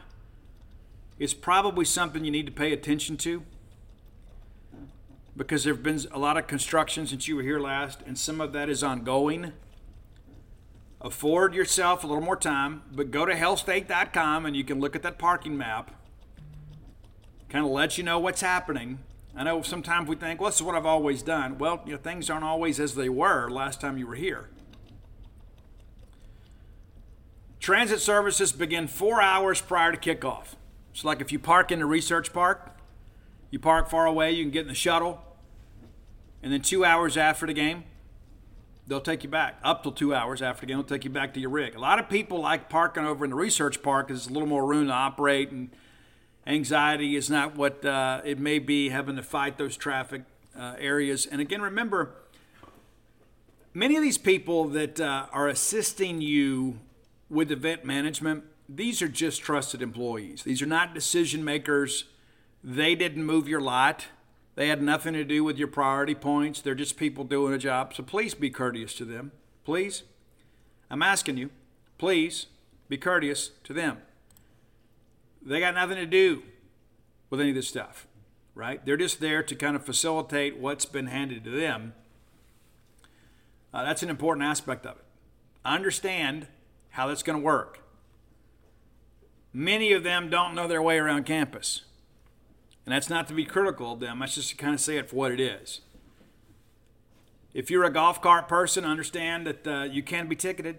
is 1.18 1.34
probably 1.34 1.84
something 1.84 2.24
you 2.24 2.30
need 2.30 2.46
to 2.46 2.52
pay 2.52 2.72
attention 2.72 3.16
to 3.18 3.42
because 5.40 5.64
there 5.64 5.72
have 5.72 5.82
been 5.82 6.00
a 6.12 6.18
lot 6.18 6.36
of 6.36 6.46
construction 6.46 7.06
since 7.06 7.26
you 7.26 7.36
were 7.36 7.42
here 7.42 7.58
last, 7.58 8.02
and 8.06 8.18
some 8.18 8.42
of 8.42 8.52
that 8.52 8.68
is 8.68 8.82
ongoing. 8.82 9.54
Afford 11.00 11.54
yourself 11.54 12.04
a 12.04 12.06
little 12.06 12.22
more 12.22 12.36
time, 12.36 12.82
but 12.92 13.10
go 13.10 13.24
to 13.24 13.32
hailstate.com 13.32 14.44
and 14.44 14.54
you 14.54 14.64
can 14.64 14.80
look 14.80 14.94
at 14.94 15.00
that 15.02 15.18
parking 15.18 15.56
map. 15.56 15.92
Kind 17.48 17.64
of 17.64 17.70
let 17.70 17.96
you 17.96 18.04
know 18.04 18.18
what's 18.18 18.42
happening 18.42 18.98
I 19.36 19.44
know 19.44 19.62
sometimes 19.62 20.08
we 20.08 20.16
think, 20.16 20.40
well, 20.40 20.50
this 20.50 20.56
is 20.56 20.62
what 20.62 20.74
I've 20.74 20.86
always 20.86 21.22
done. 21.22 21.58
Well, 21.58 21.82
you 21.86 21.92
know, 21.92 21.98
things 21.98 22.28
aren't 22.28 22.44
always 22.44 22.80
as 22.80 22.94
they 22.94 23.08
were 23.08 23.48
last 23.48 23.80
time 23.80 23.96
you 23.96 24.06
were 24.06 24.16
here. 24.16 24.50
Transit 27.60 28.00
services 28.00 28.52
begin 28.52 28.88
four 28.88 29.22
hours 29.22 29.60
prior 29.60 29.92
to 29.92 29.98
kickoff. 29.98 30.56
It's 30.92 31.04
like 31.04 31.20
if 31.20 31.30
you 31.30 31.38
park 31.38 31.70
in 31.70 31.78
the 31.78 31.86
research 31.86 32.32
park, 32.32 32.76
you 33.50 33.58
park 33.58 33.88
far 33.88 34.06
away, 34.06 34.32
you 34.32 34.44
can 34.44 34.50
get 34.50 34.62
in 34.62 34.68
the 34.68 34.74
shuttle, 34.74 35.22
and 36.42 36.52
then 36.52 36.62
two 36.62 36.84
hours 36.84 37.16
after 37.16 37.46
the 37.46 37.52
game, 37.52 37.84
they'll 38.86 39.00
take 39.00 39.22
you 39.22 39.30
back. 39.30 39.58
Up 39.62 39.82
till 39.82 39.92
two 39.92 40.14
hours 40.14 40.42
after 40.42 40.62
the 40.62 40.66
game, 40.66 40.78
they'll 40.78 40.84
take 40.84 41.04
you 41.04 41.10
back 41.10 41.34
to 41.34 41.40
your 41.40 41.50
rig. 41.50 41.74
A 41.74 41.80
lot 41.80 41.98
of 41.98 42.08
people 42.08 42.40
like 42.40 42.68
parking 42.68 43.04
over 43.04 43.24
in 43.24 43.30
the 43.30 43.36
research 43.36 43.82
park 43.82 44.08
because 44.08 44.22
it's 44.22 44.30
a 44.30 44.32
little 44.32 44.48
more 44.48 44.66
room 44.66 44.88
to 44.88 44.92
operate 44.92 45.50
and 45.50 45.70
anxiety 46.46 47.16
is 47.16 47.30
not 47.30 47.56
what 47.56 47.84
uh, 47.84 48.20
it 48.24 48.38
may 48.38 48.58
be 48.58 48.88
having 48.88 49.16
to 49.16 49.22
fight 49.22 49.58
those 49.58 49.76
traffic 49.76 50.22
uh, 50.58 50.74
areas. 50.78 51.26
And 51.26 51.40
again, 51.40 51.62
remember, 51.62 52.14
many 53.72 53.96
of 53.96 54.02
these 54.02 54.18
people 54.18 54.68
that 54.68 55.00
uh, 55.00 55.26
are 55.32 55.48
assisting 55.48 56.20
you 56.20 56.78
with 57.28 57.52
event 57.52 57.84
management, 57.84 58.44
these 58.68 59.02
are 59.02 59.08
just 59.08 59.42
trusted 59.42 59.82
employees. 59.82 60.42
These 60.42 60.62
are 60.62 60.66
not 60.66 60.94
decision 60.94 61.44
makers. 61.44 62.04
They 62.62 62.94
didn't 62.94 63.24
move 63.24 63.48
your 63.48 63.60
lot. 63.60 64.06
They 64.60 64.68
had 64.68 64.82
nothing 64.82 65.14
to 65.14 65.24
do 65.24 65.42
with 65.42 65.56
your 65.56 65.68
priority 65.68 66.14
points. 66.14 66.60
They're 66.60 66.74
just 66.74 66.98
people 66.98 67.24
doing 67.24 67.54
a 67.54 67.56
job. 67.56 67.94
So 67.94 68.02
please 68.02 68.34
be 68.34 68.50
courteous 68.50 68.92
to 68.96 69.06
them. 69.06 69.32
Please. 69.64 70.02
I'm 70.90 71.02
asking 71.02 71.38
you, 71.38 71.48
please 71.96 72.44
be 72.86 72.98
courteous 72.98 73.52
to 73.64 73.72
them. 73.72 74.02
They 75.40 75.60
got 75.60 75.72
nothing 75.72 75.96
to 75.96 76.04
do 76.04 76.42
with 77.30 77.40
any 77.40 77.48
of 77.48 77.54
this 77.54 77.68
stuff, 77.68 78.06
right? 78.54 78.84
They're 78.84 78.98
just 78.98 79.18
there 79.18 79.42
to 79.42 79.54
kind 79.54 79.76
of 79.76 79.86
facilitate 79.86 80.58
what's 80.58 80.84
been 80.84 81.06
handed 81.06 81.42
to 81.44 81.50
them. 81.50 81.94
Uh, 83.72 83.82
that's 83.82 84.02
an 84.02 84.10
important 84.10 84.44
aspect 84.44 84.84
of 84.84 84.98
it. 84.98 85.04
Understand 85.64 86.48
how 86.90 87.06
that's 87.06 87.22
going 87.22 87.38
to 87.38 87.42
work. 87.42 87.80
Many 89.54 89.94
of 89.94 90.02
them 90.02 90.28
don't 90.28 90.54
know 90.54 90.68
their 90.68 90.82
way 90.82 90.98
around 90.98 91.24
campus. 91.24 91.86
And 92.86 92.94
that's 92.94 93.10
not 93.10 93.28
to 93.28 93.34
be 93.34 93.44
critical 93.44 93.92
of 93.92 94.00
them, 94.00 94.20
that's 94.20 94.34
just 94.34 94.50
to 94.50 94.56
kind 94.56 94.74
of 94.74 94.80
say 94.80 94.96
it 94.96 95.10
for 95.10 95.16
what 95.16 95.32
it 95.32 95.40
is. 95.40 95.80
If 97.52 97.70
you're 97.70 97.84
a 97.84 97.92
golf 97.92 98.22
cart 98.22 98.48
person, 98.48 98.84
understand 98.84 99.46
that 99.46 99.66
uh, 99.66 99.82
you 99.84 100.02
can 100.02 100.28
be 100.28 100.36
ticketed. 100.36 100.78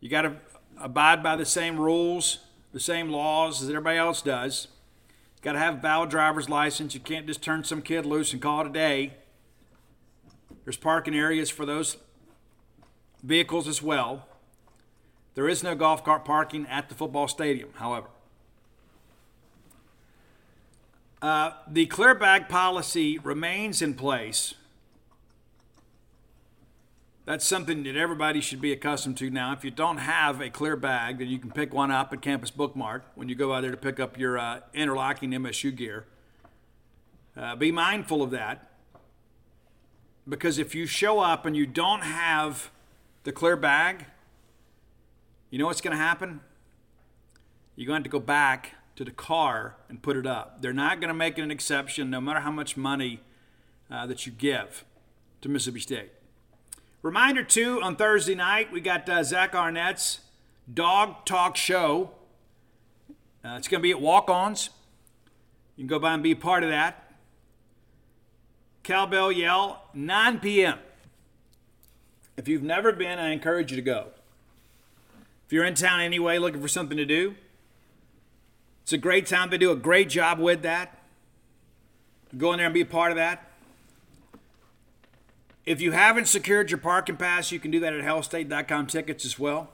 You 0.00 0.08
got 0.08 0.22
to 0.22 0.36
abide 0.78 1.22
by 1.22 1.36
the 1.36 1.46
same 1.46 1.80
rules 1.80 2.40
the 2.76 2.80
same 2.80 3.08
laws 3.08 3.62
as 3.62 3.70
everybody 3.70 3.96
else 3.96 4.20
does. 4.20 4.68
Got 5.40 5.52
to 5.52 5.58
have 5.58 5.76
a 5.76 5.80
valid 5.80 6.10
driver's 6.10 6.50
license. 6.50 6.92
You 6.92 7.00
can't 7.00 7.26
just 7.26 7.42
turn 7.42 7.64
some 7.64 7.80
kid 7.80 8.04
loose 8.04 8.34
and 8.34 8.42
call 8.42 8.60
it 8.60 8.66
a 8.66 8.70
day. 8.70 9.14
There's 10.62 10.76
parking 10.76 11.14
areas 11.14 11.48
for 11.48 11.64
those 11.64 11.96
vehicles 13.22 13.66
as 13.66 13.80
well. 13.80 14.28
There 15.34 15.48
is 15.48 15.62
no 15.62 15.74
golf 15.74 16.04
cart 16.04 16.26
parking 16.26 16.66
at 16.66 16.90
the 16.90 16.94
football 16.94 17.28
stadium, 17.28 17.70
however. 17.76 18.08
Uh, 21.22 21.52
the 21.66 21.86
clear 21.86 22.14
bag 22.14 22.48
policy 22.48 23.18
remains 23.18 23.80
in 23.80 23.94
place 23.94 24.54
that's 27.26 27.44
something 27.44 27.82
that 27.82 27.96
everybody 27.96 28.40
should 28.40 28.60
be 28.60 28.72
accustomed 28.72 29.16
to 29.16 29.28
now. 29.30 29.52
If 29.52 29.64
you 29.64 29.72
don't 29.72 29.98
have 29.98 30.40
a 30.40 30.48
clear 30.48 30.76
bag, 30.76 31.18
then 31.18 31.26
you 31.26 31.40
can 31.40 31.50
pick 31.50 31.74
one 31.74 31.90
up 31.90 32.12
at 32.12 32.22
Campus 32.22 32.52
Bookmart 32.52 33.02
when 33.16 33.28
you 33.28 33.34
go 33.34 33.52
out 33.52 33.62
there 33.62 33.72
to 33.72 33.76
pick 33.76 33.98
up 33.98 34.16
your 34.16 34.38
uh, 34.38 34.60
interlocking 34.72 35.32
MSU 35.32 35.74
gear. 35.74 36.06
Uh, 37.36 37.56
be 37.56 37.72
mindful 37.72 38.22
of 38.22 38.30
that. 38.30 38.70
because 40.28 40.56
if 40.56 40.72
you 40.72 40.86
show 40.86 41.18
up 41.18 41.44
and 41.44 41.56
you 41.56 41.66
don't 41.66 42.02
have 42.02 42.70
the 43.24 43.32
clear 43.32 43.56
bag, 43.56 44.06
you 45.50 45.58
know 45.58 45.66
what's 45.66 45.80
going 45.80 45.96
to 45.96 46.02
happen? 46.02 46.40
You're 47.74 47.88
going 47.88 48.04
to 48.04 48.08
have 48.08 48.12
to 48.12 48.20
go 48.20 48.24
back 48.24 48.75
to 48.96 49.04
the 49.04 49.10
car 49.10 49.76
and 49.88 50.02
put 50.02 50.16
it 50.16 50.26
up. 50.26 50.62
They're 50.62 50.72
not 50.72 51.00
going 51.00 51.08
to 51.08 51.14
make 51.14 51.38
an 51.38 51.50
exception 51.50 52.10
no 52.10 52.20
matter 52.20 52.40
how 52.40 52.50
much 52.50 52.76
money 52.76 53.20
uh, 53.90 54.06
that 54.06 54.26
you 54.26 54.32
give 54.32 54.84
to 55.42 55.48
Mississippi 55.48 55.80
State. 55.80 56.10
Reminder 57.02 57.44
two 57.44 57.80
on 57.82 57.94
Thursday 57.96 58.34
night, 58.34 58.72
we 58.72 58.80
got 58.80 59.08
uh, 59.08 59.22
Zach 59.22 59.54
Arnett's 59.54 60.20
Dog 60.72 61.24
Talk 61.24 61.56
Show. 61.56 62.10
Uh, 63.44 63.54
it's 63.56 63.68
going 63.68 63.80
to 63.80 63.82
be 63.82 63.92
at 63.92 64.00
Walk 64.00 64.28
Ons. 64.28 64.70
You 65.76 65.82
can 65.82 65.88
go 65.88 65.98
by 65.98 66.14
and 66.14 66.22
be 66.22 66.32
a 66.32 66.36
part 66.36 66.64
of 66.64 66.70
that. 66.70 67.12
Cowbell 68.82 69.30
Yell, 69.30 69.82
9 69.94 70.40
p.m. 70.40 70.78
If 72.36 72.48
you've 72.48 72.62
never 72.62 72.92
been, 72.92 73.18
I 73.18 73.30
encourage 73.30 73.70
you 73.70 73.76
to 73.76 73.82
go. 73.82 74.08
If 75.46 75.52
you're 75.52 75.64
in 75.64 75.74
town 75.74 76.00
anyway 76.00 76.38
looking 76.38 76.60
for 76.60 76.68
something 76.68 76.96
to 76.96 77.04
do, 77.04 77.34
it's 78.86 78.92
a 78.92 78.98
great 78.98 79.26
time. 79.26 79.50
to 79.50 79.58
do 79.58 79.72
a 79.72 79.76
great 79.76 80.08
job 80.08 80.38
with 80.38 80.62
that. 80.62 80.96
Go 82.38 82.52
in 82.52 82.58
there 82.58 82.66
and 82.66 82.72
be 82.72 82.82
a 82.82 82.86
part 82.86 83.10
of 83.10 83.16
that. 83.16 83.50
If 85.64 85.80
you 85.80 85.90
haven't 85.90 86.26
secured 86.26 86.70
your 86.70 86.78
parking 86.78 87.16
pass, 87.16 87.50
you 87.50 87.58
can 87.58 87.72
do 87.72 87.80
that 87.80 87.92
at 87.92 88.04
hailstate.com 88.04 88.86
tickets 88.86 89.24
as 89.24 89.40
well. 89.40 89.70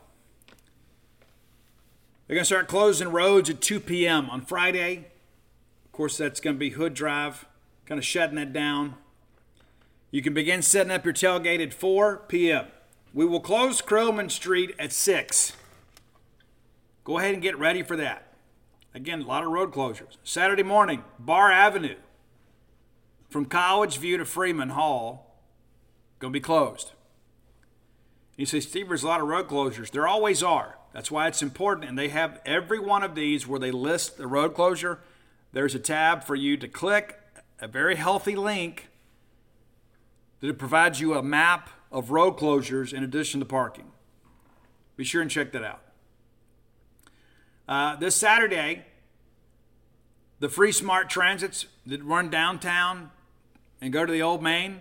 They're 2.26 2.36
going 2.36 2.40
to 2.40 2.46
start 2.46 2.68
closing 2.68 3.08
roads 3.08 3.50
at 3.50 3.60
2 3.60 3.80
p.m. 3.80 4.30
on 4.30 4.46
Friday. 4.46 5.08
Of 5.84 5.92
course, 5.92 6.16
that's 6.16 6.40
going 6.40 6.56
to 6.56 6.58
be 6.58 6.70
Hood 6.70 6.94
Drive, 6.94 7.44
kind 7.84 7.98
of 7.98 8.06
shutting 8.06 8.36
that 8.36 8.54
down. 8.54 8.94
You 10.10 10.22
can 10.22 10.32
begin 10.32 10.62
setting 10.62 10.90
up 10.90 11.04
your 11.04 11.12
tailgate 11.12 11.62
at 11.62 11.74
4 11.74 12.22
p.m. 12.28 12.68
We 13.12 13.26
will 13.26 13.40
close 13.40 13.82
Creelman 13.82 14.30
Street 14.30 14.74
at 14.78 14.90
6. 14.90 15.52
Go 17.04 17.18
ahead 17.18 17.34
and 17.34 17.42
get 17.42 17.58
ready 17.58 17.82
for 17.82 17.96
that. 17.98 18.31
Again, 18.94 19.22
a 19.22 19.26
lot 19.26 19.44
of 19.44 19.50
road 19.50 19.72
closures. 19.72 20.18
Saturday 20.22 20.62
morning, 20.62 21.04
Barr 21.18 21.50
Avenue 21.50 21.96
from 23.30 23.46
College 23.46 23.96
View 23.96 24.18
to 24.18 24.24
Freeman 24.24 24.70
Hall 24.70 25.38
going 26.18 26.32
to 26.32 26.38
be 26.38 26.42
closed. 26.42 26.92
You 28.36 28.46
say, 28.46 28.60
Steve, 28.60 28.88
there's 28.88 29.02
a 29.02 29.06
lot 29.06 29.20
of 29.20 29.26
road 29.26 29.48
closures. 29.48 29.90
There 29.90 30.06
always 30.06 30.42
are. 30.42 30.78
That's 30.92 31.10
why 31.10 31.26
it's 31.28 31.42
important. 31.42 31.88
And 31.88 31.98
they 31.98 32.08
have 32.08 32.40
every 32.44 32.78
one 32.78 33.02
of 33.02 33.14
these 33.14 33.46
where 33.46 33.58
they 33.58 33.70
list 33.70 34.18
the 34.18 34.26
road 34.26 34.54
closure. 34.54 35.00
There's 35.52 35.74
a 35.74 35.78
tab 35.78 36.24
for 36.24 36.34
you 36.34 36.56
to 36.58 36.68
click, 36.68 37.18
a 37.60 37.66
very 37.66 37.96
healthy 37.96 38.36
link 38.36 38.88
that 40.40 40.58
provides 40.58 41.00
you 41.00 41.14
a 41.14 41.22
map 41.22 41.70
of 41.90 42.10
road 42.10 42.36
closures 42.36 42.92
in 42.92 43.02
addition 43.02 43.40
to 43.40 43.46
parking. 43.46 43.92
Be 44.96 45.04
sure 45.04 45.22
and 45.22 45.30
check 45.30 45.52
that 45.52 45.64
out. 45.64 45.81
Uh, 47.68 47.96
this 47.96 48.16
Saturday, 48.16 48.84
the 50.40 50.48
free 50.48 50.72
smart 50.72 51.08
transits 51.08 51.66
that 51.86 52.02
run 52.02 52.28
downtown 52.30 53.10
and 53.80 53.92
go 53.92 54.04
to 54.04 54.12
the 54.12 54.22
old 54.22 54.42
main, 54.42 54.80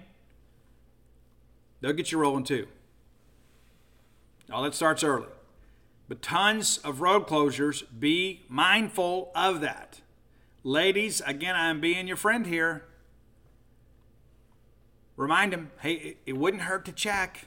they'll 1.79 1.93
get 1.93 2.11
you 2.11 2.17
rolling 2.17 2.43
too. 2.43 2.67
All 4.51 4.63
that 4.63 4.73
starts 4.73 5.03
early. 5.03 5.27
But 6.09 6.21
tons 6.21 6.77
of 6.79 6.99
road 6.99 7.27
closures. 7.27 7.83
Be 7.97 8.41
mindful 8.49 9.31
of 9.33 9.61
that. 9.61 10.01
Ladies, 10.63 11.21
again, 11.25 11.55
I'm 11.55 11.79
being 11.79 12.07
your 12.07 12.17
friend 12.17 12.45
here. 12.45 12.83
Remind 15.15 15.53
them, 15.53 15.71
hey, 15.79 16.17
it 16.25 16.37
wouldn't 16.37 16.63
hurt 16.63 16.85
to 16.85 16.91
check. 16.91 17.45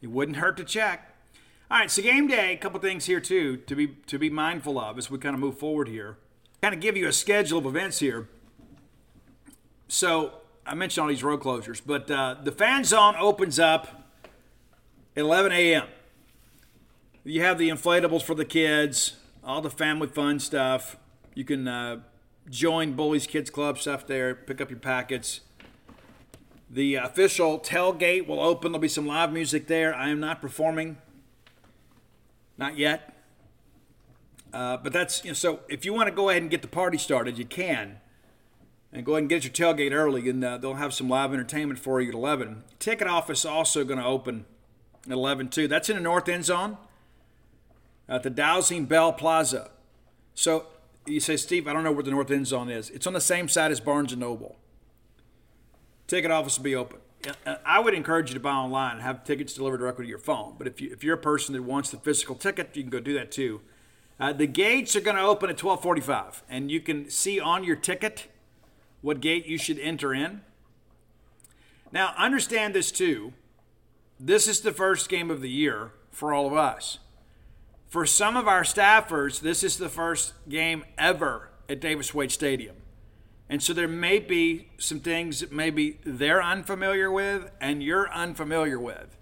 It 0.00 0.10
wouldn't 0.10 0.38
hurt 0.38 0.56
to 0.56 0.64
check. 0.64 1.11
All 1.72 1.78
right, 1.78 1.90
so 1.90 2.02
game 2.02 2.28
day, 2.28 2.52
a 2.52 2.56
couple 2.58 2.78
things 2.80 3.06
here 3.06 3.18
too 3.18 3.56
to 3.56 3.74
be 3.74 3.88
to 4.06 4.18
be 4.18 4.28
mindful 4.28 4.78
of 4.78 4.98
as 4.98 5.10
we 5.10 5.16
kind 5.18 5.34
of 5.34 5.40
move 5.40 5.58
forward 5.58 5.88
here. 5.88 6.18
Kind 6.60 6.74
of 6.74 6.80
give 6.80 6.96
you 6.96 7.08
a 7.08 7.12
schedule 7.12 7.58
of 7.58 7.66
events 7.66 7.98
here. 7.98 8.28
So 9.88 10.34
I 10.66 10.74
mentioned 10.74 11.02
all 11.02 11.08
these 11.08 11.24
road 11.24 11.40
closures, 11.40 11.80
but 11.84 12.10
uh, 12.10 12.36
the 12.42 12.52
fan 12.52 12.84
zone 12.84 13.14
opens 13.18 13.58
up 13.58 14.06
at 15.16 15.22
11 15.22 15.52
a.m 15.52 15.88
you 17.24 17.42
have 17.42 17.58
the 17.58 17.68
inflatables 17.68 18.22
for 18.22 18.34
the 18.34 18.44
kids, 18.44 19.16
all 19.44 19.60
the 19.60 19.70
family 19.70 20.08
fun 20.08 20.40
stuff. 20.40 20.96
You 21.34 21.44
can 21.44 21.68
uh, 21.68 22.00
join 22.50 22.94
Bullies 22.94 23.26
Kids 23.26 23.50
Club 23.50 23.78
stuff 23.78 24.06
there, 24.06 24.34
pick 24.34 24.60
up 24.60 24.70
your 24.70 24.78
packets. 24.78 25.40
The 26.68 26.96
official 26.96 27.60
tailgate 27.60 28.26
will 28.26 28.40
open. 28.40 28.72
There'll 28.72 28.80
be 28.80 28.88
some 28.88 29.06
live 29.06 29.32
music 29.32 29.66
there. 29.66 29.94
I 29.94 30.08
am 30.08 30.20
not 30.20 30.40
performing, 30.40 30.96
not 32.62 32.78
yet. 32.78 33.12
Uh, 34.52 34.76
but 34.76 34.92
that's 34.92 35.24
you 35.24 35.30
know, 35.30 35.34
so. 35.34 35.60
If 35.68 35.84
you 35.84 35.92
want 35.92 36.08
to 36.08 36.14
go 36.14 36.28
ahead 36.28 36.42
and 36.42 36.50
get 36.50 36.62
the 36.62 36.68
party 36.68 36.98
started, 36.98 37.38
you 37.38 37.44
can, 37.44 37.98
and 38.92 39.04
go 39.04 39.12
ahead 39.12 39.22
and 39.22 39.28
get 39.28 39.44
your 39.44 39.52
tailgate 39.52 39.92
early, 39.92 40.28
and 40.28 40.44
uh, 40.44 40.58
they'll 40.58 40.74
have 40.74 40.94
some 40.94 41.08
live 41.08 41.32
entertainment 41.32 41.80
for 41.80 42.00
you 42.00 42.08
at 42.08 42.14
11. 42.14 42.62
Ticket 42.78 43.08
office 43.08 43.44
also 43.44 43.84
going 43.84 43.98
to 43.98 44.04
open 44.04 44.44
at 45.06 45.12
11 45.12 45.48
too. 45.48 45.66
That's 45.66 45.88
in 45.88 45.96
the 45.96 46.02
north 46.02 46.28
end 46.28 46.44
zone 46.44 46.76
at 48.08 48.22
the 48.22 48.30
Dowsing 48.30 48.84
Bell 48.84 49.12
Plaza. 49.12 49.70
So 50.34 50.66
you 51.06 51.18
say, 51.18 51.36
Steve, 51.36 51.66
I 51.66 51.72
don't 51.72 51.82
know 51.82 51.92
where 51.92 52.04
the 52.04 52.10
north 52.10 52.30
end 52.30 52.46
zone 52.46 52.68
is. 52.68 52.90
It's 52.90 53.06
on 53.06 53.14
the 53.14 53.20
same 53.20 53.48
side 53.48 53.72
as 53.72 53.80
Barnes 53.80 54.12
and 54.12 54.20
Noble. 54.20 54.56
Ticket 56.06 56.30
office 56.30 56.58
will 56.58 56.64
be 56.64 56.76
open. 56.76 56.98
I 57.64 57.78
would 57.78 57.94
encourage 57.94 58.30
you 58.30 58.34
to 58.34 58.40
buy 58.40 58.52
online 58.52 58.94
and 58.94 59.02
have 59.02 59.24
tickets 59.24 59.54
delivered 59.54 59.78
directly 59.78 60.04
to 60.04 60.08
your 60.08 60.18
phone. 60.18 60.54
But 60.58 60.66
if, 60.66 60.80
you, 60.80 60.90
if 60.92 61.04
you're 61.04 61.14
a 61.14 61.18
person 61.18 61.54
that 61.54 61.62
wants 61.62 61.90
the 61.90 61.96
physical 61.96 62.34
ticket, 62.34 62.76
you 62.76 62.82
can 62.82 62.90
go 62.90 63.00
do 63.00 63.14
that 63.14 63.30
too. 63.30 63.60
Uh, 64.18 64.32
the 64.32 64.46
gates 64.46 64.94
are 64.94 65.00
going 65.00 65.16
to 65.16 65.22
open 65.22 65.50
at 65.50 65.56
12:45, 65.56 66.42
and 66.48 66.70
you 66.70 66.80
can 66.80 67.10
see 67.10 67.40
on 67.40 67.64
your 67.64 67.76
ticket 67.76 68.28
what 69.00 69.20
gate 69.20 69.46
you 69.46 69.58
should 69.58 69.78
enter 69.78 70.14
in. 70.14 70.42
Now, 71.90 72.14
understand 72.16 72.74
this 72.74 72.90
too. 72.90 73.32
This 74.18 74.46
is 74.46 74.60
the 74.60 74.72
first 74.72 75.08
game 75.08 75.30
of 75.30 75.40
the 75.40 75.50
year 75.50 75.92
for 76.10 76.32
all 76.32 76.46
of 76.46 76.54
us. 76.54 76.98
For 77.88 78.06
some 78.06 78.36
of 78.36 78.48
our 78.48 78.62
staffers, 78.62 79.40
this 79.40 79.62
is 79.62 79.76
the 79.76 79.88
first 79.88 80.34
game 80.48 80.84
ever 80.96 81.50
at 81.68 81.80
Davis 81.80 82.14
Wade 82.14 82.30
Stadium. 82.30 82.76
And 83.52 83.62
so 83.62 83.74
there 83.74 83.86
may 83.86 84.18
be 84.18 84.70
some 84.78 84.98
things 84.98 85.40
that 85.40 85.52
maybe 85.52 85.98
they're 86.06 86.42
unfamiliar 86.42 87.12
with 87.12 87.50
and 87.60 87.82
you're 87.82 88.10
unfamiliar 88.10 88.78
with. 88.78 89.18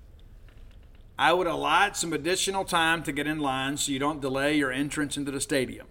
I 1.18 1.32
would 1.32 1.48
allot 1.48 1.96
some 1.96 2.12
additional 2.12 2.64
time 2.64 3.02
to 3.02 3.10
get 3.10 3.26
in 3.26 3.40
line 3.40 3.76
so 3.76 3.90
you 3.90 3.98
don't 3.98 4.20
delay 4.20 4.56
your 4.56 4.70
entrance 4.70 5.16
into 5.16 5.32
the 5.32 5.40
stadium. 5.40 5.88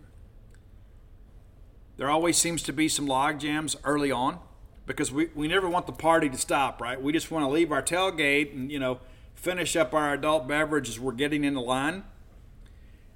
There 1.98 2.10
always 2.10 2.38
seems 2.38 2.64
to 2.64 2.72
be 2.72 2.88
some 2.88 3.08
log 3.08 3.42
jams 3.42 3.76
early 3.84 4.10
on 4.10 4.40
because 4.86 5.12
we, 5.12 5.32
we 5.36 5.50
never 5.50 5.68
want 5.68 5.86
the 5.86 5.92
party 5.92 6.30
to 6.30 6.38
stop, 6.38 6.80
right? 6.80 7.02
We 7.02 7.12
just 7.12 7.32
want 7.32 7.44
to 7.44 7.50
leave 7.50 7.74
our 7.74 7.84
tailgate 7.84 8.54
and, 8.54 8.72
you 8.72 8.80
know, 8.80 9.02
finish 9.36 9.76
up 9.76 9.94
our 9.94 10.14
adult 10.14 10.48
beverages 10.48 10.98
we're 10.98 11.12
getting 11.12 11.44
in 11.44 11.56
the 11.56 11.62
line 11.62 12.06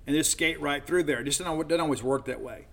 and 0.06 0.18
just 0.18 0.32
skate 0.32 0.60
right 0.60 0.86
through 0.86 1.04
there. 1.04 1.22
It 1.22 1.24
just 1.24 1.40
doesn't 1.40 1.80
always 1.80 2.04
work 2.04 2.26
that 2.26 2.42
way. 2.42 2.68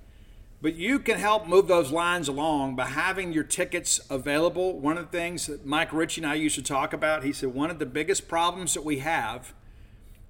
But 0.63 0.75
you 0.75 0.99
can 0.99 1.19
help 1.19 1.47
move 1.47 1.69
those 1.69 1.91
lines 1.91 2.29
along 2.29 2.77
by 2.77 2.87
having 2.87 3.33
your 3.33 3.45
tickets 3.45 4.01
available. 4.11 4.79
One 4.79 4.99
of 4.99 5.11
the 5.11 5.19
things 5.19 5.47
that 5.47 5.65
Mike 5.65 5.93
Ritchie 5.93 6.21
and 6.21 6.31
I 6.31 6.35
used 6.35 6.57
to 6.57 6.63
talk 6.63 6.93
about, 6.93 7.25
he 7.25 7.33
said 7.33 7.55
one 7.55 7.71
of 7.71 7.79
the 7.79 7.87
biggest 7.87 8.29
problems 8.29 8.75
that 8.75 8.85
we 8.85 8.99
have 8.99 9.55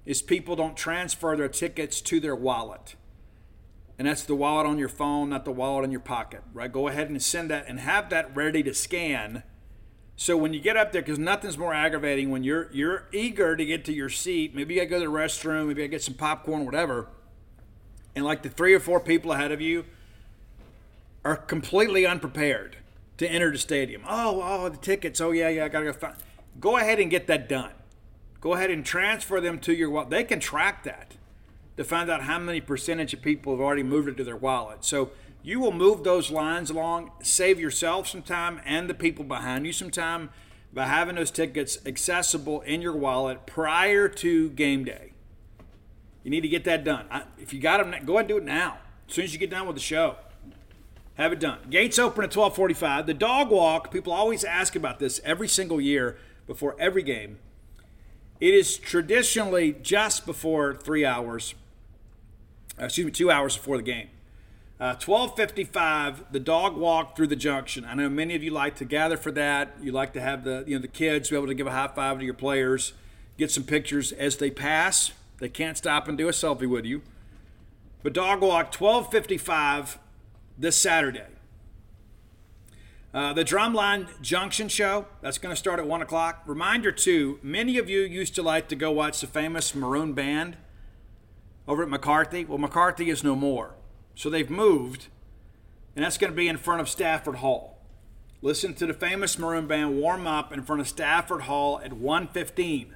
is 0.05 0.21
people 0.21 0.55
don't 0.55 0.77
transfer 0.77 1.35
their 1.35 1.49
tickets 1.49 1.99
to 2.01 2.19
their 2.19 2.35
wallet. 2.35 2.95
And 3.99 4.07
that's 4.07 4.23
the 4.23 4.35
wallet 4.35 4.65
on 4.65 4.79
your 4.79 4.89
phone, 4.89 5.29
not 5.29 5.45
the 5.45 5.51
wallet 5.51 5.83
in 5.83 5.91
your 5.91 5.99
pocket, 5.99 6.41
right? 6.53 6.71
Go 6.71 6.87
ahead 6.87 7.09
and 7.09 7.21
send 7.21 7.49
that 7.51 7.65
and 7.67 7.79
have 7.81 8.09
that 8.09 8.35
ready 8.35 8.63
to 8.63 8.73
scan 8.73 9.43
so 10.21 10.37
when 10.37 10.53
you 10.53 10.59
get 10.59 10.77
up 10.77 10.91
there, 10.91 11.01
because 11.01 11.17
nothing's 11.17 11.57
more 11.57 11.73
aggravating 11.73 12.29
when 12.29 12.43
you're 12.43 12.69
you're 12.71 13.07
eager 13.11 13.55
to 13.55 13.65
get 13.65 13.85
to 13.85 13.91
your 13.91 14.09
seat. 14.09 14.53
Maybe 14.53 14.75
to 14.75 14.85
go 14.85 14.99
to 14.99 15.05
the 15.05 15.11
restroom. 15.11 15.67
Maybe 15.67 15.83
I 15.83 15.87
get 15.87 16.03
some 16.03 16.13
popcorn, 16.13 16.63
whatever. 16.63 17.07
And 18.15 18.23
like 18.23 18.43
the 18.43 18.49
three 18.49 18.75
or 18.75 18.79
four 18.79 18.99
people 18.99 19.31
ahead 19.31 19.51
of 19.51 19.61
you 19.61 19.83
are 21.23 21.35
completely 21.35 22.05
unprepared 22.05 22.77
to 23.17 23.27
enter 23.27 23.51
the 23.51 23.57
stadium. 23.57 24.03
Oh, 24.07 24.41
oh, 24.43 24.69
the 24.69 24.77
tickets. 24.77 25.21
Oh 25.21 25.31
yeah, 25.31 25.49
yeah. 25.49 25.65
I 25.65 25.69
gotta 25.69 25.85
go 25.85 25.93
find. 25.93 26.15
Go 26.59 26.77
ahead 26.77 26.99
and 26.99 27.09
get 27.09 27.27
that 27.27 27.47
done. 27.47 27.71
Go 28.39 28.53
ahead 28.53 28.71
and 28.71 28.83
transfer 28.83 29.39
them 29.39 29.59
to 29.59 29.73
your 29.73 29.89
wallet. 29.89 30.09
They 30.09 30.23
can 30.23 30.39
track 30.39 30.83
that 30.83 31.15
to 31.77 31.83
find 31.83 32.09
out 32.09 32.23
how 32.23 32.39
many 32.39 32.59
percentage 32.59 33.13
of 33.13 33.21
people 33.21 33.53
have 33.53 33.61
already 33.61 33.83
moved 33.83 34.09
it 34.09 34.17
to 34.17 34.23
their 34.23 34.35
wallet. 34.35 34.83
So 34.83 35.11
you 35.43 35.59
will 35.59 35.71
move 35.71 36.03
those 36.03 36.31
lines 36.31 36.69
along, 36.69 37.11
save 37.21 37.59
yourself 37.59 38.07
some 38.07 38.21
time 38.21 38.61
and 38.65 38.89
the 38.89 38.93
people 38.93 39.23
behind 39.23 39.65
you 39.65 39.73
some 39.73 39.89
time 39.89 40.29
by 40.73 40.85
having 40.85 41.15
those 41.15 41.31
tickets 41.31 41.77
accessible 41.85 42.61
in 42.61 42.81
your 42.81 42.95
wallet 42.95 43.45
prior 43.45 44.07
to 44.07 44.49
game 44.51 44.83
day. 44.83 45.13
You 46.23 46.31
need 46.31 46.41
to 46.41 46.47
get 46.47 46.63
that 46.65 46.83
done. 46.83 47.05
if 47.37 47.53
you 47.53 47.59
got 47.59 47.77
them, 47.77 48.05
go 48.05 48.13
ahead 48.13 48.25
and 48.25 48.27
do 48.27 48.37
it 48.37 48.43
now. 48.43 48.79
As 49.07 49.15
soon 49.15 49.23
as 49.25 49.33
you 49.33 49.39
get 49.39 49.49
done 49.49 49.65
with 49.65 49.75
the 49.75 49.81
show, 49.81 50.17
Have 51.15 51.33
it 51.33 51.39
done. 51.39 51.59
Gates 51.69 51.99
open 51.99 52.23
at 52.23 52.31
12:45. 52.31 53.05
The 53.05 53.13
dog 53.13 53.49
walk. 53.49 53.91
People 53.91 54.13
always 54.13 54.43
ask 54.43 54.75
about 54.75 54.99
this 54.99 55.19
every 55.23 55.47
single 55.47 55.81
year 55.81 56.17
before 56.47 56.75
every 56.79 57.03
game. 57.03 57.39
It 58.39 58.53
is 58.53 58.77
traditionally 58.77 59.73
just 59.81 60.25
before 60.25 60.73
three 60.73 61.05
hours. 61.05 61.53
Uh, 62.79 62.85
excuse 62.85 63.05
me, 63.05 63.11
two 63.11 63.29
hours 63.29 63.55
before 63.55 63.77
the 63.77 63.83
game. 63.83 64.07
Uh, 64.79 64.95
12:55, 64.95 66.31
the 66.31 66.39
dog 66.39 66.75
walk 66.75 67.15
through 67.15 67.27
the 67.27 67.35
junction. 67.35 67.85
I 67.85 67.93
know 67.93 68.09
many 68.09 68.33
of 68.33 68.41
you 68.41 68.49
like 68.49 68.75
to 68.77 68.85
gather 68.85 69.15
for 69.15 69.31
that. 69.33 69.75
You 69.79 69.91
like 69.91 70.13
to 70.13 70.21
have 70.21 70.43
the 70.43 70.63
you 70.65 70.75
know 70.75 70.81
the 70.81 70.87
kids 70.87 71.29
be 71.29 71.35
able 71.35 71.47
to 71.47 71.53
give 71.53 71.67
a 71.67 71.71
high 71.71 71.89
five 71.89 72.17
to 72.17 72.25
your 72.25 72.33
players, 72.33 72.93
get 73.37 73.51
some 73.51 73.63
pictures 73.63 74.11
as 74.11 74.37
they 74.37 74.49
pass. 74.49 75.11
They 75.39 75.49
can't 75.49 75.77
stop 75.77 76.07
and 76.07 76.17
do 76.17 76.27
a 76.27 76.31
selfie 76.31 76.67
with 76.67 76.85
you. 76.85 77.03
But 78.01 78.13
dog 78.13 78.41
walk 78.41 78.71
12:55 78.71 79.99
this 80.57 80.75
Saturday. 80.77 81.25
Uh, 83.13 83.33
the 83.33 83.43
Drumline 83.43 84.07
Junction 84.21 84.69
Show, 84.69 85.05
that's 85.21 85.37
going 85.37 85.53
to 85.53 85.59
start 85.59 85.79
at 85.79 85.87
1 85.87 86.01
o'clock. 86.01 86.43
Reminder, 86.45 86.93
too, 86.93 87.39
many 87.43 87.77
of 87.77 87.89
you 87.89 88.01
used 88.01 88.35
to 88.35 88.41
like 88.41 88.69
to 88.69 88.75
go 88.75 88.89
watch 88.89 89.19
the 89.19 89.27
famous 89.27 89.75
Maroon 89.75 90.13
Band 90.13 90.55
over 91.67 91.83
at 91.83 91.89
McCarthy. 91.89 92.45
Well, 92.45 92.57
McCarthy 92.57 93.09
is 93.09 93.21
no 93.23 93.35
more. 93.35 93.75
So 94.15 94.29
they've 94.29 94.49
moved, 94.49 95.07
and 95.95 96.05
that's 96.05 96.17
going 96.17 96.31
to 96.31 96.35
be 96.35 96.47
in 96.47 96.57
front 96.57 96.79
of 96.79 96.87
Stafford 96.87 97.37
Hall. 97.37 97.79
Listen 98.41 98.73
to 98.75 98.85
the 98.85 98.93
famous 98.93 99.37
Maroon 99.37 99.67
Band 99.67 99.99
warm 99.99 100.25
up 100.25 100.53
in 100.53 100.63
front 100.63 100.81
of 100.81 100.87
Stafford 100.87 101.43
Hall 101.43 101.79
at 101.83 101.91
1:15. 101.91 102.93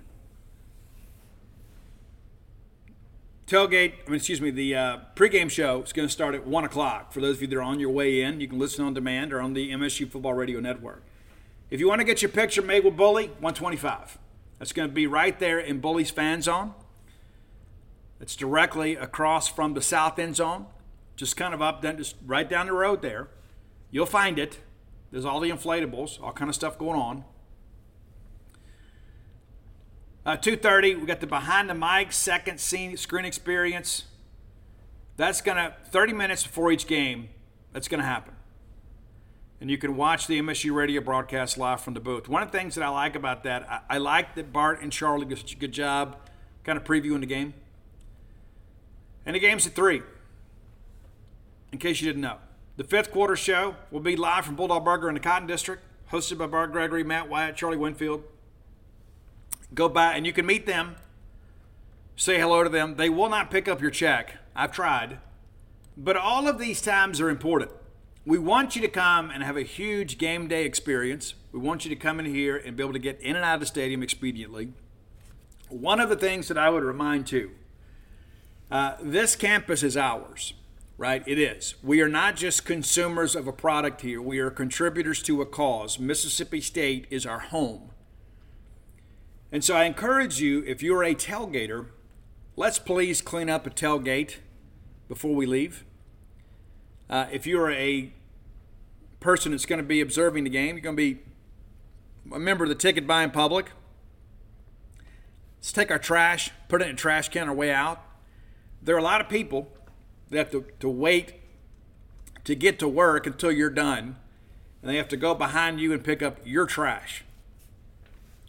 Tailgate, 3.47 3.93
I 4.05 4.09
mean, 4.09 4.15
excuse 4.15 4.41
me, 4.41 4.51
the 4.51 4.75
uh, 4.75 4.97
pregame 5.15 5.49
show 5.49 5.81
is 5.83 5.93
going 5.93 6.07
to 6.07 6.11
start 6.11 6.35
at 6.35 6.45
1 6.47 6.63
o'clock. 6.63 7.11
For 7.11 7.21
those 7.21 7.37
of 7.37 7.41
you 7.43 7.47
that 7.49 7.55
are 7.57 7.61
on 7.61 7.79
your 7.79 7.91
way 7.91 8.21
in, 8.21 8.39
you 8.39 8.47
can 8.47 8.59
listen 8.59 8.83
on 8.83 8.93
demand 8.93 9.33
or 9.33 9.41
on 9.41 9.53
the 9.53 9.71
MSU 9.71 10.09
Football 10.09 10.33
Radio 10.33 10.59
Network. 10.59 11.03
If 11.69 11.79
you 11.79 11.87
want 11.87 12.01
to 12.01 12.05
get 12.05 12.21
your 12.21 12.29
picture 12.29 12.61
made 12.61 12.83
with 12.83 12.95
Bully, 12.95 13.27
125. 13.27 14.17
That's 14.59 14.71
going 14.71 14.87
to 14.87 14.93
be 14.93 15.07
right 15.07 15.37
there 15.39 15.59
in 15.59 15.79
Bully's 15.79 16.11
fan 16.11 16.41
zone. 16.41 16.73
It's 18.19 18.35
directly 18.35 18.95
across 18.95 19.47
from 19.47 19.73
the 19.73 19.81
south 19.81 20.17
end 20.17 20.37
zone, 20.37 20.67
just 21.15 21.35
kind 21.35 21.53
of 21.53 21.61
up, 21.61 21.81
then 21.81 21.97
just 21.97 22.15
right 22.25 22.49
down 22.49 22.67
the 22.67 22.73
road 22.73 23.01
there. 23.01 23.27
You'll 23.91 24.05
find 24.05 24.39
it. 24.39 24.59
There's 25.11 25.25
all 25.25 25.39
the 25.39 25.49
inflatables, 25.49 26.21
all 26.21 26.31
kind 26.31 26.49
of 26.49 26.55
stuff 26.55 26.77
going 26.77 26.99
on. 26.99 27.25
Uh, 30.25 30.35
2.30, 30.35 30.99
we 30.99 31.05
got 31.05 31.19
the 31.19 31.27
behind 31.27 31.69
the 31.69 31.75
mic 31.75 32.11
second 32.11 32.59
scene, 32.59 32.97
screen 32.97 33.25
experience. 33.25 34.05
That's 35.17 35.39
going 35.41 35.57
to, 35.57 35.75
30 35.91 36.13
minutes 36.13 36.41
before 36.41 36.71
each 36.71 36.87
game, 36.87 37.29
that's 37.73 37.87
going 37.87 37.99
to 37.99 38.05
happen. 38.07 38.33
And 39.61 39.69
you 39.69 39.77
can 39.77 39.95
watch 39.95 40.25
the 40.25 40.41
MSU 40.41 40.73
radio 40.73 40.99
broadcast 40.99 41.59
live 41.59 41.79
from 41.79 41.93
the 41.93 41.99
booth. 41.99 42.27
One 42.27 42.41
of 42.41 42.51
the 42.51 42.57
things 42.57 42.73
that 42.73 42.83
I 42.83 42.89
like 42.89 43.15
about 43.15 43.43
that, 43.43 43.69
I, 43.69 43.81
I 43.91 43.97
like 43.99 44.33
that 44.35 44.51
Bart 44.51 44.81
and 44.81 44.91
Charlie 44.91 45.25
do 45.25 45.35
such 45.35 45.53
a 45.53 45.57
good 45.57 45.71
job 45.71 46.17
kind 46.63 46.77
of 46.77 46.83
previewing 46.83 47.19
the 47.19 47.27
game. 47.27 47.53
And 49.27 49.35
the 49.35 49.39
game's 49.39 49.67
at 49.67 49.75
3, 49.75 50.01
in 51.71 51.77
case 51.77 52.01
you 52.01 52.07
didn't 52.07 52.23
know. 52.23 52.37
The 52.77 52.83
fifth 52.83 53.11
quarter 53.11 53.35
show 53.35 53.75
will 53.91 54.01
be 54.01 54.15
live 54.15 54.45
from 54.45 54.55
Bulldog 54.55 54.83
Burger 54.83 55.07
in 55.07 55.13
the 55.13 55.19
Cotton 55.19 55.47
District, 55.47 55.83
hosted 56.11 56.39
by 56.39 56.47
Bart 56.47 56.71
Gregory, 56.71 57.03
Matt 57.03 57.29
Wyatt, 57.29 57.55
Charlie 57.55 57.77
Winfield. 57.77 58.23
Go 59.75 59.89
by 59.89 60.13
and 60.13 60.25
you 60.25 60.31
can 60.31 60.45
meet 60.45 60.65
them, 60.65 60.95
say 62.15 62.39
hello 62.39 62.63
to 62.63 62.69
them. 62.69 62.95
They 62.95 63.09
will 63.09 63.29
not 63.29 63.51
pick 63.51 63.67
up 63.67 63.81
your 63.81 63.91
check. 63.91 64.37
I've 64.55 64.71
tried. 64.71 65.19
But 65.97 66.15
all 66.15 66.47
of 66.47 66.57
these 66.57 66.81
times 66.81 67.19
are 67.19 67.29
important. 67.29 67.71
We 68.25 68.39
want 68.39 68.75
you 68.75 68.81
to 68.81 68.87
come 68.87 69.29
and 69.29 69.43
have 69.43 69.57
a 69.57 69.63
huge 69.63 70.17
game 70.17 70.47
day 70.47 70.65
experience. 70.65 71.35
We 71.51 71.59
want 71.59 71.85
you 71.85 71.89
to 71.89 71.95
come 71.95 72.19
in 72.19 72.25
here 72.25 72.55
and 72.57 72.75
be 72.75 72.83
able 72.83 72.93
to 72.93 72.99
get 72.99 73.19
in 73.19 73.35
and 73.35 73.43
out 73.43 73.55
of 73.55 73.59
the 73.59 73.65
stadium 73.65 74.01
expediently. 74.01 74.71
One 75.69 75.99
of 75.99 76.09
the 76.09 76.15
things 76.15 76.47
that 76.47 76.57
I 76.57 76.69
would 76.69 76.83
remind 76.83 77.27
too 77.27 77.51
uh, 78.71 78.95
this 79.01 79.35
campus 79.35 79.83
is 79.83 79.95
ours, 79.95 80.53
right? 80.97 81.23
It 81.27 81.37
is. 81.37 81.75
We 81.83 82.01
are 82.01 82.09
not 82.09 82.35
just 82.35 82.65
consumers 82.65 83.35
of 83.35 83.45
a 83.45 83.53
product 83.53 84.01
here, 84.01 84.21
we 84.21 84.39
are 84.39 84.49
contributors 84.49 85.21
to 85.23 85.41
a 85.41 85.45
cause. 85.45 85.99
Mississippi 85.99 86.61
State 86.61 87.07
is 87.09 87.25
our 87.25 87.39
home. 87.39 87.91
And 89.51 89.63
so 89.63 89.75
I 89.75 89.85
encourage 89.85 90.41
you, 90.41 90.63
if 90.65 90.83
you're 90.83 91.03
a 91.03 91.15
tailgater, 91.15 91.87
let's 92.55 92.79
please 92.79 93.21
clean 93.21 93.49
up 93.49 93.65
a 93.65 93.69
tailgate 93.69 94.37
before 95.07 95.35
we 95.35 95.45
leave. 95.45 95.85
Uh, 97.09 97.27
if 97.31 97.45
you're 97.45 97.71
a 97.71 98.11
person 99.19 99.51
that's 99.51 99.65
going 99.65 99.81
to 99.81 99.87
be 99.87 100.01
observing 100.01 100.43
the 100.43 100.49
game, 100.49 100.75
you're 100.75 100.83
going 100.83 100.95
to 100.95 101.15
be 101.15 101.21
a 102.33 102.39
member 102.39 102.63
of 102.63 102.69
the 102.69 102.75
ticket 102.75 103.05
buying 103.05 103.31
public. 103.31 103.71
Let's 105.57 105.71
take 105.71 105.91
our 105.91 105.99
trash, 105.99 106.51
put 106.67 106.81
it 106.81 106.87
in 106.87 106.95
a 106.95 106.97
trash 106.97 107.29
can 107.29 107.49
our 107.49 107.55
way 107.55 107.71
out. 107.71 108.03
There 108.81 108.95
are 108.95 108.99
a 108.99 109.03
lot 109.03 109.21
of 109.21 109.29
people 109.29 109.67
that 110.29 110.37
have 110.37 110.51
to, 110.51 110.65
to 110.79 110.89
wait 110.89 111.33
to 112.45 112.55
get 112.55 112.79
to 112.79 112.87
work 112.87 113.25
until 113.25 113.51
you're 113.51 113.69
done, 113.69 114.15
and 114.81 114.91
they 114.91 114.97
have 114.97 115.07
to 115.09 115.17
go 115.17 115.33
behind 115.33 115.81
you 115.81 115.91
and 115.91 116.03
pick 116.03 116.21
up 116.21 116.37
your 116.45 116.65
trash. 116.65 117.24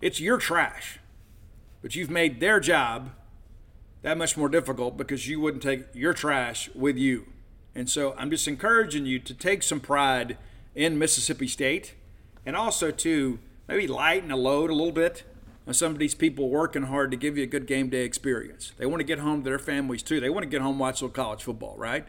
It's 0.01 0.21
your 0.21 0.39
trash. 0.39 0.99
But 1.83 1.95
you've 1.95 2.11
made 2.11 2.41
their 2.41 2.61
job 2.61 3.11
that 4.03 4.19
much 4.19 4.37
more 4.37 4.49
difficult 4.49 4.97
because 4.97 5.29
you 5.29 5.41
wouldn't 5.41 5.63
take 5.63 5.87
your 5.95 6.13
trash 6.13 6.69
with 6.75 6.97
you. 6.97 7.27
And 7.75 7.89
so 7.91 8.15
I'm 8.17 8.31
just 8.31 8.49
encouraging 8.49 9.07
you 9.07 9.19
to 9.19 9.35
take 9.35 9.63
some 9.63 9.81
pride 9.81 10.39
in 10.75 10.99
Mississippi 10.99 11.49
State 11.49 11.95
and 12.45 12.57
also 12.57 12.91
to 12.91 13.39
maybe 13.69 13.87
lighten 13.87 14.29
the 14.29 14.37
load 14.37 14.71
a 14.71 14.75
little 14.75 14.93
bit 14.93 15.25
on 15.67 15.75
some 15.75 15.93
of 15.93 15.99
these 15.99 16.15
people 16.15 16.49
working 16.49 16.85
hard 16.85 17.11
to 17.11 17.17
give 17.17 17.37
you 17.37 17.43
a 17.43 17.47
good 17.47 17.67
game 17.67 17.89
day 17.89 18.05
experience. 18.05 18.73
They 18.79 18.87
want 18.87 19.01
to 19.01 19.05
get 19.05 19.19
home 19.19 19.43
to 19.43 19.51
their 19.51 19.59
families 19.59 20.03
too. 20.03 20.21
They 20.21 20.31
want 20.31 20.45
to 20.45 20.49
get 20.49 20.63
home 20.63 20.79
watch 20.79 21.03
little 21.03 21.15
college 21.15 21.43
football, 21.43 21.77
right? 21.77 22.07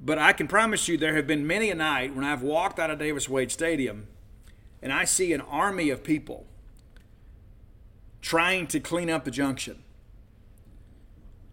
But 0.00 0.18
I 0.18 0.32
can 0.32 0.46
promise 0.46 0.86
you 0.86 0.96
there 0.96 1.16
have 1.16 1.26
been 1.26 1.46
many 1.46 1.70
a 1.70 1.74
night 1.74 2.14
when 2.14 2.24
I've 2.24 2.42
walked 2.42 2.78
out 2.78 2.90
of 2.90 2.98
Davis 3.00 3.28
Wade 3.28 3.50
Stadium 3.50 4.06
and 4.82 4.92
I 4.92 5.04
see 5.04 5.32
an 5.32 5.40
army 5.40 5.90
of 5.90 6.04
people 6.04 6.46
trying 8.20 8.66
to 8.68 8.80
clean 8.80 9.10
up 9.10 9.24
the 9.24 9.30
junction. 9.30 9.82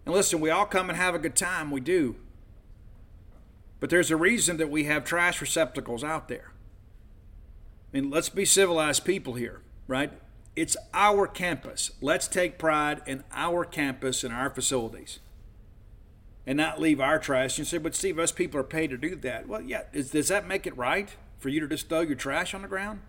And 0.04 0.14
listen, 0.14 0.40
we 0.40 0.50
all 0.50 0.66
come 0.66 0.88
and 0.88 0.96
have 0.96 1.14
a 1.14 1.18
good 1.18 1.36
time, 1.36 1.70
we 1.70 1.80
do. 1.80 2.16
But 3.80 3.90
there's 3.90 4.10
a 4.10 4.16
reason 4.16 4.56
that 4.56 4.70
we 4.70 4.84
have 4.84 5.04
trash 5.04 5.40
receptacles 5.40 6.02
out 6.02 6.28
there. 6.28 6.52
I 7.92 8.00
mean, 8.00 8.10
let's 8.10 8.28
be 8.28 8.44
civilized 8.44 9.04
people 9.04 9.34
here, 9.34 9.60
right? 9.86 10.12
It's 10.54 10.76
our 10.94 11.26
campus. 11.26 11.90
Let's 12.00 12.28
take 12.28 12.58
pride 12.58 13.02
in 13.06 13.24
our 13.32 13.64
campus 13.64 14.24
and 14.24 14.32
our 14.32 14.50
facilities 14.50 15.18
and 16.46 16.56
not 16.56 16.80
leave 16.80 17.00
our 17.00 17.18
trash. 17.18 17.58
You 17.58 17.64
say, 17.64 17.78
but 17.78 17.94
Steve, 17.94 18.18
us 18.18 18.32
people 18.32 18.60
are 18.60 18.64
paid 18.64 18.90
to 18.90 18.96
do 18.96 19.16
that. 19.16 19.48
Well, 19.48 19.60
yeah, 19.60 19.82
is, 19.92 20.10
does 20.10 20.28
that 20.28 20.46
make 20.46 20.66
it 20.66 20.76
right 20.76 21.14
for 21.38 21.48
you 21.48 21.60
to 21.60 21.68
just 21.68 21.88
throw 21.88 22.00
your 22.00 22.14
trash 22.16 22.54
on 22.54 22.62
the 22.62 22.68
ground? 22.68 23.00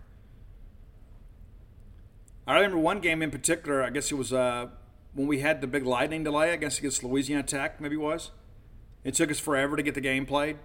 I 2.48 2.54
remember 2.54 2.78
one 2.78 3.00
game 3.00 3.20
in 3.20 3.30
particular. 3.30 3.82
I 3.82 3.90
guess 3.90 4.10
it 4.10 4.14
was 4.14 4.32
uh, 4.32 4.68
when 5.12 5.26
we 5.26 5.40
had 5.40 5.60
the 5.60 5.66
big 5.66 5.84
lightning 5.84 6.24
delay. 6.24 6.50
I 6.50 6.56
guess 6.56 6.78
against 6.78 7.04
Louisiana 7.04 7.42
Tech, 7.42 7.78
maybe 7.78 7.96
it 7.96 8.00
was. 8.00 8.30
It 9.04 9.12
took 9.12 9.30
us 9.30 9.38
forever 9.38 9.76
to 9.76 9.82
get 9.82 9.94
the 9.94 10.00
game 10.00 10.24
played, 10.24 10.56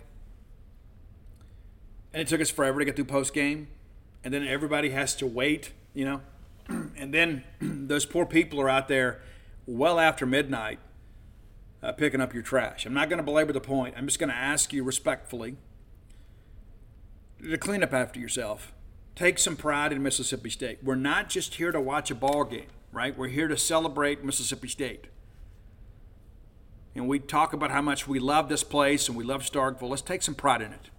and 2.14 2.22
it 2.22 2.28
took 2.30 2.40
us 2.40 2.50
forever 2.50 2.80
to 2.80 2.86
get 2.86 2.96
through 2.96 3.06
post 3.06 3.34
game, 3.34 3.68
and 4.24 4.34
then 4.34 4.48
everybody 4.48 4.92
has 4.92 5.14
to 5.16 5.28
wait, 5.28 5.74
you 5.94 6.06
know, 6.06 6.22
and 6.70 7.14
then 7.14 7.44
those 7.62 8.06
poor 8.06 8.26
people 8.26 8.62
are 8.62 8.70
out 8.70 8.88
there 8.88 9.22
well 9.68 10.00
after 10.00 10.26
midnight 10.26 10.80
uh, 11.84 11.92
picking 11.92 12.22
up 12.22 12.34
your 12.34 12.44
trash. 12.44 12.86
I'm 12.86 12.94
not 12.94 13.10
going 13.10 13.18
to 13.18 13.24
belabor 13.24 13.52
the 13.52 13.62
point. 13.62 13.96
I'm 13.98 14.08
just 14.08 14.20
going 14.20 14.30
to 14.30 14.36
ask 14.36 14.72
you 14.72 14.86
respectfully 14.86 15.58
to 17.42 17.58
clean 17.58 17.84
up 17.84 17.94
after 17.94 18.22
yourself 18.22 18.73
take 19.15 19.40
some 19.40 19.56
pride 19.56 19.91
in 19.91 20.02
Mississippi 20.02 20.49
State. 20.49 20.80
We're 20.84 20.95
not 20.95 21.30
just 21.30 21.56
here 21.56 21.72
to 21.72 21.80
watch 21.80 22.11
a 22.11 22.15
ball 22.15 22.44
game, 22.44 22.68
right? 22.91 23.18
We're 23.18 23.27
here 23.27 23.48
to 23.48 23.57
celebrate 23.57 24.23
Mississippi 24.23 24.68
State. 24.68 25.06
And 26.95 27.07
we 27.07 27.19
talk 27.19 27.53
about 27.53 27.72
how 27.72 27.81
much 27.81 28.07
we 28.07 28.19
love 28.19 28.49
this 28.49 28.64
place 28.64 29.07
and 29.07 29.18
we 29.18 29.23
love 29.23 29.41
Starkville. 29.41 29.90
Let's 29.90 30.02
take 30.02 30.22
some 30.22 30.35
pride 30.35 30.61
in 30.61 30.73
it. 30.73 30.90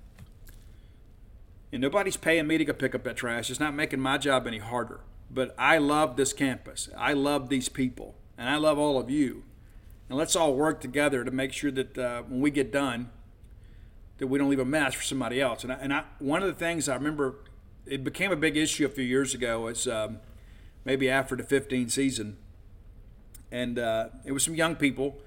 And 1.72 1.80
nobody's 1.80 2.16
paying 2.16 2.46
me 2.46 2.58
to 2.58 2.64
go 2.64 2.72
pick 2.72 2.94
up 2.94 3.04
that 3.04 3.16
trash. 3.16 3.50
It's 3.50 3.60
not 3.60 3.74
making 3.74 4.00
my 4.00 4.18
job 4.18 4.46
any 4.46 4.58
harder. 4.58 5.00
But 5.30 5.54
I 5.58 5.78
love 5.78 6.16
this 6.16 6.32
campus. 6.32 6.88
I 6.96 7.12
love 7.12 7.48
these 7.48 7.68
people. 7.68 8.14
And 8.38 8.48
I 8.48 8.56
love 8.56 8.78
all 8.78 8.98
of 8.98 9.10
you. 9.10 9.44
And 10.08 10.18
let's 10.18 10.36
all 10.36 10.54
work 10.54 10.80
together 10.80 11.24
to 11.24 11.30
make 11.30 11.52
sure 11.52 11.70
that 11.70 11.98
uh, 11.98 12.22
when 12.22 12.40
we 12.40 12.50
get 12.50 12.72
done, 12.72 13.10
that 14.18 14.26
we 14.26 14.38
don't 14.38 14.50
leave 14.50 14.60
a 14.60 14.64
mess 14.64 14.94
for 14.94 15.02
somebody 15.02 15.40
else. 15.40 15.64
And, 15.64 15.72
I, 15.72 15.76
and 15.76 15.92
I, 15.92 16.04
one 16.18 16.42
of 16.42 16.48
the 16.48 16.54
things 16.54 16.88
I 16.88 16.94
remember 16.94 17.36
it 17.86 18.04
became 18.04 18.32
a 18.32 18.36
big 18.36 18.56
issue 18.56 18.86
a 18.86 18.88
few 18.88 19.04
years 19.04 19.34
ago. 19.34 19.66
It's 19.66 19.86
um, 19.86 20.18
maybe 20.84 21.08
after 21.08 21.36
the 21.36 21.42
15 21.42 21.88
season, 21.88 22.36
and 23.50 23.78
uh, 23.78 24.08
it 24.24 24.32
was 24.32 24.42
some 24.42 24.54
young 24.54 24.76
people 24.76 25.18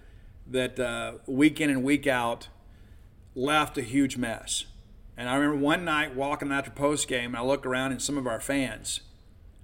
that 0.50 0.80
uh, 0.80 1.14
week 1.26 1.60
in 1.62 1.70
and 1.70 1.84
week 1.84 2.08
out 2.08 2.48
left 3.36 3.78
a 3.78 3.82
huge 3.82 4.18
mess. 4.18 4.66
And 5.16 5.30
I 5.30 5.36
remember 5.36 5.58
one 5.58 5.84
night 5.84 6.16
walking 6.16 6.52
after 6.52 6.72
post 6.72 7.08
game, 7.08 7.28
and 7.28 7.38
I 7.38 7.42
look 7.42 7.66
around, 7.66 7.92
and 7.92 8.02
some 8.02 8.18
of 8.18 8.28
our 8.28 8.40
fans 8.40 9.02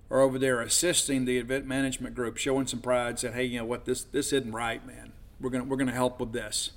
are 0.09 0.19
over 0.19 0.37
there 0.37 0.61
assisting 0.61 1.25
the 1.25 1.37
event 1.37 1.65
management 1.65 2.15
group, 2.15 2.37
showing 2.37 2.67
some 2.67 2.79
pride, 2.79 3.19
saying, 3.19 3.33
"Hey, 3.33 3.45
you 3.45 3.59
know 3.59 3.65
what? 3.65 3.85
This 3.85 4.03
this 4.03 4.33
isn't 4.33 4.51
right, 4.51 4.85
man. 4.85 5.11
We're 5.39 5.49
gonna 5.49 5.63
we're 5.63 5.77
gonna 5.77 5.91
help 5.91 6.19
with 6.19 6.33
this." 6.33 6.71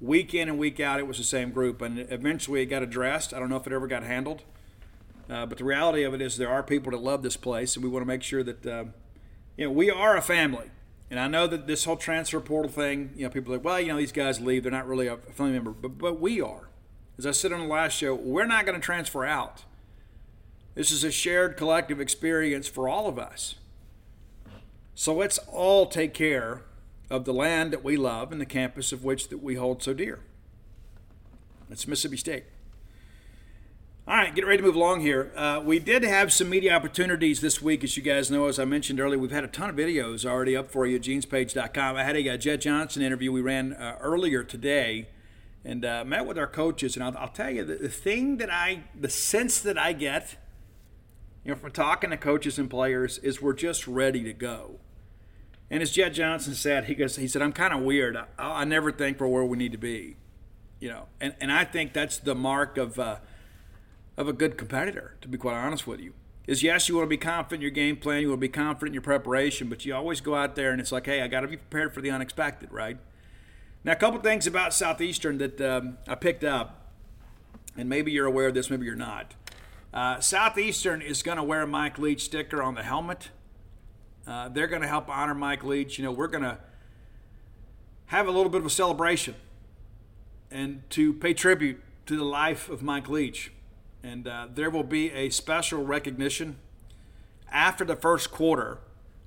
Week 0.00 0.32
in 0.32 0.48
and 0.48 0.58
week 0.58 0.78
out, 0.78 1.00
it 1.00 1.06
was 1.06 1.18
the 1.18 1.24
same 1.24 1.50
group, 1.50 1.82
and 1.82 1.98
eventually 2.10 2.62
it 2.62 2.66
got 2.66 2.82
addressed. 2.82 3.34
I 3.34 3.40
don't 3.40 3.50
know 3.50 3.56
if 3.56 3.66
it 3.66 3.72
ever 3.72 3.88
got 3.88 4.04
handled, 4.04 4.42
uh, 5.28 5.46
but 5.46 5.58
the 5.58 5.64
reality 5.64 6.02
of 6.02 6.14
it 6.14 6.22
is 6.22 6.36
there 6.36 6.48
are 6.48 6.62
people 6.62 6.92
that 6.92 7.02
love 7.02 7.22
this 7.22 7.36
place, 7.36 7.76
and 7.76 7.84
we 7.84 7.90
want 7.90 8.02
to 8.02 8.06
make 8.06 8.22
sure 8.22 8.42
that 8.42 8.66
uh, 8.66 8.84
you 9.56 9.66
know 9.66 9.70
we 9.70 9.90
are 9.90 10.16
a 10.16 10.22
family. 10.22 10.70
And 11.10 11.18
I 11.18 11.26
know 11.26 11.46
that 11.46 11.66
this 11.66 11.86
whole 11.86 11.96
transfer 11.96 12.38
portal 12.38 12.70
thing, 12.70 13.12
you 13.16 13.24
know, 13.24 13.30
people 13.30 13.50
are 13.52 13.56
like, 13.56 13.64
well, 13.64 13.80
you 13.80 13.88
know, 13.88 13.96
these 13.96 14.12
guys 14.12 14.42
leave, 14.42 14.62
they're 14.62 14.72
not 14.72 14.86
really 14.86 15.06
a 15.06 15.16
family 15.16 15.54
member, 15.54 15.70
but 15.70 15.98
but 15.98 16.20
we 16.20 16.40
are. 16.40 16.68
As 17.18 17.26
I 17.26 17.32
said 17.32 17.52
on 17.52 17.60
the 17.60 17.66
last 17.66 17.94
show, 17.96 18.14
we're 18.14 18.46
not 18.46 18.64
going 18.64 18.78
to 18.78 18.84
transfer 18.84 19.24
out. 19.24 19.64
This 20.74 20.92
is 20.92 21.02
a 21.02 21.10
shared 21.10 21.56
collective 21.56 22.00
experience 22.00 22.68
for 22.68 22.88
all 22.88 23.08
of 23.08 23.18
us. 23.18 23.56
So 24.94 25.14
let's 25.14 25.38
all 25.50 25.86
take 25.86 26.14
care 26.14 26.62
of 27.10 27.24
the 27.24 27.32
land 27.32 27.72
that 27.72 27.82
we 27.82 27.96
love 27.96 28.30
and 28.30 28.40
the 28.40 28.46
campus 28.46 28.92
of 28.92 29.02
which 29.02 29.28
that 29.28 29.42
we 29.42 29.56
hold 29.56 29.82
so 29.82 29.94
dear. 29.94 30.20
That's 31.68 31.86
Mississippi 31.88 32.16
State. 32.16 32.44
All 34.08 34.16
right, 34.16 34.34
get 34.34 34.46
ready 34.46 34.56
to 34.56 34.62
move 34.62 34.74
along 34.74 35.02
here. 35.02 35.30
Uh, 35.36 35.60
we 35.62 35.78
did 35.78 36.02
have 36.02 36.32
some 36.32 36.48
media 36.48 36.74
opportunities 36.74 37.42
this 37.42 37.60
week, 37.60 37.84
as 37.84 37.94
you 37.94 38.02
guys 38.02 38.30
know. 38.30 38.46
As 38.46 38.58
I 38.58 38.64
mentioned 38.64 39.00
earlier, 39.00 39.18
we've 39.18 39.30
had 39.30 39.44
a 39.44 39.48
ton 39.48 39.68
of 39.68 39.76
videos 39.76 40.24
already 40.24 40.56
up 40.56 40.70
for 40.70 40.86
you 40.86 40.96
at 40.96 41.02
genespage.com. 41.02 41.94
I 41.94 42.04
had 42.04 42.16
a, 42.16 42.26
a 42.26 42.32
uh, 42.32 42.36
Jett 42.38 42.62
Johnson 42.62 43.02
interview 43.02 43.30
we 43.30 43.42
ran 43.42 43.74
uh, 43.74 43.98
earlier 44.00 44.42
today 44.42 45.10
and 45.62 45.84
uh, 45.84 46.04
met 46.06 46.24
with 46.24 46.38
our 46.38 46.46
coaches. 46.46 46.96
And 46.96 47.04
I'll, 47.04 47.18
I'll 47.18 47.28
tell 47.28 47.50
you, 47.50 47.64
the, 47.64 47.74
the 47.74 47.90
thing 47.90 48.38
that 48.38 48.50
I, 48.50 48.84
the 48.98 49.10
sense 49.10 49.60
that 49.60 49.76
I 49.76 49.92
get– 49.92 50.36
you 51.48 51.54
know, 51.54 51.56
from 51.56 51.70
talking 51.70 52.10
to 52.10 52.16
coaches 52.18 52.58
and 52.58 52.68
players, 52.68 53.16
is 53.18 53.40
we're 53.40 53.54
just 53.54 53.86
ready 53.86 54.22
to 54.22 54.34
go. 54.34 54.80
And 55.70 55.82
as 55.82 55.90
Jett 55.90 56.12
Johnson 56.12 56.54
said, 56.54 56.84
he 56.84 56.94
goes, 56.94 57.16
he 57.16 57.26
said, 57.26 57.40
I'm 57.40 57.52
kind 57.52 57.72
of 57.72 57.80
weird. 57.80 58.18
I, 58.18 58.26
I, 58.38 58.64
never 58.64 58.92
think 58.92 59.18
we're 59.18 59.28
where 59.28 59.44
we 59.44 59.56
need 59.56 59.72
to 59.72 59.78
be, 59.78 60.16
you 60.78 60.90
know. 60.90 61.06
And 61.22 61.34
and 61.40 61.50
I 61.50 61.64
think 61.64 61.94
that's 61.94 62.18
the 62.18 62.34
mark 62.34 62.76
of 62.76 62.98
uh, 62.98 63.16
of 64.18 64.28
a 64.28 64.32
good 64.34 64.58
competitor. 64.58 65.16
To 65.22 65.28
be 65.28 65.38
quite 65.38 65.54
honest 65.54 65.86
with 65.86 66.00
you, 66.00 66.12
is 66.46 66.62
yes, 66.62 66.88
you 66.88 66.96
want 66.96 67.06
to 67.06 67.08
be 67.08 67.16
confident 67.16 67.60
in 67.60 67.62
your 67.62 67.70
game 67.70 67.96
plan, 67.96 68.20
you 68.20 68.28
want 68.28 68.40
to 68.40 68.46
be 68.46 68.48
confident 68.48 68.88
in 68.88 68.94
your 68.94 69.02
preparation, 69.02 69.68
but 69.68 69.84
you 69.86 69.94
always 69.94 70.20
go 70.20 70.34
out 70.34 70.56
there 70.56 70.72
and 70.72 70.80
it's 70.80 70.90
like, 70.90 71.06
hey, 71.06 71.22
I 71.22 71.28
got 71.28 71.40
to 71.40 71.48
be 71.48 71.56
prepared 71.56 71.94
for 71.94 72.00
the 72.00 72.10
unexpected, 72.10 72.72
right? 72.72 72.98
Now, 73.84 73.92
a 73.92 73.96
couple 73.96 74.20
things 74.20 74.46
about 74.46 74.74
Southeastern 74.74 75.38
that 75.38 75.60
um, 75.60 75.98
I 76.08 76.16
picked 76.16 76.42
up, 76.42 76.90
and 77.76 77.88
maybe 77.88 78.10
you're 78.10 78.26
aware 78.26 78.48
of 78.48 78.54
this, 78.54 78.70
maybe 78.70 78.86
you're 78.86 78.96
not. 78.96 79.34
Uh, 79.94 80.18
Southeastern 80.18 81.00
is 81.00 81.22
going 81.22 81.36
to 81.36 81.44
wear 81.44 81.62
a 81.62 81.66
Mike 81.66 81.96
Leach 81.98 82.24
sticker 82.24 82.60
on 82.60 82.74
the 82.74 82.82
helmet. 82.82 83.30
Uh, 84.26 84.48
they're 84.48 84.66
going 84.66 84.82
to 84.82 84.88
help 84.88 85.08
honor 85.08 85.34
Mike 85.34 85.62
Leach. 85.62 85.96
You 85.96 86.04
know, 86.04 86.12
we're 86.12 86.26
going 86.26 86.42
to 86.42 86.58
have 88.06 88.26
a 88.26 88.30
little 88.30 88.50
bit 88.50 88.60
of 88.60 88.66
a 88.66 88.70
celebration 88.70 89.36
and 90.50 90.82
to 90.90 91.12
pay 91.12 91.34
tribute 91.34 91.80
to 92.06 92.16
the 92.16 92.24
life 92.24 92.68
of 92.68 92.82
Mike 92.82 93.08
Leach. 93.08 93.52
And 94.02 94.28
uh, 94.28 94.48
there 94.52 94.70
will 94.70 94.84
be 94.84 95.10
a 95.12 95.30
special 95.30 95.84
recognition 95.84 96.56
after 97.50 97.84
the 97.84 97.96
first 97.96 98.30
quarter 98.30 98.78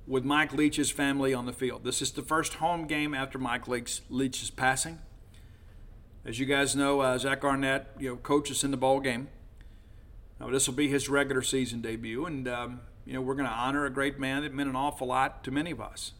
with 0.06 0.24
Mike 0.24 0.52
Leach's 0.52 0.90
family 0.90 1.32
on 1.34 1.46
the 1.46 1.52
field. 1.52 1.84
This 1.84 2.02
is 2.02 2.10
the 2.12 2.22
first 2.22 2.54
home 2.54 2.86
game 2.86 3.14
after 3.14 3.38
Mike 3.38 3.68
Leach's 3.68 4.50
passing. 4.50 4.98
As 6.24 6.38
you 6.38 6.46
guys 6.46 6.74
know, 6.76 7.00
uh, 7.00 7.18
Zach 7.18 7.44
Arnett, 7.44 7.88
you 7.98 8.08
know, 8.10 8.16
coaches 8.16 8.62
in 8.64 8.70
the 8.70 8.76
bowl 8.76 9.00
game. 9.00 9.28
Now, 10.38 10.50
this 10.50 10.66
will 10.66 10.74
be 10.74 10.88
his 10.88 11.08
regular 11.08 11.42
season 11.42 11.80
debut, 11.80 12.26
and 12.26 12.48
um, 12.48 12.80
you 13.04 13.12
know 13.12 13.20
we're 13.20 13.34
going 13.34 13.48
to 13.48 13.54
honor 13.54 13.86
a 13.86 13.90
great 13.90 14.18
man 14.18 14.42
that 14.42 14.52
meant 14.52 14.68
an 14.68 14.76
awful 14.76 15.06
lot 15.06 15.44
to 15.44 15.50
many 15.50 15.70
of 15.70 15.80
us. 15.80 16.12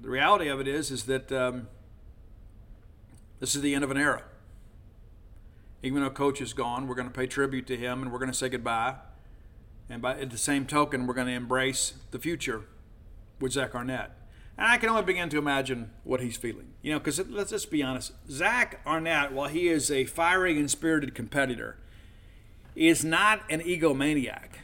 The 0.00 0.08
reality 0.08 0.48
of 0.48 0.60
it 0.60 0.68
is, 0.68 0.90
is 0.90 1.04
that 1.04 1.30
um, 1.32 1.68
this 3.40 3.54
is 3.54 3.62
the 3.62 3.74
end 3.74 3.84
of 3.84 3.90
an 3.90 3.96
era. 3.96 4.22
Even 5.82 6.02
though 6.02 6.10
Coach 6.10 6.40
is 6.40 6.52
gone, 6.52 6.88
we're 6.88 6.94
going 6.94 7.08
to 7.08 7.14
pay 7.14 7.26
tribute 7.26 7.66
to 7.68 7.76
him, 7.76 8.02
and 8.02 8.12
we're 8.12 8.18
going 8.18 8.30
to 8.30 8.36
say 8.36 8.48
goodbye. 8.48 8.96
And 9.88 10.02
by 10.02 10.18
at 10.18 10.30
the 10.30 10.38
same 10.38 10.66
token, 10.66 11.06
we're 11.06 11.14
going 11.14 11.28
to 11.28 11.32
embrace 11.32 11.94
the 12.10 12.18
future 12.18 12.62
with 13.40 13.52
Zach 13.52 13.74
Arnett. 13.74 14.10
And 14.58 14.66
I 14.66 14.76
can 14.76 14.88
only 14.88 15.04
begin 15.04 15.28
to 15.28 15.38
imagine 15.38 15.92
what 16.02 16.20
he's 16.20 16.36
feeling. 16.36 16.72
You 16.82 16.92
know, 16.92 16.98
because 16.98 17.20
let's 17.28 17.50
just 17.50 17.70
be 17.70 17.82
honest. 17.82 18.12
Zach 18.28 18.80
Arnett, 18.84 19.32
while 19.32 19.48
he 19.48 19.68
is 19.68 19.90
a 19.90 20.04
fiery 20.04 20.58
and 20.58 20.68
spirited 20.68 21.14
competitor, 21.14 21.76
is 22.74 23.04
not 23.04 23.42
an 23.48 23.60
egomaniac. 23.60 24.58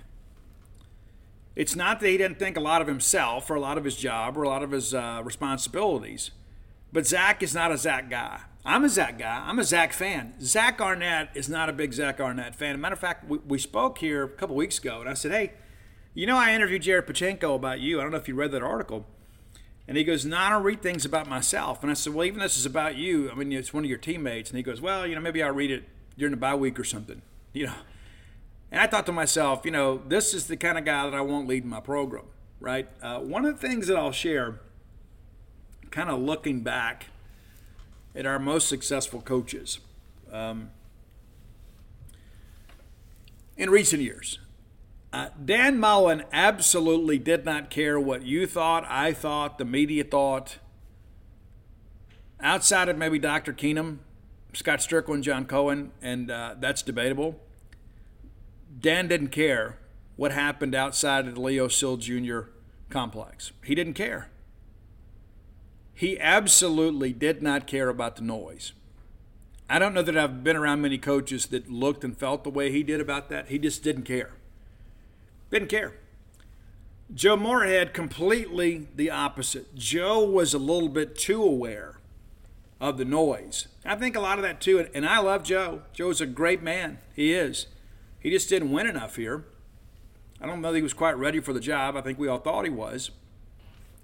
It's 1.54 1.76
not 1.76 2.00
that 2.00 2.08
he 2.08 2.18
didn't 2.18 2.40
think 2.40 2.56
a 2.56 2.60
lot 2.60 2.82
of 2.82 2.88
himself 2.88 3.48
or 3.48 3.54
a 3.54 3.60
lot 3.60 3.78
of 3.78 3.84
his 3.84 3.94
job 3.94 4.36
or 4.36 4.42
a 4.42 4.48
lot 4.48 4.64
of 4.64 4.72
his 4.72 4.92
uh, 4.92 5.22
responsibilities, 5.24 6.32
but 6.92 7.06
Zach 7.06 7.42
is 7.42 7.54
not 7.54 7.70
a 7.70 7.78
Zach 7.78 8.10
guy. 8.10 8.40
I'm 8.64 8.84
a 8.84 8.88
Zach 8.88 9.18
guy. 9.18 9.44
I'm 9.46 9.58
a 9.58 9.64
Zach 9.64 9.92
fan. 9.92 10.34
Zach 10.40 10.80
Arnett 10.80 11.30
is 11.34 11.48
not 11.48 11.68
a 11.68 11.72
big 11.72 11.92
Zach 11.92 12.18
Arnett 12.18 12.54
fan. 12.54 12.80
matter 12.80 12.94
of 12.94 12.98
fact, 12.98 13.28
we, 13.28 13.38
we 13.38 13.58
spoke 13.58 13.98
here 13.98 14.24
a 14.24 14.28
couple 14.28 14.56
weeks 14.56 14.78
ago, 14.78 15.00
and 15.00 15.08
I 15.08 15.14
said, 15.14 15.32
hey, 15.32 15.52
you 16.14 16.26
know, 16.26 16.36
I 16.36 16.54
interviewed 16.54 16.82
Jared 16.82 17.06
Pachenko 17.06 17.56
about 17.56 17.80
you. 17.80 17.98
I 17.98 18.02
don't 18.02 18.12
know 18.12 18.18
if 18.18 18.28
you 18.28 18.34
read 18.34 18.52
that 18.52 18.62
article. 18.62 19.04
And 19.86 19.96
he 19.96 20.04
goes, 20.04 20.24
No, 20.24 20.36
I 20.38 20.50
don't 20.50 20.62
read 20.62 20.80
things 20.80 21.04
about 21.04 21.28
myself. 21.28 21.82
And 21.82 21.90
I 21.90 21.94
said, 21.94 22.14
Well, 22.14 22.24
even 22.24 22.40
this 22.40 22.56
is 22.56 22.64
about 22.64 22.96
you. 22.96 23.30
I 23.30 23.34
mean, 23.34 23.52
it's 23.52 23.74
one 23.74 23.84
of 23.84 23.90
your 23.90 23.98
teammates. 23.98 24.50
And 24.50 24.56
he 24.56 24.62
goes, 24.62 24.80
Well, 24.80 25.06
you 25.06 25.14
know, 25.14 25.20
maybe 25.20 25.42
I'll 25.42 25.52
read 25.52 25.70
it 25.70 25.84
during 26.16 26.30
the 26.30 26.38
bye 26.38 26.54
week 26.54 26.78
or 26.78 26.84
something. 26.84 27.22
You 27.56 27.66
know, 27.66 27.74
and 28.72 28.80
I 28.80 28.88
thought 28.88 29.06
to 29.06 29.12
myself, 29.12 29.64
you 29.64 29.70
know, 29.70 30.02
this 30.08 30.34
is 30.34 30.48
the 30.48 30.56
kind 30.56 30.76
of 30.76 30.84
guy 30.84 31.08
that 31.08 31.14
I 31.14 31.20
want 31.20 31.46
leading 31.46 31.70
my 31.70 31.78
program, 31.78 32.24
right? 32.58 32.88
Uh, 33.00 33.20
one 33.20 33.44
of 33.44 33.60
the 33.60 33.68
things 33.68 33.86
that 33.86 33.96
I'll 33.96 34.10
share, 34.10 34.58
kind 35.92 36.10
of 36.10 36.18
looking 36.18 36.62
back 36.62 37.10
at 38.14 38.26
our 38.26 38.38
most 38.38 38.68
successful 38.68 39.20
coaches 39.20 39.80
um, 40.32 40.70
in 43.56 43.70
recent 43.70 44.02
years. 44.02 44.38
Uh, 45.12 45.28
Dan 45.42 45.78
Mullen 45.78 46.24
absolutely 46.32 47.18
did 47.18 47.44
not 47.44 47.70
care 47.70 48.00
what 48.00 48.22
you 48.22 48.46
thought, 48.46 48.84
I 48.88 49.12
thought, 49.12 49.58
the 49.58 49.64
media 49.64 50.02
thought. 50.02 50.58
Outside 52.40 52.88
of 52.88 52.98
maybe 52.98 53.20
Dr. 53.20 53.52
Keenum, 53.52 53.98
Scott 54.52 54.80
Stricklin, 54.80 55.22
John 55.22 55.46
Cohen, 55.46 55.92
and 56.02 56.30
uh, 56.30 56.56
that's 56.58 56.82
debatable. 56.82 57.40
Dan 58.80 59.06
didn't 59.06 59.28
care 59.28 59.78
what 60.16 60.32
happened 60.32 60.74
outside 60.74 61.28
of 61.28 61.36
the 61.36 61.40
Leo 61.40 61.68
Seal 61.68 61.96
Jr. 61.96 62.40
complex. 62.90 63.52
He 63.64 63.74
didn't 63.74 63.94
care. 63.94 64.30
He 65.94 66.18
absolutely 66.18 67.12
did 67.12 67.42
not 67.42 67.66
care 67.66 67.88
about 67.88 68.16
the 68.16 68.22
noise. 68.22 68.72
I 69.70 69.78
don't 69.78 69.94
know 69.94 70.02
that 70.02 70.16
I've 70.16 70.44
been 70.44 70.56
around 70.56 70.82
many 70.82 70.98
coaches 70.98 71.46
that 71.46 71.70
looked 71.70 72.04
and 72.04 72.16
felt 72.16 72.44
the 72.44 72.50
way 72.50 72.70
he 72.70 72.82
did 72.82 73.00
about 73.00 73.28
that. 73.30 73.48
He 73.48 73.58
just 73.58 73.82
didn't 73.82 74.02
care. 74.02 74.32
Didn't 75.50 75.68
care. 75.68 75.94
Joe 77.14 77.36
Moorhead, 77.36 77.94
completely 77.94 78.88
the 78.94 79.10
opposite. 79.10 79.74
Joe 79.74 80.24
was 80.24 80.52
a 80.52 80.58
little 80.58 80.88
bit 80.88 81.16
too 81.16 81.42
aware 81.42 82.00
of 82.80 82.98
the 82.98 83.04
noise. 83.04 83.68
I 83.84 83.94
think 83.94 84.16
a 84.16 84.20
lot 84.20 84.38
of 84.38 84.42
that 84.42 84.60
too, 84.60 84.86
and 84.94 85.06
I 85.06 85.18
love 85.20 85.44
Joe. 85.44 85.82
Joe's 85.92 86.20
a 86.20 86.26
great 86.26 86.62
man. 86.62 86.98
He 87.14 87.32
is. 87.32 87.66
He 88.18 88.30
just 88.30 88.48
didn't 88.48 88.72
win 88.72 88.86
enough 88.86 89.16
here. 89.16 89.44
I 90.40 90.46
don't 90.46 90.60
know 90.60 90.72
that 90.72 90.78
he 90.78 90.82
was 90.82 90.92
quite 90.92 91.16
ready 91.16 91.40
for 91.40 91.52
the 91.52 91.60
job. 91.60 91.96
I 91.96 92.00
think 92.00 92.18
we 92.18 92.28
all 92.28 92.38
thought 92.38 92.64
he 92.64 92.70
was. 92.70 93.10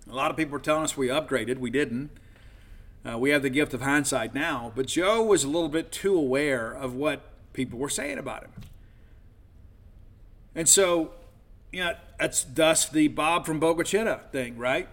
A 0.09 0.15
lot 0.15 0.31
of 0.31 0.37
people 0.37 0.53
were 0.53 0.61
telling 0.61 0.85
us 0.85 0.97
we 0.97 1.09
upgraded. 1.09 1.59
We 1.59 1.71
didn't. 1.71 2.11
Uh, 3.09 3.19
we 3.19 3.31
have 3.31 3.43
the 3.43 3.51
gift 3.51 3.73
of 3.75 3.83
hindsight 3.83 4.35
now. 4.35 4.73
But 4.75 4.87
Joe 4.87 5.23
was 5.23 5.45
a 5.45 5.49
little 5.49 5.69
bit 5.69 5.91
too 5.91 6.15
aware 6.17 6.71
of 6.71 6.95
what 6.95 7.23
people 7.53 7.79
were 7.79 7.89
saying 7.89 8.19
about 8.19 8.43
him. 8.43 8.53
And 10.55 10.69
so, 10.69 11.13
you 11.73 11.81
know, 11.85 11.95
that's 12.19 12.45
thus 12.45 12.89
the 12.89 13.09
Bob 13.09 13.47
from 13.47 13.61
Boca 13.61 13.85
thing, 14.33 14.59
right? 14.59 14.89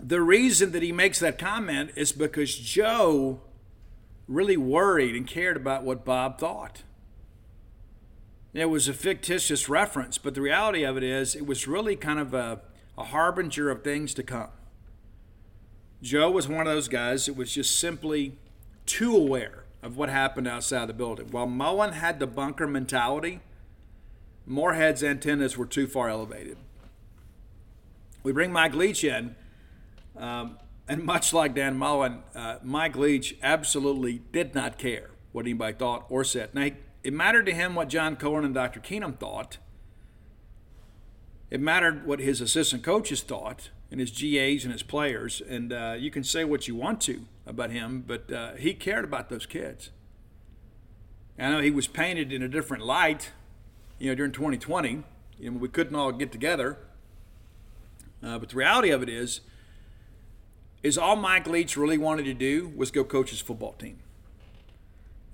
The 0.00 0.20
reason 0.20 0.72
that 0.72 0.82
he 0.82 0.92
makes 0.92 1.18
that 1.18 1.38
comment 1.38 1.90
is 1.96 2.12
because 2.12 2.56
Joe 2.56 3.40
really 4.28 4.56
worried 4.56 5.14
and 5.16 5.26
cared 5.26 5.56
about 5.56 5.82
what 5.82 6.04
Bob 6.04 6.38
thought. 6.38 6.82
It 8.54 8.66
was 8.66 8.88
a 8.88 8.94
fictitious 8.94 9.68
reference, 9.68 10.18
but 10.18 10.34
the 10.34 10.40
reality 10.40 10.84
of 10.84 10.96
it 10.96 11.02
is, 11.02 11.34
it 11.34 11.46
was 11.46 11.66
really 11.66 11.96
kind 11.96 12.18
of 12.18 12.34
a, 12.34 12.60
a 12.98 13.04
harbinger 13.04 13.70
of 13.70 13.82
things 13.82 14.12
to 14.14 14.22
come. 14.22 14.50
Joe 16.02 16.30
was 16.30 16.46
one 16.48 16.66
of 16.66 16.72
those 16.72 16.88
guys 16.88 17.26
that 17.26 17.34
was 17.36 17.52
just 17.52 17.78
simply 17.78 18.36
too 18.84 19.16
aware 19.16 19.64
of 19.82 19.96
what 19.96 20.10
happened 20.10 20.46
outside 20.46 20.88
the 20.88 20.92
building. 20.92 21.28
While 21.30 21.46
Mullen 21.46 21.92
had 21.92 22.18
the 22.18 22.26
bunker 22.26 22.66
mentality, 22.66 23.40
Moorhead's 24.46 25.02
antennas 25.02 25.56
were 25.56 25.66
too 25.66 25.86
far 25.86 26.08
elevated. 26.08 26.58
We 28.22 28.32
bring 28.32 28.52
Mike 28.52 28.74
Leach 28.74 29.04
in. 29.04 29.34
Um, 30.16 30.58
And 30.88 31.04
much 31.04 31.34
like 31.34 31.54
Dan 31.54 31.76
Mullen, 31.76 32.22
uh, 32.34 32.56
Mike 32.62 32.96
Leach 32.96 33.36
absolutely 33.42 34.22
did 34.32 34.54
not 34.54 34.78
care 34.78 35.10
what 35.32 35.44
anybody 35.44 35.74
thought 35.74 36.06
or 36.08 36.24
said. 36.24 36.54
Now, 36.54 36.70
it 37.04 37.12
mattered 37.12 37.44
to 37.44 37.52
him 37.52 37.74
what 37.74 37.88
John 37.88 38.16
Cohen 38.16 38.44
and 38.44 38.54
Dr. 38.54 38.80
Keenum 38.80 39.18
thought. 39.18 39.58
It 41.50 41.60
mattered 41.60 42.06
what 42.06 42.20
his 42.20 42.40
assistant 42.40 42.82
coaches 42.82 43.22
thought 43.22 43.70
and 43.90 44.00
his 44.00 44.10
GAs 44.10 44.64
and 44.64 44.72
his 44.72 44.82
players. 44.82 45.40
And 45.48 45.72
uh, 45.72 45.96
you 45.98 46.10
can 46.10 46.22
say 46.24 46.44
what 46.44 46.68
you 46.68 46.74
want 46.74 47.00
to 47.02 47.24
about 47.46 47.70
him, 47.70 48.04
but 48.06 48.30
uh, 48.30 48.54
he 48.54 48.74
cared 48.74 49.04
about 49.04 49.30
those 49.30 49.46
kids. 49.46 49.90
I 51.38 51.50
know 51.50 51.60
he 51.60 51.70
was 51.70 51.86
painted 51.86 52.32
in 52.32 52.42
a 52.42 52.48
different 52.48 52.84
light, 52.84 53.30
you 53.98 54.08
know, 54.08 54.14
during 54.14 54.32
2020. 54.32 55.04
You 55.38 55.50
know, 55.50 55.58
we 55.58 55.68
couldn't 55.68 55.94
all 55.94 56.12
get 56.12 56.32
together. 56.32 56.78
Uh, 58.22 58.38
but 58.38 58.48
the 58.50 58.56
reality 58.56 58.90
of 58.90 59.02
it 59.02 59.08
is, 59.08 59.40
is 60.82 60.98
all 60.98 61.16
Mike 61.16 61.46
Leach 61.46 61.76
really 61.76 61.98
wanted 61.98 62.24
to 62.24 62.34
do 62.34 62.72
was 62.76 62.90
go 62.90 63.04
coach 63.04 63.30
his 63.30 63.40
football 63.40 63.72
team. 63.72 64.00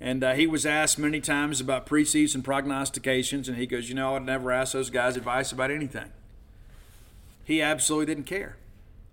And 0.05 0.23
uh, 0.23 0.33
he 0.35 0.45
was 0.45 0.67
asked 0.67 0.99
many 0.99 1.19
times 1.19 1.59
about 1.59 1.87
preseason 1.87 2.43
prognostications, 2.43 3.49
and 3.49 3.57
he 3.57 3.65
goes, 3.65 3.89
You 3.89 3.95
know, 3.95 4.15
I'd 4.15 4.23
never 4.23 4.51
ask 4.51 4.73
those 4.73 4.91
guys 4.91 5.17
advice 5.17 5.51
about 5.51 5.71
anything. 5.71 6.11
He 7.43 7.59
absolutely 7.59 8.13
didn't 8.13 8.27
care. 8.27 8.57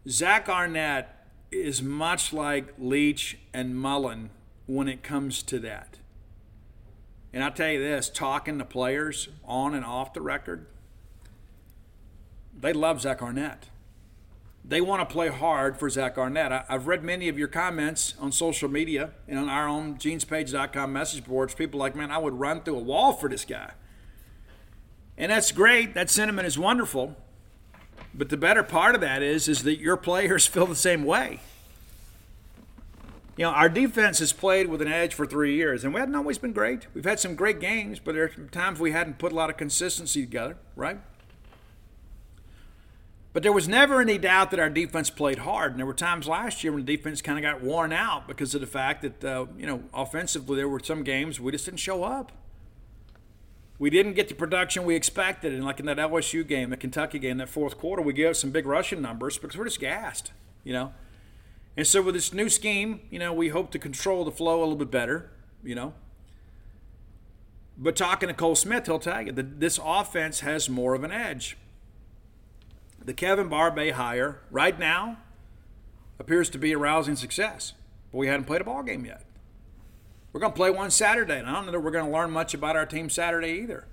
Zach 0.06 0.51
Arnett 0.51 1.28
is 1.51 1.81
much 1.81 2.35
like 2.35 2.74
Leach 2.78 3.39
and 3.55 3.74
Mullen 3.74 4.28
when 4.66 4.86
it 4.86 5.02
comes 5.02 5.43
to 5.44 5.59
that. 5.60 5.97
And 7.32 7.43
I'll 7.43 7.52
tell 7.52 7.70
you 7.70 7.81
this 7.81 8.10
talking 8.10 8.59
to 8.59 8.64
players 8.66 9.31
on 9.47 9.74
and 9.74 9.86
off 9.86 10.12
the 10.12 10.20
record, 10.20 10.66
they 12.60 12.74
love 12.74 13.01
Zach 13.01 13.23
Arnett. 13.23 13.70
They 14.64 14.80
want 14.80 15.06
to 15.06 15.12
play 15.12 15.28
hard 15.28 15.76
for 15.76 15.90
Zach 15.90 16.16
Arnett. 16.16 16.52
I, 16.52 16.64
have 16.68 16.86
read 16.86 17.02
many 17.02 17.28
of 17.28 17.36
your 17.36 17.48
comments 17.48 18.14
on 18.20 18.30
social 18.30 18.68
media 18.68 19.10
and 19.26 19.39
on 19.39 19.48
our 19.48 19.66
own 19.66 19.97
genespage.com 19.97 20.93
message 20.93 21.24
boards. 21.24 21.55
People 21.55 21.80
like, 21.80 21.97
man, 21.97 22.12
I 22.12 22.18
would 22.18 22.34
run 22.34 22.62
through 22.62 22.76
a 22.76 22.82
wall 22.82 23.12
for 23.12 23.28
this 23.28 23.44
guy. 23.44 23.72
And 25.18 25.32
that's 25.32 25.51
great. 25.51 25.94
That 25.94 26.10
sentiment 26.10 26.47
is 26.47 26.59
wonderful. 26.59 27.16
But 28.14 28.28
the 28.28 28.36
better 28.36 28.62
part 28.62 28.94
of 28.94 29.01
that 29.01 29.22
is, 29.22 29.48
is 29.48 29.64
that 29.64 29.78
your 29.78 29.97
players 29.97 30.47
feel 30.48 30.66
the 30.66 30.76
same 30.76 31.05
way. 31.05 31.40
You 33.36 33.44
know, 33.44 33.51
our 33.51 33.70
defense 33.70 34.18
has 34.18 34.32
played 34.32 34.68
with 34.68 34.82
an 34.82 34.89
edge 34.89 35.14
for 35.14 35.24
three 35.24 35.56
years, 35.56 35.84
and 35.84 35.94
we 35.94 36.01
hadn't 36.01 36.14
always 36.14 36.36
been 36.36 36.52
great. 36.52 36.86
We've 36.94 37.05
had 37.05 37.18
some 37.18 37.34
great 37.34 37.60
games, 37.60 37.98
but 37.98 38.14
there 38.14 38.24
are 38.24 38.48
times 38.51 38.78
we 38.78 38.93
hadn't 38.93 39.18
put 39.18 39.32
a 39.32 39.34
lot 39.34 39.48
of 39.48 39.56
consistency 39.56 40.20
together, 40.20 40.59
right? 40.76 40.98
But 43.32 43.42
there 43.42 43.52
was 43.52 43.66
never 43.66 44.00
any 44.00 44.18
doubt 44.18 44.50
that 44.50 44.60
our 44.60 44.68
defense 44.68 45.09
played 45.09 45.38
hard. 45.38 45.72
And 45.72 45.78
there 45.78 45.86
were 45.86 45.94
times 45.94 46.28
last 46.28 46.62
year 46.62 46.72
when 46.72 46.84
the 46.84 46.96
defense 46.96 47.22
kind 47.22 47.38
of 47.38 47.42
got 47.42 47.62
worn 47.62 47.92
out 47.92 48.28
because 48.28 48.54
of 48.54 48.60
the 48.60 48.66
fact 48.66 49.02
that, 49.02 49.24
uh, 49.24 49.46
you 49.56 49.66
know, 49.66 49.84
offensively, 49.94 50.56
there 50.56 50.68
were 50.68 50.80
some 50.80 51.02
games 51.02 51.40
we 51.40 51.50
just 51.52 51.64
didn't 51.64 51.80
show 51.80 52.04
up. 52.04 52.32
We 53.78 53.88
didn't 53.88 54.12
get 54.12 54.28
the 54.28 54.34
production 54.34 54.84
we 54.84 54.94
expected. 54.94 55.54
And 55.54 55.64
like 55.64 55.80
in 55.80 55.86
that 55.86 55.96
LSU 55.96 56.46
game, 56.46 56.70
the 56.70 56.76
Kentucky 56.76 57.18
game, 57.18 57.38
that 57.38 57.48
fourth 57.48 57.78
quarter, 57.78 58.02
we 58.02 58.12
gave 58.12 58.28
up 58.28 58.36
some 58.36 58.50
big 58.50 58.66
rushing 58.66 59.00
numbers 59.00 59.38
because 59.38 59.56
we're 59.56 59.64
just 59.64 59.80
gassed, 59.80 60.32
you 60.62 60.74
know. 60.74 60.92
And 61.74 61.86
so 61.86 62.02
with 62.02 62.14
this 62.14 62.34
new 62.34 62.50
scheme, 62.50 63.00
you 63.10 63.18
know, 63.18 63.32
we 63.32 63.48
hope 63.48 63.70
to 63.70 63.78
control 63.78 64.26
the 64.26 64.30
flow 64.30 64.59
a 64.59 64.60
little 64.60 64.76
bit 64.76 64.90
better, 64.90 65.30
you 65.64 65.74
know. 65.74 65.94
But 67.78 67.96
talking 67.96 68.28
to 68.28 68.34
Cole 68.34 68.54
Smith, 68.54 68.86
he'll 68.86 68.98
tell 68.98 69.22
you 69.22 69.32
that 69.32 69.59
this 69.59 69.80
offense 69.82 70.40
has 70.40 70.68
more 70.68 70.94
of 70.94 71.02
an 71.02 71.10
edge. 71.10 71.56
The 73.05 73.15
Kevin 73.15 73.49
Barbay 73.49 73.91
hire 73.91 74.41
right 74.51 74.79
now 74.79 75.19
appears 76.19 76.49
to 76.51 76.59
be 76.59 76.73
a 76.73 76.79
rousing 76.79 77.16
success, 77.16 77.73
but 78.12 78.19
we 78.19 78.29
hadn't 78.29 78.45
played 78.45 78.61
a 78.61 78.65
ball 78.65 78.83
game 78.83 79.05
yet. 79.05 79.24
We're 80.33 80.41
going 80.41 80.53
to 80.53 80.57
play 80.57 80.70
one 80.70 80.91
Saturday, 80.91 81.39
and 81.39 81.49
I 81.49 81.53
don't 81.53 81.66
know 81.66 81.73
that 81.73 81.81
we're 81.81 81.91
going 81.91 82.07
to 82.07 82.11
learn 82.11 82.31
much 82.31 82.55
about 82.55 82.77
our 82.77 82.87
team 82.87 83.11
Saturday 83.11 83.61
either. 83.62 83.87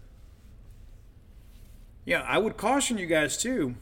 Yeah, 2.06 2.22
I 2.22 2.38
would 2.38 2.56
caution 2.56 2.98
you 2.98 3.08
guys 3.08 3.36
too. 3.36 3.76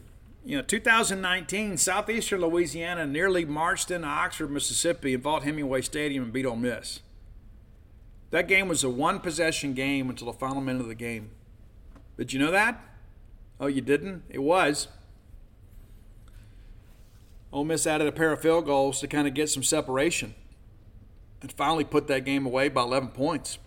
You 0.44 0.58
know, 0.58 0.64
2019, 0.64 1.78
Southeastern 1.78 2.42
Louisiana 2.42 3.06
nearly 3.06 3.44
marched 3.44 3.92
into 3.92 4.08
Oxford, 4.08 4.50
Mississippi, 4.50 5.14
and 5.14 5.24
Vaught 5.24 5.44
Hemingway 5.44 5.82
Stadium 5.82 6.24
and 6.24 6.34
beat 6.34 6.46
Ole 6.46 6.56
Miss. 6.56 7.02
That 8.32 8.48
game 8.48 8.68
was 8.68 8.84
a 8.84 8.90
one 8.90 9.20
possession 9.20 9.74
game 9.74 10.10
until 10.10 10.28
the 10.28 10.38
final 10.38 10.62
minute 10.62 10.82
of 10.82 10.88
the 10.88 10.96
game. 10.96 11.32
Did 12.18 12.34
you 12.34 12.40
know 12.40 12.52
that? 12.52 12.82
Oh, 13.60 13.68
you 13.68 13.82
didn't? 13.82 14.24
It 14.30 14.42
was. 14.42 14.88
Ole 17.58 17.66
Miss 17.66 17.88
added 17.88 18.06
a 18.06 18.12
pair 18.12 18.32
of 18.32 18.40
field 18.40 18.66
goals 18.66 19.00
to 19.00 19.08
kind 19.08 19.28
of 19.28 19.34
get 19.34 19.50
some 19.50 19.64
separation 19.64 20.36
and 21.42 21.52
finally 21.52 21.84
put 21.84 22.06
that 22.06 22.24
game 22.24 22.46
away 22.46 22.70
by 22.70 22.84
11 22.84 23.10
points. 23.10 23.58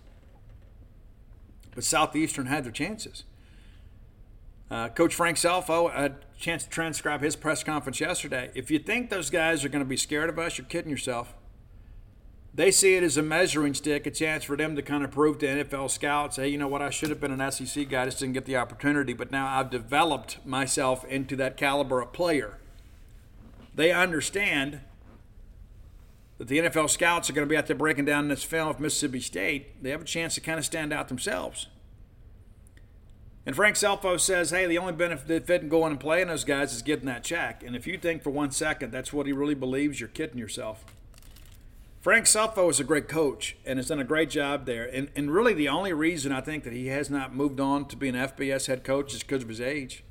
But 1.74 1.82
Southeastern 1.82 2.46
had 2.46 2.62
their 2.62 2.70
chances. 2.70 3.24
Uh, 4.70 4.90
Coach 4.90 5.12
Frank 5.12 5.38
Scelfo 5.38 5.92
had 5.92 6.12
a 6.12 6.40
chance 6.40 6.62
to 6.62 6.70
transcribe 6.70 7.20
his 7.20 7.34
press 7.34 7.64
conference 7.64 7.98
yesterday. 7.98 8.52
If 8.54 8.70
you 8.70 8.78
think 8.78 9.10
those 9.10 9.28
guys 9.28 9.64
are 9.64 9.68
going 9.68 9.82
to 9.82 9.88
be 9.88 9.96
scared 9.96 10.30
of 10.30 10.38
us, 10.38 10.56
you're 10.56 10.68
kidding 10.68 10.92
yourself. 10.92 11.34
They 12.54 12.70
see 12.70 12.94
it 12.94 13.02
as 13.02 13.16
a 13.16 13.22
measuring 13.22 13.74
stick, 13.74 14.06
a 14.06 14.12
chance 14.12 14.44
for 14.44 14.56
them 14.56 14.76
to 14.76 14.82
kind 14.82 15.02
of 15.02 15.10
prove 15.10 15.38
to 15.38 15.46
NFL 15.48 15.90
scouts, 15.90 16.36
hey, 16.36 16.46
you 16.46 16.58
know 16.58 16.68
what, 16.68 16.80
I 16.80 16.90
should 16.90 17.08
have 17.08 17.20
been 17.20 17.32
an 17.32 17.50
SEC 17.50 17.88
guy, 17.88 18.04
just 18.04 18.20
didn't 18.20 18.34
get 18.34 18.44
the 18.44 18.56
opportunity, 18.56 19.14
but 19.14 19.32
now 19.32 19.48
I've 19.48 19.70
developed 19.70 20.46
myself 20.46 21.04
into 21.06 21.34
that 21.36 21.56
caliber 21.56 22.00
of 22.00 22.12
player 22.12 22.60
they 23.74 23.92
understand 23.92 24.80
that 26.38 26.48
the 26.48 26.59
NFL 26.59 26.88
scouts 26.90 27.28
are 27.28 27.32
going 27.32 27.47
to 27.47 27.51
be 27.51 27.56
out 27.56 27.66
there 27.66 27.76
breaking 27.76 28.06
down 28.06 28.28
this 28.28 28.42
film 28.42 28.68
of 28.68 28.80
Mississippi 28.80 29.20
State. 29.20 29.82
They 29.82 29.90
have 29.90 30.02
a 30.02 30.06
chance 30.06 30.34
to 30.36 30.40
kind 30.40 30.59
of 30.59 30.64
stand 30.64 30.92
out 30.92 31.09
themselves. 31.09 31.66
And 33.47 33.56
Frank 33.56 33.76
Scelfo 33.76 34.20
says, 34.20 34.51
hey, 34.51 34.66
the 34.66 34.78
only 34.78 34.92
benefit 34.92 35.51
in 35.62 35.68
going 35.68 35.92
and 35.92 36.01
playing 36.01 36.28
those 36.28 36.44
guys 36.44 36.72
is 36.72 36.82
getting 36.82 37.06
that 37.06 37.24
check. 37.24 37.62
And 37.62 37.74
if 37.74 37.86
you 37.86 37.98
think 37.98 38.22
for 38.22 38.30
one 38.30 38.51
second 38.51 38.90
that's 38.90 39.12
what 39.12 39.26
he 39.26 39.32
really 39.32 39.55
believes, 39.55 39.98
you're 39.98 40.09
kidding 40.09 40.38
yourself. 40.38 40.84
Frank 42.01 42.24
Scelfo 42.24 42.70
is 42.70 42.80
a 42.80 42.84
great 42.84 43.09
coach 43.09 43.56
and 43.66 43.78
has 43.78 43.88
done 43.88 44.01
a 44.01 44.05
great 44.05 44.30
job 44.30 44.64
there. 44.64 44.86
And, 44.86 45.10
and 45.14 45.30
really, 45.30 45.52
the 45.52 45.68
only 45.68 45.92
reason 45.92 46.32
I 46.32 46.40
think 46.40 46.64
that 46.64 46.72
he 46.72 46.86
has 46.86 47.10
not 47.10 47.34
moved 47.34 47.60
on 47.60 47.86
to 47.88 47.97
be 47.97 48.09
an 48.09 48.14
FBS 48.14 48.68
head 48.68 48.84
coach 48.84 49.12
is 49.12 49.22
because 49.22 49.42
of 49.42 49.51
his 49.51 49.60
age. 49.60 50.02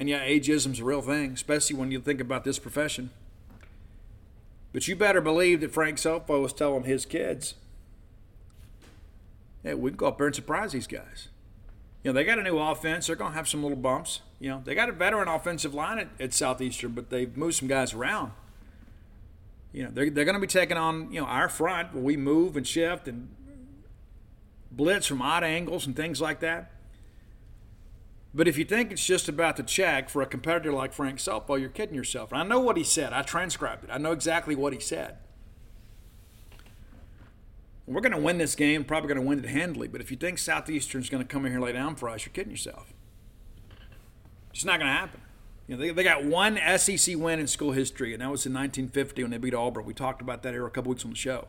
And 0.00 0.08
yeah, 0.08 0.26
ageism's 0.26 0.80
a 0.80 0.84
real 0.84 1.02
thing, 1.02 1.32
especially 1.32 1.76
when 1.76 1.90
you 1.90 2.00
think 2.00 2.22
about 2.22 2.42
this 2.42 2.58
profession. 2.58 3.10
But 4.72 4.88
you 4.88 4.96
better 4.96 5.20
believe 5.20 5.60
that 5.60 5.72
Frank 5.72 5.98
Scelfo 5.98 6.40
was 6.40 6.54
telling 6.54 6.84
his 6.84 7.04
kids, 7.04 7.54
hey, 9.62 9.74
we 9.74 9.90
can 9.90 9.98
go 9.98 10.06
up 10.06 10.16
there 10.16 10.26
and 10.28 10.34
surprise 10.34 10.72
these 10.72 10.86
guys. 10.86 11.28
You 12.02 12.10
know, 12.10 12.14
they 12.14 12.24
got 12.24 12.38
a 12.38 12.42
new 12.42 12.58
offense. 12.58 13.08
They're 13.08 13.16
going 13.16 13.32
to 13.32 13.36
have 13.36 13.46
some 13.46 13.62
little 13.62 13.76
bumps. 13.76 14.22
You 14.38 14.48
know, 14.48 14.62
they 14.64 14.74
got 14.74 14.88
a 14.88 14.92
veteran 14.92 15.28
offensive 15.28 15.74
line 15.74 15.98
at, 15.98 16.08
at 16.18 16.32
Southeastern, 16.32 16.92
but 16.92 17.10
they've 17.10 17.36
moved 17.36 17.56
some 17.56 17.68
guys 17.68 17.92
around. 17.92 18.32
You 19.74 19.84
know, 19.84 19.90
they're, 19.92 20.08
they're 20.08 20.24
going 20.24 20.34
to 20.34 20.40
be 20.40 20.46
taking 20.46 20.78
on, 20.78 21.12
you 21.12 21.20
know, 21.20 21.26
our 21.26 21.50
front 21.50 21.92
where 21.92 22.02
we 22.02 22.16
move 22.16 22.56
and 22.56 22.66
shift 22.66 23.06
and 23.06 23.28
blitz 24.72 25.06
from 25.06 25.20
odd 25.20 25.44
angles 25.44 25.86
and 25.86 25.94
things 25.94 26.22
like 26.22 26.40
that. 26.40 26.72
But 28.32 28.46
if 28.46 28.56
you 28.56 28.64
think 28.64 28.92
it's 28.92 29.04
just 29.04 29.28
about 29.28 29.56
the 29.56 29.62
check 29.62 30.08
for 30.08 30.22
a 30.22 30.26
competitor 30.26 30.72
like 30.72 30.92
Frank 30.92 31.18
Scelfo, 31.18 31.58
you're 31.58 31.68
kidding 31.68 31.96
yourself. 31.96 32.30
And 32.30 32.40
I 32.40 32.44
know 32.44 32.60
what 32.60 32.76
he 32.76 32.84
said. 32.84 33.12
I 33.12 33.22
transcribed 33.22 33.84
it. 33.84 33.90
I 33.92 33.98
know 33.98 34.12
exactly 34.12 34.54
what 34.54 34.72
he 34.72 34.78
said. 34.78 35.16
We're 37.86 38.00
going 38.00 38.12
to 38.12 38.18
win 38.18 38.38
this 38.38 38.54
game, 38.54 38.84
probably 38.84 39.08
going 39.08 39.20
to 39.20 39.26
win 39.26 39.40
it 39.40 39.48
handily. 39.48 39.88
But 39.88 40.00
if 40.00 40.12
you 40.12 40.16
think 40.16 40.38
Southeastern's 40.38 41.10
going 41.10 41.24
to 41.24 41.28
come 41.28 41.44
in 41.44 41.50
here 41.50 41.56
and 41.58 41.64
lay 41.64 41.72
down 41.72 41.96
for 41.96 42.08
us, 42.08 42.24
you're 42.24 42.32
kidding 42.32 42.52
yourself. 42.52 42.94
It's 44.52 44.64
not 44.64 44.78
going 44.78 44.92
to 44.92 44.96
happen. 44.96 45.20
You 45.66 45.76
know, 45.76 45.82
they, 45.82 45.90
they 45.90 46.04
got 46.04 46.24
one 46.24 46.58
SEC 46.78 47.16
win 47.16 47.40
in 47.40 47.48
school 47.48 47.72
history, 47.72 48.12
and 48.12 48.22
that 48.22 48.30
was 48.30 48.46
in 48.46 48.52
1950 48.52 49.22
when 49.22 49.32
they 49.32 49.38
beat 49.38 49.54
Auburn. 49.54 49.84
We 49.84 49.94
talked 49.94 50.22
about 50.22 50.44
that 50.44 50.52
here 50.52 50.64
a 50.66 50.70
couple 50.70 50.90
weeks 50.90 51.04
on 51.04 51.10
the 51.10 51.16
show. 51.16 51.48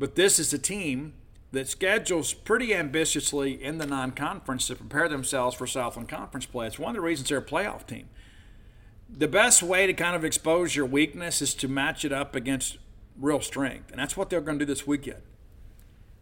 But 0.00 0.16
this 0.16 0.40
is 0.40 0.52
a 0.52 0.58
team 0.58 1.14
that 1.52 1.68
schedules 1.68 2.34
pretty 2.34 2.74
ambitiously 2.74 3.62
in 3.62 3.78
the 3.78 3.86
non 3.86 4.12
conference 4.12 4.66
to 4.66 4.76
prepare 4.76 5.08
themselves 5.08 5.56
for 5.56 5.66
Southland 5.66 6.08
Conference 6.08 6.46
play. 6.46 6.66
It's 6.66 6.78
one 6.78 6.90
of 6.90 6.96
the 6.96 7.00
reasons 7.00 7.28
they're 7.28 7.38
a 7.38 7.42
playoff 7.42 7.86
team. 7.86 8.08
The 9.08 9.28
best 9.28 9.62
way 9.62 9.86
to 9.86 9.94
kind 9.94 10.14
of 10.14 10.24
expose 10.24 10.76
your 10.76 10.84
weakness 10.84 11.40
is 11.40 11.54
to 11.54 11.68
match 11.68 12.04
it 12.04 12.12
up 12.12 12.34
against 12.34 12.76
real 13.18 13.40
strength. 13.40 13.90
And 13.90 13.98
that's 13.98 14.16
what 14.16 14.28
they're 14.28 14.42
going 14.42 14.58
to 14.58 14.64
do 14.66 14.70
this 14.70 14.86
weekend. 14.86 15.22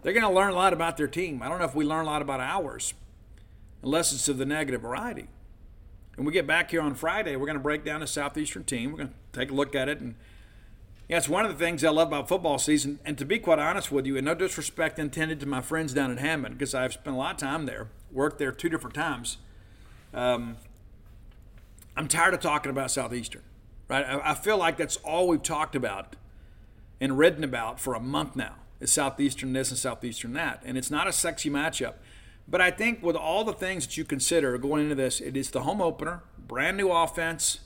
They're 0.03 0.13
going 0.13 0.23
to 0.23 0.31
learn 0.31 0.53
a 0.53 0.57
lot 0.57 0.73
about 0.73 0.97
their 0.97 1.09
team. 1.09 1.43
I 1.43 1.49
don't 1.49 1.59
know 1.59 1.65
if 1.65 1.75
we 1.75 1.85
learn 1.85 2.05
a 2.05 2.09
lot 2.09 2.23
about 2.23 2.39
ours, 2.39 2.95
unless 3.83 4.13
it's 4.13 4.29
of 4.29 4.39
the 4.39 4.47
negative 4.47 4.83
variety. 4.83 5.27
And 6.17 6.25
we 6.25 6.33
get 6.33 6.47
back 6.47 6.71
here 6.71 6.81
on 6.81 6.95
Friday, 6.95 7.35
we're 7.35 7.47
going 7.47 7.59
to 7.59 7.63
break 7.63 7.85
down 7.85 8.01
the 8.01 8.07
Southeastern 8.07 8.65
team. 8.65 8.93
We're 8.93 8.99
going 8.99 9.09
to 9.11 9.39
take 9.39 9.51
a 9.51 9.55
look 9.55 9.75
at 9.75 9.89
it 9.89 10.01
and 10.01 10.15
yeah, 11.09 11.19
it's 11.19 11.29
one 11.29 11.45
of 11.45 11.53
the 11.57 11.65
things 11.65 11.85
I 11.85 11.91
love 11.91 12.09
about 12.09 12.29
football 12.29 12.59
season. 12.59 12.99
And 13.05 13.17
to 13.19 13.25
be 13.25 13.39
quite 13.39 13.59
honest 13.61 13.93
with 13.93 14.07
you, 14.07 14.17
and 14.17 14.25
no 14.25 14.35
disrespect 14.35 14.99
intended 14.99 15.39
to 15.41 15.47
my 15.47 15.61
friends 15.61 15.93
down 15.93 16.11
in 16.11 16.17
Hammond, 16.17 16.59
because 16.59 16.75
I've 16.75 16.95
spent 16.95 17.15
a 17.15 17.19
lot 17.19 17.35
of 17.35 17.37
time 17.39 17.67
there, 17.67 17.89
worked 18.11 18.39
there 18.39 18.51
two 18.51 18.69
different 18.69 18.95
times. 18.95 19.39
Um, 20.13 20.57
I'm 21.97 22.09
tired 22.09 22.35
of 22.35 22.41
talking 22.41 22.71
about 22.71 22.91
Southeastern. 22.91 23.43
right? 23.89 24.05
I, 24.05 24.31
I 24.31 24.35
feel 24.35 24.59
like 24.59 24.77
that's 24.77 24.97
all 24.99 25.29
we've 25.29 25.43
talked 25.43 25.77
about 25.77 26.17
and 27.01 27.17
written 27.17 27.45
about 27.45 27.79
for 27.79 27.95
a 27.95 28.01
month 28.01 28.35
now 28.35 28.57
is 28.81 28.93
Southeastern 28.93 29.53
this 29.53 29.71
and 29.71 29.79
Southeastern 29.79 30.33
that. 30.33 30.63
And 30.65 30.77
it's 30.77 30.91
not 30.91 31.07
a 31.07 31.13
sexy 31.13 31.51
matchup. 31.51 31.95
But 32.49 32.61
I 32.61 32.71
think 32.71 33.03
with 33.03 33.17
all 33.17 33.45
the 33.45 33.53
things 33.53 33.87
that 33.87 33.97
you 33.97 34.05
consider 34.05 34.57
going 34.59 34.85
into 34.85 34.95
this, 34.95 35.21
it 35.21 35.37
is 35.37 35.51
the 35.51 35.63
home 35.63 35.81
opener, 35.81 36.23
brand 36.39 36.77
new 36.77 36.91
offense. 36.91 37.61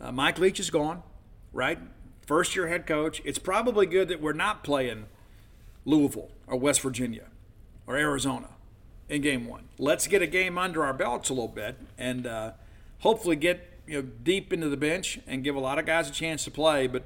Uh, 0.00 0.12
Mike 0.12 0.38
Leach 0.38 0.60
is 0.60 0.70
gone, 0.70 1.02
right? 1.52 1.78
First 2.32 2.56
year 2.56 2.68
head 2.68 2.86
coach. 2.86 3.20
It's 3.26 3.38
probably 3.38 3.84
good 3.84 4.08
that 4.08 4.22
we're 4.22 4.32
not 4.32 4.64
playing 4.64 5.04
Louisville 5.84 6.30
or 6.46 6.56
West 6.56 6.80
Virginia 6.80 7.26
or 7.86 7.98
Arizona 7.98 8.48
in 9.10 9.20
game 9.20 9.46
one. 9.46 9.68
Let's 9.78 10.06
get 10.06 10.22
a 10.22 10.26
game 10.26 10.56
under 10.56 10.82
our 10.82 10.94
belts 10.94 11.28
a 11.28 11.34
little 11.34 11.46
bit 11.46 11.76
and 11.98 12.26
uh, 12.26 12.52
hopefully 13.00 13.36
get 13.36 13.68
you 13.86 14.00
know 14.00 14.08
deep 14.22 14.50
into 14.50 14.70
the 14.70 14.78
bench 14.78 15.20
and 15.26 15.44
give 15.44 15.54
a 15.56 15.60
lot 15.60 15.78
of 15.78 15.84
guys 15.84 16.08
a 16.08 16.10
chance 16.10 16.42
to 16.44 16.50
play. 16.50 16.86
But 16.86 17.02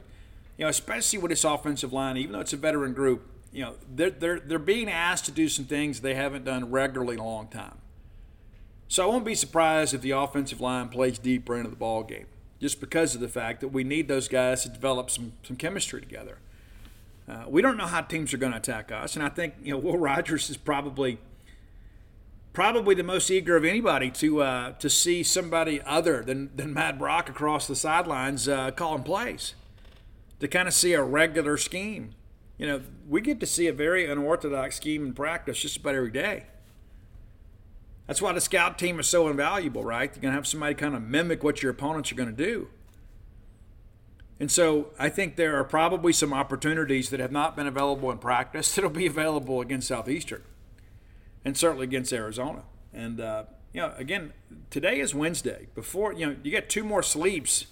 you 0.56 0.64
know, 0.64 0.68
especially 0.68 1.18
with 1.18 1.30
this 1.30 1.42
offensive 1.42 1.92
line, 1.92 2.16
even 2.16 2.30
though 2.30 2.38
it's 2.38 2.52
a 2.52 2.56
veteran 2.56 2.92
group, 2.92 3.28
you 3.52 3.64
know, 3.64 3.74
they're 3.92 4.10
they're 4.10 4.38
they're 4.38 4.60
being 4.60 4.88
asked 4.88 5.24
to 5.24 5.32
do 5.32 5.48
some 5.48 5.64
things 5.64 6.02
they 6.02 6.14
haven't 6.14 6.44
done 6.44 6.70
regularly 6.70 7.14
in 7.14 7.20
a 7.20 7.26
long 7.26 7.48
time. 7.48 7.78
So 8.86 9.02
I 9.02 9.06
won't 9.06 9.24
be 9.24 9.34
surprised 9.34 9.92
if 9.92 10.02
the 10.02 10.12
offensive 10.12 10.60
line 10.60 10.88
plays 10.88 11.18
deeper 11.18 11.56
into 11.56 11.70
the 11.70 11.74
ball 11.74 12.04
game, 12.04 12.26
just 12.60 12.80
because 12.80 13.14
of 13.14 13.20
the 13.20 13.28
fact 13.28 13.60
that 13.60 13.68
we 13.68 13.84
need 13.84 14.08
those 14.08 14.28
guys 14.28 14.62
to 14.62 14.68
develop 14.68 15.10
some 15.10 15.32
some 15.42 15.56
chemistry 15.56 16.00
together. 16.00 16.38
Uh, 17.28 17.44
we 17.48 17.60
don't 17.60 17.76
know 17.76 17.86
how 17.86 18.00
teams 18.00 18.32
are 18.32 18.38
going 18.38 18.52
to 18.52 18.58
attack 18.58 18.92
us, 18.92 19.16
and 19.16 19.24
I 19.24 19.28
think 19.28 19.54
you 19.62 19.72
know 19.72 19.78
Will 19.78 19.98
Rogers 19.98 20.48
is 20.48 20.56
probably 20.56 21.18
probably 22.52 22.94
the 22.94 23.02
most 23.02 23.30
eager 23.30 23.56
of 23.56 23.64
anybody 23.64 24.10
to 24.10 24.42
uh, 24.42 24.72
to 24.72 24.88
see 24.88 25.22
somebody 25.22 25.80
other 25.82 26.22
than 26.22 26.50
than 26.54 26.72
Matt 26.72 26.98
Brock 26.98 27.28
across 27.28 27.66
the 27.66 27.76
sidelines 27.76 28.48
uh, 28.48 28.70
calling 28.70 29.02
plays, 29.02 29.54
to 30.40 30.48
kind 30.48 30.68
of 30.68 30.74
see 30.74 30.92
a 30.92 31.02
regular 31.02 31.56
scheme. 31.56 32.14
You 32.58 32.66
know, 32.66 32.80
we 33.06 33.20
get 33.20 33.40
to 33.40 33.46
see 33.46 33.66
a 33.66 33.72
very 33.72 34.10
unorthodox 34.10 34.76
scheme 34.76 35.04
in 35.04 35.12
practice 35.12 35.60
just 35.60 35.76
about 35.76 35.94
every 35.94 36.10
day. 36.10 36.44
That's 38.06 38.22
why 38.22 38.32
the 38.32 38.40
scout 38.40 38.78
team 38.78 39.00
is 39.00 39.08
so 39.08 39.28
invaluable, 39.28 39.82
right? 39.82 40.10
You're 40.14 40.22
going 40.22 40.32
to 40.32 40.36
have 40.36 40.46
somebody 40.46 40.74
kind 40.74 40.94
of 40.94 41.02
mimic 41.02 41.42
what 41.42 41.62
your 41.62 41.72
opponents 41.72 42.12
are 42.12 42.14
going 42.14 42.34
to 42.34 42.44
do. 42.44 42.68
And 44.38 44.50
so 44.50 44.90
I 44.98 45.08
think 45.08 45.36
there 45.36 45.56
are 45.56 45.64
probably 45.64 46.12
some 46.12 46.32
opportunities 46.32 47.10
that 47.10 47.20
have 47.20 47.32
not 47.32 47.56
been 47.56 47.66
available 47.66 48.10
in 48.10 48.18
practice 48.18 48.74
that'll 48.74 48.90
be 48.90 49.06
available 49.06 49.60
against 49.60 49.88
Southeastern 49.88 50.42
and 51.44 51.56
certainly 51.56 51.84
against 51.84 52.12
Arizona. 52.12 52.62
And, 52.92 53.20
uh, 53.20 53.44
you 53.72 53.80
know, 53.80 53.92
again, 53.96 54.32
today 54.70 55.00
is 55.00 55.14
Wednesday. 55.14 55.68
Before, 55.74 56.12
you 56.12 56.26
know, 56.26 56.36
you 56.42 56.50
get 56.50 56.68
two 56.68 56.84
more 56.84 57.02
sleeps, 57.02 57.66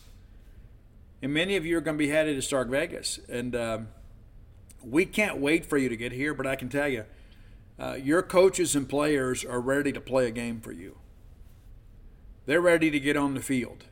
and 1.23 1.33
many 1.33 1.57
of 1.57 1.65
you 1.65 1.79
are 1.79 1.81
going 1.81 1.97
to 1.97 2.05
be 2.05 2.11
headed 2.11 2.37
to 2.37 2.43
Stark 2.43 2.69
Vegas. 2.69 3.19
And 3.29 3.57
um, 3.57 3.89
we 4.83 5.07
can't 5.07 5.39
wait 5.39 5.65
for 5.65 5.79
you 5.79 5.89
to 5.89 5.97
get 5.97 6.13
here, 6.13 6.35
but 6.35 6.47
I 6.47 6.57
can 6.57 6.69
tell 6.69 6.89
you, 6.89 7.05
uh, 7.79 7.95
your 7.95 8.23
coaches 8.23 8.77
and 8.77 8.89
players 8.89 9.45
are 9.45 9.61
ready 9.61 9.93
to 9.93 10.01
play 10.01 10.27
a 10.27 10.31
game 10.31 10.61
for 10.61 10.73
you. 10.73 10.99
They're 12.47 12.61
ready 12.61 12.91
to 12.91 13.01
get 13.01 13.17
on 13.17 13.35
the 13.35 13.41
field. 13.41 13.85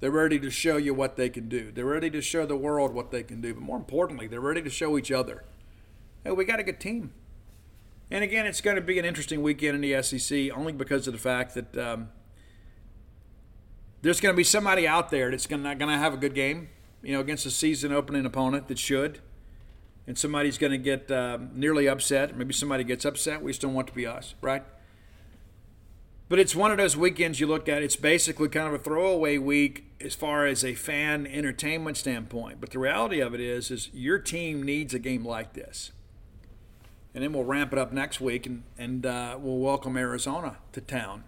They're 0.00 0.10
ready 0.10 0.38
to 0.38 0.50
show 0.50 0.78
you 0.78 0.94
what 0.94 1.16
they 1.16 1.28
can 1.28 1.48
do. 1.48 1.70
They're 1.70 1.84
ready 1.84 2.08
to 2.10 2.22
show 2.22 2.46
the 2.46 2.56
world 2.56 2.94
what 2.94 3.10
they 3.10 3.22
can 3.22 3.40
do. 3.40 3.52
But 3.52 3.62
more 3.62 3.76
importantly, 3.76 4.26
they're 4.26 4.40
ready 4.40 4.62
to 4.62 4.70
show 4.70 4.96
each 4.96 5.12
other. 5.12 5.44
Hey, 6.24 6.30
we 6.30 6.44
got 6.44 6.60
a 6.60 6.62
good 6.62 6.80
team. 6.80 7.12
And 8.10 8.24
again, 8.24 8.46
it's 8.46 8.60
going 8.60 8.76
to 8.76 8.82
be 8.82 8.98
an 8.98 9.04
interesting 9.04 9.42
weekend 9.42 9.74
in 9.74 9.80
the 9.82 10.02
SEC 10.02 10.50
only 10.56 10.72
because 10.72 11.06
of 11.06 11.12
the 11.12 11.18
fact 11.18 11.54
that 11.54 11.76
um, 11.76 12.08
there's 14.02 14.20
going 14.20 14.32
to 14.32 14.36
be 14.36 14.44
somebody 14.44 14.88
out 14.88 15.10
there 15.10 15.30
that's 15.30 15.46
going 15.46 15.62
to, 15.62 15.74
going 15.74 15.90
to 15.90 15.98
have 15.98 16.14
a 16.14 16.16
good 16.16 16.34
game, 16.34 16.70
you 17.02 17.12
know, 17.12 17.20
against 17.20 17.44
a 17.44 17.50
season 17.50 17.92
opening 17.92 18.24
opponent 18.24 18.68
that 18.68 18.78
should. 18.78 19.20
And 20.10 20.18
somebody's 20.18 20.58
going 20.58 20.72
to 20.72 20.76
get 20.76 21.08
uh, 21.08 21.38
nearly 21.54 21.88
upset. 21.88 22.36
Maybe 22.36 22.52
somebody 22.52 22.82
gets 22.82 23.04
upset. 23.04 23.42
We 23.42 23.52
just 23.52 23.60
don't 23.60 23.74
want 23.74 23.86
to 23.86 23.94
be 23.94 24.08
us, 24.08 24.34
right? 24.40 24.64
But 26.28 26.40
it's 26.40 26.52
one 26.52 26.72
of 26.72 26.78
those 26.78 26.96
weekends 26.96 27.38
you 27.38 27.46
look 27.46 27.68
at, 27.68 27.84
it's 27.84 27.94
basically 27.94 28.48
kind 28.48 28.66
of 28.66 28.74
a 28.74 28.78
throwaway 28.80 29.38
week 29.38 29.84
as 30.00 30.16
far 30.16 30.46
as 30.46 30.64
a 30.64 30.74
fan 30.74 31.28
entertainment 31.28 31.96
standpoint. 31.96 32.60
But 32.60 32.70
the 32.70 32.80
reality 32.80 33.20
of 33.20 33.34
it 33.34 33.40
is, 33.40 33.70
is 33.70 33.88
your 33.94 34.18
team 34.18 34.64
needs 34.64 34.94
a 34.94 34.98
game 34.98 35.24
like 35.24 35.52
this. 35.52 35.92
And 37.14 37.22
then 37.22 37.32
we'll 37.32 37.44
ramp 37.44 37.72
it 37.72 37.78
up 37.78 37.92
next 37.92 38.20
week 38.20 38.46
and, 38.46 38.64
and 38.76 39.06
uh, 39.06 39.38
we'll 39.40 39.58
welcome 39.58 39.96
Arizona 39.96 40.56
to 40.72 40.80
town, 40.80 41.22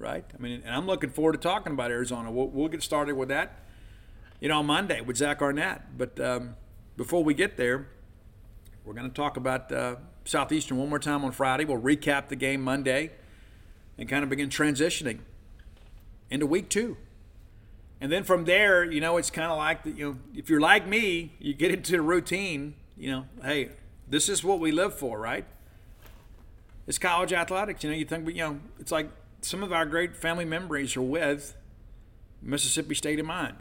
right? 0.00 0.24
I 0.36 0.42
mean, 0.42 0.62
and 0.66 0.74
I'm 0.74 0.88
looking 0.88 1.10
forward 1.10 1.34
to 1.34 1.38
talking 1.38 1.74
about 1.74 1.92
Arizona. 1.92 2.32
We'll, 2.32 2.48
we'll 2.48 2.66
get 2.66 2.82
started 2.82 3.16
with 3.16 3.28
that, 3.28 3.60
you 4.40 4.48
know, 4.48 4.58
on 4.58 4.66
Monday 4.66 5.00
with 5.00 5.16
Zach 5.16 5.40
Arnett. 5.40 5.96
But 5.96 6.18
um, 6.18 6.56
before 6.96 7.22
we 7.22 7.32
get 7.32 7.56
there, 7.56 7.86
we're 8.86 8.94
going 8.94 9.08
to 9.08 9.14
talk 9.14 9.36
about 9.36 9.72
uh, 9.72 9.96
Southeastern 10.24 10.78
one 10.78 10.88
more 10.88 11.00
time 11.00 11.24
on 11.24 11.32
Friday. 11.32 11.64
We'll 11.64 11.80
recap 11.80 12.28
the 12.28 12.36
game 12.36 12.62
Monday 12.62 13.10
and 13.98 14.08
kind 14.08 14.22
of 14.22 14.30
begin 14.30 14.48
transitioning 14.48 15.18
into 16.30 16.46
week 16.46 16.68
two. 16.68 16.96
And 18.00 18.12
then 18.12 18.22
from 18.22 18.44
there, 18.44 18.84
you 18.84 19.00
know, 19.00 19.16
it's 19.16 19.30
kind 19.30 19.50
of 19.50 19.58
like, 19.58 19.82
the, 19.82 19.90
you 19.90 20.04
know, 20.04 20.18
if 20.34 20.48
you're 20.48 20.60
like 20.60 20.86
me, 20.86 21.32
you 21.40 21.52
get 21.52 21.72
into 21.72 21.96
a 21.96 22.00
routine, 22.00 22.74
you 22.96 23.10
know, 23.10 23.26
hey, 23.42 23.70
this 24.08 24.28
is 24.28 24.44
what 24.44 24.60
we 24.60 24.70
live 24.70 24.94
for, 24.94 25.18
right? 25.18 25.44
It's 26.86 26.98
college 26.98 27.32
athletics. 27.32 27.82
You 27.82 27.90
know, 27.90 27.96
you 27.96 28.04
think, 28.04 28.24
but, 28.24 28.36
you 28.36 28.44
know, 28.44 28.60
it's 28.78 28.92
like 28.92 29.10
some 29.40 29.64
of 29.64 29.72
our 29.72 29.84
great 29.84 30.16
family 30.16 30.44
memories 30.44 30.96
are 30.96 31.02
with 31.02 31.56
Mississippi 32.40 32.94
State 32.94 33.18
in 33.18 33.26
mind. 33.26 33.56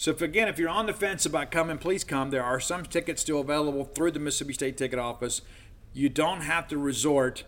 So, 0.00 0.12
if, 0.12 0.22
again, 0.22 0.48
if 0.48 0.58
you're 0.58 0.70
on 0.70 0.86
the 0.86 0.94
fence 0.94 1.26
about 1.26 1.50
coming, 1.50 1.76
please 1.76 2.04
come. 2.04 2.30
There 2.30 2.42
are 2.42 2.58
some 2.58 2.86
tickets 2.86 3.20
still 3.20 3.40
available 3.40 3.84
through 3.84 4.12
the 4.12 4.18
Mississippi 4.18 4.54
State 4.54 4.78
ticket 4.78 4.98
office. 4.98 5.42
You 5.92 6.08
don't 6.08 6.40
have 6.40 6.66
to 6.68 6.78
resort 6.78 7.44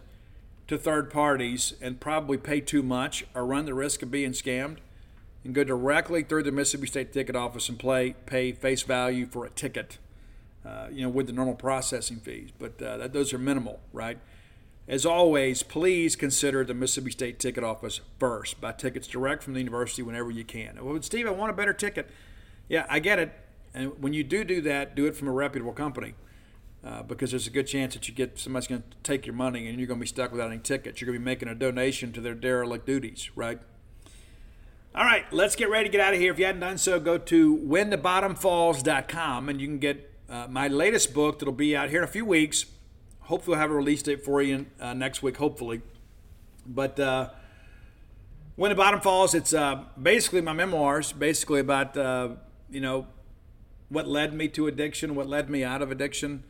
to 0.69 0.77
third 0.77 1.11
parties 1.11 1.73
and 1.81 1.99
probably 1.99 2.37
pay 2.37 2.61
too 2.61 2.83
much 2.83 3.24
or 3.35 3.47
run 3.47 3.65
the 3.65 3.73
risk 3.73 4.03
of 4.03 4.11
being 4.11 4.33
scammed 4.33 4.77
and 5.45 5.55
go 5.55 5.65
directly 5.65 6.23
through 6.23 6.43
the 6.43 6.53
Mississippi 6.53 6.89
State 6.89 7.11
ticket 7.11 7.35
office 7.35 7.70
and 7.70 7.79
play, 7.79 8.16
pay 8.27 8.53
face 8.53 8.83
value 8.83 9.24
for 9.24 9.47
a 9.47 9.51
ticket, 9.51 9.97
uh, 10.62 10.89
you 10.93 11.01
know, 11.01 11.09
with 11.09 11.29
the 11.29 11.33
normal 11.33 11.55
processing 11.55 12.19
fees. 12.19 12.51
But 12.59 12.83
uh, 12.83 12.99
that, 12.99 13.15
those 13.15 13.33
are 13.33 13.39
minimal, 13.39 13.81
right? 13.95 14.19
As 14.87 15.07
always, 15.07 15.62
please 15.62 16.16
consider 16.16 16.66
the 16.66 16.74
Mississippi 16.74 17.12
State 17.12 17.39
ticket 17.39 17.65
office 17.65 18.03
first. 18.19 18.61
Buy 18.61 18.73
tickets 18.73 19.07
direct 19.07 19.43
from 19.43 19.55
the 19.55 19.61
university 19.61 20.03
whenever 20.03 20.31
you 20.31 20.45
can. 20.45 20.79
Well, 20.85 21.01
Steve, 21.01 21.27
I 21.27 21.31
want 21.31 21.49
a 21.49 21.55
better 21.55 21.73
ticket. 21.73 22.11
Yeah, 22.73 22.86
I 22.89 23.01
get 23.01 23.19
it. 23.19 23.31
And 23.74 24.03
when 24.03 24.15
you 24.15 24.24
do 24.24 24.44
do 24.44 24.62
that, 24.62 24.94
do 24.94 25.05
it 25.05 25.15
from 25.15 25.28
a 25.28 25.32
reputable 25.32 25.74
company 25.74 26.15
uh, 26.82 27.03
because 27.03 27.31
there's 27.31 27.47
a 27.47 27.51
good 27.51 27.66
chance 27.66 27.93
that 27.93 28.09
you 28.09 28.15
get 28.15 28.39
somebody's 28.39 28.66
going 28.66 28.82
to 28.82 28.97
take 29.03 29.27
your 29.27 29.35
money 29.35 29.69
and 29.69 29.78
you're 29.78 29.86
going 29.86 30.01
to 30.01 30.03
be 30.03 30.07
stuck 30.07 30.32
without 30.32 30.51
any 30.51 30.59
tickets. 30.59 30.99
You're 30.99 31.07
going 31.07 31.19
to 31.19 31.20
be 31.20 31.24
making 31.24 31.49
a 31.49 31.55
donation 31.55 32.15
to 32.15 32.23
their 32.23 32.35
derelict 32.35 32.86
duties, 32.86 33.31
right? 33.36 33.59
All 34.94 35.05
right, 35.05 35.31
let's 35.35 35.55
get 35.55 35.69
ready 35.69 35.85
to 35.85 35.93
get 35.93 36.01
out 36.01 36.15
of 36.15 36.20
here. 36.20 36.32
If 36.32 36.39
you 36.39 36.47
hadn't 36.47 36.62
done 36.62 36.78
so, 36.78 36.99
go 36.99 37.19
to 37.19 37.59
whenthebottomfalls.com 37.59 39.51
and 39.51 39.61
you 39.61 39.66
can 39.66 39.78
get 39.78 40.11
uh, 40.31 40.47
my 40.49 40.69
latest 40.69 41.12
book 41.12 41.40
that'll 41.40 41.53
be 41.53 41.77
out 41.77 41.90
here 41.90 41.99
in 41.99 42.05
a 42.05 42.11
few 42.11 42.24
weeks. 42.24 42.65
Hopefully, 43.20 43.57
I'll 43.57 43.61
have 43.61 43.70
a 43.70 43.74
release 43.74 44.01
date 44.03 44.24
for 44.24 44.40
you 44.40 44.65
uh, 44.81 44.94
next 44.94 45.23
week, 45.23 45.36
hopefully. 45.36 45.82
But 46.66 46.99
uh, 46.99 47.28
When 48.57 48.70
the 48.70 48.74
Bottom 48.74 49.03
Falls, 49.03 49.35
it's 49.35 49.53
uh, 49.53 49.85
basically 50.01 50.40
my 50.40 50.55
memoirs, 50.55 51.12
basically 51.12 51.61
about, 51.61 51.99
uh, 51.99 52.31
you 52.73 52.81
know, 52.81 53.07
what 53.90 54.09
led 54.09 54.32
me 54.32 54.49
to 54.49 54.66
addiction, 54.66 55.15
what 55.15 55.28
led 55.28 55.51
me 55.51 55.62
out 55.62 55.82
of 55.82 55.90
addiction, 55.90 56.43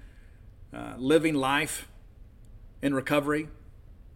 uh, 0.73 0.94
living 0.97 1.35
life 1.35 1.89
in 2.81 2.94
recovery, 2.94 3.49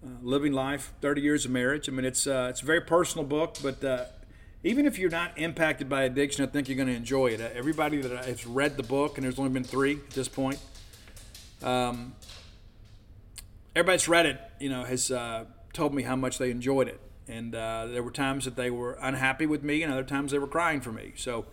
uh, 0.05 0.11
living 0.23 0.53
life, 0.53 0.93
30 1.01 1.21
years 1.21 1.45
of 1.45 1.51
marriage. 1.51 1.89
I 1.89 1.93
mean, 1.93 2.05
it's 2.05 2.27
uh, 2.27 2.47
it's 2.49 2.63
a 2.63 2.65
very 2.65 2.81
personal 2.81 3.27
book, 3.27 3.57
but 3.63 3.83
uh, 3.83 4.05
even 4.63 4.87
if 4.87 4.99
you're 4.99 5.11
not 5.11 5.37
impacted 5.37 5.89
by 5.89 6.05
addiction, 6.05 6.45
I 6.45 6.47
think 6.49 6.69
you're 6.69 6.77
going 6.77 6.89
to 6.89 6.95
enjoy 6.95 7.29
it. 7.29 7.41
Uh, 7.41 7.49
everybody 7.53 8.01
that 8.01 8.25
has 8.25 8.47
read 8.47 8.77
the 8.77 8.85
book, 8.85 9.19
and 9.19 9.25
there's 9.25 9.39
only 9.39 9.51
been 9.51 9.65
three 9.65 9.95
at 9.95 10.11
this 10.11 10.29
point, 10.29 10.61
um, 11.65 12.15
everybody's 13.75 14.07
read 14.07 14.27
it, 14.27 14.41
you 14.61 14.69
know, 14.69 14.85
has 14.85 15.13
told 15.73 15.93
me 15.93 16.05
how 16.05 16.15
much 16.15 16.39
they 16.39 16.53
enjoyed 16.53 16.87
it. 16.87 17.01
And 17.29 17.55
there 17.55 18.05
were 18.05 18.13
times 18.13 18.45
that 18.45 18.55
they 18.55 18.71
were 18.71 18.97
unhappy 19.03 19.47
with 19.47 19.65
me, 19.65 19.83
and 19.83 19.93
other 19.93 20.05
times 20.05 20.31
they 20.31 20.39
were 20.39 20.47
crying 20.47 20.81
for 20.81 20.93
me. 20.93 21.13
So 21.17 21.47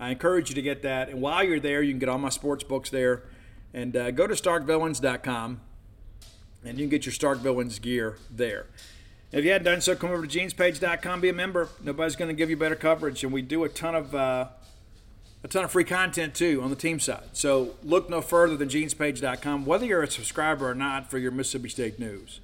I 0.00 0.10
encourage 0.10 0.48
you 0.48 0.54
to 0.56 0.62
get 0.62 0.82
that. 0.82 1.10
And 1.10 1.20
while 1.20 1.44
you're 1.44 1.60
there, 1.60 1.82
you 1.82 1.92
can 1.92 2.00
get 2.00 2.08
all 2.08 2.18
my 2.18 2.30
sports 2.30 2.64
books 2.64 2.90
there. 2.90 3.22
And 3.72 3.96
uh, 3.96 4.10
go 4.10 4.26
to 4.26 4.34
starkvillains.com 4.34 5.60
and 6.64 6.78
you 6.78 6.84
can 6.84 6.90
get 6.90 7.06
your 7.06 7.12
Stark 7.12 7.38
Villains 7.38 7.78
gear 7.78 8.16
there. 8.30 8.66
If 9.32 9.44
you 9.44 9.52
hadn't 9.52 9.64
done 9.64 9.80
so, 9.80 9.94
come 9.94 10.10
over 10.10 10.26
to 10.26 10.38
genespage.com, 10.38 11.20
be 11.20 11.28
a 11.28 11.32
member. 11.32 11.68
Nobody's 11.82 12.16
going 12.16 12.28
to 12.28 12.34
give 12.34 12.50
you 12.50 12.56
better 12.56 12.74
coverage, 12.74 13.22
and 13.22 13.32
we 13.32 13.42
do 13.42 13.62
a 13.62 13.68
ton 13.68 13.94
of 13.94 14.14
uh, 14.14 14.48
a 15.42 15.48
ton 15.48 15.64
of 15.64 15.70
free 15.70 15.84
content 15.84 16.34
too 16.34 16.60
on 16.62 16.68
the 16.68 16.76
team 16.76 16.98
side. 16.98 17.28
So 17.32 17.76
look 17.82 18.10
no 18.10 18.20
further 18.20 18.56
than 18.56 18.68
genespage.com, 18.68 19.64
whether 19.64 19.86
you're 19.86 20.02
a 20.02 20.10
subscriber 20.10 20.68
or 20.68 20.74
not, 20.74 21.10
for 21.10 21.18
your 21.18 21.30
Mississippi 21.30 21.68
State 21.68 21.98
news. 21.98 22.40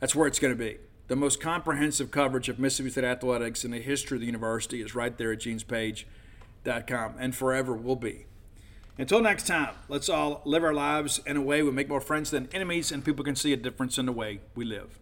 That's 0.00 0.14
where 0.14 0.28
it's 0.28 0.38
going 0.38 0.56
to 0.56 0.58
be. 0.58 0.78
The 1.08 1.16
most 1.16 1.40
comprehensive 1.40 2.10
coverage 2.10 2.48
of 2.48 2.58
Mississippi 2.58 2.90
State 2.90 3.04
athletics 3.04 3.64
in 3.64 3.72
the 3.72 3.80
history 3.80 4.16
of 4.16 4.20
the 4.20 4.26
university 4.26 4.80
is 4.80 4.94
right 4.94 5.16
there 5.18 5.32
at 5.32 5.40
genespage.com 6.64 7.14
and 7.18 7.34
forever 7.34 7.74
will 7.74 7.96
be. 7.96 8.26
Until 8.98 9.20
next 9.20 9.46
time, 9.46 9.74
let's 9.88 10.08
all 10.08 10.42
live 10.44 10.64
our 10.64 10.74
lives 10.74 11.20
in 11.24 11.36
a 11.36 11.42
way 11.42 11.62
we 11.62 11.70
make 11.70 11.88
more 11.88 12.00
friends 12.00 12.30
than 12.30 12.48
enemies 12.52 12.90
and 12.90 13.04
people 13.04 13.24
can 13.24 13.36
see 13.36 13.52
a 13.52 13.56
difference 13.56 13.96
in 13.96 14.06
the 14.06 14.12
way 14.12 14.40
we 14.54 14.64
live. 14.64 14.98